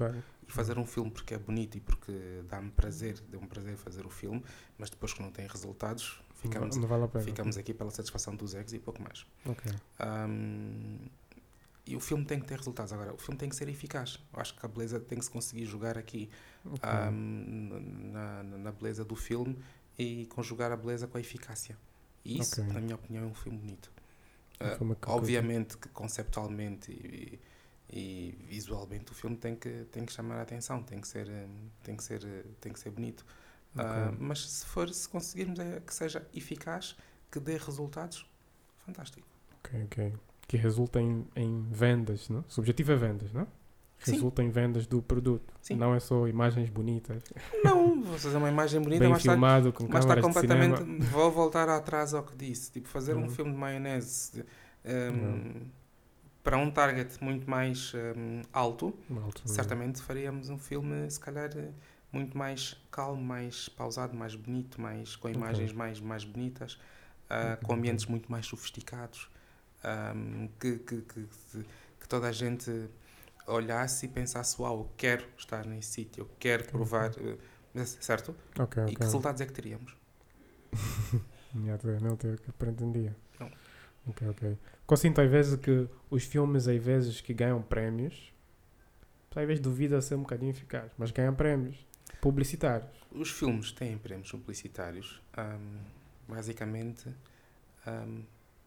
e 0.46 0.52
fazer 0.52 0.78
um 0.78 0.86
filme 0.86 1.10
porque 1.10 1.34
é 1.34 1.38
bonito 1.38 1.76
e 1.76 1.80
porque 1.80 2.12
dá-me 2.48 2.70
prazer, 2.70 3.20
deu-me 3.28 3.48
prazer 3.48 3.76
fazer 3.76 4.06
o 4.06 4.10
filme, 4.10 4.42
mas 4.78 4.88
depois 4.88 5.12
que 5.12 5.20
não 5.20 5.32
tem 5.32 5.46
resultados, 5.46 6.20
ficamos, 6.36 6.76
não, 6.76 6.82
não 6.82 7.06
vale 7.06 7.24
ficamos 7.24 7.56
aqui 7.56 7.74
pela 7.74 7.90
satisfação 7.90 8.36
dos 8.36 8.54
egos 8.54 8.72
e 8.72 8.78
pouco 8.78 9.02
mais. 9.02 9.26
Ok. 9.44 9.72
Ahm, 9.98 10.98
e 11.84 11.96
o 11.96 12.00
filme 12.00 12.24
tem 12.24 12.40
que 12.40 12.46
ter 12.46 12.58
resultados. 12.58 12.92
Agora, 12.92 13.12
o 13.12 13.18
filme 13.18 13.38
tem 13.38 13.48
que 13.48 13.54
ser 13.54 13.68
eficaz. 13.68 14.20
Eu 14.32 14.40
acho 14.40 14.56
que 14.56 14.64
a 14.64 14.68
beleza 14.68 14.98
tem 14.98 15.18
que 15.18 15.24
se 15.24 15.30
conseguir 15.30 15.64
jogar 15.66 15.96
aqui 15.96 16.28
okay. 16.64 16.90
um, 17.10 18.10
na, 18.12 18.42
na, 18.42 18.72
beleza 18.72 19.04
do 19.04 19.14
filme 19.14 19.56
e 19.96 20.26
conjugar 20.26 20.72
a 20.72 20.76
beleza 20.76 21.06
com 21.06 21.16
a 21.16 21.20
eficácia. 21.20 21.76
E 22.24 22.40
isso, 22.40 22.60
okay. 22.60 22.72
na 22.72 22.80
minha 22.80 22.96
opinião, 22.96 23.24
é 23.24 23.26
um 23.26 23.34
filme 23.34 23.58
bonito. 23.58 23.92
Uh, 24.60 24.96
obviamente 25.08 25.76
que 25.76 25.88
conceptualmente 25.90 26.90
e, 26.90 27.38
e, 27.90 28.36
visualmente 28.48 29.12
o 29.12 29.14
filme 29.14 29.36
tem 29.36 29.54
que, 29.54 29.86
tem 29.92 30.04
que 30.04 30.12
chamar 30.12 30.38
a 30.38 30.42
atenção, 30.42 30.82
tem 30.82 31.00
que 31.00 31.08
ser, 31.08 31.28
tem 31.82 31.96
que 31.96 32.02
ser, 32.04 32.46
tem 32.60 32.72
que 32.72 32.80
ser 32.80 32.90
bonito. 32.90 33.24
Okay. 33.74 33.84
Uh, 33.84 34.16
mas 34.18 34.48
se 34.48 34.66
for, 34.66 34.88
se 34.88 35.08
conseguirmos 35.08 35.58
é 35.58 35.80
que 35.80 35.94
seja 35.94 36.26
eficaz, 36.34 36.96
que 37.30 37.38
dê 37.38 37.56
resultados, 37.56 38.26
fantástico. 38.84 39.26
Ok, 39.58 39.84
ok 39.84 40.12
que 40.46 40.56
resulta 40.56 41.00
em, 41.00 41.26
em 41.34 41.66
vendas, 41.70 42.28
não? 42.28 42.40
O 42.40 42.60
objetivo 42.60 42.92
é 42.92 42.96
vendas, 42.96 43.32
não? 43.32 43.46
Resulta 43.98 44.42
Sim. 44.42 44.48
em 44.48 44.50
vendas 44.50 44.86
do 44.86 45.02
produto. 45.02 45.54
Sim. 45.62 45.74
Não 45.76 45.94
é 45.94 46.00
só 46.00 46.28
imagens 46.28 46.68
bonitas. 46.68 47.22
Não, 47.64 48.02
vou 48.02 48.18
fazer 48.18 48.36
uma 48.36 48.48
imagem 48.48 48.80
bonita, 48.80 49.00
Bem 49.00 49.08
mas 49.08 49.22
filmado, 49.22 49.70
está, 49.70 49.78
com 49.80 49.88
mas 49.90 50.04
está 50.04 50.20
completamente. 50.20 50.82
Vou 51.06 51.30
voltar 51.32 51.68
atrás 51.68 52.12
ao 52.12 52.22
que 52.22 52.36
disse. 52.36 52.70
Tipo, 52.70 52.88
fazer 52.88 53.14
uhum. 53.14 53.24
um 53.24 53.30
filme 53.30 53.52
de 53.52 53.56
maionese 53.56 54.44
um, 54.84 54.90
uhum. 54.90 55.70
Para 56.46 56.56
um 56.58 56.70
target 56.70 57.20
muito 57.20 57.50
mais 57.50 57.92
um, 57.92 58.40
alto, 58.52 58.96
alto 59.20 59.42
certamente 59.48 60.00
faríamos 60.00 60.48
um 60.48 60.56
filme, 60.56 61.10
se 61.10 61.18
calhar, 61.18 61.50
muito 62.12 62.38
mais 62.38 62.80
calmo, 62.88 63.20
mais 63.20 63.68
pausado, 63.68 64.16
mais 64.16 64.36
bonito, 64.36 64.80
mais, 64.80 65.16
com 65.16 65.28
imagens 65.28 65.70
okay. 65.70 65.76
mais, 65.76 65.98
mais 65.98 66.22
bonitas, 66.22 66.74
uh, 67.24 67.66
com 67.66 67.74
ambientes 67.74 68.06
muito 68.06 68.30
mais 68.30 68.46
sofisticados 68.46 69.28
um, 70.14 70.46
que, 70.60 70.78
que, 70.78 71.02
que, 71.02 71.26
que, 71.98 72.08
toda 72.08 72.28
a 72.28 72.32
gente 72.32 72.70
olhasse 73.48 74.06
e 74.06 74.08
pensasse: 74.08 74.62
Uau, 74.62 74.78
eu 74.78 74.90
quero 74.96 75.26
estar 75.36 75.66
nesse 75.66 75.94
sítio, 75.94 76.20
eu 76.20 76.30
quero 76.38 76.62
provar, 76.66 77.10
uh, 77.10 77.84
certo? 77.84 78.36
Okay, 78.56 78.84
e 78.84 78.94
que 78.94 79.02
resultados 79.02 79.40
é 79.40 79.46
que 79.46 79.52
teríamos? 79.52 79.96
não 82.00 82.16
tenho 82.16 82.38
que 82.38 82.52
pretendia. 82.52 83.16
Ok, 84.06 84.28
ok. 84.28 84.58
Consinto 84.86 85.20
às 85.20 85.30
vezes 85.30 85.58
que 85.58 85.88
os 86.10 86.24
filmes, 86.24 86.68
às 86.68 86.82
vezes, 86.82 87.20
que 87.20 87.34
ganham 87.34 87.60
prémios, 87.60 88.32
às 89.34 89.46
vezes 89.46 89.60
duvida 89.60 90.00
ser 90.00 90.14
um 90.14 90.22
bocadinho 90.22 90.50
eficaz, 90.50 90.90
mas 90.96 91.10
ganham 91.10 91.34
prémios 91.34 91.76
publicitários. 92.20 92.90
Os 93.10 93.30
filmes 93.30 93.70
têm 93.72 93.98
prémios 93.98 94.30
publicitários, 94.30 95.20
um, 95.36 96.32
basicamente. 96.32 97.08
Um, 97.86 98.22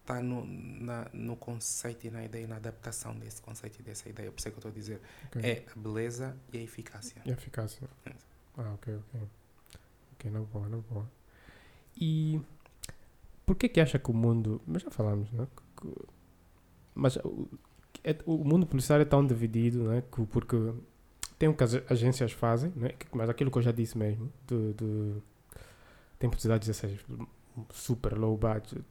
está 0.10 0.22
no, 0.22 0.44
na, 0.46 1.08
no 1.14 1.36
conceito 1.36 2.08
e 2.08 2.10
na 2.10 2.26
ideia, 2.26 2.48
na 2.48 2.56
adaptação 2.56 3.16
desse 3.16 3.42
conceito 3.42 3.80
e 3.80 3.84
dessa 3.84 4.10
ideia. 4.10 4.32
Por 4.32 4.40
isso 4.40 4.48
é 4.48 4.52
que 4.52 4.56
eu 4.56 4.60
estou 4.60 4.72
a 4.72 4.74
dizer. 4.74 5.00
Okay. 5.28 5.52
É 5.52 5.66
a 5.72 5.80
beleza 5.80 6.36
e 6.52 6.58
a 6.58 6.62
eficácia. 6.62 7.22
E 7.24 7.30
a 7.30 7.34
eficácia. 7.34 7.88
É. 8.06 8.12
Ah, 8.58 8.74
ok, 8.74 8.96
ok. 8.96 9.22
Ok, 10.14 10.32
não 10.32 10.44
boa, 10.46 10.68
não 10.68 10.82
boa. 10.82 11.10
E 11.96 12.42
por 13.50 13.56
que 13.56 13.68
que 13.68 13.82
acha 13.82 13.98
que 13.98 14.12
o 14.12 14.14
mundo... 14.14 14.62
Mas 14.68 14.84
já 14.84 14.92
falamos, 14.92 15.32
né? 15.32 15.48
Mas 16.94 17.16
o, 17.16 17.50
é, 18.04 18.16
o 18.24 18.44
mundo 18.44 18.68
policial 18.68 19.02
é 19.02 19.06
tão 19.06 19.26
dividido, 19.26 19.86
né? 19.86 20.04
Porque 20.30 20.56
tem 21.40 21.50
o 21.50 21.56
que 21.56 21.64
as 21.64 21.74
agências 21.90 22.32
fazem, 22.32 22.72
né? 22.76 22.92
Mas 23.12 23.28
aquilo 23.28 23.50
que 23.50 23.58
eu 23.58 23.64
já 23.64 23.72
disse 23.72 23.98
mesmo, 23.98 24.32
de, 24.46 24.74
de 24.74 25.16
tem 26.20 26.30
possibilidade 26.30 26.64
de 26.64 26.74
ser 26.76 27.04
super 27.72 28.16
low 28.16 28.38
budget, 28.38 28.86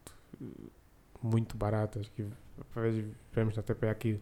muito 1.23 1.57
baratas 1.57 2.09
que 2.09 2.27
vemos 3.33 3.57
na 3.57 3.63
TPA 3.63 3.93
aqui 3.93 4.21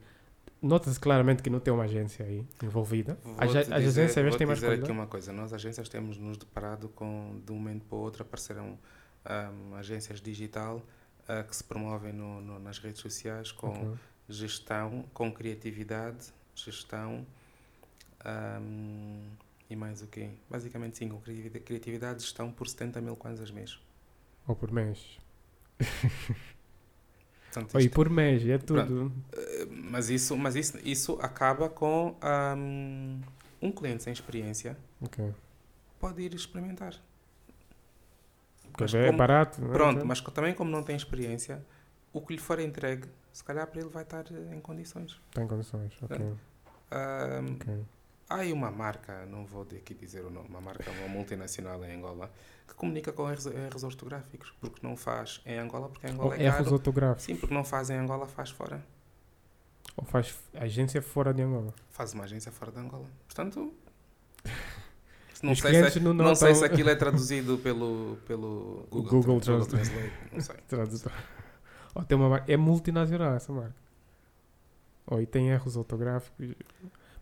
nota-se 0.60 1.00
claramente 1.00 1.42
que 1.42 1.48
não 1.48 1.60
tem 1.60 1.72
uma 1.72 1.84
agência 1.84 2.26
aí 2.26 2.44
envolvida. 2.62 3.18
As, 3.38 3.56
as 3.56 3.70
agências 3.70 4.18
às 4.18 4.36
têm 4.36 4.46
mais 4.46 4.60
dizer 4.60 4.82
aqui 4.82 4.90
uma 4.90 5.06
coisa. 5.06 5.32
Nós, 5.32 5.54
agências, 5.54 5.88
temos 5.88 6.18
nos 6.18 6.36
deparado 6.36 6.90
com, 6.90 7.40
de 7.42 7.52
um 7.52 7.54
momento 7.54 7.86
para 7.86 7.96
o 7.96 8.00
outro, 8.00 8.22
apareceram 8.22 8.78
um, 9.28 9.74
agências 9.74 10.20
digital 10.20 10.82
uh, 11.28 11.46
que 11.46 11.54
se 11.54 11.64
promovem 11.64 12.12
no, 12.12 12.40
no, 12.40 12.58
nas 12.58 12.78
redes 12.78 13.00
sociais 13.00 13.52
com 13.52 13.68
okay. 13.68 13.94
gestão, 14.28 15.04
com 15.12 15.32
criatividade, 15.32 16.32
gestão 16.54 17.26
um, 18.24 19.20
e 19.68 19.76
mais 19.76 20.02
o 20.02 20.06
quê? 20.06 20.30
Basicamente, 20.48 20.98
sim, 20.98 21.08
com 21.08 21.20
criatividade, 21.20 22.22
gestão 22.22 22.50
por 22.50 22.68
70 22.68 23.00
mil 23.00 23.16
kwanzas 23.16 23.50
mês. 23.50 23.78
Ou 24.46 24.54
por 24.54 24.70
mês. 24.70 25.18
Portanto, 27.52 27.80
e 27.80 27.88
por 27.88 28.10
mês, 28.10 28.46
é 28.46 28.58
tudo. 28.58 29.12
Eh, 29.32 29.66
mas 29.70 30.10
isso, 30.10 30.36
mas 30.36 30.54
isso, 30.56 30.78
isso 30.84 31.18
acaba 31.22 31.70
com 31.70 32.14
um, 32.56 33.20
um 33.62 33.72
cliente 33.72 34.02
sem 34.02 34.12
experiência 34.12 34.76
okay. 35.00 35.32
pode 35.98 36.22
ir 36.22 36.34
experimentar. 36.34 36.94
Mas 38.78 38.94
é 38.94 39.06
como, 39.06 39.18
barato. 39.18 39.64
É? 39.64 39.68
Pronto, 39.68 40.06
mas 40.06 40.20
também 40.20 40.54
como 40.54 40.70
não 40.70 40.82
tem 40.82 40.96
experiência, 40.96 41.64
o 42.12 42.20
que 42.20 42.34
lhe 42.34 42.40
for 42.40 42.58
entregue, 42.58 43.08
se 43.32 43.44
calhar 43.44 43.66
para 43.66 43.80
ele 43.80 43.90
vai 43.90 44.02
estar 44.02 44.24
em 44.52 44.60
condições. 44.60 45.20
Tem 45.32 45.46
condições, 45.46 45.92
ok. 46.02 46.18
Um, 46.20 47.54
okay. 47.54 47.84
Há 48.28 48.36
aí 48.36 48.52
uma 48.52 48.70
marca, 48.70 49.24
não 49.26 49.46
vou 49.46 49.62
aqui 49.62 49.94
dizer 49.94 50.24
o 50.24 50.30
nome, 50.30 50.48
uma 50.48 50.60
marca, 50.60 50.90
uma 50.90 51.08
multinacional 51.08 51.84
em 51.84 51.96
Angola, 51.96 52.30
que 52.66 52.74
comunica 52.74 53.12
com 53.12 53.30
erros, 53.30 53.46
erros 53.46 53.84
ortográficos, 53.84 54.52
porque 54.60 54.84
não 54.84 54.96
faz 54.96 55.40
em 55.46 55.58
Angola, 55.58 55.88
porque 55.88 56.08
em 56.08 56.10
Angola 56.10 56.30
oh, 56.30 56.34
é 56.34 56.42
erros 56.42 56.72
ortográficos? 56.72 57.24
Sim, 57.24 57.36
porque 57.36 57.54
não 57.54 57.64
faz 57.64 57.88
em 57.88 57.96
Angola, 57.96 58.26
faz 58.26 58.50
fora. 58.50 58.84
Ou 59.96 60.04
faz 60.04 60.36
agência 60.54 61.00
fora 61.00 61.32
de 61.32 61.42
Angola? 61.42 61.72
Faz 61.90 62.14
uma 62.14 62.24
agência 62.24 62.50
fora 62.50 62.72
de 62.72 62.78
Angola. 62.80 63.06
Portanto, 63.26 63.72
não, 65.46 65.54
sei 65.54 65.90
se, 65.90 65.98
é, 65.98 66.00
não, 66.02 66.14
não 66.14 66.34
sei 66.34 66.54
se 66.54 66.64
aquilo 66.64 66.90
é 66.90 66.94
traduzido 66.94 67.58
pelo, 67.62 68.18
pelo 68.26 68.86
Google, 68.90 69.02
Google, 69.02 69.20
Google 69.20 69.40
Translate. 69.40 70.12
Não 70.32 70.40
sei. 70.40 70.56
Tradutor. 70.68 71.12
Oh, 71.94 72.02
tem 72.02 72.16
uma 72.16 72.28
marca, 72.28 72.52
é 72.52 72.56
multinacional 72.56 73.34
essa 73.34 73.52
marca. 73.52 73.74
Oh, 75.06 75.20
e 75.20 75.26
tem 75.26 75.48
erros 75.48 75.76
ortográficos. 75.76 76.54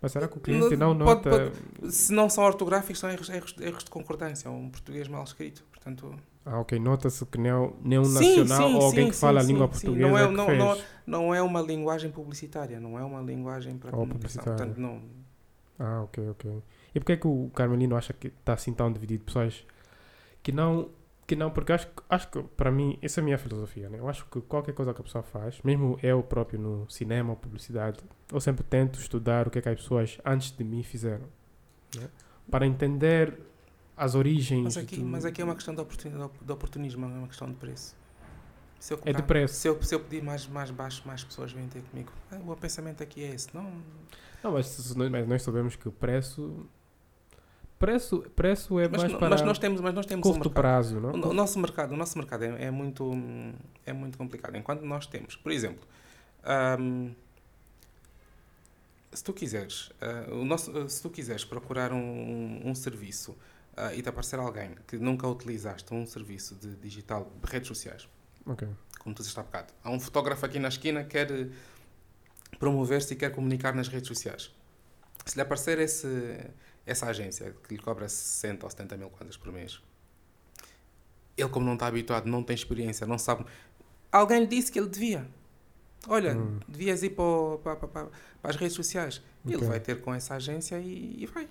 Mas 0.00 0.12
será 0.12 0.28
que 0.28 0.36
o 0.36 0.40
cliente 0.40 0.76
não, 0.76 0.92
não 0.92 1.06
nota... 1.06 1.30
Pode, 1.30 1.92
se 1.92 2.12
não 2.12 2.28
são 2.28 2.44
ortográficos, 2.44 2.98
são 2.98 3.10
erros, 3.10 3.28
erros, 3.30 3.54
erros 3.58 3.84
de 3.84 3.90
concordância. 3.90 4.48
É 4.48 4.50
um 4.50 4.68
português 4.68 5.08
mal 5.08 5.24
escrito. 5.24 5.64
Portanto... 5.70 6.14
Ah, 6.44 6.60
ok. 6.60 6.78
Nota-se 6.78 7.24
que 7.24 7.38
nem, 7.38 7.50
é 7.50 7.70
nem 7.82 7.98
um 7.98 8.04
sim, 8.04 8.38
nacional 8.40 8.68
sim, 8.68 8.74
ou 8.74 8.82
alguém 8.82 9.04
sim, 9.06 9.10
que 9.12 9.16
fala 9.16 9.40
a 9.40 9.42
língua 9.42 9.66
portuguesa 9.66 10.08
não 10.08 10.18
é, 10.18 10.30
não, 10.30 10.56
não, 10.56 10.78
não, 11.06 11.34
é 11.34 11.40
uma 11.40 11.62
linguagem 11.62 12.10
publicitária. 12.10 12.78
Não 12.78 12.98
é 12.98 13.04
uma 13.04 13.22
linguagem 13.22 13.78
para 13.78 13.90
oh, 13.90 14.00
comunicação. 14.00 14.44
Portanto, 14.44 14.76
não... 14.76 15.00
Ah, 15.78 16.02
ok, 16.02 16.28
ok. 16.28 16.62
E 16.94 17.00
porquê 17.00 17.12
é 17.12 17.16
que 17.16 17.26
o 17.26 17.50
Carmelino 17.54 17.96
acha 17.96 18.12
que 18.12 18.28
está 18.28 18.52
assim 18.52 18.72
tão 18.72 18.92
dividido? 18.92 19.24
Pessoas 19.24 19.64
que 20.42 20.52
não 20.52 20.90
que 21.26 21.34
não, 21.34 21.50
porque 21.50 21.72
acho, 21.72 21.88
acho 22.08 22.30
que 22.30 22.42
para 22.42 22.70
mim, 22.70 22.98
essa 23.00 23.20
é 23.20 23.22
a 23.22 23.24
minha 23.24 23.38
filosofia, 23.38 23.88
né? 23.88 23.98
Eu 23.98 24.08
acho 24.08 24.26
que 24.26 24.40
qualquer 24.42 24.74
coisa 24.74 24.92
que 24.92 25.00
a 25.00 25.04
pessoa 25.04 25.22
faz, 25.24 25.60
mesmo 25.62 25.98
eu 26.02 26.22
próprio 26.22 26.60
no 26.60 26.88
cinema 26.90 27.30
ou 27.30 27.36
publicidade, 27.36 27.98
eu 28.30 28.40
sempre 28.40 28.62
tento 28.62 28.98
estudar 28.98 29.48
o 29.48 29.50
que 29.50 29.58
é 29.58 29.62
que 29.62 29.68
as 29.68 29.76
pessoas 29.76 30.18
antes 30.24 30.54
de 30.54 30.62
mim 30.62 30.82
fizeram, 30.82 31.26
né? 31.96 32.08
Para 32.50 32.66
entender 32.66 33.38
as 33.96 34.14
origens. 34.14 34.64
Mas 34.64 34.76
aqui, 34.76 35.02
mas 35.02 35.24
aqui 35.24 35.40
é 35.40 35.44
uma 35.44 35.54
questão 35.54 35.74
de, 35.74 35.80
oportunidade, 35.80 36.30
de 36.42 36.52
oportunismo, 36.52 37.06
é 37.06 37.08
uma 37.08 37.28
questão 37.28 37.48
de 37.48 37.54
preço. 37.54 37.96
Se 38.78 38.92
eu 38.92 39.00
é 39.06 39.14
de 39.14 39.22
preço. 39.22 39.54
Se 39.54 39.66
eu, 39.66 39.82
se 39.82 39.94
eu 39.94 40.00
pedir 40.00 40.22
mais, 40.22 40.46
mais 40.46 40.70
baixo, 40.70 41.02
mais 41.06 41.24
pessoas 41.24 41.50
vêm 41.52 41.66
ter 41.68 41.80
comigo. 41.84 42.12
Ah, 42.30 42.38
o 42.46 42.54
pensamento 42.54 43.02
aqui 43.02 43.24
é 43.24 43.34
esse, 43.34 43.48
não? 43.54 43.72
Não, 44.42 44.52
mas, 44.52 44.94
mas 44.94 45.26
nós 45.26 45.42
sabemos 45.42 45.74
que 45.74 45.88
o 45.88 45.92
preço 45.92 46.68
Preço, 47.84 48.24
preço 48.34 48.80
é 48.80 48.88
mas, 48.88 49.02
mais 49.02 49.12
para 49.12 49.28
mas 49.28 49.42
nós 49.42 49.58
temos, 49.58 49.78
mas 49.82 49.92
nós 49.92 50.06
temos 50.06 50.26
curto 50.26 50.48
um 50.48 50.52
prazo, 50.52 50.98
não? 50.98 51.10
O, 51.10 51.28
o, 51.28 51.34
nosso 51.34 51.58
mercado, 51.58 51.92
o 51.92 51.96
nosso 51.98 52.16
mercado 52.16 52.44
é, 52.44 52.64
é, 52.64 52.70
muito 52.70 53.12
é 53.84 53.92
muito 53.92 54.16
complicado. 54.16 54.56
Enquanto 54.56 54.86
nós 54.86 55.06
temos, 55.06 55.36
por 55.36 55.52
exemplo, 55.52 55.86
um, 56.80 57.14
se 59.12 59.22
tu 59.22 59.34
quiseres, 59.34 59.90
uh, 60.00 60.32
o 60.32 60.46
nosso, 60.46 60.70
uh, 60.72 60.88
se 60.88 61.02
tu 61.02 61.10
quiseres 61.10 61.44
procurar 61.44 61.92
um, 61.92 61.98
um, 61.98 62.70
um 62.70 62.74
serviço 62.74 63.32
uh, 63.76 63.94
e 63.94 64.00
te 64.00 64.08
aparecer 64.08 64.38
alguém 64.38 64.70
que 64.88 64.96
nunca 64.96 65.28
utilizaste 65.28 65.92
um 65.92 66.06
serviço 66.06 66.54
de 66.54 66.74
digital 66.76 67.30
de 67.42 67.50
redes 67.50 67.68
sociais, 67.68 68.08
okay. 68.46 68.68
como 68.98 69.14
tu 69.14 69.18
disseste 69.18 69.38
há 69.38 69.42
bocado, 69.42 69.74
há 69.84 69.90
um 69.90 70.00
fotógrafo 70.00 70.46
aqui 70.46 70.58
na 70.58 70.68
esquina 70.68 71.04
que 71.04 71.10
quer 71.10 71.28
promover-se 72.58 73.12
e 73.12 73.16
quer 73.16 73.30
comunicar 73.30 73.74
nas 73.74 73.88
redes 73.88 74.08
sociais. 74.08 74.50
Se 75.26 75.36
lhe 75.36 75.42
aparecer 75.42 75.78
esse 75.78 76.38
essa 76.86 77.06
agência 77.06 77.54
que 77.66 77.74
lhe 77.74 77.80
cobra 77.80 78.08
60 78.08 78.66
ou 78.66 78.70
70 78.70 78.96
mil 78.96 79.10
contas 79.10 79.36
por 79.36 79.52
mês, 79.52 79.80
ele, 81.36 81.48
como 81.48 81.66
não 81.66 81.74
está 81.74 81.86
habituado, 81.86 82.26
não 82.26 82.42
tem 82.42 82.54
experiência, 82.54 83.06
não 83.06 83.18
sabe. 83.18 83.44
Alguém 84.12 84.40
lhe 84.40 84.46
disse 84.46 84.70
que 84.70 84.78
ele 84.78 84.88
devia. 84.88 85.28
Olha, 86.06 86.36
hum. 86.36 86.60
devias 86.68 87.02
ir 87.02 87.10
para, 87.10 87.58
para, 87.76 87.76
para, 87.76 87.88
para, 88.42 88.50
as 88.50 88.56
redes 88.56 88.74
sociais. 88.74 89.22
Okay. 89.44 89.56
Ele 89.56 89.66
vai 89.66 89.80
ter 89.80 90.00
com 90.00 90.14
essa 90.14 90.34
agência 90.34 90.78
e, 90.78 91.22
e 91.22 91.26
vai. 91.26 91.48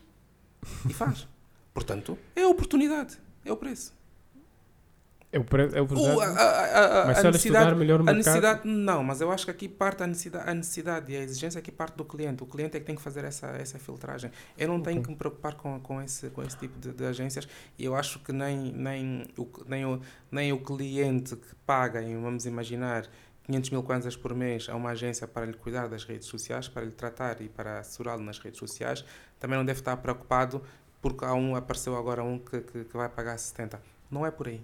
E 0.90 0.94
faz. 0.94 1.28
Portanto, 1.74 2.18
é 2.36 2.44
a 2.44 2.48
oportunidade, 2.48 3.20
é 3.44 3.52
o 3.52 3.58
preço. 3.58 3.94
É 5.34 5.40
o 5.40 5.42
é 5.76 5.82
o 5.82 5.84
O- 5.84 5.88
verdade. 5.88 6.40
a, 6.40 6.44
a- 6.44 7.02
a- 7.02 7.06
Mas 7.08 7.18
a 7.18 7.22
se 7.22 7.22
ela 7.22 7.32
necessidade, 7.32 7.66
estudar 7.66 7.76
melhor 7.76 8.00
o 8.00 8.04
a 8.04 8.06
mercado. 8.06 8.18
necessidade, 8.18 8.62
não, 8.68 9.04
mas 9.04 9.20
eu 9.20 9.32
acho 9.32 9.46
que 9.46 9.52
aqui 9.52 9.68
parte 9.68 10.04
a 10.04 10.08
necessidade, 10.08 10.48
a 10.48 10.54
necessidade 10.54 11.12
e 11.12 11.16
a 11.18 11.20
exigência 11.22 11.58
aqui 11.58 11.72
parte 11.72 11.96
do 11.96 12.06
cliente. 12.06 12.44
O 12.44 12.46
cliente 12.46 12.78
é 12.78 12.80
que 12.80 12.86
tem 12.86 12.96
que 12.96 13.02
fazer 13.02 13.24
essa, 13.26 13.48
essa 13.48 13.80
filtragem. 13.80 14.30
Eu 14.56 14.68
não 14.68 14.80
tenho 14.80 14.98
Ok. 14.98 15.06
que 15.06 15.10
me 15.10 15.16
preocupar 15.18 15.56
com, 15.56 15.80
com, 15.80 16.00
esse, 16.00 16.30
com 16.30 16.44
esse 16.44 16.56
tipo 16.58 16.80
de, 16.80 16.92
de 16.94 17.04
agências 17.04 17.48
e 17.80 17.84
eu 17.84 17.96
acho 17.96 18.20
que 18.20 18.32
nem, 18.32 18.72
nem, 18.74 19.24
o, 19.36 19.48
nem, 19.68 19.86
o, 19.86 20.00
nem 20.32 20.54
o 20.54 20.60
cliente 20.60 21.36
que 21.36 21.56
paga, 21.66 22.00
e 22.04 22.16
vamos 22.16 22.46
imaginar, 22.46 23.08
500 23.46 23.70
mil 23.72 23.82
kwanzas 23.82 24.16
por 24.16 24.36
mês 24.36 24.68
a 24.70 24.76
uma 24.76 24.92
agência 24.92 25.28
para 25.28 25.48
lhe 25.48 25.54
cuidar 25.54 25.88
das 25.90 26.04
redes 26.06 26.28
sociais, 26.28 26.68
para 26.68 26.84
lhe 26.86 26.92
tratar 26.92 27.42
e 27.42 27.50
para 27.50 27.80
assessorá-lo 27.80 28.22
nas 28.22 28.38
redes 28.38 28.60
sociais, 28.60 29.04
também 29.40 29.58
não 29.58 29.66
deve 29.66 29.80
estar 29.80 29.98
preocupado 29.98 30.62
porque 31.02 31.26
há 31.26 31.34
um, 31.34 31.56
apareceu 31.56 31.98
agora 31.98 32.24
um 32.24 32.38
que, 32.38 32.62
que, 32.62 32.84
que 32.86 32.96
vai 32.96 33.10
pagar 33.10 33.36
70. 33.38 33.82
Não 34.12 34.26
é 34.26 34.30
por 34.32 34.48
aí. 34.48 34.62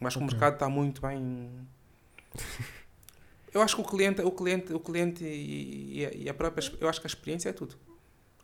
Acho 0.00 0.18
que 0.18 0.24
o 0.24 0.26
mercado 0.26 0.54
está 0.54 0.68
muito 0.68 1.00
bem. 1.00 1.50
Eu 3.52 3.62
acho 3.62 3.76
que 3.76 3.82
o 3.82 3.84
cliente, 3.84 4.20
o 4.20 4.30
cliente, 4.32 4.72
o 4.72 4.80
cliente 4.80 5.24
e, 5.24 6.02
e 6.24 6.28
a- 6.28 6.32
a 6.32 6.34
própria, 6.34 6.62
eu 6.80 6.88
acho 6.88 7.00
que 7.00 7.06
a 7.06 7.08
experiência 7.08 7.48
é 7.48 7.52
tudo. 7.52 7.76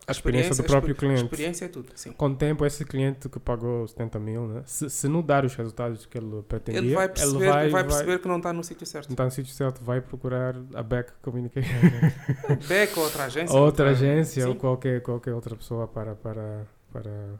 A 0.07 0.11
experiência 0.11 0.55
do 0.55 0.61
a 0.61 0.65
próprio 0.65 0.93
A 0.95 0.97
cliente. 0.97 1.23
experiência 1.23 1.65
é 1.65 1.67
tudo, 1.67 1.91
sim. 1.95 2.11
Com 2.13 2.25
o 2.29 2.35
tempo, 2.35 2.65
esse 2.65 2.83
cliente 2.83 3.29
que 3.29 3.39
pagou 3.39 3.87
70 3.87 4.19
mil, 4.19 4.47
né? 4.47 4.63
se, 4.65 4.89
se 4.89 5.07
não 5.07 5.21
dar 5.21 5.45
os 5.45 5.53
resultados 5.53 6.07
que 6.07 6.17
ele 6.17 6.41
pretendia, 6.47 6.81
Ele 6.81 6.95
vai 6.95 7.07
perceber, 7.07 7.47
vai, 7.49 7.69
vai 7.69 7.83
perceber 7.83 8.19
que 8.19 8.27
não 8.27 8.37
está 8.37 8.51
no 8.51 8.63
sítio 8.63 8.85
certo. 8.87 9.09
não 9.09 9.13
está 9.13 9.25
no 9.25 9.31
sítio 9.31 9.53
certo, 9.53 9.83
vai 9.83 10.01
procurar 10.01 10.55
a 10.73 10.81
Back 10.81 11.11
Communication. 11.21 11.69
Beck 12.67 12.97
ou 12.97 13.03
outra 13.03 13.25
agência. 13.25 13.55
outra 13.55 13.89
agência 13.91 14.47
ou 14.47 14.53
sim. 14.53 14.59
qualquer, 14.59 15.01
qualquer 15.03 15.33
outra 15.35 15.55
pessoa 15.55 15.87
para. 15.87 16.15
para, 16.15 16.65
para, 16.91 17.39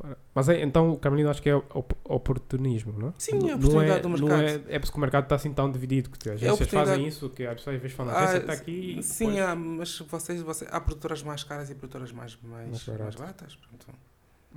para- 0.00 0.16
Mas 0.34 0.48
é, 0.48 0.62
então, 0.62 0.96
Carmelino, 0.96 1.30
acho 1.30 1.42
que 1.42 1.48
é 1.50 1.54
op- 1.54 1.94
oportunismo, 2.04 2.92
não? 2.98 3.14
Sim, 3.18 3.32
é 3.32 3.36
a 3.36 3.40
Não 3.40 3.54
oportunidade 3.56 4.02
do 4.02 4.08
Não 4.08 4.18
mercado. 4.28 4.68
é, 4.68 4.74
é 4.76 4.78
porque 4.78 4.96
o 4.96 5.00
mercado 5.00 5.22
está 5.24 5.34
assim 5.36 5.52
tão 5.52 5.70
dividido 5.70 6.10
que 6.10 6.28
as 6.28 6.34
agências 6.36 6.54
oportunidade- 6.54 6.90
fazem 6.90 7.06
isso, 7.06 7.30
que 7.30 7.46
as 7.46 7.54
pessoas 7.56 7.76
às 7.76 7.82
vezes 7.82 7.96
falam, 7.96 8.12
a 8.12 8.16
Ah, 8.16 8.20
agência 8.22 8.38
está 8.38 8.52
aqui 8.52 8.98
Sim, 9.02 9.26
depois- 9.26 9.44
há, 9.48 9.54
mas 9.56 9.98
vocês, 10.00 10.42
vocês, 10.42 10.70
há 10.72 10.80
produtoras 10.80 11.22
mais 11.22 11.44
caras 11.44 11.70
e 11.70 11.74
produtoras 11.74 12.12
mais, 12.12 12.36
mais, 12.42 12.68
Mais 12.86 12.98
mais, 12.98 13.14
baratas. 13.14 13.56
Portanto, 13.56 13.86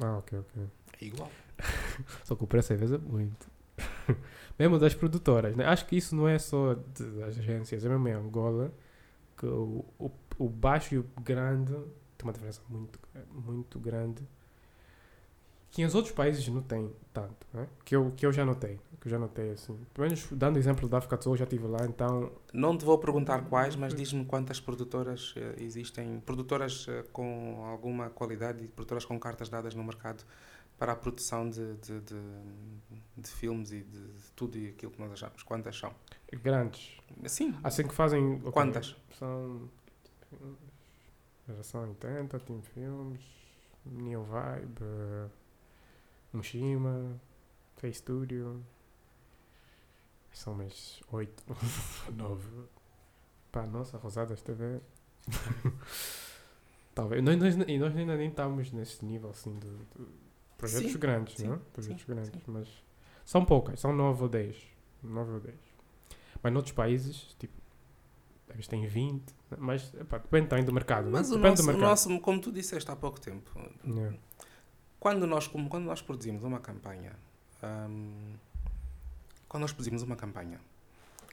Ah, 0.02 0.18
ok, 0.18 0.40
ok. 0.40 0.64
é 1.02 1.06
igual. 1.06 1.30
Só 2.24 2.36
que 2.36 2.44
o 2.44 2.48
preço 2.48 2.74
às 2.74 2.80
vezes 2.80 2.96
é 2.96 2.98
muito. 2.98 3.48
mesmo 4.58 4.78
das 4.80 4.94
produtoras, 4.94 5.56
né? 5.56 5.66
Acho 5.66 5.86
que 5.86 5.96
isso 5.98 6.16
não 6.16 6.28
é 6.28 6.38
só 6.40 6.74
de- 6.74 7.20
das 7.20 7.38
agências, 7.38 7.84
é 7.86 7.90
mesmo 7.90 8.08
em 8.08 8.12
Angola 8.14 8.72
que 9.38 9.46
o, 9.46 9.84
o, 10.00 10.12
o 10.38 10.48
baixo 10.50 10.96
e 10.96 11.00
o 11.00 11.06
grande 11.24 11.74
tem 12.18 12.24
uma 12.28 12.34
diferença 12.34 12.62
muito, 12.70 13.00
muito 13.32 13.80
grande 13.80 14.22
que 15.74 15.82
em 15.82 15.86
os 15.86 15.96
outros 15.96 16.14
países 16.14 16.48
não 16.48 16.62
tem 16.62 16.94
tanto, 17.12 17.48
né? 17.52 17.68
que, 17.84 17.96
eu, 17.96 18.14
que 18.16 18.24
eu 18.24 18.32
já 18.32 18.46
notei. 18.46 18.80
Que 19.02 19.08
eu 19.08 19.12
já 19.12 19.18
notei 19.18 19.52
assim. 19.52 19.76
Pelo 19.92 20.08
menos 20.08 20.28
dando 20.32 20.58
exemplo 20.60 20.88
da 20.88 21.00
África 21.00 21.18
do 21.18 21.24
Sul, 21.24 21.34
eu 21.34 21.38
já 21.38 21.44
estive 21.46 21.66
lá, 21.66 21.84
então 21.86 22.32
Não 22.54 22.78
te 22.78 22.86
vou 22.86 22.98
perguntar 23.00 23.42
quais, 23.50 23.76
mas 23.76 23.96
diz-me 23.96 24.24
quantas 24.24 24.60
produtoras 24.60 25.34
eh, 25.36 25.56
existem, 25.58 26.20
produtoras 26.20 26.86
eh, 26.88 27.04
com 27.12 27.66
alguma 27.66 28.12
qualidade 28.12 28.64
e 28.64 28.68
produtoras 28.68 29.04
com 29.04 29.20
cartas 29.20 29.50
dadas 29.50 29.74
no 29.74 29.84
mercado 29.84 30.24
para 30.78 30.92
a 30.92 30.96
produção 30.96 31.50
de, 31.50 31.74
de, 31.78 32.02
de, 32.02 32.22
de 33.18 33.30
filmes 33.30 33.72
e 33.72 33.82
de 33.82 34.10
tudo 34.36 34.58
e 34.58 34.70
aquilo 34.70 34.92
que 34.92 35.02
nós 35.02 35.12
achamos. 35.12 35.42
Quantas 35.42 35.76
são? 35.76 35.92
grandes. 36.32 36.98
Sim. 37.26 37.56
Assim 37.64 37.88
que 37.88 37.94
fazem. 37.96 38.36
ok, 38.36 38.52
Quantas? 38.52 38.96
São. 39.18 39.70
Geração 41.48 41.82
80, 41.82 42.40
Team 42.40 42.62
Films, 42.62 43.22
Neo 43.86 44.24
Vibe, 44.24 44.82
eh, 44.82 45.28
Mushima, 46.34 47.20
Face 47.78 48.00
Studio. 48.00 48.64
São 50.32 50.56
mais 50.56 51.02
8, 51.12 51.44
9. 52.12 52.50
Pá, 53.52 53.68
nossa, 53.68 53.98
Rosadas 53.98 54.42
TV. 54.42 54.80
Talvez. 56.96 57.24
Nós, 57.24 57.38
nós, 57.38 57.56
e 57.68 57.78
nós 57.78 57.96
ainda 57.96 58.16
nem 58.18 58.30
estamos 58.30 58.72
nesse 58.72 59.04
nível 59.06 59.30
assim 59.30 59.58
de, 59.60 59.68
de 59.70 60.08
projetos 60.58 60.92
Sim, 60.92 60.98
grandes, 61.00 61.36
sim, 61.36 61.48
não? 61.48 61.60
Projetos 61.72 62.02
sim, 62.02 62.08
grandes, 62.14 62.32
sim. 62.32 62.42
mas 62.48 62.68
são 63.26 63.44
poucas, 63.46 63.80
são 63.80 63.94
9 63.94 64.24
ou 64.24 64.30
10. 64.30 64.58
9 65.04 65.32
ou 65.34 65.40
10. 65.40 65.56
Mas 66.42 66.54
noutros 66.54 66.74
países, 66.74 67.36
tipo, 67.40 67.54
eles 68.50 68.68
têm 68.68 68.86
20, 68.86 69.24
mas 69.58 69.94
epá, 69.96 70.18
depende 70.20 70.48
também 70.48 70.66
do 70.66 70.74
mercado, 70.74 71.10
Mas 71.10 71.30
não? 71.30 71.38
o 71.38 71.42
Depende 71.42 71.50
nosso, 71.52 71.62
do 71.62 71.64
o 71.64 71.68
mercado. 71.68 71.90
nosso, 71.90 72.20
como 72.20 72.42
tu 72.42 72.52
disseste 72.52 72.90
há 72.92 72.96
pouco 72.96 73.20
tempo, 73.20 73.52
Yeah. 73.86 74.18
Quando 75.04 75.28
nós, 75.28 75.48
como- 75.50 75.68
quando 75.70 75.84
nós 75.84 76.02
produzimos 76.02 76.46
uma 76.46 76.62
campanha, 76.62 77.12
hum, 77.62 78.36
quando 79.50 79.62
nós 79.64 79.74
produzimos 79.74 80.02
uma 80.02 80.16
campanha, 80.16 80.62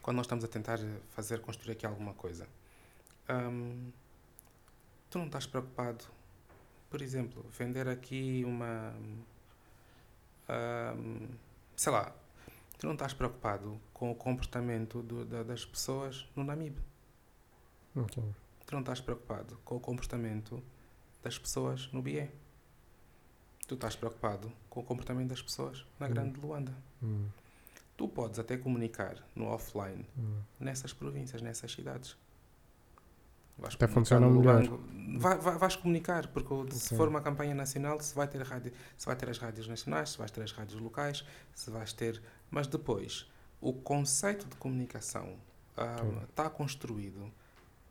quando 0.02 0.16
nós 0.16 0.26
estamos 0.26 0.42
a 0.44 0.48
tentar 0.48 0.78
fazer 1.10 1.40
construir 1.40 1.70
aqui 1.74 1.86
alguma 1.86 2.12
coisa, 2.14 2.48
hum, 3.30 3.92
tu 5.08 5.18
não 5.18 5.26
estás 5.26 5.46
preocupado, 5.46 6.04
por 6.90 7.00
exemplo, 7.00 7.46
vender 7.56 7.86
aqui 7.88 8.42
uma, 8.44 8.92
hum, 10.96 11.28
sei 11.76 11.92
lá, 11.92 12.12
tu 12.76 12.86
não 12.88 12.94
estás 12.94 13.14
preocupado 13.14 13.80
com 13.94 14.10
o 14.10 14.16
comportamento 14.16 15.00
do- 15.00 15.24
da- 15.24 15.44
das 15.44 15.64
pessoas 15.64 16.28
no 16.34 16.42
Namib. 16.42 16.76
Ok. 17.94 18.20
Tu 18.66 18.72
não 18.72 18.80
estás 18.80 19.00
preocupado 19.00 19.56
com 19.64 19.76
o 19.76 19.80
comportamento 19.80 20.60
das 21.22 21.38
pessoas 21.38 21.88
no 21.92 22.02
BIE. 22.02 22.28
Tu 23.70 23.74
estás 23.74 23.94
preocupado 23.94 24.52
com 24.68 24.80
o 24.80 24.82
comportamento 24.82 25.28
das 25.28 25.40
pessoas 25.40 25.86
na 26.00 26.06
Hum. 26.08 26.10
Grande 26.10 26.40
Luanda. 26.40 26.74
Hum, 27.00 27.28
Tu 27.96 28.08
podes 28.08 28.40
até 28.40 28.56
comunicar 28.56 29.22
no 29.36 29.44
offline 29.46 30.04
hum. 30.18 30.40
nessas 30.58 30.92
províncias, 30.92 31.40
nessas 31.40 31.70
cidades. 31.70 32.16
Vais 33.56 33.74
Até 33.76 33.86
funciona 33.86 34.26
melhor. 34.28 34.64
Vai, 35.18 35.38
vai- 35.38 35.56
vais 35.56 35.76
comunicar, 35.76 36.26
porque 36.28 36.72
se 36.72 36.96
for 36.96 37.06
uma 37.06 37.20
campanha 37.20 37.54
nacional, 37.54 38.00
se 38.00 38.12
vai, 38.12 38.26
ter 38.26 38.42
rádio, 38.42 38.72
se 38.98 39.06
vai 39.06 39.14
ter 39.14 39.30
as 39.30 39.38
rádios 39.38 39.68
nacionais, 39.68 40.10
se 40.10 40.18
vais 40.18 40.32
ter 40.32 40.42
as 40.42 40.50
rádios 40.50 40.80
locais, 40.80 41.24
se 41.54 41.70
vais 41.70 41.92
ter. 41.92 42.20
Mas 42.50 42.66
depois, 42.66 43.30
o 43.60 43.72
conceito 43.72 44.48
de 44.48 44.56
comunicação 44.56 45.36
Ok. 45.76 46.22
está 46.28 46.50
construído 46.50 47.30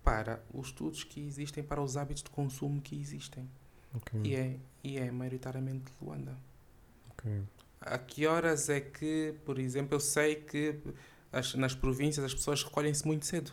para 0.03 0.43
os 0.53 0.67
estudos 0.67 1.05
que 1.05 1.25
existem, 1.25 1.63
para 1.63 1.81
os 1.81 1.95
hábitos 1.95 2.23
de 2.23 2.29
consumo 2.31 2.81
que 2.81 2.99
existem. 2.99 3.49
Ok. 3.95 4.19
E, 4.23 4.35
é, 4.35 4.57
e 4.83 4.97
é 4.97 5.11
maioritariamente 5.11 5.85
de 5.91 6.05
Luanda. 6.05 6.37
ok. 7.11 7.41
A 7.81 7.97
que 7.97 8.27
horas 8.27 8.69
é 8.69 8.81
que, 8.81 9.33
por 9.45 9.57
exemplo, 9.57 9.95
eu 9.95 9.99
sei 10.01 10.35
que 10.35 10.77
as- 11.31 11.55
nas 11.55 11.73
províncias 11.73 12.25
as 12.25 12.33
pessoas 12.33 12.61
recolhem-se 12.63 13.07
muito 13.07 13.25
cedo. 13.25 13.51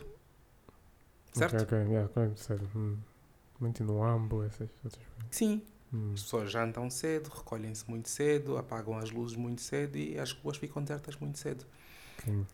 Certo? 1.33 1.61
Ok, 1.63 1.77
ok, 1.79 1.91
yeah, 1.91 2.09
claro, 2.13 2.35
sério. 2.37 2.69
Hum. 2.75 2.97
Muito 3.59 3.83
no 3.83 4.03
AMBO, 4.03 4.43
essas 4.43 4.69
coisas. 4.81 4.99
Sim. 5.31 5.61
Hum. 5.93 6.11
As 6.13 6.23
pessoas 6.23 6.51
jantam 6.51 6.89
cedo, 6.89 7.29
recolhem-se 7.29 7.89
muito 7.89 8.09
cedo, 8.09 8.57
apagam 8.57 8.97
as 8.97 9.09
luzes 9.11 9.37
muito 9.37 9.61
cedo 9.61 9.97
e 9.97 10.19
as 10.19 10.31
ruas 10.33 10.57
ficam 10.57 10.81
desertas 10.83 11.15
muito 11.15 11.37
cedo. 11.39 11.65
ok. 12.19 12.45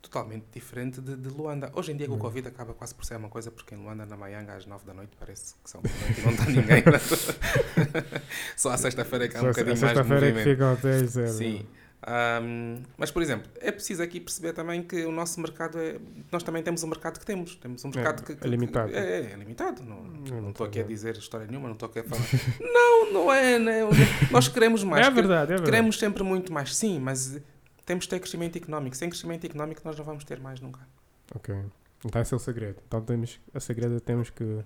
Totalmente 0.00 0.44
diferente 0.52 1.00
de, 1.00 1.16
de 1.16 1.28
Luanda. 1.28 1.70
Hoje 1.74 1.92
em 1.92 1.96
dia, 1.96 2.06
com 2.06 2.12
o 2.12 2.16
Hum. 2.16 2.20
Covid, 2.20 2.46
acaba 2.48 2.72
quase 2.74 2.94
por 2.94 3.04
ser 3.04 3.16
uma 3.16 3.28
coisa, 3.28 3.50
porque 3.50 3.74
em 3.74 3.78
Luanda, 3.78 4.06
na 4.06 4.16
Mayanga, 4.16 4.54
às 4.54 4.64
9 4.66 4.84
da 4.86 4.94
noite, 4.94 5.10
parece 5.18 5.54
que 5.62 5.68
são 5.70 5.80
e 5.84 6.20
não 6.22 6.30
está 6.32 6.44
ninguém. 6.50 6.82
Só 8.56 8.70
à 8.70 8.76
sexta-feira 8.76 9.24
é 9.24 9.28
que 9.28 9.36
há 9.36 9.40
um 9.40 9.42
Só 9.44 9.48
bocadinho 9.48 9.76
mais 9.80 9.80
de 9.80 9.86
sexta-feira 9.86 10.26
é 10.26 10.30
que 10.30 10.34
movimento. 10.38 10.54
ficam 10.54 10.72
até 10.72 11.06
zero. 11.06 11.32
Sim. 11.32 11.66
Ahm, 12.06 12.82
mas, 12.98 13.10
por 13.10 13.22
exemplo, 13.22 13.50
é 13.60 13.72
preciso 13.72 14.02
aqui 14.02 14.20
perceber 14.20 14.52
também 14.52 14.82
que 14.82 15.04
o 15.06 15.10
nosso 15.10 15.40
mercado 15.40 15.78
é. 15.80 15.96
Nós 16.30 16.42
também 16.42 16.62
temos 16.62 16.82
o 16.82 16.86
mercado 16.86 17.18
que 17.18 17.24
temos. 17.24 17.56
Temos 17.56 17.82
um 17.84 17.88
mercado 17.88 18.22
que, 18.22 18.36
que- 18.36 18.46
é 18.46 18.50
limitado. 18.50 18.90
que- 18.92 18.98
é, 18.98 19.32
é 19.32 19.36
limitado. 19.36 19.82
Não, 19.82 19.96
É 20.36 20.40
não 20.40 20.50
estou 20.50 20.66
aqui 20.66 20.80
a 20.80 20.82
dizer 20.82 21.16
história 21.16 21.46
nenhuma, 21.46 21.66
não 21.66 21.74
estou 21.74 21.88
aqui 21.88 22.00
a 22.00 22.04
falar. 22.04 22.22
não, 22.60 23.10
não 23.12 23.32
é. 23.32 23.58
Né? 23.58 23.80
Nós 24.30 24.48
queremos 24.48 24.84
mais. 24.84 25.06
É 25.06 25.10
verdade, 25.10 25.44
é 25.44 25.46
verdade. 25.56 25.64
Queremos 25.64 25.98
sempre 25.98 26.22
muito 26.22 26.52
mais, 26.52 26.76
sim, 26.76 26.98
mas 27.00 27.40
temos 27.86 28.04
de 28.04 28.10
ter 28.10 28.18
crescimento 28.20 28.56
económico. 28.56 28.96
Sem 28.96 29.08
crescimento 29.08 29.44
económico, 29.44 29.80
nós 29.84 29.96
não 29.96 30.04
vamos 30.04 30.24
ter 30.24 30.40
mais 30.40 30.60
nunca. 30.60 30.80
Ok. 31.34 31.54
Então 32.04 32.20
esse 32.20 32.34
é 32.34 32.36
o 32.36 32.40
segredo. 32.40 32.78
Então 32.86 33.00
temos, 33.00 33.40
a 33.52 33.60
segredo 33.60 34.00
temos 34.00 34.30
que. 34.30 34.60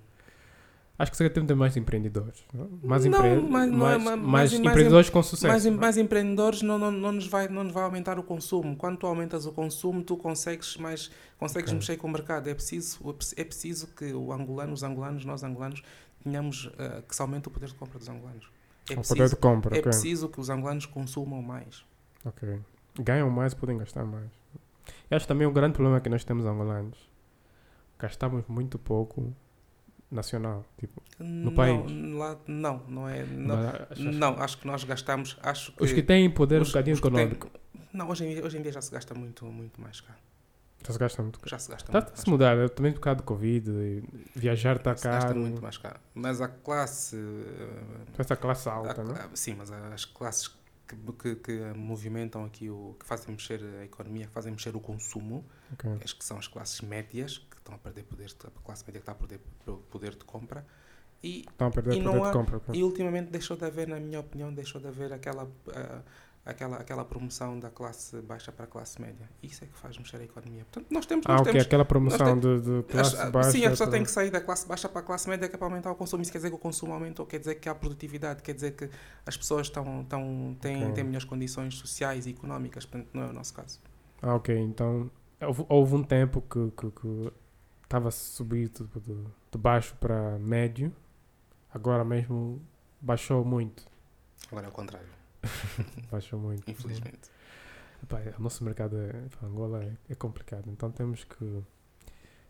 Acho 0.99 1.13
que 1.13 1.15
o 1.15 1.19
segredo 1.19 1.35
temos 1.35 1.47
de 1.47 1.55
ter 1.55 1.59
mais 1.59 1.77
empreendedores. 1.77 2.45
Mais, 2.83 3.05
Não, 3.05 3.13
empre... 3.21 3.37
não 3.37 3.47
é 3.47 3.51
mais, 3.51 3.71
ma- 3.71 3.97
mais 3.97 4.03
mais- 4.17 4.21
mais 4.21 4.53
empreendedores 4.55 5.09
com 5.09 5.23
sucesso. 5.23 5.47
mais, 5.47 5.65
em- 5.65 5.71
mais 5.71 5.97
empreendedores 5.97 6.61
não, 6.63 6.77
não, 6.77 6.91
não, 6.91 7.13
nos 7.13 7.29
vai, 7.29 7.47
não 7.47 7.63
nos 7.63 7.73
vai 7.73 7.85
aumentar 7.85 8.19
o 8.19 8.23
consumo. 8.25 8.75
Quando 8.77 8.97
tu 8.99 9.07
aumentas 9.07 9.47
o 9.47 9.53
consumo, 9.53 10.03
tu 10.03 10.17
consegues 10.17 10.77
mais 10.77 11.09
consegues 11.39 11.69
Ok. 11.71 11.79
mexer 11.79 11.97
com 11.99 12.09
o 12.09 12.11
mercado. 12.11 12.49
É 12.49 12.55
preciso, 12.55 12.99
é 13.37 13.45
preciso 13.45 13.87
que 13.95 14.13
o 14.13 14.33
angolano, 14.33 14.73
os 14.73 14.83
angolanos, 14.83 15.25
nós 15.25 15.45
angolanos, 15.45 15.85
tenhamos 16.25 16.69
eh, 16.77 17.03
que 17.09 17.15
se 17.15 17.23
aumente 17.23 17.47
o 17.47 17.51
poder 17.53 17.69
de 17.69 17.75
compra 17.77 17.97
dos 17.97 18.09
angolanos. 18.09 18.51
É 18.91 18.95
o 18.95 18.97
poder 18.97 19.07
preciso, 19.07 19.29
de 19.29 19.37
compra, 19.37 19.77
é 19.77 19.79
ok. 19.79 19.83
preciso 19.83 20.29
que 20.29 20.41
os 20.41 20.51
angolanos 20.51 20.85
consumam 20.85 21.41
mais. 21.41 21.85
Ok. 22.25 22.59
Ganham 22.99 23.31
mais, 23.31 23.55
podem 23.55 23.79
gastar 23.79 24.05
mais. 24.05 24.31
Eu 25.11 25.17
acho 25.17 25.27
também 25.29 25.47
o 25.47 25.53
grande 25.53 25.75
problema 25.75 26.01
que 26.01 26.09
nós 26.09 26.25
temos 26.25 26.45
angolanos. 26.47 26.99
Gastamos 27.99 28.45
muito 28.49 28.79
pouco 28.79 29.35
nacional. 30.11 30.65
Tipo, 30.79 31.03
No 31.19 31.53
país. 31.53 31.81
Lá, 32.15 32.37
não, 32.47 32.83
não 32.89 33.09
é. 33.09 33.25
Não, 33.25 33.57
mas 33.91 33.99
não, 33.99 34.41
acho 34.41 34.59
que 34.59 34.67
nós 34.67 34.85
gastamos. 34.85 35.37
Acho 35.43 35.73
que 35.73 35.83
Os 35.85 35.93
que 35.93 36.03
têm 36.03 36.31
poder 36.31 36.59
um 36.61 36.63
os- 36.63 36.69
bocadinho 36.69 36.95
os 36.95 37.01
que 37.01 37.11
têm-. 37.11 37.39
Não, 37.93 38.09
hoje 38.09 38.25
em, 38.27 38.35
dia- 38.35 38.45
hoje 38.45 38.59
em 38.59 38.63
dia 38.63 38.73
já 38.73 38.81
se 38.81 38.91
gasta 38.91 39.15
muito, 39.15 39.45
muito 39.47 39.81
mais 39.81 40.01
cá. 40.01 40.15
Já 40.87 40.93
se 40.93 40.99
gasta 40.99 41.23
muito. 41.23 41.41
Já 41.45 41.59
se 41.59 41.69
gasta 41.71 41.89
Está 41.91 41.93
muito 41.99 42.07
a 42.07 42.11
mais 42.11 42.21
se 42.21 42.31
mudar, 42.31 42.57
eu 42.57 42.69
também 42.71 42.93
por 42.93 43.01
causa 43.01 43.17
do 43.17 43.23
Covid, 43.25 44.03
viajar 44.37 44.77
está 44.77 44.97
Se 44.97 45.05
gasta 45.09 45.29
caro. 45.29 45.41
muito 45.41 45.61
mais 45.61 45.77
caro. 45.77 45.99
Mas 46.15 46.41
a 46.41 46.47
classe. 46.49 47.17
Esta 48.17 48.37
classe 48.37 48.69
a 48.69 48.73
alta, 48.75 49.03
não? 49.03 49.15
cla- 49.15 49.29
sim, 49.35 49.55
mas 49.59 49.73
as 49.73 50.05
classes 50.05 50.49
que, 50.97 51.37
que, 51.37 51.53
movimentam 51.77 52.45
aqui, 52.45 52.71
o, 52.71 52.97
que 52.99 53.07
fazem 53.07 53.33
mexer 53.33 53.61
a 53.81 53.85
economia, 53.85 54.27
que 54.27 54.33
fazem 54.33 54.53
mexer 54.53 54.75
o 54.77 54.81
consumo, 54.81 55.45
Ok. 55.73 55.91
as 56.05 56.13
que 56.13 56.25
são 56.25 56.39
as 56.39 56.47
classes 56.49 56.81
médias, 56.81 57.39
que 57.39 57.57
estão 57.57 57.75
a 57.75 57.79
perder 57.79 58.05
poder, 58.05 58.27
de- 58.27 58.35
a 58.47 58.51
classe 58.65 58.83
média 58.85 59.01
que 59.01 59.03
está 59.03 59.13
a 59.13 59.15
perder 59.15 59.41
po- 59.65 59.79
poder 59.91 60.15
de 60.17 60.25
compra. 60.25 60.67
E, 61.23 61.41
Estão 61.41 61.67
a 61.67 61.71
perder 61.71 61.91
poder 62.03 62.21
de 62.23 62.29
há- 62.29 62.33
compra. 62.33 62.57
ok. 62.59 62.75
e 62.79 62.83
ultimamente 62.85 63.31
deixou 63.31 63.57
de 63.57 63.65
haver, 63.65 63.89
na 63.89 63.99
minha 63.99 64.21
opinião, 64.21 64.53
deixou 64.55 64.81
de 64.81 64.87
haver 64.87 65.13
aquela, 65.13 65.51
ah, 65.75 66.03
aquela, 66.49 66.77
aquela 66.79 67.05
promoção 67.05 67.59
da 67.61 67.71
classe 67.71 68.21
baixa 68.23 68.51
para 68.51 68.65
a 68.65 68.67
classe 68.69 69.01
média. 69.01 69.29
Isso 69.43 69.65
é 69.65 69.67
que 69.67 69.79
faz 69.79 69.97
mexer 69.99 70.17
a 70.17 70.25
economia. 70.25 70.65
Portanto, 70.65 70.87
nós 70.93 71.07
temos. 71.07 71.25
Ah, 71.27 71.33
nós 71.33 71.41
ok, 71.43 71.53
temos 71.53 71.67
aquela 71.67 71.85
promoção 71.85 72.39
de, 72.39 72.61
de 72.61 72.79
as- 72.79 72.85
classe 72.87 73.17
ah, 73.19 73.31
baixa. 73.31 73.51
sim, 73.51 73.65
a 73.65 73.71
pessoa 73.71 73.89
para- 73.89 73.97
tem 73.99 74.05
que 74.05 74.11
sair 74.11 74.31
da 74.31 74.41
classe 74.41 74.67
baixa 74.67 74.89
para 74.89 75.01
a 75.01 75.05
classe 75.05 75.29
média 75.29 75.49
que 75.49 75.55
é 75.55 75.59
para 75.59 75.67
aumentar 75.67 75.91
o 75.91 75.95
consumo. 75.95 76.23
Isso 76.23 76.33
quer 76.33 76.39
dizer 76.39 76.51
que 76.51 76.57
o 76.57 76.59
consumo 76.59 76.93
aumentou, 76.93 77.27
quer 77.27 77.39
dizer 77.39 77.55
que 77.57 77.69
há 77.69 77.75
produtividade, 77.75 78.43
quer 78.43 78.55
dizer 78.55 78.73
que 78.73 78.89
as 79.27 79.37
pessoas 79.37 79.67
estão, 79.67 80.01
estão, 80.03 80.57
têm, 80.61 80.83
Ok. 80.83 80.95
têm 80.95 81.05
melhores 81.05 81.25
condições 81.27 81.77
sociais 81.77 82.27
e 82.27 82.31
económicas. 82.31 82.85
Portanto, 82.87 83.11
não 83.15 83.23
é 83.25 83.27
o 83.27 83.33
nosso 83.33 83.53
caso. 83.55 83.81
Ah, 84.23 84.35
ok, 84.35 84.57
então 84.59 85.11
houve, 85.41 85.67
houve 85.69 85.95
um 85.95 86.03
tempo 86.03 86.41
que 86.43 86.71
que- 86.77 86.91
que 86.91 87.33
estava 87.85 88.09
a 88.09 88.11
subir 88.11 88.69
tipo, 88.69 89.01
de, 89.01 89.15
de 89.51 89.59
baixo 89.59 89.95
para 90.01 90.39
médio, 90.39 90.93
agora 91.73 92.05
mesmo 92.05 92.61
baixou 93.01 93.45
muito. 93.45 93.87
Agora 94.51 94.67
é 94.67 94.69
o 94.69 94.73
contrário, 94.73 95.09
Baixou 96.11 96.39
muito. 96.39 96.69
infelizmente. 96.71 97.31
Epá, 98.03 98.21
o 98.39 98.43
nosso 98.43 98.63
mercado 98.65 98.97
é, 98.97 99.09
epá, 99.27 99.47
Angola 99.47 99.83
é, 99.85 99.93
é 100.11 100.15
complicado, 100.15 100.65
então 100.71 100.91
temos 100.91 101.25
que 101.25 101.63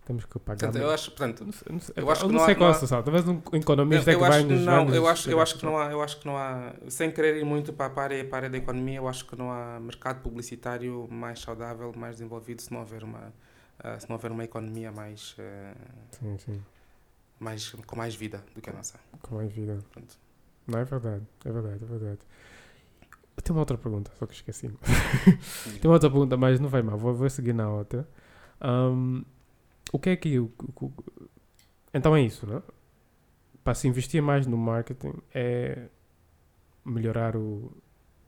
temos 0.04 0.24
que 0.24 0.38
pagar. 0.38 0.58
Portanto, 0.60 0.82
eu 0.82 0.90
acho, 0.90 1.10
portanto, 1.10 1.44
não 1.44 1.52
não 1.76 1.80
eu 1.96 2.10
acho 2.10 2.26
que 2.26 2.32
não 2.32 2.40
há- 2.42 2.46
sei 2.46 2.54
qual 2.54 2.68
é 2.70 2.72
há- 2.72 2.76
a 2.76 2.78
solução. 2.78 3.02
Talvez 3.02 3.28
um 3.28 3.42
economista 3.52 4.10
Eu, 4.10 4.14
eu 4.14 4.20
que 4.24 4.28
vai 4.30 4.42
nos 4.42 4.60
não, 4.64 4.94
eu 4.94 5.06
acho, 5.06 5.30
eu 5.30 5.40
acho 5.40 5.58
que 5.58 5.64
não 5.66 5.76
há, 5.78 5.90
eu 5.90 6.02
acho 6.02 6.18
que 6.20 6.26
não 6.26 6.36
há, 6.36 6.74
sem 6.88 7.10
querer 7.10 7.36
ir 7.36 7.44
muito 7.44 7.72
para 7.74 7.92
a 7.92 8.02
área, 8.04 8.24
para 8.24 8.36
a 8.36 8.38
área 8.38 8.50
da 8.50 8.56
economia, 8.58 8.96
eu 8.96 9.06
acho 9.08 9.26
que 9.26 9.36
não 9.36 9.50
há 9.52 9.78
mercado 9.80 10.22
publicitário 10.22 11.06
mais 11.10 11.40
saudável, 11.40 11.92
mais 11.94 12.16
desenvolvido 12.16 12.62
se 12.62 12.72
não 12.72 12.80
houver 12.80 13.04
uma, 13.04 13.32
ah, 13.80 13.98
se 14.00 14.08
não 14.08 14.16
houver 14.16 14.30
uma 14.32 14.44
economia 14.44 14.90
mais, 14.90 15.34
eh, 15.38 15.74
Sim, 16.12 16.38
sim, 16.38 16.62
mais 17.38 17.70
com 17.86 17.96
mais 17.96 18.14
vida 18.14 18.42
do 18.54 18.62
que 18.62 18.70
a 18.70 18.72
nossa. 18.72 18.98
com 19.20 19.34
mais 19.36 19.52
vida. 19.52 19.78
Pronto. 19.92 20.16
Não, 20.66 20.78
é 20.78 20.84
verdade, 20.84 21.24
é 21.44 21.52
verdade, 21.52 21.84
é 21.84 21.86
verdade. 21.86 22.18
Tenho 23.48 23.56
uma 23.56 23.62
outra 23.62 23.78
pergunta, 23.78 24.10
só 24.18 24.26
que 24.26 24.34
esqueci. 24.34 24.68
Tem 25.80 25.88
uma 25.88 25.94
outra 25.94 26.10
pergunta, 26.10 26.36
mas 26.36 26.60
não 26.60 26.68
vai 26.68 26.82
mal, 26.82 26.98
vou, 26.98 27.14
vou 27.14 27.30
seguir 27.30 27.54
na 27.54 27.66
outra. 27.70 28.06
Ahm, 28.60 29.22
o 29.90 29.98
que 29.98 30.10
é 30.10 30.16
que. 30.16 30.38
o- 30.38 30.52
o- 30.82 30.92
então 31.94 32.14
é 32.14 32.20
isso, 32.20 32.46
né? 32.46 32.62
Para 33.64 33.74
se 33.74 33.88
investir 33.88 34.20
mais 34.22 34.46
no 34.46 34.58
marketing 34.58 35.14
é 35.34 35.88
melhorar 36.84 37.36
o, 37.36 37.72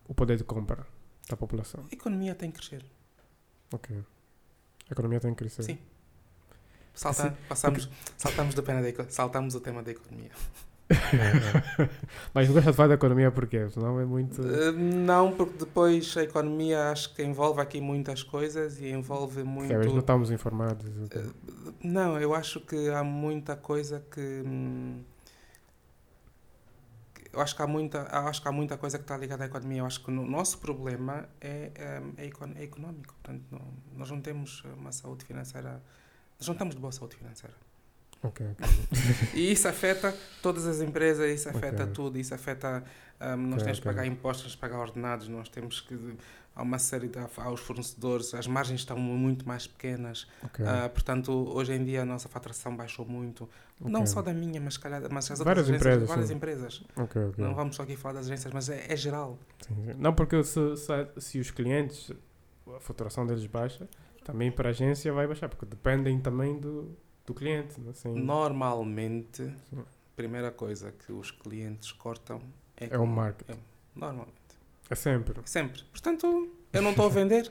o 0.08 0.14
poder 0.14 0.38
de 0.38 0.44
compra 0.44 0.86
da 1.28 1.36
população. 1.36 1.84
A 1.90 1.94
economia 1.94 2.34
tem 2.34 2.50
que 2.50 2.56
crescer. 2.58 2.82
Ok. 3.74 3.94
A 4.88 4.92
economia 4.92 5.20
tem 5.20 5.32
que 5.32 5.38
crescer. 5.38 5.62
Sim. 5.64 5.78
Salta, 6.94 7.26
Assim, 7.28 7.36
passamos, 7.46 7.90
saltamos, 8.16 8.54
do 8.54 8.62
pena 8.62 8.80
da, 8.82 9.10
saltamos 9.10 9.54
o 9.54 9.60
tema 9.60 9.82
da 9.82 9.90
economia. 9.90 10.30
Mas 12.34 12.46
não 12.48 12.54
gosta 12.54 12.70
de 12.70 12.76
falar 12.76 12.88
da 12.88 12.94
economia 12.94 13.30
porque 13.30 13.68
senão 13.70 14.00
é 14.00 14.04
muito. 14.04 14.40
Eh, 14.42 14.72
não, 14.72 15.32
porque 15.32 15.58
depois 15.58 16.16
a 16.16 16.22
economia 16.22 16.90
acho 16.90 17.14
que 17.14 17.22
envolve 17.22 17.60
aqui 17.60 17.80
muitas 17.80 18.22
coisas 18.22 18.80
e 18.80 18.88
envolve 18.90 19.42
muito. 19.44 19.68
Vezes 19.68 19.92
não 19.92 20.00
estamos 20.00 20.30
informados. 20.30 20.86
Eh, 21.12 21.24
Não, 21.82 22.18
eu 22.20 22.34
acho 22.34 22.60
que 22.60 22.88
há 22.90 23.02
muita 23.04 23.56
coisa 23.56 24.04
que. 24.10 24.42
hum, 24.44 25.02
Eu 27.32 27.40
acho 27.40 27.54
que 27.54 27.62
há 27.62 27.66
muita, 27.66 28.02
acho 28.28 28.42
que 28.42 28.48
há 28.48 28.52
muita 28.52 28.76
coisa 28.76 28.98
que 28.98 29.04
está 29.04 29.16
ligada 29.16 29.44
à 29.44 29.46
economia. 29.46 29.78
Eu 29.82 29.86
acho 29.86 30.02
que 30.02 30.10
o 30.10 30.14
nosso 30.14 30.58
problema 30.58 31.28
é, 31.40 31.70
hum, 32.02 32.12
é, 32.16 32.24
é 32.60 32.64
económico. 32.64 33.14
Portanto, 33.22 33.44
não- 33.52 33.72
nós 33.96 34.10
não 34.10 34.20
temos 34.20 34.64
uma 34.76 34.90
saúde 34.90 35.24
financeira. 35.24 35.80
Nós 36.38 36.48
não 36.48 36.54
estamos 36.54 36.74
de 36.74 36.80
boa 36.80 36.90
saúde 36.92 37.14
financeira. 37.16 37.54
Ok, 38.22 38.46
ok. 38.52 38.66
E 39.34 39.52
isso 39.52 39.66
afeta 39.68 40.14
todas 40.42 40.66
as 40.66 40.80
empresas, 40.80 41.30
isso 41.34 41.48
afeta 41.48 41.84
Ok. 41.84 41.94
tudo, 41.94 42.18
isso 42.18 42.34
afeta. 42.34 42.84
hum, 43.20 43.36
nós 43.48 43.62
temos 43.62 43.78
que 43.78 43.84
pagar 43.84 44.06
impostos, 44.06 44.54
pagar 44.54 44.78
ordenados, 44.78 45.28
nós 45.28 45.48
temos 45.48 45.80
que. 45.80 45.98
Há 46.54 46.62
uma 46.62 46.78
série 46.78 47.08
de. 47.08 47.16
aos 47.36 47.60
fornecedores, 47.60 48.34
as 48.34 48.46
margens 48.46 48.80
estão 48.80 48.98
muito 48.98 49.46
mais 49.48 49.66
pequenas. 49.66 50.26
Ah, 50.66 50.88
portanto, 50.88 51.30
hoje 51.32 51.72
em 51.72 51.82
dia 51.84 52.02
a 52.02 52.04
nossa 52.04 52.28
faturação 52.28 52.76
baixou 52.76 53.06
muito. 53.06 53.48
Não 53.80 54.04
só 54.04 54.20
da 54.20 54.34
minha, 54.34 54.60
mas, 54.60 54.76
calhar, 54.76 55.00
mas 55.10 55.30
as 55.30 55.38
outras 55.40 55.46
Várias 55.46 55.68
agências, 55.68 55.80
empresas, 55.80 56.08
várias 56.08 56.28
sim. 56.28 56.34
empresas. 56.34 56.84
Não 57.38 57.54
vamos 57.54 57.76
só 57.76 57.84
aqui 57.84 57.96
falar 57.96 58.14
das 58.14 58.26
agências, 58.26 58.52
mas 58.52 58.68
é, 58.68 58.84
é 58.92 58.96
geral. 58.96 59.38
Sim, 59.66 59.74
sim. 59.86 59.94
Não, 59.96 60.12
porque 60.12 60.42
se, 60.44 60.76
se, 60.76 60.92
se 61.18 61.38
os 61.38 61.50
clientes, 61.50 62.12
a 62.76 62.80
faturação 62.80 63.26
deles 63.26 63.46
baixa, 63.46 63.88
também 64.24 64.50
para 64.52 64.68
a 64.68 64.70
agência 64.70 65.10
vai 65.12 65.26
baixar, 65.26 65.48
porque 65.48 65.64
dependem 65.64 66.20
também 66.20 66.58
do, 66.58 66.94
do 67.30 67.34
cliente. 67.34 67.80
Assim, 67.88 68.12
Normalmente, 68.14 69.44
Sim. 69.70 69.84
primeira 70.16 70.50
coisa 70.50 70.92
que 70.92 71.12
os 71.12 71.30
clientes 71.30 71.92
cortam 71.92 72.40
é, 72.76 72.88
é 72.94 72.98
o 72.98 73.06
marketing. 73.06 73.58
Normalmente. 73.94 74.34
É 74.88 74.94
sempre. 74.94 75.40
Sempre. 75.44 75.82
Portanto, 75.84 76.50
eu 76.72 76.82
não 76.82 76.90
estou 76.90 77.06
a 77.06 77.08
vender. 77.08 77.50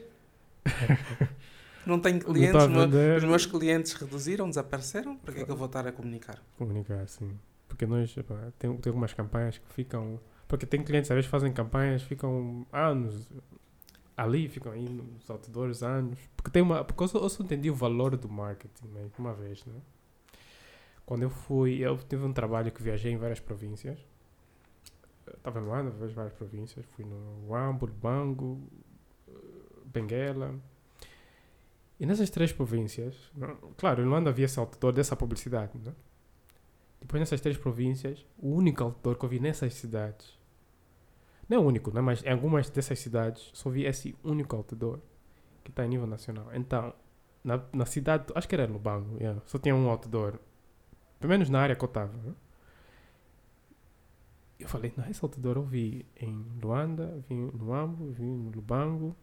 não 1.85 1.99
tenho 1.99 2.17
Não 2.19 2.25
clientes. 2.25 2.55
está 2.55 2.63
a 2.63 2.67
os 2.67 2.71
meus- 2.71 2.85
vender, 2.91 3.17
Os 3.17 3.23
meus 3.23 3.45
clientes 3.45 3.93
reduziram, 3.93 4.49
desapareceram. 4.49 5.15
Para 5.17 5.33
que 5.33 5.41
é 5.41 5.45
que 5.45 5.51
eu 5.51 5.55
vou 5.55 5.67
estar 5.67 5.87
a 5.87 5.91
comunicar? 5.91 6.41
comunicar, 6.57 7.07
sim. 7.07 7.31
Porque 7.67 7.85
nós, 7.85 8.15
epá, 8.17 8.51
tem, 8.57 8.75
tem 8.77 8.89
algumas 8.89 9.13
campanhas 9.13 9.57
que 9.57 9.67
ficam... 9.73 10.19
Porque 10.47 10.65
tem 10.65 10.83
clientes, 10.83 11.09
às 11.11 11.15
vezes 11.15 11.29
fazem 11.29 11.53
campanhas, 11.53 12.01
ficam 12.01 12.65
anos 12.73 13.29
ali, 14.21 14.47
ficam 14.47 14.71
aí 14.71 14.87
nos 14.87 15.29
outdoors 15.29 15.81
anos. 15.83 16.19
Porque 16.35 16.51
tem 16.51 16.61
uma... 16.61 16.83
Porque 16.83 17.03
eu 17.03 17.07
só, 17.07 17.19
eu 17.19 17.29
só 17.29 17.43
entendi 17.43 17.69
o 17.69 17.75
valor 17.75 18.15
do 18.17 18.29
marketing, 18.29 18.87
né? 18.87 19.09
uma 19.17 19.33
vez, 19.33 19.65
né? 19.65 19.75
Quando 21.05 21.23
eu 21.23 21.29
fui, 21.29 21.79
eu 21.79 21.97
tive 21.97 22.23
um 22.23 22.33
trabalho 22.33 22.71
que 22.71 22.83
viajei 22.83 23.11
em 23.11 23.17
várias 23.17 23.39
províncias. 23.39 23.97
Estava 25.27 25.59
no 25.59 25.67
Luanda, 25.67 25.89
vejo 25.89 26.13
várias 26.13 26.33
províncias. 26.33 26.85
Fui 26.95 27.05
no 27.05 27.47
Wambo, 27.49 27.85
Lubango, 27.85 28.61
eh, 29.27 29.31
Benguela. 29.85 30.55
E 31.99 32.05
nessas 32.05 32.29
três 32.29 32.53
províncias, 32.53 33.15
não- 33.35 33.57
claro, 33.77 34.01
em 34.01 34.05
Luanda 34.05 34.29
havia 34.29 34.45
esse 34.45 34.59
outdoor 34.59 34.93
dessa 34.93 35.15
publicidade, 35.15 35.77
né? 35.79 35.93
Depois 37.01 37.19
nessas 37.19 37.41
três 37.41 37.57
províncias, 37.57 38.25
o 38.37 38.49
único 38.53 38.83
outdoor 38.83 39.15
que 39.17 39.25
eu 39.25 39.29
vi 39.29 39.39
nessas 39.39 39.73
cidades, 39.73 40.37
não 41.49 41.57
é 41.57 41.59
único, 41.59 41.91
né? 41.91 41.99
mas 41.99 42.23
em 42.23 42.29
algumas 42.29 42.69
dessas 42.69 42.99
cidades, 42.99 43.49
só 43.53 43.69
vi 43.69 43.85
esse 43.85 44.15
único 44.23 44.55
outdoor 44.55 44.99
que 45.63 45.71
está 45.71 45.83
em 45.83 45.89
nível 45.89 46.05
nacional. 46.05 46.47
Então, 46.53 46.93
na, 47.43 47.59
na 47.73 47.85
cidade, 47.85 48.25
acho 48.35 48.47
que 48.47 48.55
era 48.55 48.67
Lubango, 48.67 49.17
yeah, 49.17 49.41
só 49.45 49.57
tinha 49.57 49.75
um 49.75 49.89
outdoor, 49.89 50.39
pelo 51.19 51.31
menos 51.31 51.49
na 51.49 51.59
área 51.59 51.75
que 51.75 51.83
eu 51.83 51.87
estava. 51.87 52.13
Né? 52.13 52.33
Eu 54.59 54.67
falei, 54.67 54.93
não, 54.95 55.09
esse 55.09 55.23
outdoor 55.23 55.57
eu 55.57 55.63
vi 55.63 56.05
em 56.19 56.45
Luanda, 56.61 57.23
vi 57.27 57.35
no 57.35 57.73
Ambo, 57.73 58.11
vi 58.11 58.23
no 58.23 58.51
Lubango. 58.51 59.15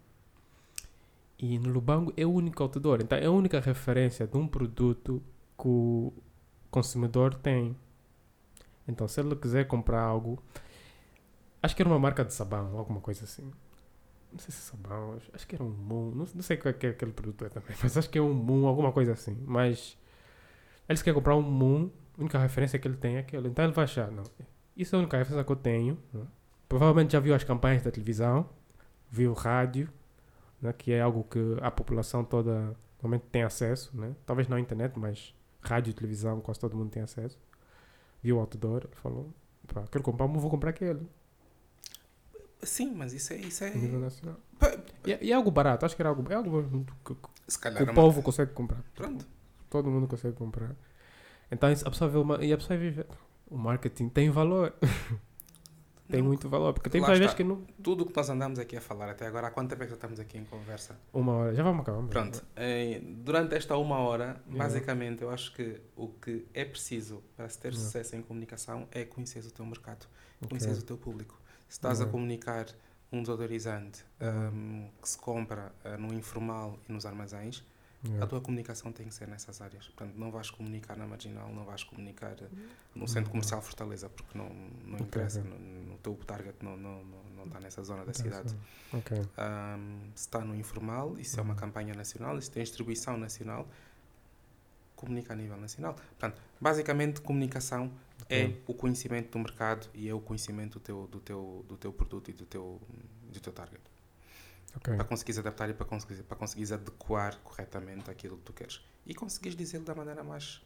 E 1.39 1.59
no 1.59 1.71
Lubango 1.71 2.13
é 2.17 2.25
o 2.25 2.33
único 2.33 2.63
outdoor. 2.63 3.03
Então 3.03 3.19
é 3.19 3.27
a 3.27 3.31
única 3.31 3.61
referência 3.61 4.27
de 4.27 4.37
um 4.39 4.49
produto 4.49 5.23
que 5.59 5.69
o 5.69 6.13
consumidor 6.71 7.35
tem. 7.35 7.77
Então 8.89 9.07
se 9.07 9.21
ele 9.21 9.37
quiser 9.37 9.67
comprar 9.67 10.01
algo, 10.01 10.43
acho 11.67 11.77
que 11.77 11.83
era 11.83 11.89
uma 11.89 11.99
marca 11.99 12.25
de 12.25 12.33
sabão, 12.33 12.77
alguma 12.79 13.01
coisa 13.01 13.25
assim. 13.25 13.51
Não 14.33 14.39
sei 14.39 14.51
se 14.53 14.59
é 14.61 14.71
sabão, 14.77 15.15
acho- 15.35 15.47
que 15.47 15.55
era 15.55 15.65
um 15.65 15.71
Moon, 15.71 16.11
não, 16.11 16.27
não 16.35 16.43
sei 16.43 16.57
qual 16.57 16.71
é 16.71 16.73
que 16.73 16.87
aquele 16.87 17.13
produto 17.13 17.45
é 17.45 17.49
também, 17.49 17.77
mas 17.83 17.97
acho 17.97 18.09
que 18.11 18.19
é 18.19 18.23
um 18.23 18.33
Moon, 18.35 18.67
alguma 18.67 18.93
coisa 18.93 19.13
assim. 19.13 19.37
Mas 19.47 19.97
ele 20.89 20.97
se 20.99 21.05
quer 21.05 21.15
comprar 21.15 21.37
um 21.37 21.43
Moon, 21.43 21.91
a 22.19 22.21
única 22.21 22.39
referência 22.39 22.79
que 22.79 22.87
ele 22.89 22.97
tem 22.97 23.17
é 23.17 23.21
aquele. 23.21 23.49
Então 23.49 23.65
ele 23.65 23.75
vai 23.75 23.85
achar, 23.85 24.11
não, 24.11 24.25
isso 24.77 24.95
é 24.95 24.99
a 24.99 25.01
única 25.01 25.17
referência 25.17 25.45
que 25.45 25.53
eu 25.53 25.57
tenho. 25.57 25.99
né? 26.13 26.27
Provavelmente 26.69 27.13
já 27.13 27.21
viu 27.21 27.35
as 27.35 27.45
campanhas 27.45 27.83
da 27.83 27.91
televisão, 27.91 28.49
viu 29.11 29.33
rádio, 29.33 29.89
né, 30.61 30.73
que 30.73 30.93
é 30.93 31.01
algo 31.01 31.25
que 31.25 31.39
a 31.63 31.71
população 31.71 32.25
toda 32.25 32.77
normalmente 33.01 33.29
tem 33.31 33.43
acesso, 33.43 33.97
né? 33.97 34.15
talvez 34.25 34.49
não 34.49 34.57
a 34.57 34.61
internet, 34.61 34.99
mas 34.99 35.35
rádio 35.61 35.91
e 35.91 35.95
televisão 35.95 36.41
quase 36.41 36.59
todo 36.59 36.77
mundo 36.77 36.91
tem 36.91 37.03
acesso. 37.03 37.39
Viu 38.23 38.37
o 38.37 38.41
outdoor, 38.41 38.83
ele 38.85 38.97
falou, 38.97 39.33
quero 39.91 40.03
comprar, 40.03 40.27
mas 40.27 40.41
vou 40.41 40.51
comprar 40.51 40.71
aquele, 40.71 41.07
Sim, 42.63 42.95
mas 42.95 43.13
isso 43.13 43.33
é. 43.33 43.37
Isso 43.37 43.65
é 43.65 43.71
nível 43.75 44.01
nacional. 44.01 44.37
E, 45.07 45.13
é- 45.13 45.29
é 45.31 45.33
algo 45.33 45.51
barato, 45.51 45.85
acho 45.85 45.95
que 45.95 46.03
era 46.03 46.09
algo, 46.09 46.25
é 46.33 46.35
algo 46.35 46.85
que, 47.05 47.15
que 47.15 47.69
o 47.69 47.89
é 47.89 47.93
povo 47.93 48.23
consegue 48.23 48.53
comprar. 48.53 48.83
Pronto. 48.95 49.27
Todo 49.69 49.91
mundo 49.91 50.07
consegue 50.09 50.35
comprar. 50.37 50.75
Então 51.51 51.69
a 51.71 51.91
pessoa 51.91 52.11
vê 52.11 52.19
uma, 52.19 52.45
e 52.45 52.53
a 52.53 52.57
pessoa 52.57 52.79
vê, 52.79 53.05
o 53.49 53.57
marketing 53.57 54.09
tem 54.09 54.31
valor. 54.31 54.73
tem 56.09 56.21
Não, 56.21 56.29
muito 56.29 56.49
valor. 56.49 56.73
Porque 56.73 56.89
tem 56.89 57.01
várias 57.01 57.35
que 57.35 57.45
não. 57.45 57.63
Tudo 57.83 58.03
o 58.05 58.07
que 58.07 58.17
nós 58.17 58.29
andamos 58.31 58.59
aqui 58.59 58.77
a 58.77 58.81
falar 58.81 59.11
até 59.11 59.27
agora, 59.27 59.49
há 59.49 59.51
quanto 59.51 59.71
tempo 59.71 59.83
é 59.83 59.87
que 59.87 59.91
já 59.91 59.97
estamos 59.97 60.19
aqui 60.19 60.39
em 60.39 60.45
conversa? 60.45 60.99
Uma 61.13 61.33
hora. 61.33 61.55
Já 61.55 61.63
vamos 61.63 61.83
acabar. 61.83 62.03
Pronto, 62.09 62.45
eh, 62.57 63.01
durante 63.03 63.55
esta 63.55 63.77
uma 63.77 63.99
hora, 63.99 64.41
Yeah. 64.49 64.57
basicamente, 64.57 65.23
eu 65.23 65.31
acho 65.31 65.53
que 65.55 65.81
o 65.95 66.09
que 66.09 66.47
é 66.55 66.65
preciso 66.65 67.23
para 67.37 67.49
se 67.49 67.59
ter 67.59 67.69
Yeah. 67.69 67.85
sucesso 67.85 68.17
em 68.17 68.23
comunicação 68.23 68.89
é 68.91 69.05
conhecer 69.05 69.45
o 69.45 69.51
teu 69.51 69.65
mercado, 69.67 70.07
Ok. 70.41 70.49
conhecer 70.49 70.73
o 70.81 70.83
teu 70.83 70.97
público. 70.97 71.41
Se 71.69 71.79
estás 71.79 72.01
a 72.01 72.05
Yeah. 72.05 72.13
comunicar 72.13 72.67
um 73.13 73.21
desodorizante 73.23 74.05
ahm, 74.21 74.89
que 75.01 75.09
se 75.09 75.19
compra 75.19 75.73
ah, 75.85 75.97
no 75.97 76.13
informal 76.15 76.79
e 76.89 76.93
nos 76.93 77.05
armazéns, 77.07 77.65
Yeah. 78.05 78.23
a 78.25 78.27
tua 78.29 78.41
comunicação 78.41 78.93
tem 78.93 79.09
que 79.09 79.15
ser 79.15 79.27
nessas 79.27 79.61
áreas. 79.61 79.87
Portanto, 79.89 80.15
não 80.17 80.31
vais 80.31 80.49
comunicar 80.51 80.97
na 80.97 81.07
marginal, 81.07 81.49
não 81.53 81.65
vais 81.65 81.83
comunicar 81.83 82.37
eh, 82.41 82.49
no 82.95 83.09
centro 83.09 83.31
comercial 83.31 83.61
Fortaleza, 83.63 84.09
porque 84.09 84.37
não, 84.39 84.49
não 84.85 84.99
interessa, 85.01 85.41
ok. 85.41 85.51
no, 85.51 85.59
no 85.59 85.99
teu 85.99 86.15
target 86.25 86.55
não, 86.63 86.77
não, 86.77 87.03
não, 87.05 87.45
está 87.47 87.59
nessa 87.59 87.83
zona 87.83 88.05
da 88.05 88.13
cidade. 88.13 88.51
sim. 88.51 88.59
Ok. 88.93 89.23
Ahm, 89.37 90.11
se 90.15 90.21
está 90.27 90.41
no 90.45 90.55
informal, 90.55 91.17
se 91.25 91.39
é 91.39 91.43
uma 91.43 91.55
Uhum. 91.55 91.59
campanha 91.59 91.95
nacional, 91.95 92.41
se 92.41 92.51
tem 92.51 92.63
distribuição 92.63 93.17
nacional, 93.17 93.67
comunica 95.07 95.33
a 95.33 95.37
nível 95.37 95.57
nacional. 95.57 95.95
Portanto, 95.95 96.41
basicamente, 96.61 97.21
comunicação 97.21 97.91
é 98.29 98.51
o 98.67 98.75
conhecimento 98.75 99.31
do 99.31 99.39
mercado 99.39 99.89
e 99.95 100.09
é 100.09 100.13
o 100.15 100.21
conhecimento 100.21 100.75
do 100.75 100.81
teu, 100.81 101.07
do 101.11 101.21
teu, 101.21 101.65
do 101.69 101.77
teu 101.77 101.93
produto 101.93 102.31
e 102.31 102.33
do 102.35 102.45
teu, 102.45 102.81
do 103.33 103.41
teu 103.41 103.53
target. 103.53 103.81
Ok. 104.77 104.95
Para 104.97 105.05
conseguires 105.05 105.39
adaptar 105.39 105.71
e 105.71 105.75
para 105.75 105.87
conseguires, 105.87 106.23
para 106.25 106.37
conseguires 106.37 106.73
adequar 106.73 107.39
corretamente 107.43 108.11
aquilo 108.11 108.37
que 108.37 108.43
tu 108.45 108.53
queres. 108.53 108.81
E 109.07 109.15
conseguires 109.15 109.57
dizê-lo 109.57 109.85
da 109.85 109.95
maneira 109.95 110.23
mais. 110.25 110.61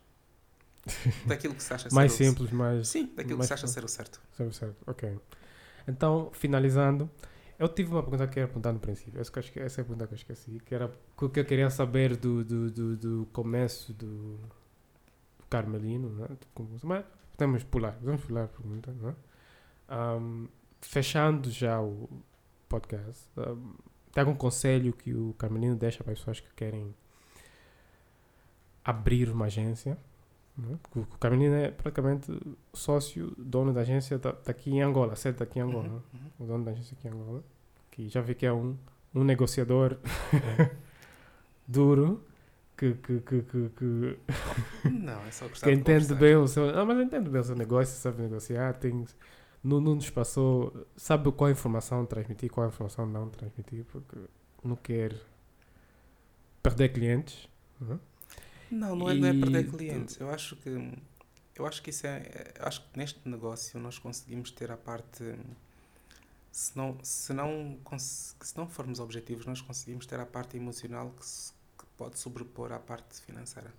daquilo 1.26 1.54
que 1.54 1.62
se 1.62 1.72
acha 1.74 1.88
Mais 1.92 2.12
ser 2.12 2.24
o- 2.24 2.26
simples, 2.30 2.50
mais. 2.50 2.88
Sim, 2.88 3.06
daquilo 3.14 3.28
que 3.28 3.34
mais 3.36 3.48
se 3.48 3.54
acha 3.54 3.66
ser 3.66 3.84
o 3.84 3.88
certo. 3.88 4.20
Certo, 4.36 4.52
certo. 4.54 4.76
Ok. 4.86 5.18
Então, 5.86 6.30
finalizando, 6.32 7.08
eu 7.60 7.68
tive 7.68 7.90
uma 7.92 8.02
pergunta 8.02 8.26
que 8.26 8.38
eu 8.38 8.42
ia 8.42 8.46
perguntar 8.48 8.72
no 8.72 8.80
princípio. 8.80 9.20
Essa, 9.20 9.30
que 9.42 9.60
essa 9.60 9.80
é 9.80 9.82
a 9.82 9.84
pergunta 9.84 10.06
que 10.08 10.14
eu 10.14 10.16
esqueci. 10.16 10.60
Que 10.64 10.74
era 10.74 10.86
o 11.20 11.28
que 11.28 11.38
eu 11.40 11.44
queria 11.44 11.70
saber 11.70 12.16
do, 12.16 12.44
do, 12.44 12.70
do, 12.70 12.96
do 12.96 13.28
começo 13.32 13.92
do, 13.92 14.36
do 15.38 15.44
Carmelino. 15.48 16.08
Né? 16.10 16.28
Como- 16.54 16.76
Mas 16.82 17.04
podemos 17.36 17.62
pular. 17.62 17.96
Vamos 18.02 18.24
pular 18.24 18.44
a 18.44 18.48
pergunta. 18.48 18.90
Né? 18.92 19.14
Ahm, 19.88 20.46
fechando 20.80 21.50
já 21.50 21.80
o 21.80 22.08
podcast, 22.68 23.28
ahm, 23.36 23.74
tem 24.12 24.22
algum 24.22 24.34
conselho 24.34 24.92
que 24.92 25.12
o 25.14 25.34
Carmelino 25.34 25.76
deixa 25.76 26.02
para 26.02 26.12
as 26.12 26.18
pessoas 26.18 26.40
que 26.40 26.52
querem 26.54 26.94
abrir 28.84 29.28
uma 29.30 29.46
agência? 29.46 29.98
Né? 30.60 30.78
Porque 30.82 30.98
O 31.00 31.18
Carmelino 31.18 31.54
é 31.54 31.70
praticamente 31.70 32.30
sócio, 32.72 33.32
dono 33.38 33.72
da 33.72 33.80
agência 33.82 34.18
da- 34.18 34.32
daqui 34.44 34.70
em 34.70 34.82
Angola, 34.82 35.16
certo? 35.16 35.38
Daqui 35.38 35.58
em 35.58 35.62
Angola. 35.62 35.88
Uhum, 35.88 35.94
né? 35.94 36.00
uhum. 36.14 36.44
O 36.44 36.48
dono 36.48 36.64
da 36.64 36.70
agência 36.72 36.96
aqui 36.98 37.08
em 37.08 37.10
Angola. 37.10 37.42
Que 37.90 38.08
já 38.08 38.20
vi 38.20 38.34
que 38.34 38.46
é 38.46 38.52
um, 38.52 38.76
um 39.14 39.24
negociador 39.24 39.96
duro. 41.66 42.24
Que, 42.76 42.94
que, 42.94 43.20
que, 43.20 43.42
que, 43.76 44.18
Não, 44.90 45.20
é 45.26 45.30
só 45.30 45.46
que 45.50 45.60
de 45.60 45.72
entende 45.72 46.14
bem 46.14 46.36
o 46.36 46.48
seu. 46.48 46.72
Não, 46.72 46.86
mas 46.86 46.98
entende 46.98 47.28
bem 47.28 47.40
o 47.40 47.44
seu 47.44 47.54
negócio, 47.56 47.94
sabe 47.98 48.22
negociar. 48.22 48.72
Tem, 48.74 49.04
não, 49.62 49.80
não 49.80 49.94
nos 49.96 50.08
passou. 50.08 50.86
Sabe 50.96 51.30
qual 51.32 51.50
informação 51.50 52.06
transmitir, 52.06 52.50
qual 52.50 52.66
informação 52.68 53.04
não 53.04 53.28
transmitir, 53.28 53.84
porque 53.92 54.16
não 54.64 54.76
quer 54.76 55.14
perder 56.62 56.88
clientes. 56.90 57.48
né? 57.80 57.98
Não, 58.70 58.94
não 58.96 59.10
é, 59.10 59.14
não 59.14 59.28
é 59.28 59.32
perder 59.32 59.66
E- 59.66 59.70
clientes. 59.70 60.18
Eu 60.20 60.30
acho 60.30 60.56
que 60.56 60.70
eu 61.56 61.66
acho 61.66 61.82
que 61.82 61.90
isso 61.90 62.06
é, 62.06 62.18
é- 62.18 62.54
acho 62.60 62.82
que 62.88 62.98
neste 62.98 63.28
negócio 63.28 63.78
nós 63.80 63.98
conseguimos 63.98 64.50
ter 64.50 64.70
a 64.70 64.76
parte 64.76 65.24
se 66.52 66.76
não 66.76 66.98
se 67.02 67.32
não 67.32 67.78
se 67.98 68.56
não 68.56 68.68
formos 68.68 68.98
objetivos 69.00 69.46
nós 69.46 69.60
conseguimos 69.60 70.06
ter 70.06 70.18
a 70.18 70.26
parte 70.26 70.56
emocional 70.56 71.10
que, 71.18 71.24
se- 71.26 71.52
que 71.78 71.84
pode 71.96 72.18
sobrepor 72.18 72.72
à 72.72 72.78
parte 72.78 73.20
financeira. 73.20 73.72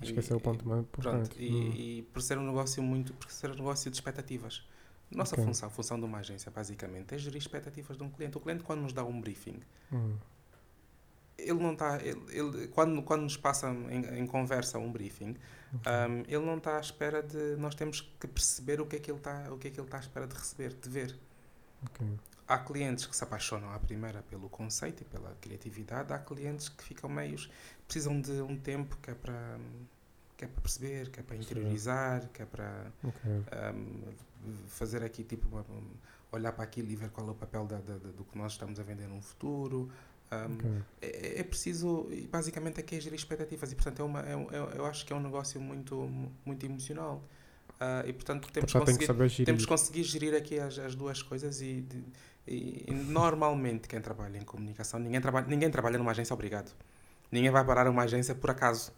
Acho 0.00 0.12
que 0.12 0.20
esse 0.20 0.32
é 0.32 0.36
o 0.36 0.40
ponto 0.40 0.66
mais 0.68 0.80
Pronto, 1.00 1.36
importante. 1.36 1.42
e, 1.42 1.52
Hum. 1.52 1.70
e 1.98 2.02
por 2.02 2.22
ser 2.22 2.38
um 2.38 2.46
negócio 2.46 2.82
muito, 2.82 3.12
por 3.14 3.30
ser 3.30 3.50
um 3.50 3.54
negócio 3.54 3.90
de 3.90 3.96
expectativas. 3.96 4.62
Nossa 5.10 5.34
Ok. 5.34 5.44
função, 5.44 5.68
a 5.68 5.70
função 5.70 5.98
de 5.98 6.06
uma 6.06 6.18
agência, 6.18 6.50
basicamente, 6.50 7.14
é 7.14 7.18
gerir 7.18 7.38
expectativas 7.38 7.96
de 7.96 8.02
um 8.02 8.10
cliente. 8.10 8.36
O 8.36 8.40
cliente, 8.40 8.62
quando 8.64 8.80
nos 8.82 8.92
dá 8.92 9.04
um 9.04 9.20
briefing, 9.20 9.60
Hum. 9.92 10.18
Ele 11.42 11.60
não 11.62 11.72
está. 11.72 11.96
Ele, 12.02 12.20
ele- 12.30 12.68
quando, 12.68 13.02
quando 13.02 13.22
nos 13.22 13.36
passa 13.36 13.68
em, 13.70 14.20
em 14.20 14.26
conversa 14.26 14.78
um 14.78 14.90
briefing, 14.92 15.36
um, 15.74 16.18
ele 16.26 16.44
não 16.44 16.58
está 16.58 16.76
à 16.76 16.80
espera 16.80 17.22
de. 17.22 17.56
Nós 17.56 17.74
temos 17.74 18.00
que 18.20 18.26
perceber 18.26 18.80
o 18.80 18.86
que 18.86 18.96
é 18.96 18.98
que 18.98 19.10
ele 19.10 19.18
está, 19.18 19.52
o 19.52 19.58
que 19.58 19.68
é 19.68 19.70
que 19.70 19.78
ele 19.80 19.86
está 19.86 19.98
à 19.98 20.00
espera 20.00 20.26
de 20.26 20.34
receber, 20.34 20.74
de 20.74 20.88
ver. 20.88 21.18
Ok. 21.84 22.06
Há 22.48 22.58
clientes 22.58 23.06
que 23.06 23.16
se 23.16 23.24
apaixonam 23.24 23.70
à 23.72 23.78
primeira 23.78 24.22
pelo 24.22 24.48
conceito 24.48 25.02
e 25.02 25.04
pela 25.04 25.34
criatividade, 25.40 26.12
há 26.12 26.18
clientes 26.18 26.68
que 26.68 26.84
ficam 26.84 27.08
meios. 27.08 27.50
precisam 27.86 28.20
de 28.20 28.32
um 28.42 28.56
tempo 28.58 28.96
que 29.02 29.10
é 29.10 29.14
para. 29.14 29.58
que 30.36 30.44
é 30.44 30.48
para 30.48 30.60
perceber, 30.60 31.10
que 31.10 31.20
é 31.20 31.22
para 31.22 31.36
interiorizar, 31.36 32.28
que 32.32 32.42
é 32.42 32.46
para 32.46 32.92
Ok. 33.04 33.30
um, 33.74 34.02
fazer 34.66 35.02
aqui 35.04 35.22
tipo 35.22 35.46
uma- 35.48 35.64
olhar 36.32 36.52
para 36.52 36.64
aquilo 36.64 36.90
e 36.90 36.96
ver 36.96 37.10
qual 37.10 37.28
é 37.28 37.30
o 37.30 37.34
papel 37.34 37.66
da- 37.66 37.78
da- 37.78 37.98
do 37.98 38.24
que 38.24 38.36
nós 38.38 38.52
estamos 38.52 38.80
a 38.80 38.82
vender 38.82 39.06
no 39.06 39.20
futuro 39.20 39.90
Um, 40.32 40.54
ok. 40.54 40.70
é, 41.02 41.40
é 41.40 41.42
preciso 41.42 42.08
e 42.10 42.22
basicamente 42.26 42.80
aqui 42.80 42.96
é 42.96 43.00
gerir 43.00 43.18
expectativas 43.18 43.70
e 43.70 43.74
portanto 43.74 44.00
é 44.00 44.02
uma 44.02 44.20
é, 44.20 44.32
é- 44.32 44.78
eu 44.78 44.86
acho 44.86 45.04
que 45.04 45.12
é 45.12 45.16
um 45.16 45.20
negócio 45.20 45.60
muito 45.60 46.08
muito 46.46 46.64
emocional. 46.64 47.22
Ah, 47.78 48.02
e 48.06 48.12
portanto 48.14 48.48
temos 48.50 48.72
tem 48.72 48.80
que 48.80 48.86
conseguir 48.86 49.06
temos 49.44 49.62
que 49.64 49.68
conseguir 49.68 50.02
gerir 50.04 50.34
aqui 50.34 50.58
as, 50.58 50.78
as 50.78 50.94
duas 50.94 51.22
coisas 51.22 51.60
e, 51.60 51.82
de- 51.82 52.04
e- 52.46 52.84
e 52.88 52.92
normalmente 52.92 53.88
quem 53.88 54.00
trabalha 54.00 54.38
em 54.38 54.42
comunicação 54.44 54.98
ninguém 55.00 55.20
trabalha 55.20 55.46
ninguém 55.46 55.70
trabalha 55.70 55.98
numa 55.98 56.12
agência 56.12 56.32
obrigado. 56.32 56.72
Ninguém 57.30 57.50
vai 57.50 57.64
parar 57.64 57.88
uma 57.88 58.02
agência 58.02 58.34
por 58.34 58.50
acaso 58.50 58.92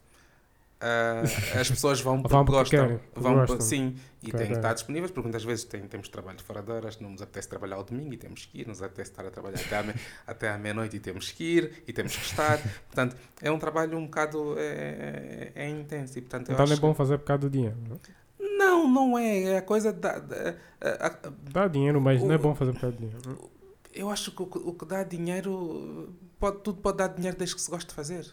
Ah, 0.80 1.22
as 1.60 1.70
pessoas 1.70 2.00
vão 2.00 2.20
porque 2.22 2.34
Vão 2.34 2.44
porque 2.44 2.58
gostam 2.58 2.80
querem, 2.80 2.98
porque 2.98 3.20
vão 3.20 3.34
gostam. 3.36 3.60
sim 3.60 3.96
e 4.22 4.28
Ok, 4.28 4.38
têm 4.38 4.48
que 4.48 4.54
estar 4.54 4.74
disponíveis 4.74 5.10
porque 5.10 5.22
muitas 5.26 5.44
vezes 5.44 5.64
tem, 5.64 5.80
temos 5.82 6.08
trabalho 6.08 6.38
fora 6.42 6.62
de 6.62 6.70
horas 6.72 6.98
não 7.00 7.10
nos 7.10 7.22
apetece 7.22 7.48
trabalhar 7.48 7.76
ao 7.76 7.84
domingo 7.84 8.12
e 8.12 8.16
temos 8.16 8.44
que 8.46 8.60
ir 8.60 8.66
nos 8.66 8.82
apetece 8.82 9.10
estar 9.12 9.24
a 9.24 9.30
trabalhar 9.30 9.58
até 9.60 9.76
à, 9.78 9.84
até 10.26 10.48
à 10.50 10.58
meia-noite 10.58 10.96
e 10.96 11.00
temos 11.00 11.30
que 11.32 11.44
ir 11.44 11.82
e 11.86 11.92
temos 11.92 12.16
que 12.16 12.24
estar 12.24 12.58
portanto 12.86 13.16
é 13.40 13.50
um 13.50 13.58
trabalho 13.58 13.96
um 13.96 14.04
bocado 14.04 14.58
é, 14.58 15.52
é, 15.54 15.64
é 15.64 15.68
intenso 15.70 16.18
e 16.18 16.22
portanto 16.22 16.50
Então 16.52 16.66
não 16.66 16.72
é 16.72 16.76
bom 16.76 16.92
fazer 16.94 17.18
por 17.18 17.24
causa 17.26 17.40
do 17.42 17.50
dinheiro. 17.50 17.76
não? 17.88 17.96
que- 17.98 18.12
não 18.58 18.88
não 18.90 19.18
é 19.18 19.42
é 19.44 19.58
a 19.58 19.62
coisa 19.62 19.92
da, 19.92 20.18
da- 20.18 20.54
a- 20.80 21.06
a- 21.06 21.32
Dá 21.52 21.66
dinheiro, 21.68 22.00
mas 22.00 22.22
não 22.22 22.32
é 22.32 22.36
O- 22.36 22.38
bom 22.40 22.54
fazer 22.54 22.72
por 22.72 22.80
causa 22.82 22.96
do 22.96 22.98
dinheiro. 23.00 23.20
não? 23.26 23.50
eu 23.94 24.10
acho 24.10 24.32
que 24.32 24.42
o, 24.42 24.46
que- 24.46 24.58
o 24.58 24.72
que 24.72 24.84
dá 24.84 25.02
dinheiro 25.04 26.12
pode, 26.38 26.58
tudo 26.58 26.80
pode 26.80 26.98
dar 26.98 27.08
dinheiro 27.08 27.36
desde 27.36 27.54
que 27.54 27.62
se 27.62 27.70
goste 27.70 27.88
de 27.88 27.94
fazer 27.94 28.26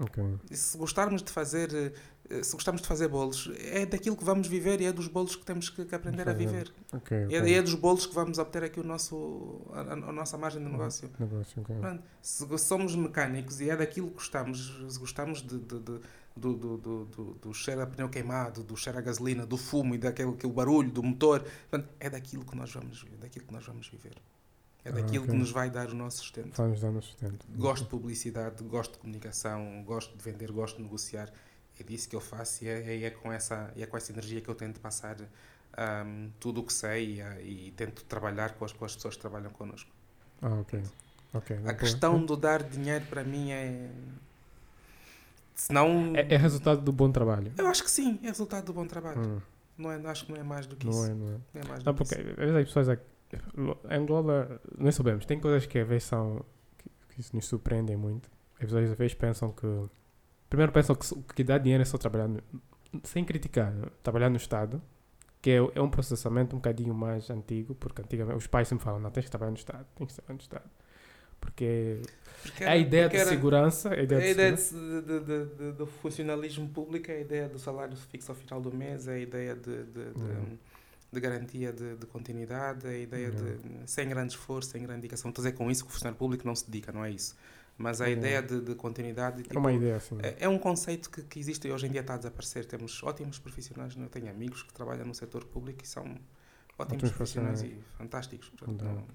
Ok. 0.00 0.22
E 0.50 0.56
se 0.56 0.78
gostarmos 0.78 1.22
de 1.22 1.30
fazer 1.32 1.92
eh, 2.30 2.42
se 2.42 2.52
gostarmos 2.52 2.80
de 2.82 2.86
fazer 2.88 3.08
bolos 3.08 3.50
é 3.58 3.84
daquilo 3.84 4.16
que 4.16 4.22
vamos 4.24 4.46
viver 4.46 4.80
e 4.80 4.84
é 4.84 4.92
dos 4.92 5.08
bolos 5.08 5.34
que 5.34 5.44
temos 5.44 5.68
que, 5.70 5.84
que 5.84 5.94
aprender 5.94 6.28
a 6.28 6.32
viver 6.32 6.72
Ok. 6.92 7.16
E 7.30 7.34
é, 7.34 7.40
ok. 7.40 7.50
e 7.50 7.54
é 7.54 7.62
dos 7.62 7.74
bolos 7.74 8.06
que 8.06 8.14
vamos 8.14 8.38
obter 8.38 8.62
aqui 8.62 8.78
o 8.78 8.84
nosso, 8.84 9.60
a, 9.72 9.80
a- 9.94 10.12
nossa 10.12 10.38
margem 10.38 10.62
de 10.62 10.70
negócio. 10.70 11.10
Negócio. 11.18 11.62
Pronto, 11.62 12.02
se 12.22 12.58
somos 12.58 12.94
mecânicos 12.94 13.60
e 13.60 13.70
é 13.70 13.76
daquilo 13.76 14.08
que 14.08 14.14
gostamos, 14.14 14.72
se 14.88 14.98
gostamos 15.00 15.42
de, 15.42 15.58
de- 15.58 15.80
de- 15.80 16.00
do, 16.36 16.54
do, 16.54 16.76
do, 16.78 17.04
do, 17.06 17.24
do 17.34 17.52
cheiro 17.54 17.80
a 17.82 17.86
pneu 17.88 18.08
queimado, 18.08 18.62
do 18.62 18.76
cheiro 18.76 18.96
a 18.98 19.02
gasolina, 19.02 19.44
do 19.44 19.56
fumo 19.56 19.96
e 19.96 19.98
daquele 19.98 20.30
aquele 20.30 20.52
barulho 20.52 20.88
do 20.92 21.02
motor, 21.02 21.44
é 21.98 22.08
daquilo 22.08 22.44
que 22.44 22.56
nós 22.56 22.72
vamos 22.72 23.04
daquilo 23.20 23.44
que 23.46 23.52
nós 23.52 23.66
vamos 23.66 23.88
viver. 23.88 24.12
É 24.84 24.90
Ah, 24.90 24.92
daquilo 24.92 25.24
ok. 25.24 25.34
que 25.34 25.40
nos 25.40 25.50
vai 25.50 25.70
dar 25.70 25.88
o 25.88 25.94
nosso 25.94 26.18
sustento. 26.18 26.56
Vamos 26.56 26.80
dar 26.80 26.90
no 26.90 27.02
sustento. 27.02 27.46
Gosto 27.56 27.84
de 27.84 27.90
publicidade, 27.90 28.62
gosto 28.64 28.92
de 28.92 28.98
comunicação, 28.98 29.82
gosto 29.84 30.16
de 30.16 30.22
vender, 30.22 30.50
gosto 30.52 30.76
de 30.76 30.82
negociar. 30.82 31.30
É 31.78 31.82
disso 31.82 32.08
que 32.08 32.16
eu 32.16 32.20
faço 32.20 32.64
e 32.64 32.68
é, 32.68 32.96
e 32.96 33.04
é 33.04 33.10
com, 33.10 33.32
essa, 33.32 33.72
é 33.76 33.86
com 33.86 33.96
essa 33.96 34.10
energia 34.12 34.40
que 34.40 34.48
eu 34.48 34.54
tento 34.54 34.80
passar 34.80 35.16
ahm, 35.76 36.28
tudo 36.40 36.60
o 36.60 36.64
que 36.64 36.72
sei 36.72 37.16
e, 37.16 37.22
ah, 37.22 37.40
e 37.40 37.72
tento 37.76 38.02
trabalhar 38.04 38.54
com 38.54 38.64
as, 38.64 38.72
com 38.72 38.84
as 38.84 38.94
pessoas 38.96 39.14
que 39.14 39.20
trabalham 39.20 39.50
connosco. 39.50 39.90
Ah, 40.42 40.54
ok. 40.60 40.82
Ok. 41.34 41.56
A 41.66 41.74
questão 41.74 42.24
do 42.24 42.36
dar 42.36 42.62
dinheiro 42.62 43.04
para 43.06 43.22
mim 43.22 43.50
é. 43.50 43.90
Se 45.54 45.72
não. 45.72 46.14
É, 46.16 46.34
é 46.34 46.36
resultado 46.36 46.80
do 46.80 46.92
bom 46.92 47.10
trabalho. 47.10 47.52
Eu 47.56 47.66
acho 47.66 47.82
que 47.84 47.90
sim, 47.90 48.18
é 48.22 48.28
resultado 48.28 48.64
do 48.66 48.72
bom 48.72 48.86
trabalho. 48.86 49.20
Hum, 49.20 49.40
Não 49.76 49.90
é, 49.92 49.96
acho 50.08 50.24
que 50.26 50.32
não 50.32 50.40
é 50.40 50.42
mais 50.44 50.66
do 50.66 50.76
que 50.76 50.86
não 50.86 50.92
isso. 50.92 51.04
é, 51.10 51.14
não 51.14 51.26
é. 51.28 51.38
Não 51.54 51.60
é 51.62 51.64
mais 51.68 51.82
do 51.82 51.86
Não, 51.86 51.94
que 51.94 51.98
porque 51.98 52.14
isso. 52.20 52.30
às 52.30 52.36
vezes 52.36 52.56
as 52.56 52.64
pessoas 52.64 52.88
aqui, 52.88 53.04
Angola, 53.90 54.60
nós 54.76 54.94
sabemos, 54.94 55.26
tem 55.26 55.38
coisas 55.40 55.66
que 55.66 55.78
às 55.78 55.86
vezes 55.88 56.04
são 56.04 56.44
que, 56.78 56.90
que 57.14 57.20
isso 57.20 57.34
nos 57.34 57.46
surpreendem 57.46 57.96
muito. 57.96 58.30
As 58.54 58.60
pessoas 58.66 58.90
às 58.90 58.96
vezes 58.98 59.14
pensam 59.14 59.52
que 59.52 59.66
primeiro 60.48 60.72
pensam 60.72 60.94
que 60.96 61.12
o 61.14 61.22
que 61.22 61.44
dá 61.44 61.58
dinheiro 61.58 61.82
é 61.82 61.84
só 61.84 61.98
trabalhar 61.98 62.28
no- 62.28 62.42
sem 63.04 63.24
criticar, 63.24 63.72
trabalhar 64.02 64.30
no 64.30 64.36
Estado, 64.36 64.80
que 65.42 65.50
é, 65.50 65.56
é 65.56 65.80
um 65.80 65.90
processamento 65.90 66.56
um 66.56 66.58
bocadinho 66.58 66.94
mais 66.94 67.28
antigo, 67.30 67.74
porque 67.74 68.02
antigamente 68.02 68.38
os 68.38 68.46
pais 68.46 68.66
sempre 68.68 68.84
falam, 68.84 68.98
não, 69.00 69.10
tens 69.10 69.24
que 69.26 69.30
trabalhar 69.30 69.50
no 69.52 69.56
Estado, 69.58 69.86
tens 69.94 70.08
que 70.08 70.14
trabalhar 70.14 70.34
no 70.34 70.40
Estado. 70.42 70.70
Porque 71.40 72.00
Porque 72.42 72.64
a 72.64 72.76
ideia 72.76 73.04
porque 73.04 73.16
de 73.16 73.20
era- 73.22 73.30
segurança, 73.30 73.90
a 73.94 74.02
ideia 74.02 74.20
A 74.20 74.24
de 74.24 74.30
ideia 74.30 74.52
de, 74.56 75.20
de- 75.20 75.44
de- 75.54 75.72
do 75.72 75.86
funcionalismo 75.86 76.68
público 76.70 77.10
é 77.12 77.14
a 77.16 77.20
ideia 77.20 77.48
do 77.48 77.58
salário 77.60 77.96
fixo 77.96 78.32
ao 78.32 78.36
final 78.36 78.60
do 78.60 78.74
mês, 78.74 79.06
é 79.06 79.12
a 79.14 79.18
ideia 79.20 79.54
de, 79.54 79.84
de- 79.84 80.12
de- 80.14 80.20
Hum. 80.20 80.58
De 81.12 81.20
garantia 81.20 81.72
de, 81.72 81.96
de 81.96 82.06
continuidade, 82.06 82.86
a 82.86 82.96
ideia 82.96 83.30
de 83.30 83.58
sem 83.86 84.08
grande 84.08 84.32
esforço, 84.34 84.70
sem 84.70 84.82
grande 84.82 85.02
dedicação. 85.02 85.30
Estou 85.30 85.42
a 85.42 85.46
dizer 85.46 85.56
com 85.56 85.70
isso 85.70 85.84
que 85.84 85.90
o 85.90 85.92
funcionário 85.92 86.18
público 86.18 86.46
não 86.46 86.54
se 86.54 86.66
dedica, 86.70 86.92
não 86.92 87.04
é 87.04 87.10
isso. 87.10 87.36
Mas 87.76 88.00
a 88.00 88.06
Uhum. 88.06 88.12
ideia 88.12 88.42
de, 88.42 88.60
de 88.60 88.74
continuidade. 88.74 89.44
É 89.50 89.58
uma 89.58 89.72
ideia 89.72 89.96
assim. 89.96 90.18
é, 90.20 90.36
é 90.40 90.48
um 90.48 90.58
conceito 90.58 91.10
que, 91.10 91.22
que 91.22 91.38
existe 91.38 91.68
e 91.68 91.72
hoje 91.72 91.86
em 91.86 91.90
dia 91.90 92.00
está 92.00 92.14
a 92.14 92.16
desaparecer. 92.18 92.64
Temos 92.66 93.02
ótimos 93.02 93.38
profissionais, 93.38 93.94
eu 93.96 94.08
tenho 94.08 94.28
amigos 94.30 94.62
que 94.62 94.72
trabalham 94.72 95.06
no 95.06 95.14
setor 95.14 95.44
público 95.44 95.82
e 95.84 95.86
são 95.86 96.16
ótimos 96.78 97.02
Ótimos 97.02 97.10
profissionais 97.10 97.62
e 97.62 97.80
fantásticos. 97.96 98.48
Portanto, 98.50 98.84
Não, 98.84 98.94
não, 98.94 99.06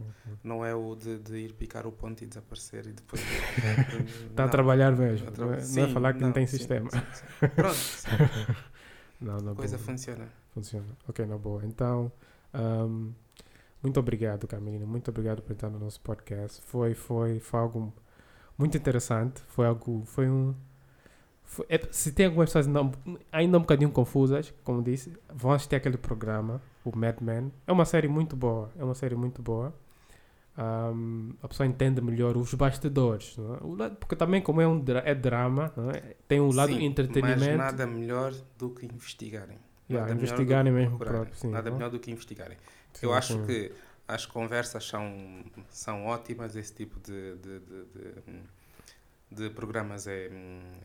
não 0.44 0.66
é 0.66 0.74
o 0.76 0.96
de, 0.96 1.20
de 1.20 1.38
ir 1.38 1.54
picar 1.54 1.86
o 1.88 1.92
ponto 1.92 2.24
e 2.24 2.28
desaparecer 2.28 2.86
e 2.88 2.92
depois. 2.94 3.22
Está 4.30 4.46
a 4.46 4.50
trabalhar 4.50 4.92
mesmo. 4.98 5.28
A 5.28 5.32
tra- 5.32 5.46
Não 5.46 5.54
é, 5.54 5.68
não 5.68 5.84
é 5.84 5.88
Sim, 5.88 5.88
falar 5.88 6.14
que 6.14 6.24
não, 6.24 6.32
tem 6.34 6.46
sim, 6.46 6.48
sistema. 6.48 6.90
sim, 6.90 7.06
sim. 7.12 7.26
Pronto, 7.56 7.88
sim, 7.94 8.12
Não, 9.22 9.38
não 9.42 9.54
a 9.54 9.56
coisa 9.56 9.78
funciona. 9.78 10.28
Funciona. 10.54 10.86
Ok, 11.08 11.26
na 11.26 11.38
boa. 11.38 11.66
Então, 11.66 12.12
ahm, 12.54 13.12
muito 13.82 14.00
obrigado, 14.00 14.48
Carmelina. 14.48 14.86
Muito 14.86 15.10
obrigado 15.10 15.42
por 15.42 15.54
estar 15.54 15.70
no 15.70 15.80
nosso 15.80 16.00
podcast. 16.02 16.62
Foi, 16.62 16.94
foi, 16.94 17.40
foi 17.40 17.60
algo 17.60 17.94
muito 18.58 18.78
interessante. 18.78 19.42
Foi 19.48 19.66
algo, 19.66 20.04
foi 20.06 20.30
um... 20.30 20.54
foi- 21.44 21.66
é- 21.70 21.88
se 21.92 22.12
tem 22.12 22.28
algumas 22.28 22.50
pessoas 22.50 22.68
não, 22.68 22.92
ainda 23.32 23.58
um 23.58 23.62
bocadinho 23.62 23.92
confusas, 23.92 24.54
como 24.64 24.82
disse, 24.84 25.12
vão 25.34 25.52
assistir 25.52 25.76
aquele 25.76 25.98
programa, 25.98 26.62
o 26.86 26.96
Mad 26.96 27.20
Men. 27.20 27.52
É 27.68 27.72
uma 27.72 27.86
série 27.86 28.08
muito 28.08 28.36
boa. 28.36 28.70
É 28.78 28.84
uma 28.84 28.96
série 28.96 29.16
muito 29.16 29.42
boa. 29.42 29.74
Ahm, 30.56 31.32
a 31.42 31.48
pessoa 31.48 31.66
entende 31.66 32.00
melhor 32.00 32.38
os 32.38 32.54
bastidores, 32.54 33.36
é? 33.40 33.64
O 33.66 33.74
lado- 33.76 33.96
porque 33.96 34.16
também 34.16 34.40
como 34.40 34.62
é 34.62 34.68
um 34.68 34.84
é 35.04 35.16
drama, 35.16 35.74
é? 35.96 36.16
tem 36.28 36.40
um 36.40 36.54
lado 36.54 36.74
Sim, 36.74 36.86
entretenimento. 36.86 37.40
Mas 37.40 37.58
nada 37.58 37.88
melhor 37.88 38.32
do 38.56 38.70
que 38.70 38.86
investigarem. 38.86 39.58
Yeah, 39.90 40.12
Nada 40.12 40.14
investigarem 40.14 40.72
do 40.72 40.74
mesmo 40.74 41.00
próprio, 41.00 41.36
sim, 41.36 41.50
Nada 41.52 41.70
não? 41.70 41.76
melhor 41.76 41.90
do 41.90 42.00
que 42.00 42.12
investigarem. 42.12 42.58
Sim, 42.94 43.02
Eu 43.02 43.14
acho 43.14 43.38
sim. 43.38 43.42
que 43.42 43.72
as 44.08 44.26
conversas 44.26 44.86
são, 44.86 45.44
são 45.70 46.06
ótimas, 46.06 46.56
esse 46.56 46.74
tipo 46.74 47.00
de, 47.00 47.36
de, 47.38 47.60
de, 47.60 47.86
de- 49.32 49.50
programas 49.50 50.08
é, 50.08 50.30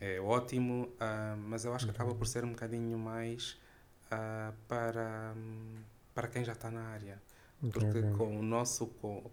é 0.01 0.19
ótimo, 0.19 0.89
ah, 0.99 1.35
mas 1.37 1.65
eu 1.65 1.73
acho 1.73 1.85
que 1.85 1.91
acaba 1.91 2.13
por 2.15 2.27
ser 2.27 2.43
um 2.43 2.49
bocadinho 2.51 2.97
mais 2.97 3.57
ah, 4.11 4.53
para, 4.67 5.33
para 6.13 6.27
quem 6.27 6.43
já 6.43 6.53
está 6.53 6.71
na 6.71 6.81
área. 6.89 7.21
Porque 7.71 8.03
ok. 8.03 8.03
com 8.03 8.39
o 8.39 8.41
nosso. 8.41 8.87
Com, 8.87 9.23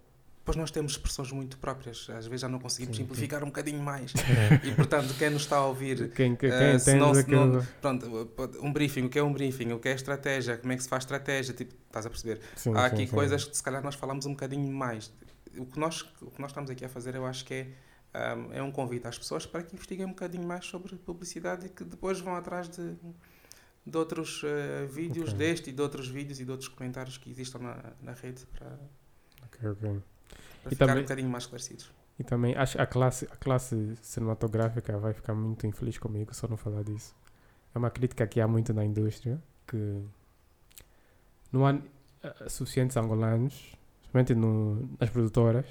pois 0.47 0.55
nós 0.55 0.71
temos 0.71 0.93
expressões 0.93 1.29
muito 1.33 1.57
próprias, 1.57 2.09
às 2.09 2.25
vezes 2.25 2.39
já 2.39 2.47
não 2.47 2.57
conseguimos 2.57 2.95
Sim, 2.95 3.03
sim. 3.03 3.07
simplificar 3.09 3.43
um 3.43 3.47
bocadinho 3.47 3.83
mais. 3.83 4.13
e 4.63 4.71
portanto, 4.71 5.13
quem 5.19 5.29
nos 5.29 5.41
está 5.41 5.57
a 5.57 5.65
ouvir 5.65 6.09
Quem, 6.13 6.37
quem, 6.37 6.49
quem 6.49 6.79
se 6.79 6.95
não- 6.95 7.13
se 7.13 7.29
não- 7.29 7.61
Pronto, 7.81 8.29
um 8.61 8.71
briefing, 8.71 9.03
o 9.03 9.09
que 9.09 9.19
é 9.19 9.23
um 9.23 9.33
briefing, 9.33 9.73
o 9.73 9.79
que 9.79 9.89
é 9.89 9.93
estratégia, 9.93 10.55
como 10.57 10.71
é 10.71 10.77
que 10.77 10.83
se 10.83 10.87
faz 10.87 11.03
estratégia, 11.03 11.53
tipo, 11.53 11.75
estás 11.85 12.05
a 12.05 12.09
perceber? 12.09 12.39
Sim, 12.55 12.73
Há 12.73 12.87
sim, 12.89 12.95
aqui 12.95 13.07
sim. 13.07 13.13
coisas 13.13 13.43
que 13.43 13.57
se 13.57 13.61
calhar 13.61 13.83
nós 13.83 13.95
falamos 13.95 14.25
um 14.25 14.31
bocadinho 14.31 14.71
mais. 14.71 15.11
O 15.57 15.65
que 15.65 15.77
nós, 15.77 16.01
o 16.21 16.31
que 16.31 16.39
nós 16.41 16.51
estamos 16.51 16.69
aqui 16.69 16.85
a 16.85 16.89
fazer, 16.89 17.13
eu 17.15 17.25
acho 17.25 17.43
que 17.43 17.53
é, 17.53 17.67
ahm, 18.13 18.53
é 18.53 18.63
um 18.63 18.71
convite 18.71 19.05
às 19.05 19.17
pessoas 19.17 19.45
para 19.45 19.63
que 19.63 19.75
investiguem 19.75 20.05
um 20.05 20.09
bocadinho 20.11 20.47
mais 20.47 20.65
sobre 20.65 20.95
publicidade 20.95 21.65
e 21.65 21.69
que 21.69 21.83
depois 21.83 22.21
vão 22.21 22.37
atrás 22.37 22.69
de, 22.69 22.95
de 23.85 23.97
outros 23.97 24.41
eh, 24.45 24.85
vídeos, 24.85 25.29
Ok. 25.29 25.37
deste 25.39 25.69
e 25.71 25.73
de 25.73 25.81
outros 25.81 26.07
vídeos 26.07 26.39
e 26.39 26.45
de 26.45 26.51
outros 26.51 26.69
comentários 26.69 27.17
que 27.17 27.29
existam 27.29 27.59
na, 27.59 27.77
na 28.01 28.13
rede 28.13 28.45
para, 28.57 28.79
Ok, 29.45 29.69
ok. 29.69 30.01
Para 30.67 30.73
E 30.73 30.75
ficar 30.75 30.85
também- 30.87 31.01
um 31.03 31.05
bocadinho 31.05 31.29
mais 31.29 31.43
esclarecidos. 31.43 31.91
E 32.19 32.23
também 32.23 32.55
acho 32.55 32.77
que 32.77 32.81
a 32.81 32.85
classe, 32.87 33.25
a 33.31 33.35
classe 33.35 33.95
cinematográfica 34.01 34.97
vai 34.97 35.13
ficar 35.13 35.33
muito 35.35 35.67
infeliz 35.67 35.97
comigo 35.97 36.33
só 36.33 36.47
não 36.47 36.57
falar 36.57 36.83
disso. 36.83 37.15
É 37.75 37.77
uma 37.77 37.91
crítica 37.91 38.25
que 38.25 38.41
há 38.41 38.47
muito 38.47 38.73
na 38.73 38.83
indústria 38.83 39.39
que 39.67 40.01
não 41.51 41.65
há 41.67 41.77
eh, 42.23 42.49
suficientes 42.49 42.97
angolanos, 42.97 43.75
principalmente 44.01 44.33
no, 44.35 44.89
nas 44.99 45.09
produtoras, 45.09 45.65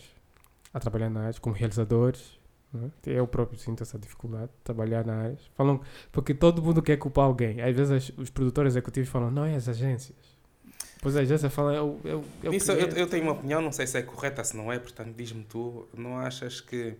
a 0.72 0.78
trabalhar 0.80 1.10
na 1.10 1.22
área, 1.22 1.40
como 1.40 1.54
realizadores. 1.54 2.38
né? 2.72 2.90
Eu 3.06 3.26
próprio 3.26 3.58
sinto 3.58 3.82
essa 3.82 3.98
dificuldade 3.98 4.46
de 4.46 4.58
trabalhar 4.62 5.04
na 5.04 5.14
área. 5.22 5.38
Falam, 5.54 5.80
porque 6.12 6.32
todo 6.34 6.62
mundo 6.62 6.82
quer 6.82 6.96
culpar 6.96 7.24
alguém. 7.24 7.60
Às 7.60 7.74
vezes 7.74 8.12
os 8.16 8.30
produtores 8.30 8.74
executivos 8.74 9.08
falam, 9.08 9.30
não 9.30 9.44
é 9.44 9.54
as 9.56 9.68
agências. 9.68 10.16
Falam, 11.50 11.74
é 11.74 11.82
o, 11.82 12.00
é 12.42 12.48
o 12.48 12.50
Nisso 12.50 12.72
eu, 12.72 12.78
cliente." 12.78 12.98
eu 12.98 13.08
tenho 13.08 13.22
uma 13.24 13.32
opinião, 13.32 13.60
não 13.60 13.72
sei 13.72 13.86
se 13.86 13.98
é 13.98 14.02
correta, 14.02 14.42
se 14.42 14.56
não 14.56 14.72
é, 14.72 14.78
portanto 14.78 15.14
diz-me 15.14 15.44
tu, 15.44 15.86
não 15.94 16.18
achas 16.18 16.60
que 16.60 16.96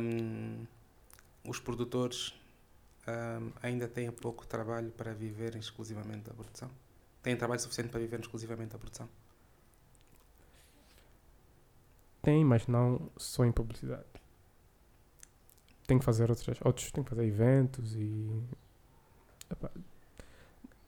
hum, 0.00 0.64
os 1.44 1.58
produtores 1.58 2.34
hum, 3.06 3.50
ainda 3.62 3.88
têm 3.88 4.10
pouco 4.10 4.46
trabalho 4.46 4.90
para 4.90 5.12
viverem 5.12 5.60
exclusivamente 5.60 6.28
da 6.28 6.34
produção? 6.34 6.70
Têm 7.22 7.36
trabalho 7.36 7.60
suficiente 7.60 7.90
para 7.90 8.00
viver 8.00 8.20
exclusivamente 8.20 8.72
da 8.72 8.78
produção? 8.78 9.08
Tem, 12.22 12.44
mas 12.44 12.66
não 12.68 13.10
só 13.16 13.44
em 13.44 13.50
publicidade. 13.50 14.04
Tem 15.86 15.98
que 15.98 16.04
fazer 16.04 16.30
outras, 16.30 16.58
outros, 16.64 16.90
tem 16.92 17.02
que 17.02 17.10
fazer 17.10 17.24
eventos 17.24 17.96
e. 17.96 18.42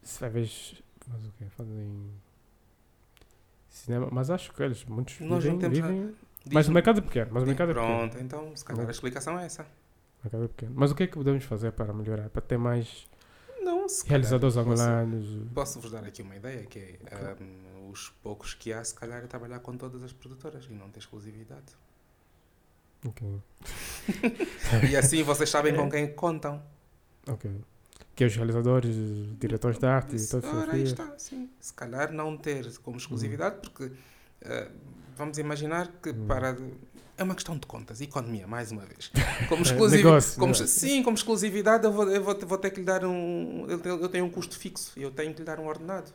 Se 0.02 0.20
vai 0.20 0.30
ver. 0.30 0.50
Mas 1.08 1.24
o 1.24 1.32
quê? 1.38 1.44
Fazem. 1.50 2.10
Cinema. 3.68 4.08
Mas 4.10 4.30
acho 4.30 4.52
que 4.52 4.62
eles, 4.62 4.84
muitos 4.84 5.18
Nós 5.20 5.42
vivem. 5.44 5.68
vivem 5.70 6.14
mas 6.52 6.68
o 6.68 6.72
mercado 6.72 6.98
é 6.98 7.00
pequeno. 7.00 7.30
Mas 7.32 7.42
o 7.42 7.46
mercado 7.46 7.70
é 7.70 7.74
pequeno. 7.74 7.96
Pronto, 7.98 8.18
então 8.18 8.54
se 8.56 8.64
calhar 8.64 8.86
a 8.86 8.90
explicação 8.90 9.38
é 9.38 9.46
essa. 9.46 9.62
O 9.62 10.24
mercado 10.24 10.44
é 10.44 10.48
pequeno. 10.48 10.72
Mas 10.76 10.90
o 10.90 10.94
que 10.94 11.02
é 11.04 11.06
que 11.06 11.14
podemos 11.14 11.42
fazer 11.44 11.72
para 11.72 11.92
melhorar? 11.92 12.28
Para 12.28 12.42
ter 12.42 12.58
mais 12.58 13.08
Não, 13.62 13.88
se 13.88 14.02
calhar 14.04 14.10
realizadores 14.20 14.54
posso- 14.54 14.70
angolanos? 14.82 15.52
Posso-vos 15.54 15.90
dar 15.90 16.04
aqui 16.04 16.20
uma 16.22 16.36
ideia, 16.36 16.66
que 16.66 16.78
é 16.78 16.98
hum, 17.40 17.90
os 17.90 18.10
poucos 18.22 18.52
que 18.52 18.72
há, 18.74 18.84
se 18.84 18.94
calhar, 18.94 19.24
é 19.24 19.26
trabalhar 19.26 19.60
com 19.60 19.74
todas 19.76 20.02
as 20.02 20.12
produtoras 20.12 20.66
e 20.66 20.74
não 20.74 20.90
ter 20.90 20.98
exclusividade. 21.00 21.72
Ok. 23.06 23.40
E 24.90 24.96
assim 24.96 25.22
vocês 25.22 25.48
sabem 25.48 25.74
com 25.74 25.90
quem 25.90 26.12
contam. 26.14 26.62
Ok. 27.28 27.50
Que 28.14 28.24
é 28.24 28.26
os 28.28 28.36
realizadores, 28.36 28.94
diretores 29.40 29.78
de 29.78 29.86
arte 29.86 30.12
e 30.12 30.18
aí 30.20 30.26
fotografia. 30.26 30.82
está, 30.84 31.12
sim. 31.18 31.50
Se 31.60 31.72
calhar 31.72 32.12
não 32.12 32.36
ter 32.36 32.70
como 32.78 32.96
exclusividade, 32.96 33.56
porque 33.60 33.90
eh, 34.42 34.68
vamos 35.16 35.36
imaginar 35.38 35.88
que 36.02 36.10
Hum. 36.10 36.26
para. 36.26 36.56
É 37.16 37.22
uma 37.22 37.34
questão 37.34 37.56
de 37.56 37.64
contas, 37.66 38.00
economia, 38.00 38.44
mais 38.46 38.72
uma 38.72 38.82
vez. 38.82 39.10
Como 39.48 39.62
É, 39.62 39.66
exclusividade. 39.66 40.26
como, 40.34 40.46
negócio. 40.52 40.66
sim, 40.66 41.00
como 41.02 41.16
exclusividade, 41.16 41.84
eu 41.84 41.92
vou, 41.92 42.10
eu 42.10 42.22
vou, 42.22 42.36
vou 42.40 42.58
ter 42.58 42.70
que 42.70 42.80
lhe 42.80 42.86
dar 42.86 43.04
um. 43.04 43.66
Eu 43.68 44.08
tenho, 44.08 44.24
um 44.24 44.30
custo 44.30 44.58
fixo, 44.58 44.92
eu 44.96 45.10
tenho 45.12 45.32
que 45.32 45.38
lhe 45.40 45.44
dar 45.44 45.60
um 45.60 45.66
ordenado. 45.68 46.12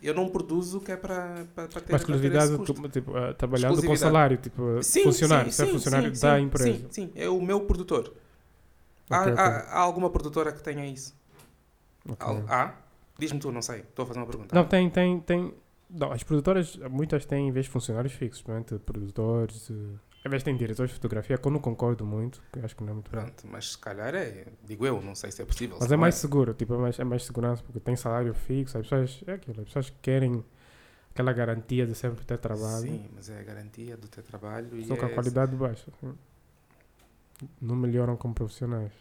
Eu 0.00 0.14
não 0.14 0.28
produzo 0.28 0.78
o 0.78 0.80
que 0.80 0.92
é 0.92 0.96
para, 0.96 1.44
para, 1.56 1.66
para 1.66 1.80
ter, 1.80 1.92
Mas 1.92 2.02
exclusividade, 2.02 2.56
tu- 2.58 2.88
tipo, 2.88 3.16
ah, 3.16 3.34
trabalhando 3.34 3.82
com 3.82 3.96
salário, 3.96 4.36
tipo, 4.36 4.80
Sim, 4.80 5.02
funcionário, 5.02 5.50
sim, 5.50 5.56
ser 5.56 5.66
sim, 5.66 5.72
funcionário 5.72 6.14
sim, 6.14 6.20
da 6.22 6.40
empresa. 6.40 6.72
Sim, 6.72 6.86
sim, 6.90 7.12
é 7.16 7.28
o 7.28 7.40
meu 7.42 7.62
produtor. 7.62 8.14
Há, 9.10 9.20
Ok, 9.22 9.32
ok. 9.32 9.42
há- 9.44 9.58
há 9.72 9.78
alguma 9.80 10.08
produtora 10.08 10.52
que 10.52 10.62
tenha 10.62 10.86
isso? 10.86 11.16
Ok. 12.08 12.26
Há? 12.48 12.62
há? 12.64 12.74
Diz-me 13.18 13.40
tu, 13.40 13.50
não 13.50 13.62
sei. 13.62 13.80
Estou 13.80 14.04
a 14.04 14.06
fazer 14.06 14.20
uma 14.20 14.26
pergunta. 14.26 14.54
Não, 14.54 14.64
tem, 14.64 14.88
tem, 14.88 15.20
tem. 15.20 15.54
Não, 15.90 16.12
as 16.12 16.22
produtoras, 16.22 16.76
muitas 16.90 17.24
têm 17.24 17.48
em 17.48 17.50
vez 17.52 17.66
de 17.66 17.72
funcionários 17.72 18.12
fixos, 18.12 18.42
principalmente 18.42 18.78
produtores. 18.84 19.70
Uh, 19.70 19.98
às 20.24 20.30
vezes 20.30 20.44
tem 20.44 20.56
diretores 20.56 20.90
de 20.90 20.94
fotografia, 20.96 21.38
que 21.38 21.46
eu 21.46 21.50
não 21.50 21.60
concordo 21.60 22.04
muito, 22.04 22.42
que 22.52 22.58
acho 22.60 22.76
que 22.76 22.82
não 22.82 22.90
é 22.90 22.94
muito 22.94 23.10
bom. 23.10 23.18
Pronto, 23.18 23.46
mas 23.46 23.72
se 23.72 23.78
calhar 23.78 24.14
é, 24.14 24.46
digo 24.64 24.84
eu, 24.84 25.00
não 25.00 25.14
sei 25.14 25.30
se 25.32 25.40
é 25.40 25.44
possível. 25.44 25.78
Mas 25.80 25.90
é 25.90 25.96
mais 25.96 26.16
seguro, 26.16 26.52
tipo, 26.54 26.74
é 26.74 26.76
mais, 26.76 26.98
é 26.98 27.04
mais 27.04 27.24
segurança, 27.24 27.62
porque 27.62 27.80
tem 27.80 27.96
salário 27.96 28.34
fixo, 28.34 28.76
as 28.76 28.86
pessoas, 28.86 29.22
é 29.26 29.32
aquilo, 29.32 29.60
as 29.60 29.66
pessoas 29.66 29.92
querem 30.02 30.44
aquela 31.10 31.32
garantia 31.32 31.86
de 31.86 31.94
sempre 31.94 32.24
ter 32.24 32.36
trabalho, 32.38 32.88
Sim, 32.88 33.08
mas 33.14 33.30
é 33.30 33.38
a 33.38 33.42
garantia 33.42 33.96
do 33.96 34.06
teu 34.08 34.22
trabalho 34.22 34.76
e 34.76 34.84
só 34.84 34.96
com 34.96 35.06
a 35.06 35.08
é- 35.08 35.14
qualidade 35.14 35.56
baixa. 35.56 35.90
Não 37.60 37.76
melhoram 37.76 38.16
como 38.16 38.34
profissionais. 38.34 38.92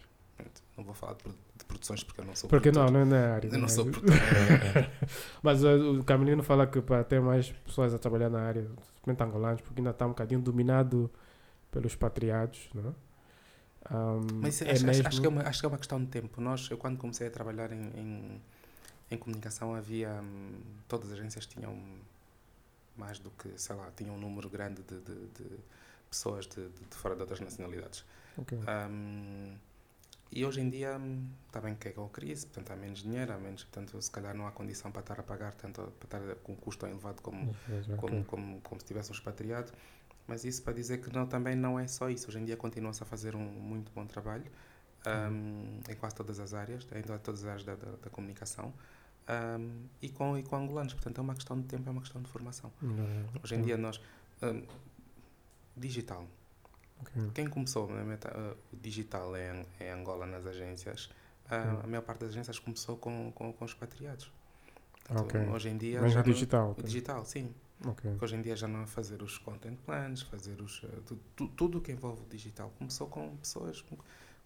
Não 0.77 0.83
vou 0.83 0.93
falar 0.93 1.13
de, 1.13 1.23
produ- 1.23 1.37
de 1.57 1.65
produções 1.65 2.03
porque 2.03 2.21
eu 2.21 2.25
não 2.25 2.35
sou 2.35 2.49
Porque 2.49 2.71
não, 2.71 2.85
produtor. 2.85 3.05
não 3.07 3.15
é 3.15 3.19
na 3.21 3.33
área. 3.35 3.47
Eu 3.47 3.57
não 3.57 3.65
é 3.65 3.69
sou 3.69 3.85
produtor. 3.85 4.15
Mas 5.43 5.63
uh, 5.63 5.99
o 5.99 6.03
Camelino 6.03 6.43
fala 6.43 6.65
que 6.67 6.81
para 6.81 7.03
ter 7.03 7.19
mais 7.21 7.49
pessoas 7.51 7.93
a 7.93 7.99
trabalhar 7.99 8.29
na 8.29 8.41
área, 8.41 8.63
principalmente 9.03 9.23
angolanos, 9.23 9.61
porque 9.61 9.79
ainda 9.79 9.91
está 9.91 10.05
um 10.05 10.09
bocadinho 10.09 10.41
dominado 10.41 11.09
pelos 11.71 11.95
patriados, 11.95 12.69
não 12.73 12.89
é? 12.89 12.93
Um, 13.95 14.27
Mas 14.41 14.61
é 14.61 14.71
acho, 14.71 14.85
mesmo- 14.85 15.07
acho 15.07 15.21
que 15.21 15.25
é 15.27 15.29
uma, 15.29 15.41
acho 15.43 15.59
que 15.61 15.65
é 15.65 15.69
uma 15.69 15.77
questão 15.77 15.99
de 15.99 16.07
tempo. 16.07 16.41
Nós, 16.41 16.69
eu 16.69 16.77
quando 16.77 16.97
comecei 16.97 17.27
a 17.27 17.31
trabalhar 17.31 17.71
em, 17.71 17.81
em, 17.95 18.41
em 19.11 19.17
comunicação 19.17 19.73
havia 19.73 20.09
hum, 20.21 20.59
todas 20.87 21.07
as 21.11 21.17
agências 21.17 21.45
tinham 21.45 21.77
mais 22.97 23.19
do 23.19 23.29
que, 23.31 23.49
sei 23.55 23.75
lá, 23.75 23.89
tinham 23.95 24.15
um 24.15 24.19
número 24.19 24.49
grande 24.49 24.81
de, 24.83 24.99
de, 24.99 25.15
de 25.27 25.57
pessoas 26.09 26.47
de, 26.47 26.67
de, 26.67 26.95
fora 26.97 27.15
de 27.15 27.21
outras 27.21 27.39
nacionalidades. 27.39 28.03
Ok. 28.37 28.57
Hum, 28.89 29.55
e 30.31 30.45
hoje 30.45 30.61
em 30.61 30.69
dia 30.69 30.99
está 31.47 31.61
bem 31.61 31.75
que 31.75 31.87
é 31.87 31.91
com 31.91 32.05
a 32.05 32.09
crise, 32.09 32.45
portanto 32.45 32.71
há 32.71 32.75
menos 32.75 33.03
dinheiro, 33.03 33.31
há 33.33 33.37
menos, 33.37 33.63
portanto 33.63 34.01
se 34.01 34.11
calhar 34.11 34.35
não 34.35 34.47
há 34.47 34.51
condição 34.51 34.91
para 34.91 35.01
estar 35.01 35.19
a 35.19 35.23
pagar 35.23 35.53
tanto, 35.53 35.81
para 35.99 36.19
estar 36.19 36.35
com 36.43 36.53
um 36.53 36.55
custo 36.55 36.81
tão 36.81 36.89
elevado 36.89 37.21
como, 37.21 37.55
como, 37.97 38.23
como, 38.25 38.61
como 38.61 38.81
se 38.81 38.87
tivesse 38.87 39.11
um 39.11 39.13
expatriado. 39.13 39.71
Mas 40.27 40.43
isso 40.43 40.61
para 40.61 40.73
dizer 40.73 40.99
que 40.99 41.11
não, 41.13 41.25
também 41.25 41.55
não 41.55 41.79
é 41.79 41.87
só 41.87 42.09
isso. 42.09 42.27
Hoje 42.27 42.39
em 42.39 42.43
dia 42.43 42.57
continua-se 42.57 43.01
a 43.01 43.05
fazer 43.05 43.33
um 43.33 43.39
muito 43.39 43.89
bom 43.93 44.05
trabalho 44.05 44.51
um, 45.05 45.79
em 45.89 45.95
quase 45.95 46.15
todas 46.15 46.39
as 46.39 46.53
áreas, 46.53 46.85
em 46.93 47.01
todas 47.01 47.43
as 47.43 47.45
áreas 47.45 47.63
da, 47.63 47.75
da, 47.75 47.91
da 47.91 48.09
comunicação. 48.09 48.73
um, 49.59 49.85
e, 50.01 50.09
com, 50.09 50.37
e 50.37 50.43
com 50.43 50.55
angolanos. 50.55 50.93
Portanto, 50.93 51.17
é 51.19 51.21
uma 51.21 51.33
questão 51.33 51.59
de 51.59 51.67
tempo, 51.67 51.87
é 51.87 51.91
uma 51.91 52.01
questão 52.01 52.21
de 52.21 52.29
formação. 52.29 52.71
É, 52.81 53.39
Hoje 53.43 53.55
em 53.55 53.61
dia, 53.61 53.77
nós. 53.77 54.01
Um, 54.41 54.63
digital. 55.75 56.27
Ok. 57.01 57.31
Quem 57.33 57.47
começou 57.47 57.85
uh, 57.87 58.57
o 58.73 58.75
digital 58.77 59.35
em, 59.37 59.65
em 59.79 59.89
Angola 59.89 60.25
nas 60.25 60.45
agências, 60.45 61.05
uh, 61.05 61.55
Hum. 61.55 61.79
a 61.83 61.87
maior 61.87 62.01
parte 62.03 62.19
das 62.21 62.29
agências 62.29 62.59
começou 62.59 62.97
com, 62.97 63.31
com, 63.31 63.53
com 63.53 63.65
expatriados. 63.65 64.31
Ah, 65.09 65.21
ok. 65.21 65.39
Hoje 65.47 65.69
em 65.69 65.77
dia 65.77 66.01
Mas 66.01 66.11
já 66.11 66.23
não- 66.23 66.31
digital. 66.31 66.67
o 66.67 66.71
ok. 66.71 66.83
digital, 66.83 67.23
sim. 67.25 67.53
Ok. 67.85 68.09
Porque 68.11 68.25
hoje 68.25 68.35
em 68.35 68.41
dia 68.41 68.55
já 68.55 68.67
não 68.67 68.81
é 68.83 68.87
fazer 68.87 69.21
os 69.21 69.37
content 69.37 69.77
plans, 69.85 70.21
fazer 70.23 70.59
os, 70.61 70.81
uh, 70.83 70.87
tu- 71.05 71.19
tu- 71.35 71.47
tudo 71.49 71.77
o 71.77 71.81
que 71.81 71.91
envolve 71.91 72.23
o 72.23 72.25
digital. 72.25 72.73
Começou 72.77 73.07
com 73.07 73.37
pessoas, 73.37 73.83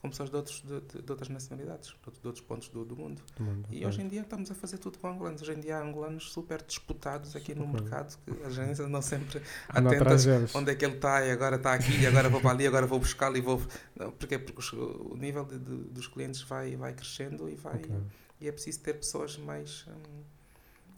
com 0.02 0.10
pessoas 0.10 0.30
de, 0.32 0.36
outros, 0.36 0.62
de, 0.64 0.82
de- 0.82 1.02
de 1.04 1.12
outras 1.12 1.30
nacionalidades, 1.30 1.90
de, 1.90 2.28
outros- 2.28 2.44
pontos 2.44 2.70
do, 2.70 2.84
do 2.84 2.96
mundo. 2.96 3.22
Do 3.36 3.44
mundo, 3.44 3.68
E 3.72 3.86
hoje 3.86 4.02
em 4.02 4.08
dia 4.08 4.22
estamos 4.22 4.50
a 4.50 4.56
fazer 4.56 4.80
tudo 4.80 4.98
com 4.98 5.08
angolanos. 5.08 5.42
Hoje 5.44 5.54
em 5.54 5.60
dia 5.60 5.78
há 5.78 5.84
angolanos 5.84 6.32
super 6.32 6.62
disputados 6.64 7.36
aqui 7.36 7.54
no 7.54 7.68
mercado, 7.68 8.18
que 8.26 8.32
as 8.44 8.58
agências 8.58 8.80
andam 8.80 9.02
sempre 9.02 9.42
atentas 9.70 10.26
onde 10.56 10.72
é 10.72 10.76
que 10.76 10.84
ele 10.84 10.96
está 10.96 11.24
e 11.26 11.32
agora 11.32 11.58
está 11.58 11.74
aqui, 11.74 12.00
e 12.02 12.08
agora 12.08 12.30
vou 12.30 12.42
para 12.42 12.50
ali, 12.50 12.66
agora 12.66 12.88
vou 12.88 12.98
buscá-lo 13.00 13.38
e 13.38 13.42
vou. 13.42 13.62
Não, 13.96 14.12
porque 14.12 14.40
porque 14.40 14.60
os- 14.60 14.74
o 14.74 15.16
nível 15.18 15.46
de- 15.46 15.60
dos 15.60 16.08
clientes 16.08 16.42
vai, 16.42 16.76
vai 16.76 16.94
crescendo 16.94 17.48
e, 17.48 17.54
vai, 17.56 17.76
Ok. 17.76 17.96
e 18.40 18.48
é 18.48 18.52
preciso 18.52 18.80
ter 18.80 18.96
pessoas 18.96 19.38
mais 19.38 19.86
hum, 19.88 20.24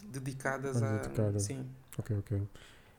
dedicadas 0.06 0.80
Mais 0.82 0.94
a. 0.94 0.98
dedicadas. 1.02 1.44
Sim. 1.44 1.66
Ok, 1.98 2.18
ok. 2.20 2.42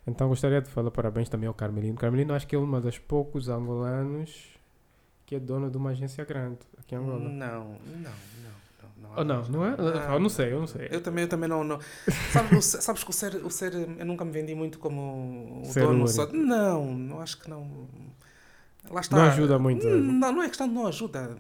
Então 0.06 0.28
gostaria 0.28 0.60
de 0.60 0.68
falar 0.68 0.90
parabéns 0.90 1.28
também 1.30 1.48
ao 1.48 1.54
Carmelino. 1.54 1.96
Carmelino 1.96 2.34
acho 2.34 2.46
que 2.46 2.54
é 2.54 2.58
uma 2.58 2.78
das 2.80 2.98
poucos 2.98 3.48
angolanos 3.48 4.52
que 5.34 5.36
é 5.36 5.40
dono 5.40 5.70
de 5.70 5.76
uma 5.76 5.90
agência 5.90 6.24
grande 6.24 6.60
aqui 6.78 6.94
em 6.94 6.98
Angola. 6.98 7.18
Não, 7.18 7.28
não, 7.28 7.78
não. 8.02 8.54
Não, 9.16 9.24
não, 9.24 9.42
não 9.48 9.66
é? 9.66 9.74
Eu 10.14 10.20
não 10.20 10.28
sei, 10.28 10.52
eu 10.52 10.60
não 10.60 10.66
sei. 10.66 10.88
Eu 10.90 11.00
também, 11.00 11.24
eu 11.24 11.28
também 11.28 11.48
não. 11.48 11.62
não. 11.62 11.78
Sabes, 12.32 12.64
sabes 12.64 13.04
que 13.04 13.10
o 13.10 13.12
ser, 13.12 13.34
o 13.44 13.50
ser. 13.50 13.74
Eu 13.74 14.06
nunca 14.06 14.24
me 14.24 14.30
vendi 14.32 14.54
muito 14.54 14.78
como 14.78 15.62
o 15.64 15.74
dono 15.74 16.08
só. 16.08 16.26
Não, 16.32 16.94
não 16.94 17.20
acho 17.20 17.38
que 17.38 17.50
não. 17.50 17.68
Lá 18.90 19.00
está. 19.00 19.16
Não 19.16 19.24
ajuda 19.24 19.58
muito. 19.58 19.86
Não, 19.86 20.32
não 20.32 20.42
é 20.42 20.48
questão 20.48 20.68
de 20.68 20.74
não 20.74 20.86
ajuda. 20.86 21.36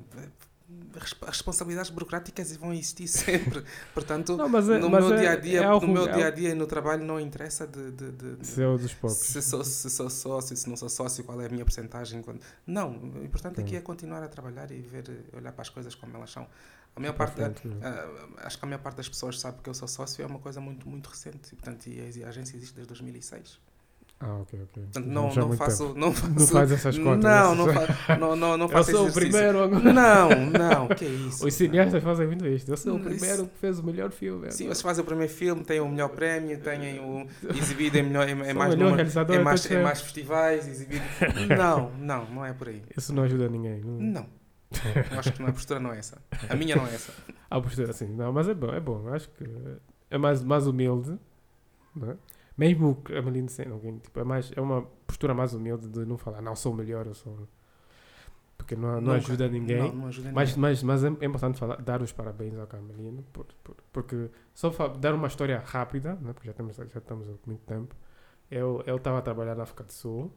Responsabilidades 1.26 1.90
burocráticas 1.90 2.56
vão 2.56 2.72
existir 2.72 3.06
sempre. 3.08 3.64
Portanto, 3.92 4.36
Não, 4.36 4.48
mas 4.48 4.68
é, 4.68 4.78
no 4.78 4.88
mas 4.88 5.04
meu 5.04 5.14
é- 5.14 5.20
dia 5.20 5.30
a 5.32 5.36
dia, 5.36 5.60
é 5.62 5.68
no 5.68 5.88
meu 5.88 6.06
é 6.08 6.12
dia 6.12 6.26
a 6.26 6.30
dia 6.30 6.50
e 6.50 6.54
no 6.54 6.66
trabalho 6.66 7.04
não 7.04 7.18
interessa 7.20 7.66
de, 7.66 7.90
de, 7.90 8.12
de- 8.12 8.36
de- 8.36 8.46
Ser 8.46 8.66
um 8.66 8.76
dos 8.76 8.94
poucos. 8.94 9.18
se 9.18 9.42
sou, 9.42 9.64
se 9.64 9.90
sou 9.90 10.08
sócio, 10.08 10.56
se 10.56 10.68
não 10.68 10.76
sou 10.76 10.88
sócio, 10.88 11.24
qual 11.24 11.40
é 11.40 11.46
a 11.46 11.48
minha 11.48 11.64
porcentagem. 11.64 12.22
Quando... 12.22 12.40
Não, 12.66 12.92
o 12.96 13.24
importante 13.24 13.60
aqui 13.60 13.76
é 13.76 13.80
continuar 13.80 14.22
a 14.22 14.28
trabalhar 14.28 14.70
e 14.70 14.80
ver, 14.80 15.04
olhar 15.32 15.52
para 15.52 15.62
as 15.62 15.68
coisas 15.68 15.94
como 15.94 16.16
elas 16.16 16.30
são. 16.30 16.46
A 16.96 17.00
maior 17.00 17.14
parte, 17.14 17.34
frente, 17.34 17.66
né? 17.66 17.76
ah, 17.82 18.46
acho 18.46 18.56
que 18.56 18.64
a 18.64 18.68
maior 18.68 18.78
parte 18.80 18.96
das 18.98 19.08
pessoas 19.08 19.40
sabe 19.40 19.58
que 19.62 19.68
eu 19.68 19.74
sou 19.74 19.88
sócio 19.88 20.22
é 20.22 20.26
uma 20.26 20.38
coisa 20.38 20.60
muito, 20.60 20.88
muito 20.88 21.08
recente. 21.10 21.52
E, 21.52 21.56
portanto, 21.56 21.86
e 21.88 22.22
a 22.22 22.28
agência 22.28 22.56
existe 22.56 22.72
desde 22.74 22.88
2006. 22.88 23.58
Ah, 24.20 24.38
ok, 24.40 24.58
ok. 24.62 24.82
Portanto, 24.84 25.06
não, 25.06 25.22
não, 25.24 25.30
tempo. 25.50 25.56
faço, 25.56 25.92
não 25.94 26.12
faço. 26.12 26.32
Não 26.32 26.46
faz 26.46 26.72
essas 26.72 26.96
contas. 26.98 27.24
Não, 27.24 27.54
não, 27.54 27.66
fa 27.72 28.16
não, 28.16 28.36
não, 28.36 28.56
não 28.56 28.66
Eu 28.66 28.68
faço 28.70 28.90
sou 28.92 29.08
o 29.08 29.12
primeiro 29.12 29.62
agora. 29.64 29.92
Não, 29.92 30.28
não, 30.50 30.88
que 30.88 31.04
é 31.04 31.08
isso. 31.08 31.46
Os 31.46 31.52
cineastas 31.52 32.02
fazem 32.02 32.26
muito 32.26 32.46
isto. 32.46 32.70
Eu 32.70 32.76
sou 32.76 32.94
o 32.94 32.98
Não, 32.98 33.10
isso- 33.10 33.18
primeiro 33.18 33.46
que 33.48 33.58
fez 33.58 33.78
o 33.78 33.82
melhor 33.84 34.10
filme. 34.12 34.50
Sim, 34.50 34.64
vocês 34.66 34.80
fazem 34.80 35.02
o 35.02 35.06
primeiro 35.06 35.30
filme, 35.30 35.62
têm 35.62 35.80
o 35.80 35.88
melhor 35.88 36.08
prémio, 36.08 36.58
têm 36.58 37.00
o 37.00 37.26
exibido 37.54 37.98
em, 37.98 38.02
melhor, 38.04 38.26
em, 38.26 38.32
em 38.32 38.34
mais, 38.34 38.54
melhor 38.54 38.70
número- 38.76 38.94
realizador 38.96 39.36
em, 39.36 39.42
mais, 39.42 39.70
em 39.70 39.76
os 39.76 39.82
mais 39.82 40.00
festivais, 40.00 40.68
exibido. 40.68 41.04
Não, 41.58 41.90
não, 41.98 42.24
não 42.30 42.46
é 42.46 42.52
por 42.54 42.68
aí. 42.68 42.82
Isso 42.96 43.12
não 43.12 43.24
ajuda 43.24 43.48
ninguém. 43.48 43.80
Não. 43.84 43.98
Não. 44.00 44.26
Eu 45.12 45.18
acho 45.18 45.32
que 45.32 45.40
não, 45.42 45.48
a 45.48 45.52
postura 45.52 45.78
não 45.80 45.92
é 45.92 45.98
essa. 45.98 46.16
A 46.48 46.56
minha 46.56 46.74
não 46.76 46.86
é 46.86 46.94
essa. 46.94 47.12
A 47.50 47.60
postura 47.60 47.90
assim, 47.90 48.06
não, 48.08 48.32
mas 48.32 48.48
é 48.48 48.54
bom, 48.54 48.72
é 48.74 48.80
bom. 48.80 49.06
Acho 49.12 49.28
que 49.30 49.44
é 50.10 50.18
mais, 50.18 50.42
mais 50.42 50.66
humilde, 50.66 51.16
não 51.94 52.10
é? 52.12 52.14
Mesmo 52.56 52.90
o 52.90 52.94
Camelino 52.96 53.48
sendo 53.48 53.74
alguém, 53.74 53.98
tipo, 53.98 54.18
é, 54.20 54.24
mais, 54.24 54.52
é 54.56 54.60
uma 54.60 54.82
postura 55.06 55.34
mais 55.34 55.54
humilde 55.54 55.88
de 55.88 56.04
não 56.06 56.16
falar, 56.16 56.40
não, 56.40 56.54
sou 56.54 56.72
o 56.72 56.76
melhor, 56.76 57.06
eu 57.06 57.14
sou. 57.14 57.48
Porque 58.56 58.76
não, 58.76 58.92
não 58.94 59.00
Nunca. 59.00 59.16
ajuda 59.16 59.48
ninguém. 59.48 59.78
Não, 59.78 59.92
não 59.94 60.06
ajuda 60.06 60.30
Mas, 60.32 60.50
ninguém. 60.50 60.62
mas, 60.62 60.82
mas 60.82 61.04
é 61.04 61.08
é 61.08 61.26
importante 61.26 61.58
falar, 61.58 61.76
dar 61.82 62.00
os 62.00 62.12
parabéns 62.12 62.56
ao 62.56 62.66
Carmelino, 62.66 63.22
por, 63.32 63.44
por- 63.64 63.76
porque 63.92 64.30
só 64.54 64.70
dar 64.88 65.14
uma 65.14 65.26
história 65.26 65.58
rápida, 65.58 66.14
né, 66.22 66.32
porque 66.32 66.46
já, 66.48 66.54
temos, 66.54 66.76
já 66.76 66.84
estamos 66.84 67.28
há 67.28 67.32
muito 67.46 67.62
tempo. 67.66 67.94
Eu 68.50 68.82
estava 68.86 69.18
a 69.18 69.22
trabalhar 69.22 69.54
na 69.56 69.64
África 69.64 69.82
do 69.84 69.92
Sul, 69.92 70.32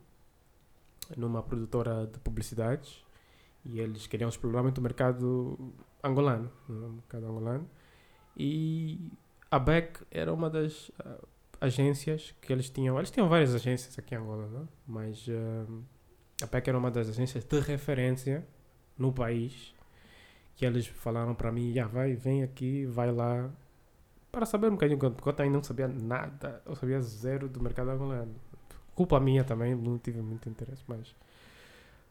numa 1.15 1.41
produtora 1.43 2.07
de 2.07 2.19
publicidades, 2.19 3.05
e 3.63 3.79
eles 3.79 4.07
queriam 4.07 4.27
explorar 4.29 4.63
muito 4.63 4.79
o 4.79 4.81
mercado 4.81 5.73
angolano, 6.03 6.51
né, 6.67 6.87
mercado 6.95 7.25
angolano. 7.27 7.69
E 8.35 9.11
a 9.51 9.59
BEC 9.59 9.99
era 10.11 10.33
uma 10.33 10.49
das 10.49 10.91
ah, 10.99 11.17
agências 11.59 12.33
que 12.41 12.51
eles 12.51 12.69
tinham. 12.69 12.97
Eles 12.97 13.11
tinham 13.11 13.27
várias 13.27 13.53
agências 13.53 13.97
aqui 13.97 14.15
em 14.15 14.17
Angola, 14.17 14.47
né? 14.47 14.67
mas 14.87 15.25
ah, 15.29 16.43
a 16.43 16.47
BEC 16.47 16.67
era 16.67 16.77
uma 16.77 16.91
das 16.91 17.09
agências 17.09 17.43
de 17.43 17.59
referência 17.59 18.47
no 18.97 19.11
país 19.11 19.73
que 20.55 20.65
eles 20.65 20.87
falaram 20.87 21.35
para 21.35 21.51
mim, 21.51 21.71
já 21.71 21.85
vai, 21.85 22.15
vem 22.15 22.41
aqui, 22.41 22.83
vai 22.87 23.11
lá, 23.11 23.47
para 24.31 24.45
saber 24.45 24.67
um 24.67 24.71
bocadinho, 24.71 24.97
porque 24.97 25.29
eu 25.29 25.33
também 25.33 25.51
não 25.51 25.63
sabia 25.63 25.87
nada, 25.87 26.61
eu 26.65 26.75
sabia 26.75 26.99
zero 26.99 27.47
do 27.47 27.61
mercado 27.61 27.91
angolano. 27.91 28.35
Culpa 28.95 29.19
minha 29.19 29.43
também, 29.43 29.75
não 29.75 29.99
tive 29.99 30.19
muito 30.19 30.49
interesse, 30.49 30.83
mas 30.87 31.15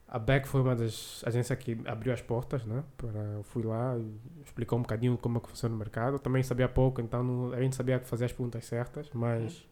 a 0.08 0.18
Beck 0.18 0.46
foi 0.46 0.60
uma 0.60 0.76
das 0.76 1.22
agências 1.26 1.58
que 1.58 1.76
abriu 1.84 2.12
as 2.12 2.22
portas, 2.22 2.64
né? 2.64 2.84
Para, 2.96 3.18
eu 3.18 3.42
fui 3.42 3.64
lá, 3.64 3.96
e 3.98 4.42
explicou 4.44 4.78
um 4.78 4.82
bocadinho 4.82 5.18
como 5.18 5.38
é 5.38 5.40
que 5.40 5.48
funciona 5.48 5.74
o 5.74 5.78
mercado. 5.78 6.18
Também 6.18 6.42
sabia 6.42 6.68
pouco, 6.68 7.00
então 7.00 7.24
não, 7.24 7.52
a 7.52 7.60
gente 7.60 7.74
sabia 7.74 7.98
fazer 7.98 8.26
as 8.26 8.32
perguntas 8.32 8.64
certas, 8.64 9.10
mas 9.12 9.66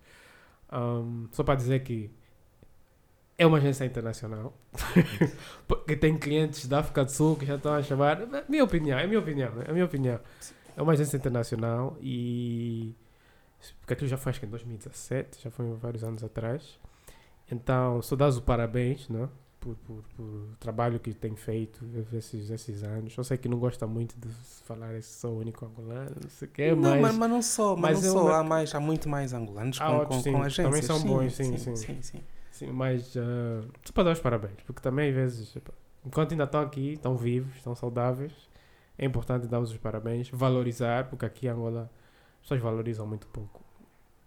um, 0.73 1.29
só 1.31 1.45
para 1.45 1.55
dizer 1.55 1.85
que 1.85 2.11
é 3.39 3.47
uma 3.47 3.59
agência 3.59 3.85
internacional, 3.85 4.57
porque 5.69 5.97
tem 5.97 6.17
clientes 6.19 6.67
da 6.67 6.81
África 6.81 7.05
do 7.05 7.11
Sul 7.11 7.37
que 7.37 7.47
já 7.47 7.55
estão 7.57 7.73
a 7.73 7.83
chamar. 7.83 8.23
É 8.23 8.45
minha 8.49 8.65
opinião, 8.65 8.99
é 8.99 9.07
minha 9.07 9.21
opinião, 9.21 9.53
é 9.65 9.73
minha 9.73 9.85
opinião. 9.85 10.21
É 10.77 10.83
uma 10.83 10.93
agência 10.93 11.17
internacional 11.17 11.97
e. 12.01 12.95
Porque 13.81 13.95
aquilo 13.95 14.09
já 14.09 14.17
foi 14.17 14.31
acho 14.31 14.41
que 14.41 14.47
em 14.47 14.51
2017, 14.51 15.43
já 15.43 15.51
foi 15.51 15.73
vários 15.75 16.05
anos 16.05 16.23
atrás. 16.25 16.79
Então, 17.51 18.03
só 18.03 18.17
dás 18.17 18.37
o 18.37 18.43
parabéns, 18.43 19.09
né? 19.09 19.29
Por, 19.65 19.75
por, 19.77 20.03
por 20.15 20.57
trabalho 20.61 21.01
que 21.01 21.15
tem 21.15 21.35
feito 21.35 21.83
esses, 22.13 22.51
esses 22.51 22.83
anos. 22.83 23.17
Eu 23.17 23.25
sei 23.25 23.39
que 23.39 23.49
não 23.49 23.59
gosta 23.59 23.87
muito 23.87 24.15
de 24.21 24.29
falar 24.67 24.95
esse 24.95 25.19
sou 25.19 25.39
único 25.39 25.65
angolano, 25.65 26.15
não 26.23 26.29
sei 26.29 26.47
o 26.47 26.51
quê, 26.51 26.75
não, 26.75 26.91
mas. 26.91 27.01
mas, 27.01 27.17
mas 27.17 27.31
não 27.31 27.41
só, 27.43 27.75
mas, 27.75 27.93
mas 27.97 28.03
não 28.03 28.09
é 28.09 28.13
só. 28.13 28.23
uma- 28.27 28.37
Há, 28.41 28.45
mais, 28.45 28.75
há 28.75 28.81
muito 28.81 29.09
mais 29.09 29.33
angolanos 29.33 29.81
Há 29.81 29.87
com, 29.87 29.97
outros, 29.97 30.17
com, 30.19 30.23
sim, 30.23 30.33
com 30.33 30.39
também 30.39 30.47
agências. 30.65 30.85
são 30.85 31.01
bons, 31.01 31.33
sim, 31.35 31.57
sim. 31.57 31.59
sim. 31.59 31.77
sim, 31.77 32.03
sim. 32.03 32.21
Sim, 32.51 32.67
mas 32.73 33.17
ah, 33.17 33.67
só 33.85 33.93
para 33.95 34.05
dar 34.05 34.13
os 34.13 34.21
parabéns, 34.21 34.61
porque 34.67 34.83
também 34.83 35.09
às 35.09 35.15
vezes, 35.15 35.57
epá, 35.57 35.73
enquanto 36.05 36.33
ainda 36.33 36.45
estão 36.45 36.61
aqui, 36.61 36.93
estão 36.93 37.17
vivos, 37.17 37.57
estão 37.57 37.75
saudáveis, 37.75 38.33
é 38.99 39.07
importante 39.07 39.47
dar 39.49 39.61
os 39.61 39.75
parabéns, 39.79 40.29
valorizar, 40.29 41.09
porque 41.09 41.25
aqui 41.25 41.47
em 41.47 41.51
Angola 41.51 41.91
as 42.37 42.43
pessoas 42.43 42.61
valorizam 42.61 43.07
muito 43.07 43.27
pouco 43.29 43.61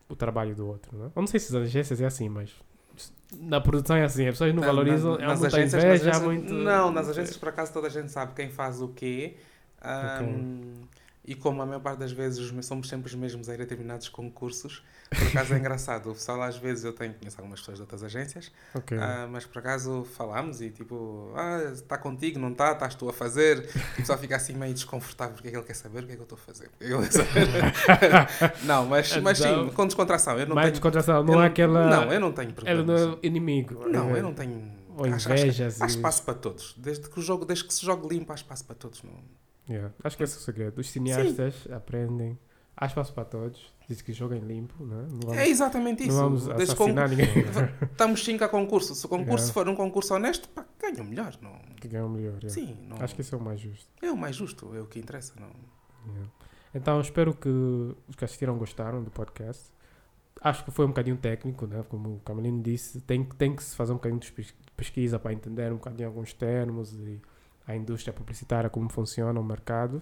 o 0.10 0.16
trabalho 0.16 0.56
do 0.56 0.68
outro. 0.68 0.98
Né? 0.98 1.12
Eu 1.16 1.22
não 1.22 1.28
sei 1.28 1.40
se 1.40 1.56
as 1.56 1.62
agências 1.64 2.02
é 2.02 2.06
assim, 2.06 2.28
mas 2.28 2.54
na 3.40 3.60
produção 3.62 3.96
é 3.98 4.04
assim, 4.04 4.26
as 4.28 4.32
pessoas 4.36 4.54
não 4.54 4.62
Na- 4.62 4.68
valorizam, 4.68 5.18
na- 5.18 5.26
há 5.26 5.28
nas 5.30 5.40
muita 5.40 5.58
agências- 5.58 5.84
nas 5.84 5.94
inveja, 5.96 6.06
há 6.06 6.10
agências- 6.18 6.26
muito... 6.26 6.54
Não, 6.54 6.92
nas 6.92 7.10
agências 7.10 7.38
por 7.38 7.50
acaso 7.50 7.74
toda 7.74 7.88
a 7.88 7.90
gente 7.90 8.12
sabe 8.12 8.34
quem 8.36 8.50
faz 8.50 8.82
o 8.82 8.88
quê. 8.90 9.36
Ahm, 9.82 10.74
E 11.28 11.36
como 11.36 11.62
a 11.62 11.66
maior 11.66 11.82
parte 11.82 12.00
das 12.00 12.12
vezes 12.14 12.50
somos 12.66 12.88
sempre 12.88 13.08
os 13.08 13.14
mesmos 13.16 13.50
a 13.50 13.54
ir 13.54 13.56
a 13.56 13.58
determinados 13.60 14.08
concursos, 14.08 14.82
por 15.10 15.28
acaso 15.28 15.54
é 15.54 15.58
engraçado. 15.60 16.10
O 16.10 16.14
pessoal 16.14 16.42
às 16.42 16.56
vezes 16.58 16.86
eu 16.86 16.94
tenho, 16.94 17.14
conheço 17.16 17.38
algumas 17.38 17.60
pessoas 17.60 17.78
de 17.78 17.82
outras 17.82 18.02
agências, 18.02 18.50
Ok. 18.74 18.98
ah, 18.98 19.28
mas 19.30 19.46
por 19.46 19.60
acaso 19.60 20.06
falamos 20.16 20.62
e 20.62 20.70
tipo, 20.70 21.34
ah, 21.36 21.64
está 21.74 21.98
contigo, 21.98 22.40
não 22.40 22.52
está, 22.54 22.72
estás 22.72 22.96
tu 22.96 23.10
a 23.10 23.14
fazer. 23.14 23.58
E 23.58 23.78
o 23.94 23.96
pessoal 23.98 24.18
fica 24.18 24.38
assim 24.38 24.54
meio 24.54 24.74
desconfortável, 24.74 25.34
porque 25.36 25.50
é 25.50 25.52
que 25.52 25.58
ele 25.58 25.66
quer 25.66 25.76
saber 25.76 26.04
o 26.04 26.08
que 26.08 26.14
é 26.14 26.16
que 26.16 26.22
eu 26.22 26.24
estou 26.24 26.38
a 26.38 26.42
fazer. 26.42 26.70
É 26.80 28.54
não, 28.66 28.86
mas, 28.86 29.16
mas 29.18 29.38
sim, 29.38 29.48
Então, 29.50 29.70
com 29.70 29.86
descontração. 29.86 30.40
Eu 30.40 30.48
não 30.48 30.56
mais 30.56 30.66
tenho, 30.68 30.74
descontração, 30.74 31.24
não 31.24 31.42
é 31.44 31.48
aquela... 31.48 31.90
Não, 31.90 32.14
eu 32.14 32.20
não 32.20 32.32
tenho 32.32 32.50
Ela 32.66 32.84
problemas. 32.84 33.02
não 33.02 33.14
é 33.14 33.18
inimigo. 33.24 33.88
Não, 33.90 34.16
é- 34.16 34.20
eu 34.20 34.24
não 34.24 34.34
tenho. 34.34 34.72
Ou 34.96 35.06
acho, 35.06 35.32
acho, 35.32 35.44
invejas 35.44 35.82
há 35.82 35.86
espaço 35.86 36.24
para 36.24 36.34
todos. 36.34 36.74
Desde 36.78 37.08
que, 37.10 37.20
o 37.20 37.22
jogo, 37.22 37.46
desde 37.46 37.66
que 37.66 37.74
se 37.74 37.86
jogue 37.86 38.08
limpo, 38.08 38.32
há 38.32 38.36
espaço 38.36 38.64
para 38.66 38.76
todos. 38.76 39.04
Não... 39.04 39.12
Yeah, 39.70 39.94
Acho 40.04 40.16
que 40.18 40.24
esse 40.24 40.36
é 40.36 40.40
o 40.40 40.42
segredo. 40.42 40.80
Os 40.80 40.90
cineastas 40.90 41.68
aprendem, 41.72 42.38
há 42.76 42.86
espaço 42.86 43.14
para 43.14 43.26
todos, 43.26 43.74
diz 43.90 44.02
que 44.02 44.14
joguem 44.14 44.40
limpo, 44.40 44.84
né? 44.86 45.06
não 45.10 45.20
vamos, 45.22 45.38
É 45.38 45.48
exatamente 45.48 46.02
não 46.04 46.08
isso. 46.08 46.18
vamos 46.18 46.46
Desde 46.48 46.76
que 46.76 46.82
assassinar 46.84 47.10
ninguém. 47.10 47.28
estamos 47.92 48.24
5 48.24 48.44
a 48.44 48.50
concurso. 48.50 48.96
Se 48.96 49.06
o 49.06 49.10
concurso 49.10 49.46
Yeah. 49.48 49.54
for 49.54 49.68
um 49.70 49.76
concurso 49.76 50.14
honesto, 50.14 50.48
pá, 50.50 50.66
ganha 50.80 51.02
o 51.02 51.06
melhor. 51.06 51.34
Não... 51.42 51.52
que 51.82 51.88
ganham 51.88 52.08
melhor. 52.10 52.36
yeah. 52.44 52.50
Sim, 52.50 52.78
não... 52.88 52.98
Acho 53.02 53.14
que 53.16 53.22
esse 53.22 53.34
é 53.34 53.38
o 53.38 53.42
mais 53.42 53.60
justo. 53.60 53.88
é 54.02 54.12
o 54.12 54.18
mais 54.18 54.36
justo, 54.36 54.74
é 54.76 54.80
o 54.82 54.86
que 54.86 55.00
interessa. 55.00 55.34
Não... 55.40 55.50
Yeah. 56.14 56.32
Então, 56.74 57.02
espero 57.02 57.34
que 57.34 57.50
os 57.50 58.16
que 58.16 58.24
assistiram 58.24 58.58
gostaram 58.58 59.04
do 59.04 59.10
podcast. 59.12 59.72
Acho 60.40 60.64
que 60.64 60.70
foi 60.72 60.86
um 60.86 60.90
bocadinho 60.90 61.18
técnico, 61.18 61.66
né? 61.66 61.84
como 61.90 62.16
o 62.16 62.20
Camelino 62.20 62.62
disse, 62.62 63.02
tem, 63.02 63.24
que- 63.24 63.36
tem 63.36 63.56
que 63.56 63.64
se 63.64 63.76
fazer 63.76 63.92
um 63.92 63.96
bocadinho 63.96 64.20
de 64.22 64.32
pes- 64.32 64.54
pesquisa 64.76 65.18
para 65.18 65.34
entender 65.34 65.72
um 65.72 65.78
bocadinho 65.78 66.08
alguns 66.08 66.32
termos 66.32 66.94
e 66.94 67.20
a 67.68 67.76
indústria 67.76 68.14
publicitária, 68.14 68.70
como 68.70 68.90
funciona 68.90 69.40
o 69.40 69.44
mercado. 69.44 70.02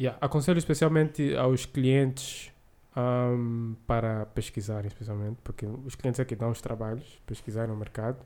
Yeah, 0.00 0.16
aconselho 0.20 0.58
especialmente 0.58 1.36
aos 1.36 1.66
clientes 1.66 2.52
um, 2.96 3.74
para 3.86 4.26
pesquisarem, 4.26 4.86
especialmente, 4.86 5.38
porque 5.42 5.66
os 5.66 5.94
clientes 5.94 6.20
aqui 6.20 6.36
dão 6.36 6.50
os 6.50 6.60
trabalhos, 6.60 7.20
pesquisar 7.26 7.66
no 7.66 7.76
mercado 7.76 8.24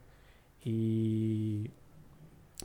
e 0.64 1.70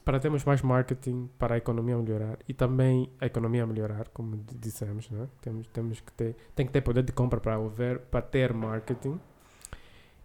para 0.06 0.20
termos 0.20 0.44
mais 0.46 0.62
marketing, 0.62 1.30
para 1.38 1.56
a 1.56 1.58
economia 1.58 1.98
melhorar 1.98 2.38
e 2.48 2.54
também 2.54 3.10
a 3.20 3.26
economia 3.26 3.66
melhorar, 3.66 4.08
como 4.10 4.44
dissemos, 4.60 5.10
né? 5.10 5.28
temos, 5.42 5.68
temos 5.68 6.00
que 6.00 6.12
ter, 6.14 6.36
tem 6.56 6.66
que 6.66 6.72
ter 6.72 6.82
poder 6.82 7.04
de 7.04 7.12
compra 7.12 7.40
para, 7.40 7.56
haver, 7.56 8.00
para 8.00 8.22
ter 8.22 8.54
marketing. 8.54 9.20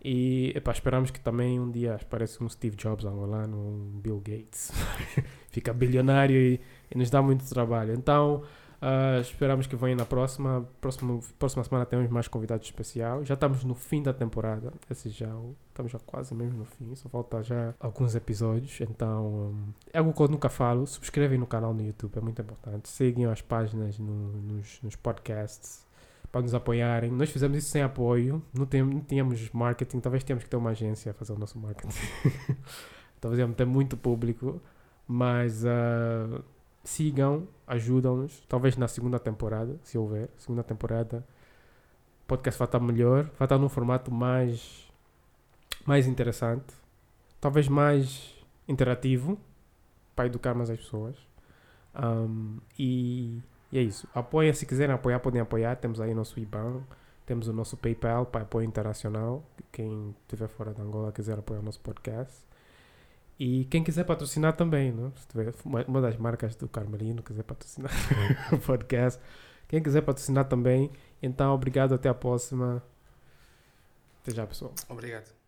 E 0.02 0.52
epá, 0.55 0.73
esperamos 0.73 1.10
que 1.10 1.18
também 1.18 1.59
um 1.59 1.70
dia 1.70 1.94
apareça 1.97 2.43
um 2.43 2.48
Steve 2.48 2.77
Jobs 2.77 3.05
angolano, 3.05 3.56
um 3.56 4.01
Bill 4.01 4.18
Gates, 4.18 4.70
fica 5.51 5.73
bilionário 5.73 6.36
e, 6.36 6.60
e 6.90 6.98
nos 6.98 7.10
dá 7.10 7.20
muito 7.20 7.48
trabalho. 7.48 7.94
Então, 7.94 8.43
Uh, 8.77 9.20
esperamos 9.20 9.66
que 9.66 9.74
venha 9.74 9.97
na 9.97 10.05
próxima. 10.05 10.68
próxima. 10.81 11.18
Próxima 11.39 11.64
semana 11.64 11.86
temos 11.86 12.10
mais 12.10 12.28
convidados 12.28 12.66
especiais. 12.66 13.27
Já 13.27 13.35
estamos 13.35 13.64
no 13.64 13.74
fim 13.74 14.02
da 14.02 14.12
temporada. 14.12 14.73
Esse 14.90 15.09
já 15.09 15.35
estamos 15.68 15.93
já 15.93 15.98
quase 16.01 16.35
mesmo 16.35 16.59
no 16.59 16.64
fim. 16.64 16.94
Só 16.94 17.09
falta 17.09 17.43
já 17.43 17.74
alguns 17.81 18.14
episódios. 18.14 18.81
Então 18.81 19.27
um, 19.27 19.73
é 19.93 19.98
algo 19.98 20.12
que 20.12 20.20
eu 20.20 20.28
nunca 20.28 20.48
falo. 20.48 20.86
Subscrevem 20.86 21.39
no 21.39 21.47
canal 21.47 21.73
no 21.73 21.82
YouTube, 21.82 22.16
é 22.16 22.20
muito 22.20 22.40
importante. 22.43 22.89
Seguem 22.89 23.27
as 23.27 23.40
páginas 23.40 23.98
no, 23.98 24.32
nos, 24.43 24.81
nos 24.82 24.94
podcasts 24.94 25.85
para 26.31 26.43
nos 26.43 26.55
apoiarem. 26.55 27.11
Nós 27.11 27.31
fizemos 27.31 27.59
isso 27.59 27.69
sem 27.69 27.82
apoio. 27.82 28.43
Não, 28.53 28.66
tem, 28.66 28.82
não 28.82 29.01
tínhamos 29.01 29.51
marketing. 29.51 30.01
Talvez 30.01 30.24
tínhamos 30.24 30.44
que 30.44 30.51
ter 30.51 30.57
uma 30.57 30.70
agência 30.70 31.11
a 31.11 31.15
fazer 31.15 31.32
o 31.32 31.39
nosso 31.39 31.59
marketing. 31.59 31.97
Talvez 33.20 33.39
íamos 33.39 33.57
ter 33.57 33.66
muito 33.66 33.97
público. 33.97 34.61
Mas. 35.09 35.65
Uh, 35.65 36.43
sigam, 36.86 37.47
ajudam-nos. 37.66 38.40
Talvez 38.48 38.77
na 38.77 38.89
segunda 38.89 39.19
temporada, 39.19 39.78
se 39.82 39.98
houver, 39.98 40.31
segunda 40.36 40.62
temporada, 40.62 41.27
o 42.23 42.27
podcast 42.27 42.59
vai 42.59 42.66
estar 42.66 42.81
melhor, 42.81 43.24
vai 43.39 43.47
estar 43.47 43.59
num 43.59 43.69
formato 43.69 44.12
mais, 44.12 44.89
mais 45.85 46.07
interessante, 46.07 46.73
talvez 47.40 47.69
mais 47.69 48.35
interativo 48.66 49.39
para 50.15 50.27
educar 50.27 50.55
mais 50.55 50.70
as 50.70 50.78
pessoas. 50.78 51.16
Um, 51.94 52.59
e, 52.78 53.43
e, 53.72 53.78
é 53.78 53.82
isso. 53.82 54.09
Apoiem, 54.14 54.52
se 54.52 54.66
quiserem 54.66 54.94
apoiar, 54.94 55.20
podem 55.20 55.40
apoiar. 55.40 55.76
Temos 55.76 56.01
aí 56.01 56.12
o 56.12 56.14
nosso 56.14 56.38
IBAN, 56.38 56.82
temos 57.24 57.48
o 57.48 57.52
nosso 57.52 57.76
PayPal 57.76 58.26
para 58.26 58.43
apoio 58.43 58.66
internacional. 58.66 59.44
Quem 59.72 60.14
estiver 60.22 60.48
fora 60.48 60.72
de 60.72 60.80
Angola 60.80 61.12
quiser 61.12 61.38
apoiar 61.38 61.60
o 61.60 61.62
nosso 61.62 61.80
podcast. 61.80 62.47
E 63.38 63.66
quem 63.66 63.84
quiser 63.84 64.05
patrocinar 64.05 64.56
também, 64.56 64.90
não? 64.93 65.12
se 65.14 65.26
tiver 65.28 65.52
uma 65.64 66.01
das 66.01 66.16
marcas 66.16 66.56
do 66.56 66.66
Carmelino 66.68 67.22
quiser 67.22 67.43
patrocinar 67.43 67.93
o 68.51 68.59
podcast, 68.59 69.20
quem 69.68 69.82
quiser 69.82 70.01
patrocinar 70.01 70.47
também, 70.47 70.90
então 71.22 71.52
obrigado, 71.55 71.94
até 71.94 72.09
a 72.09 72.14
próxima. 72.14 72.82
Até 74.22 74.34
já, 74.34 74.47
pessoal. 74.47 74.72
Obrigado. 74.88 75.45